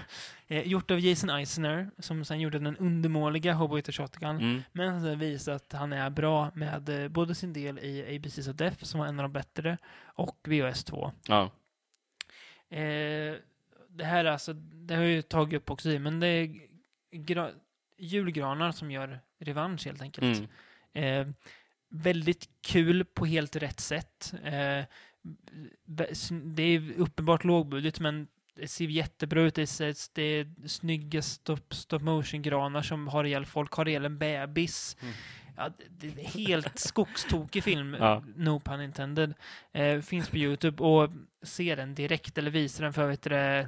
Eh, 0.56 0.68
gjort 0.68 0.92
av 0.92 1.00
Jason 1.00 1.30
Eisner, 1.30 1.90
som 2.00 2.26
sen 2.26 2.40
gjorde 2.40 2.60
den 2.60 2.78
undermåliga 2.78 3.54
Hobo 3.54 3.78
Eater 3.78 3.92
Shotgun. 3.92 4.30
Mm. 4.38 4.62
Men 4.72 5.02
sen 5.02 5.20
visar 5.20 5.54
att 5.54 5.74
han 5.74 5.94
är 5.94 6.10
bra 6.10 6.52
med 6.56 6.90
eh, 6.90 7.08
både 7.08 7.36
sin 7.36 7.54
del 7.54 7.80
i 7.80 8.16
ABCs 8.16 8.48
of 8.48 8.56
Death, 8.56 8.84
som 8.84 9.00
var 9.00 9.08
en 9.08 9.20
av 9.20 9.24
de 9.24 9.34
bättre, 9.34 9.78
och 10.06 10.38
VHS 10.48 10.84
2. 10.84 11.12
Ja. 11.28 11.52
Eh, 12.70 13.36
det 13.90 14.04
här 14.04 14.26
är 14.26 14.32
alltså, 14.32 14.54
det 14.54 14.96
har 14.96 15.02
jag 15.02 15.12
ju 15.12 15.22
tagit 15.22 15.58
upp 15.62 15.70
också 15.70 15.90
i, 15.90 16.00
men 16.00 16.20
det 16.20 16.28
är 16.28 16.60
gra- 17.12 17.54
julgranar 17.98 18.72
som 18.72 18.92
gör 18.92 19.20
revansch 19.40 19.86
helt 19.86 20.02
enkelt. 20.02 20.38
Mm. 20.38 20.50
Eh, 20.98 21.28
väldigt 21.90 22.50
kul 22.62 23.06
på 23.06 23.26
helt 23.26 23.56
rätt 23.56 23.80
sätt. 23.80 24.34
Eh, 24.44 24.86
det 26.44 26.64
är 26.64 26.94
uppenbart 26.98 27.44
lågbudget, 27.44 28.00
men 28.00 28.28
det 28.56 28.68
ser 28.68 28.86
jättebra 28.86 29.42
ut. 29.42 29.56
Det 29.56 29.62
är, 29.62 30.16
det 30.16 30.22
är 30.22 30.68
snygga 30.68 31.22
stop, 31.22 31.58
stop 31.70 32.00
motion-granar 32.00 32.82
som 32.82 33.08
har 33.08 33.24
ihjäl 33.24 33.46
folk, 33.46 33.72
har 33.74 33.88
ihjäl 33.88 34.06
en 34.06 34.18
bebis. 34.18 34.98
Mm. 35.02 35.14
Ja, 35.58 35.70
det 35.90 36.08
är 36.08 36.12
helt 36.12 36.80
skogstokig 36.80 37.64
film, 37.64 37.94
Ja. 38.00 38.24
no 38.36 38.60
pun 38.60 38.82
intended. 38.82 39.34
Eh, 39.74 40.02
finns 40.02 40.30
på 40.30 40.38
Youtube 40.38 40.84
och 40.84 41.10
se 41.44 41.76
den 41.76 41.96
direkt 41.96 42.38
eller 42.38 42.52
visa 42.52 42.84
den 42.84 42.94
för 42.94 43.08
vet 43.08 43.22
du, 43.22 43.68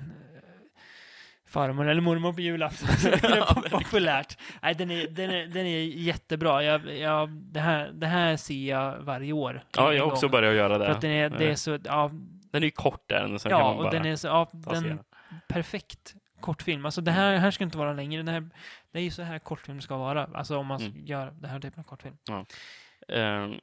farmor 1.50 1.88
eller 1.90 2.02
mormor 2.02 2.34
på 2.34 2.42
julafton. 2.42 2.90
Är 3.14 3.22
det 3.30 3.38
Ja, 3.38 3.64
populärt. 3.72 4.38
Nej, 4.62 4.76
den 4.76 4.92
är, 4.92 5.08
den 5.08 5.30
är, 5.32 5.48
den 5.48 5.66
är 5.66 5.80
jättebra. 5.84 6.64
Jag, 6.64 6.98
jag, 6.98 7.30
det, 7.30 7.60
här, 7.60 7.92
det 7.94 8.08
här 8.08 8.38
ser 8.38 8.70
jag 8.70 8.98
varje 9.00 9.34
år. 9.34 9.64
ja, 9.78 9.94
jag 9.94 10.04
har 10.06 10.12
också 10.12 10.30
börjat 10.30 10.56
göra 10.56 10.78
det. 10.78 10.86
För 10.86 10.92
att 10.92 11.02
den 11.02 11.12
är, 11.12 11.30
det 11.30 11.52
är 11.52 11.56
så, 11.56 11.80
ja, 11.84 12.12
Den 12.52 12.64
är 12.64 12.66
ju 12.68 12.72
kort 12.72 13.04
där, 13.10 13.34
och 13.34 13.42
sen 13.42 13.50
kan 13.50 13.60
ja 13.60 13.68
man 13.68 13.78
bara 13.78 13.88
och 13.88 13.94
den 13.94 14.06
är 14.06 14.16
så, 14.16 14.28
ja, 14.28 14.50
den, 14.54 15.00
perfekt 15.48 16.14
kortfilm. 16.42 16.86
Alltså 16.86 17.02
det 17.02 17.12
här, 17.12 17.36
här 17.38 17.52
ska 17.52 17.64
inte 17.64 17.78
vara 17.78 17.94
längre. 17.94 18.24
Det, 18.24 18.32
här, 18.32 18.50
det 18.92 19.00
är 19.00 19.04
ju 19.04 19.12
så 19.12 19.22
här 19.22 19.40
kortfilm 19.40 19.82
ska 19.82 19.98
vara. 19.98 20.30
Alltså 20.34 20.58
om 20.58 20.68
man 20.68 20.82
Mm. 20.82 21.06
gör 21.06 21.32
den 21.32 21.50
här 21.50 21.60
typen 21.60 21.80
av 21.80 21.84
kortfilm. 21.84 22.16
Ehm, 23.14 23.54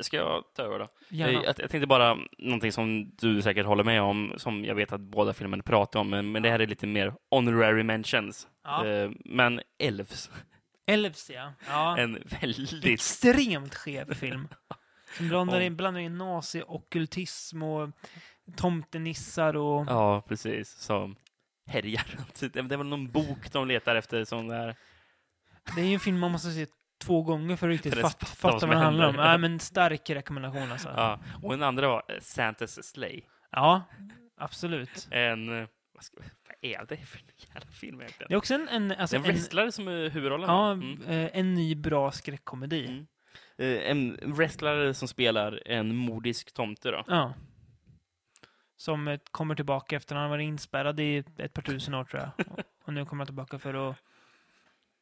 ska 0.00 0.16
jag 0.16 0.44
ta 0.56 0.62
över 0.62 0.78
då? 0.78 0.88
Gärna. 1.08 1.32
Jag, 1.32 1.44
jag 1.46 1.70
tänkte 1.70 1.86
bara 1.86 2.18
någonting 2.38 2.72
som 2.72 3.12
du 3.16 3.42
säkert 3.42 3.66
håller 3.66 3.84
med 3.84 4.02
om, 4.02 4.34
som 4.36 4.64
jag 4.64 4.74
vet 4.74 4.92
att 4.92 5.00
båda 5.00 5.32
filmerna 5.32 5.62
pratar 5.62 6.00
om, 6.00 6.10
men, 6.10 6.32
men 6.32 6.42
det 6.42 6.50
här 6.50 6.58
är 6.58 6.66
lite 6.66 6.86
mer 6.86 7.14
honorary 7.30 7.82
mentions. 7.82 8.48
Ja. 8.64 8.86
Ehm, 8.86 9.16
men 9.24 9.60
Elves, 9.78 10.30
Elves, 10.86 11.30
ja. 11.30 11.52
ja. 11.68 11.98
en 11.98 12.22
väldigt... 12.40 12.84
Extremt 12.84 13.74
skev 13.74 14.14
film. 14.14 14.48
Som 15.16 15.28
blandar 15.28 15.60
in, 15.60 15.76
blandar 15.76 16.00
in 16.00 16.18
nazi-ockultism 16.18 17.62
och 17.62 17.90
tomtenissar 18.56 19.56
och... 19.56 19.86
Ja, 19.88 20.22
precis. 20.28 20.70
Som 20.70 21.16
härjar 21.66 22.16
runt. 22.16 22.52
Det 22.52 22.62
det 22.62 22.76
var 22.76 22.84
någon 22.84 23.10
bok 23.10 23.52
de 23.52 23.68
letar 23.68 23.96
efter 23.96 24.24
som 24.24 24.48
där. 24.48 24.76
Det 25.74 25.80
är 25.80 25.84
ju 25.84 25.94
en 25.94 26.00
film 26.00 26.18
man 26.18 26.30
måste 26.30 26.50
se 26.50 26.66
två 27.06 27.22
gånger 27.22 27.56
för 27.56 27.68
att 27.68 27.72
riktigt 27.72 27.94
För 27.94 28.00
att 28.00 28.12
fatta, 28.12 28.26
fatta 28.26 28.66
vad 28.66 28.76
det 28.76 28.80
handlar 28.82 29.08
om. 29.08 29.16
Nej, 29.16 29.38
men 29.38 29.60
stark 29.60 30.10
rekommendation 30.10 30.72
alltså. 30.72 30.88
Ja, 30.96 31.20
Ja. 31.32 31.38
Och 31.42 31.50
den 31.50 31.62
andra 31.62 31.88
var 31.88 32.02
eh, 32.08 32.20
Santas 32.20 32.84
Slay. 32.86 33.20
absolut. 34.36 35.08
En... 35.10 35.60
eh, 35.62 35.68
Vad, 35.94 36.04
ska, 36.04 36.16
vad 36.48 36.56
är 36.60 36.86
det 36.88 36.96
för 36.96 37.20
jävla 37.36 37.70
film 37.70 38.00
egentligen? 38.00 38.28
Det 38.28 38.34
är 38.34 38.38
också 38.38 38.54
en, 38.54 38.68
en, 38.68 38.92
alltså 38.92 39.16
en 39.16 39.22
wrestlare 39.22 39.72
som 39.72 39.88
är 39.88 40.10
huvudrollen. 40.10 40.48
ja? 40.50 40.72
Mm. 40.72 41.02
eh, 41.02 41.30
en 41.32 41.54
ny 41.54 41.74
bra 41.74 42.10
skräckkomedi. 42.12 42.86
Mm. 42.86 43.06
Eh, 43.58 43.90
En 43.90 44.18
wrestlare 44.34 44.94
som 44.94 45.08
spelar 45.08 45.62
en 45.66 45.96
mordisk 45.96 46.54
tomte 46.54 46.90
då. 46.90 47.04
Ja. 47.06 47.34
Som 48.76 49.08
eh, 49.08 49.20
kommer 49.30 49.54
tillbaka 49.54 49.96
efter 49.96 50.14
att 50.16 50.20
han 50.20 50.30
varit 50.30 50.44
inspärrad 50.44 51.00
i 51.00 51.24
ett 51.38 51.52
par 51.52 51.62
tusen 51.62 51.94
år 51.94 52.04
tror 52.04 52.22
jag. 52.22 52.46
Och 52.84 52.92
nu 52.92 53.04
kommer 53.04 53.20
han 53.20 53.26
tillbaka 53.26 53.58
för 53.58 53.90
att 53.90 53.96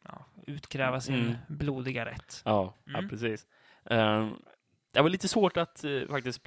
ja, 0.08 0.24
utkräva 0.46 1.00
sin 1.00 1.14
Mm. 1.14 1.34
blodiga 1.48 2.04
rätt. 2.04 2.42
Ja, 2.44 2.74
Mm. 2.86 3.02
ja 3.02 3.08
precis. 3.08 3.46
Um, 3.84 4.42
det 4.92 5.00
var 5.02 5.08
lite 5.08 5.28
svårt 5.28 5.56
att 5.56 5.84
eh, 5.84 6.00
faktiskt... 6.10 6.46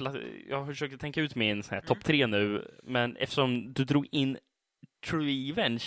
Jag 0.49 0.65
försökte 0.67 0.97
tänka 0.97 1.21
ut 1.21 1.35
min 1.35 1.63
Mm. 1.71 1.81
topp 1.85 2.03
tre 2.03 2.27
nu, 2.27 2.71
men 2.83 3.15
eftersom 3.17 3.73
du 3.73 3.83
drog 3.85 4.07
in 4.11 4.37
True 5.05 5.25
Revenge 5.49 5.83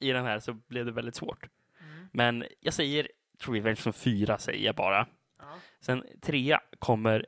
i 0.00 0.12
den 0.12 0.24
här 0.24 0.40
så 0.40 0.52
blev 0.52 0.86
det 0.86 0.92
väldigt 0.92 1.14
svårt. 1.14 1.48
Mm. 1.80 2.08
Men 2.12 2.44
jag 2.60 2.74
säger 2.74 3.08
True 3.44 3.58
Revenge 3.58 3.76
som 3.76 3.92
fyra, 3.92 4.38
säger 4.38 4.66
jag 4.66 4.74
bara. 4.74 5.06
Ja. 5.38 5.44
Sen 5.80 6.04
trea 6.22 6.60
kommer 6.78 7.26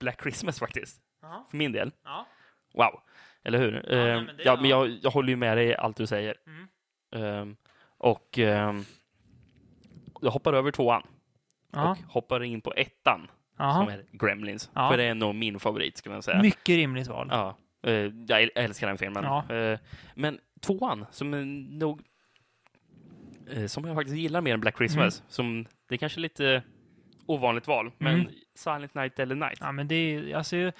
Black 0.00 0.22
Christmas 0.22 0.58
faktiskt, 0.58 1.02
Ja. 1.22 1.46
för 1.50 1.56
min 1.56 1.72
del. 1.72 1.92
Ja. 2.04 2.26
Wow, 2.74 3.00
eller 3.44 3.58
hur? 3.58 3.72
nej, 3.72 4.10
Ehm, 4.10 4.24
men 4.24 4.36
det- 4.36 4.42
ja, 4.44 4.56
men 4.56 4.70
ja. 4.70 4.86
jag, 4.86 4.98
jag 5.02 5.10
håller 5.10 5.28
ju 5.28 5.36
med 5.36 5.56
dig 5.56 5.66
i 5.66 5.76
allt 5.76 5.96
du 5.96 6.06
säger. 6.06 6.36
Mm. 6.46 7.56
Och 8.02 8.38
ehm, 8.38 8.84
jag 10.20 10.30
hoppar 10.30 10.52
över 10.52 10.70
tvåan 10.70 11.02
Ja. 11.72 11.90
och 11.90 12.12
hoppar 12.12 12.42
in 12.42 12.60
på 12.60 12.72
ettan, 12.76 13.20
som 13.56 13.66
Jaha. 13.66 13.92
är 13.92 14.04
Gremlins. 14.12 14.70
Ja. 14.74 14.90
För 14.90 14.96
det 14.96 15.04
är 15.04 15.14
nog 15.14 15.34
min 15.34 15.60
favorit, 15.60 15.96
skulle 15.96 16.14
jag 16.14 16.24
säga. 16.24 16.42
Mycket 16.42 16.68
rimligt 16.76 17.08
val. 17.08 17.28
Ja, 17.30 17.56
eh, 17.82 17.92
jag 17.94 18.42
äl- 18.42 18.50
älskar 18.54 18.86
den 18.86 18.98
filmen. 18.98 19.24
Ja. 19.24 19.54
Eh, 19.56 19.78
men 20.14 20.38
tvåan, 20.60 21.06
som 21.10 21.34
är 21.34 21.44
nog... 21.78 22.00
eh, 23.50 23.66
som 23.66 23.84
jag 23.84 23.96
faktiskt 23.96 24.16
gillar 24.18 24.40
mer 24.40 24.54
än 24.54 24.60
Black 24.60 24.76
Christmas, 24.76 25.22
som 25.28 25.66
det 25.88 25.94
är 25.94 25.98
kanske 25.98 26.20
lite 26.20 26.62
ovanligt 27.26 27.66
val, 27.66 27.90
men 27.98 28.14
Mm. 28.20 28.32
Silent 28.54 28.94
Night 28.94 29.18
eller 29.18 29.34
Night. 29.34 29.58
Ja, 29.60 29.72
men 29.72 29.88
det 29.88 29.94
är, 29.94 30.36
alltså, 30.36 30.72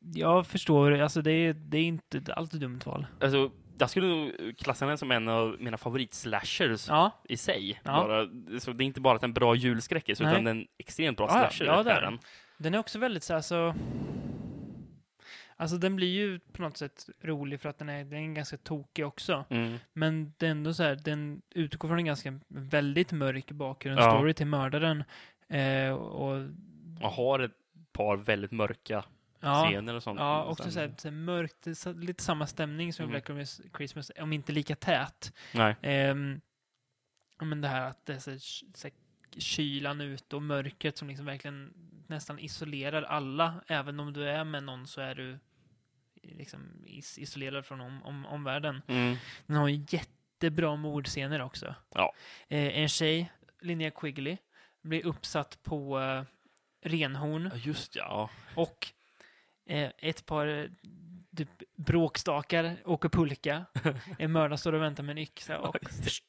jag, 0.00 0.46
förstår, 0.46 0.92
alltså 0.92 1.22
det 1.22 1.32
är, 1.32 1.52
det 1.52 1.78
är 1.78 1.82
inte 1.84 2.18
ett 2.18 2.50
dumt 2.52 2.80
val. 2.86 3.06
Alltså, 3.20 3.50
jag 3.80 3.90
skulle 3.90 4.06
nog 4.06 4.32
klassa 4.58 4.86
den 4.86 4.98
som 4.98 5.10
en 5.10 5.28
av 5.28 5.56
mina 5.60 5.76
favoritslashers 5.78 6.88
Ja, 6.88 7.10
i 7.24 7.36
sig. 7.36 7.80
Ja. 7.84 7.92
Bara, 7.92 8.26
så 8.60 8.72
det 8.72 8.84
är 8.84 8.86
inte 8.86 9.00
bara 9.00 9.16
att 9.16 9.22
en 9.22 9.32
bra 9.32 9.54
julskräckis, 9.54 10.20
utan 10.20 10.32
den 10.34 10.46
är 10.46 10.50
en 10.50 10.66
extremt 10.78 11.16
bra 11.18 11.26
Ja, 11.26 11.50
slasher. 11.50 11.64
Ja, 11.64 11.80
är 11.90 12.00
den. 12.00 12.18
Den 12.58 12.74
är 12.74 12.78
också 12.78 12.98
väldigt 12.98 13.22
så 13.22 13.34
här, 13.34 13.40
så... 13.40 13.74
Alltså 15.56 15.76
den 15.76 15.96
blir 15.96 16.08
ju 16.08 16.38
på 16.38 16.62
något 16.62 16.76
sätt 16.76 17.06
rolig 17.22 17.60
för 17.60 17.68
att 17.68 17.78
den 17.78 17.88
är, 17.88 18.04
den 18.04 18.30
är 18.30 18.34
ganska 18.34 18.56
tokig 18.56 19.06
också. 19.06 19.44
Mm. 19.50 19.78
Men 19.92 20.32
det 20.38 20.46
är 20.46 20.50
ändå 20.50 20.74
så 20.74 20.82
här, 20.82 20.94
den 20.94 21.42
utgår 21.50 21.88
från 21.88 21.98
en 21.98 22.04
ganska 22.04 22.40
väldigt 22.48 23.12
mörk 23.12 23.50
bakgrund, 23.50 23.98
Ja. 24.00 24.32
till 24.32 24.46
mördaren. 24.46 25.04
Eh, 25.48 25.92
och 25.92 26.36
Och 27.02 27.10
har 27.10 27.38
ett 27.38 27.52
par 27.92 28.16
väldigt 28.16 28.50
mörka 28.50 29.04
ja, 29.40 29.66
scener 29.70 29.94
och 29.94 30.02
sånt. 30.02 30.20
ja, 30.20 30.44
också 30.44 30.70
så 30.70 30.80
här, 30.80 30.94
så 30.98 31.08
här 31.08 31.16
mörkt, 31.16 31.78
så, 31.78 31.92
lite 31.92 32.22
samma 32.22 32.46
stämning 32.46 32.92
som 32.92 33.04
Mm. 33.04 33.10
Black 33.26 33.52
Christmas- 33.72 34.10
om 34.22 34.32
inte 34.32 34.52
lika 34.52 34.76
tät. 34.76 35.32
Nej. 35.54 35.76
Ja, 37.38 37.44
men 37.44 37.60
det 37.60 37.68
här 37.68 37.86
att 37.88 38.06
det 38.06 38.12
är 38.14 38.18
så, 38.18 38.38
så 38.74 38.88
här, 38.88 38.92
kylan 39.40 40.00
ute 40.00 40.36
och 40.36 40.42
mörkret 40.42 40.98
som 40.98 41.08
liksom 41.08 41.26
verkligen 41.26 41.72
nästan 42.06 42.38
isolerar 42.38 43.02
alla. 43.02 43.54
Även 43.66 44.00
om 44.00 44.12
du 44.12 44.28
är 44.28 44.44
med 44.44 44.62
någon 44.62 44.86
så 44.86 45.00
är 45.00 45.14
du 45.14 45.38
liksom 46.22 46.84
is 46.86 47.18
isolerad 47.18 47.66
från 47.66 47.80
om, 47.80 48.02
om, 48.02 48.26
omvärlden. 48.26 48.82
Mm. 48.86 49.16
Den 49.46 49.56
har 49.56 49.68
ju 49.68 49.84
jättebra 49.88 50.76
mordscener 50.76 51.40
också. 51.42 51.74
Ja. 51.94 52.12
Eh, 52.48 52.78
en 52.78 52.88
tjej, 52.88 53.32
Linnea 53.60 53.90
Quigley, 53.90 54.36
blir 54.82 55.06
uppsatt 55.06 55.62
på 55.62 56.00
eh, 56.00 56.22
renhorn 56.82 57.50
Ja, 57.54 57.60
just 57.64 57.96
ja. 57.96 58.30
och 58.54 58.92
ett 59.98 60.26
par 60.26 60.46
eh, 60.46 60.64
typ, 61.36 61.48
bråkstakar 61.76 62.76
åker 62.84 63.08
pulka. 63.08 63.64
En 64.18 64.32
mördare 64.32 64.58
står 64.58 64.72
och 64.72 64.82
väntar 64.82 65.02
med 65.02 65.12
en 65.12 65.18
yxa 65.18 65.58
och 65.58 65.76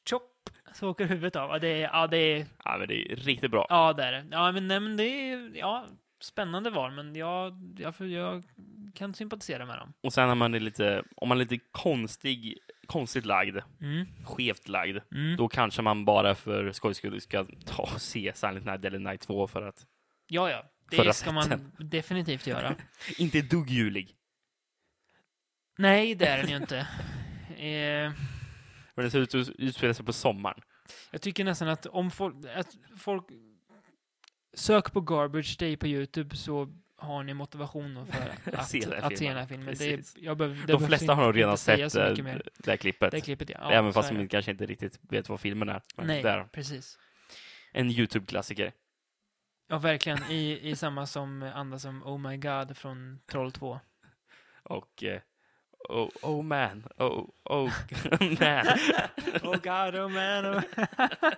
tjopp 0.08 0.50
så 0.74 0.88
åker 0.90 1.06
huvudet 1.06 1.36
av. 1.36 1.50
Ja, 1.50 1.58
det 1.58 1.68
är, 1.68 1.80
ja, 1.92 2.06
det 2.06 2.16
är, 2.18 2.46
Ja, 2.64 2.76
men 2.78 2.88
det 2.88 3.12
är 3.12 3.16
riktigt 3.16 3.50
bra. 3.50 3.66
ja, 3.68 3.92
det 3.92 4.02
är 4.04 4.12
det. 4.12 4.24
Ja, 4.30 4.52
men, 4.52 4.68
nej, 4.68 4.80
men 4.80 4.96
det 4.96 5.04
är, 5.04 5.50
ja, 5.56 5.86
spännande 6.20 6.70
val, 6.70 6.92
men 6.92 7.16
jag, 7.16 7.74
jag, 7.78 7.94
jag 8.00 8.42
kan 8.94 9.14
sympatisera 9.14 9.66
med 9.66 9.78
dem. 9.78 9.92
Och 10.00 10.12
sen 10.12 10.28
har 10.28 10.34
man 10.34 10.52
det 10.52 10.60
lite, 10.60 11.02
om 11.16 11.28
man 11.28 11.38
är 11.40 11.44
lite 11.44 11.64
konstig, 11.72 12.58
konstigt 12.86 13.26
lagd, 13.26 13.58
Mm. 13.80 14.06
skevt 14.24 14.68
lagd, 14.68 14.98
Mm. 15.14 15.36
då 15.36 15.48
kanske 15.48 15.82
man 15.82 16.04
bara 16.04 16.34
för 16.34 16.72
skojs 16.72 16.96
skull 16.96 17.20
ska 17.20 17.46
ta 17.66 17.82
och 17.82 18.00
se 18.00 18.32
Silent 18.34 18.64
Night 18.66 18.84
eller 18.84 18.98
Night 18.98 19.20
2 19.20 19.46
för 19.46 19.62
att 19.62 19.86
Ja, 20.28 20.50
ja. 20.50 20.64
Det 20.96 21.12
ska 21.12 21.32
man 21.32 21.72
definitivt 21.78 22.46
göra. 22.46 22.74
inte 23.18 23.38
ett 23.38 23.50
dugg 23.50 23.70
julig. 23.70 24.16
Nej, 25.78 26.14
det 26.14 26.26
är 26.26 26.38
den 26.38 26.50
ju 26.50 26.56
inte. 26.56 26.86
Eh, 27.52 28.12
Men 28.94 29.10
ser 29.10 29.18
ut 29.20 29.34
att 29.34 29.48
utspela 29.48 29.94
sig 29.94 30.04
på 30.06 30.12
sommaren. 30.12 30.60
jag 31.10 31.22
tycker 31.22 31.44
nästan 31.44 31.68
att 31.68 31.86
om 31.86 32.10
folk, 32.10 32.34
att 32.54 32.76
folk... 32.98 33.24
Sök 34.54 34.92
på 34.92 35.00
Garbage 35.00 35.56
Day 35.58 35.76
på 35.76 35.86
YouTube 35.86 36.36
så 36.36 36.68
har 36.96 37.22
ni 37.22 37.34
motivation 37.34 38.06
för 38.06 38.34
att, 38.58 38.68
Se 38.68 38.80
den 38.80 38.92
här 38.92 38.98
att 39.02 39.12
se 39.12 39.16
filmen. 39.18 39.34
den 39.34 39.38
här 39.38 39.46
filmen. 39.46 39.74
Det 39.78 40.16
jag 40.16 40.36
behöver, 40.36 40.66
det 40.66 40.72
De 40.72 40.86
flesta 40.86 41.14
har 41.14 41.24
nog 41.24 41.36
redan 41.36 41.58
sett 41.58 41.78
mer. 42.24 42.42
det 42.58 42.70
här 42.70 42.76
klippet. 42.76 43.10
Det 43.10 43.20
klippet, 43.20 43.50
ja. 43.50 43.56
ja 43.60 43.70
Även 43.72 43.92
fast 43.92 44.08
de 44.08 44.18
det. 44.18 44.28
kanske 44.28 44.50
inte 44.50 44.66
riktigt 44.66 44.98
vet 45.02 45.28
vad 45.28 45.40
filmen 45.40 45.68
är. 45.68 45.82
Nej, 45.96 46.22
Där. 46.22 46.44
precis. 46.44 46.98
En 47.72 47.90
YouTube-klassiker. 47.90 48.72
Ja, 49.72 49.78
verkligen. 49.78 50.18
I, 50.30 50.70
I 50.70 50.76
samma 50.76 51.06
som 51.06 51.50
anda 51.54 51.78
som 51.78 52.02
Oh 52.02 52.18
My 52.18 52.36
God 52.36 52.76
från 52.76 53.20
Troll 53.26 53.52
2. 53.52 53.80
Och 54.62 55.04
eh, 55.04 55.20
oh, 55.88 56.08
oh 56.22 56.42
man, 56.42 56.86
oh, 56.98 57.28
oh 57.44 57.70
man. 58.40 58.66
oh 59.42 59.56
God, 59.62 59.94
oh 59.94 60.08
man. 60.08 60.46
Oh. 60.46 60.62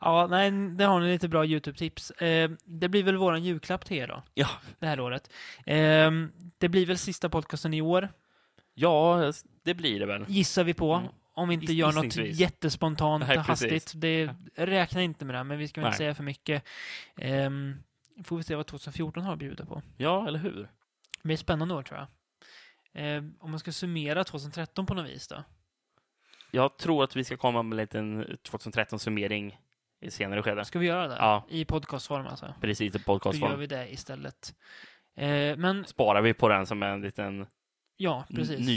ja, 0.00 0.26
nej, 0.30 0.50
det 0.50 0.84
har 0.84 1.00
ni 1.00 1.12
lite 1.12 1.28
bra 1.28 1.44
YouTube-tips. 1.44 2.10
Eh, 2.10 2.50
det 2.64 2.88
blir 2.88 3.02
väl 3.02 3.16
våran 3.16 3.44
julklapp 3.44 3.84
till 3.84 3.96
er 3.96 4.08
då, 4.08 4.22
Ja, 4.34 4.48
det 4.78 4.86
här 4.86 5.00
året. 5.00 5.30
Eh, 5.66 6.10
det 6.58 6.68
blir 6.68 6.86
väl 6.86 6.98
sista 6.98 7.28
podcasten 7.28 7.74
i 7.74 7.80
år, 7.80 8.08
ja, 8.74 9.32
det 9.62 9.74
blir 9.74 10.00
det 10.00 10.06
väl. 10.06 10.24
gissar 10.28 10.64
vi 10.64 10.74
på. 10.74 10.94
Mm. 10.94 11.08
Om 11.36 11.48
vi 11.48 11.54
inte 11.54 11.72
gör 11.72 11.92
något 11.92 12.16
jättespontant 12.16 13.24
Nej, 13.28 13.38
och 13.38 13.44
hastigt. 13.44 13.92
Det, 13.96 14.30
räkna 14.56 15.02
inte 15.02 15.24
med 15.24 15.34
det, 15.34 15.44
men 15.44 15.58
vi 15.58 15.68
ska 15.68 15.80
väl 15.80 15.88
inte 15.88 15.98
säga 15.98 16.14
för 16.14 16.22
mycket. 16.22 16.64
Ehm, 17.16 17.82
får 18.24 18.36
vi 18.36 18.42
se 18.42 18.54
vad 18.54 18.66
2014 18.66 19.22
har 19.24 19.32
att 19.32 19.38
bjuda 19.38 19.66
på. 19.66 19.82
Ja, 19.96 20.28
eller 20.28 20.38
hur? 20.38 20.62
Det 21.22 21.28
blir 21.28 21.36
spännande 21.36 21.74
år, 21.74 21.82
tror 21.82 21.98
jag. 21.98 22.06
Ehm, 22.92 23.34
om 23.40 23.50
man 23.50 23.60
ska 23.60 23.72
summera 23.72 24.24
2013 24.24 24.86
på 24.86 24.94
något 24.94 25.06
vis 25.10 25.28
då? 25.28 25.44
Jag 26.50 26.76
tror 26.76 27.04
att 27.04 27.16
vi 27.16 27.24
ska 27.24 27.36
komma 27.36 27.62
med 27.62 27.72
en 27.72 27.76
liten 27.82 28.24
2013-summering 28.42 29.58
i 30.00 30.10
senare 30.10 30.42
skede. 30.42 30.64
Ska 30.64 30.78
vi 30.78 30.86
göra 30.86 31.08
det? 31.08 31.16
Ja. 31.18 31.44
I 31.48 31.64
podcastform 31.64 32.26
alltså? 32.26 32.54
Precis 32.60 32.80
i 32.80 32.88
Då 32.88 32.98
gör 32.98 33.04
podcastform. 33.04 33.58
vi 33.60 33.66
det 33.66 33.92
istället. 33.92 34.54
Eh, 35.16 35.56
men, 35.56 35.84
Sparar 35.86 36.22
vi 36.22 36.34
på 36.34 36.48
den 36.48 36.66
som 36.66 36.82
en 36.82 37.00
liten 37.00 37.46
ja, 37.96 38.24
precis. 38.34 38.68
n- 38.68 38.76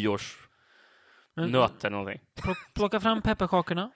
Men, 1.38 1.55
eller 1.55 1.89
någonting. 1.89 2.22
plock- 2.35 2.73
plocka 2.73 2.99
fram 2.99 3.22
pepparkakorna. 3.22 3.91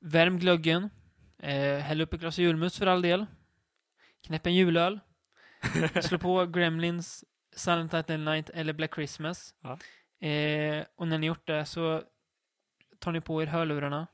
Värm 0.00 0.38
glöggen. 0.38 0.90
Eh, 1.38 1.78
häll 1.78 2.00
upp 2.00 2.14
ett 2.14 2.20
glas 2.20 2.38
julmust 2.38 2.78
för 2.78 2.86
all 2.86 3.02
del. 3.02 3.26
Knäpp 4.26 4.46
en 4.46 4.54
julöl. 4.54 5.00
Slå 6.02 6.18
på 6.18 6.46
Gremlins, 6.46 7.24
Silent 7.56 7.92
Night 7.92 8.08
Night 8.08 8.50
eller 8.50 8.72
Black 8.72 8.94
Christmas. 8.94 9.54
Ja. 9.60 9.78
Eh, 10.28 10.84
och 10.96 11.08
när 11.08 11.18
ni 11.18 11.26
gjort 11.26 11.46
det 11.46 11.64
så 11.64 12.02
tar 12.98 13.12
ni 13.12 13.20
på 13.20 13.42
er 13.42 13.46
hörlurarna, 13.46 14.06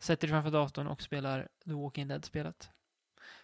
sätter 0.00 0.28
er 0.28 0.32
framför 0.32 0.50
datorn 0.50 0.86
och 0.86 1.02
spelar 1.02 1.48
The 1.64 1.72
Walking 1.72 2.08
Dead-spelet. 2.08 2.70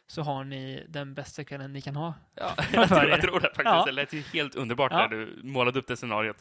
Så 0.06 0.22
har 0.22 0.44
ni 0.44 0.86
den 0.88 1.14
bästa 1.14 1.44
kvällen 1.44 1.72
ni 1.72 1.80
kan 1.80 1.96
ha. 1.96 2.14
Ja, 2.34 2.54
jag, 2.72 2.88
tror, 2.88 3.04
jag 3.08 3.20
tror 3.20 3.34
det 3.40 3.46
faktiskt. 3.46 3.64
Ja. 3.64 3.84
Det 3.86 3.92
lät 3.92 4.12
ju 4.12 4.20
helt 4.20 4.54
underbart 4.54 4.92
Ja. 4.92 4.98
när 4.98 5.08
du 5.08 5.40
målade 5.44 5.78
upp 5.78 5.86
det 5.86 5.96
scenariot. 5.96 6.36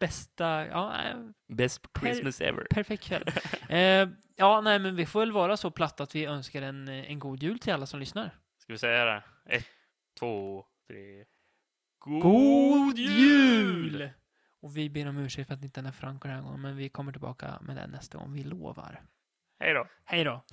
Bästa, 0.00 0.66
ja, 0.66 1.02
eh, 1.02 1.16
Best 1.48 1.86
Christmas 2.00 2.40
ever. 2.40 2.66
perfekt 2.70 3.04
kväll. 3.04 3.24
eh, 3.68 4.08
ja, 4.36 4.60
nej, 4.60 4.78
men 4.78 4.96
vi 4.96 5.06
får 5.06 5.20
väl 5.20 5.32
vara 5.32 5.56
så 5.56 5.70
platt 5.70 6.00
att 6.00 6.14
vi 6.14 6.24
önskar 6.24 6.62
en, 6.62 6.88
en 6.88 7.18
god 7.18 7.42
jul 7.42 7.58
till 7.58 7.72
alla 7.72 7.86
som 7.86 8.00
lyssnar. 8.00 8.38
Ska 8.58 8.72
vi 8.72 8.78
säga 8.78 9.04
det? 9.04 9.22
Ett, 9.46 9.66
två, 10.18 10.64
tre. 10.88 11.24
God 12.04 12.98
jul! 12.98 14.10
Och 14.62 14.76
vi 14.76 14.90
ber 14.90 15.08
om 15.08 15.18
ursäkt 15.18 15.48
för 15.48 15.54
att 15.54 15.64
inte 15.64 15.80
den 15.80 15.86
är 15.86 15.92
Franco 15.92 16.28
den 16.28 16.36
här 16.36 16.42
gången, 16.42 16.60
men 16.60 16.76
vi 16.76 16.88
kommer 16.88 17.12
tillbaka 17.12 17.58
med 17.60 17.76
den 17.76 17.90
nästa 17.90 18.18
gång, 18.18 18.32
vi 18.32 18.44
lovar. 18.44 19.02
Hej 19.60 19.74
då! 19.74 19.86
Hej 20.04 20.24
då! 20.24 20.44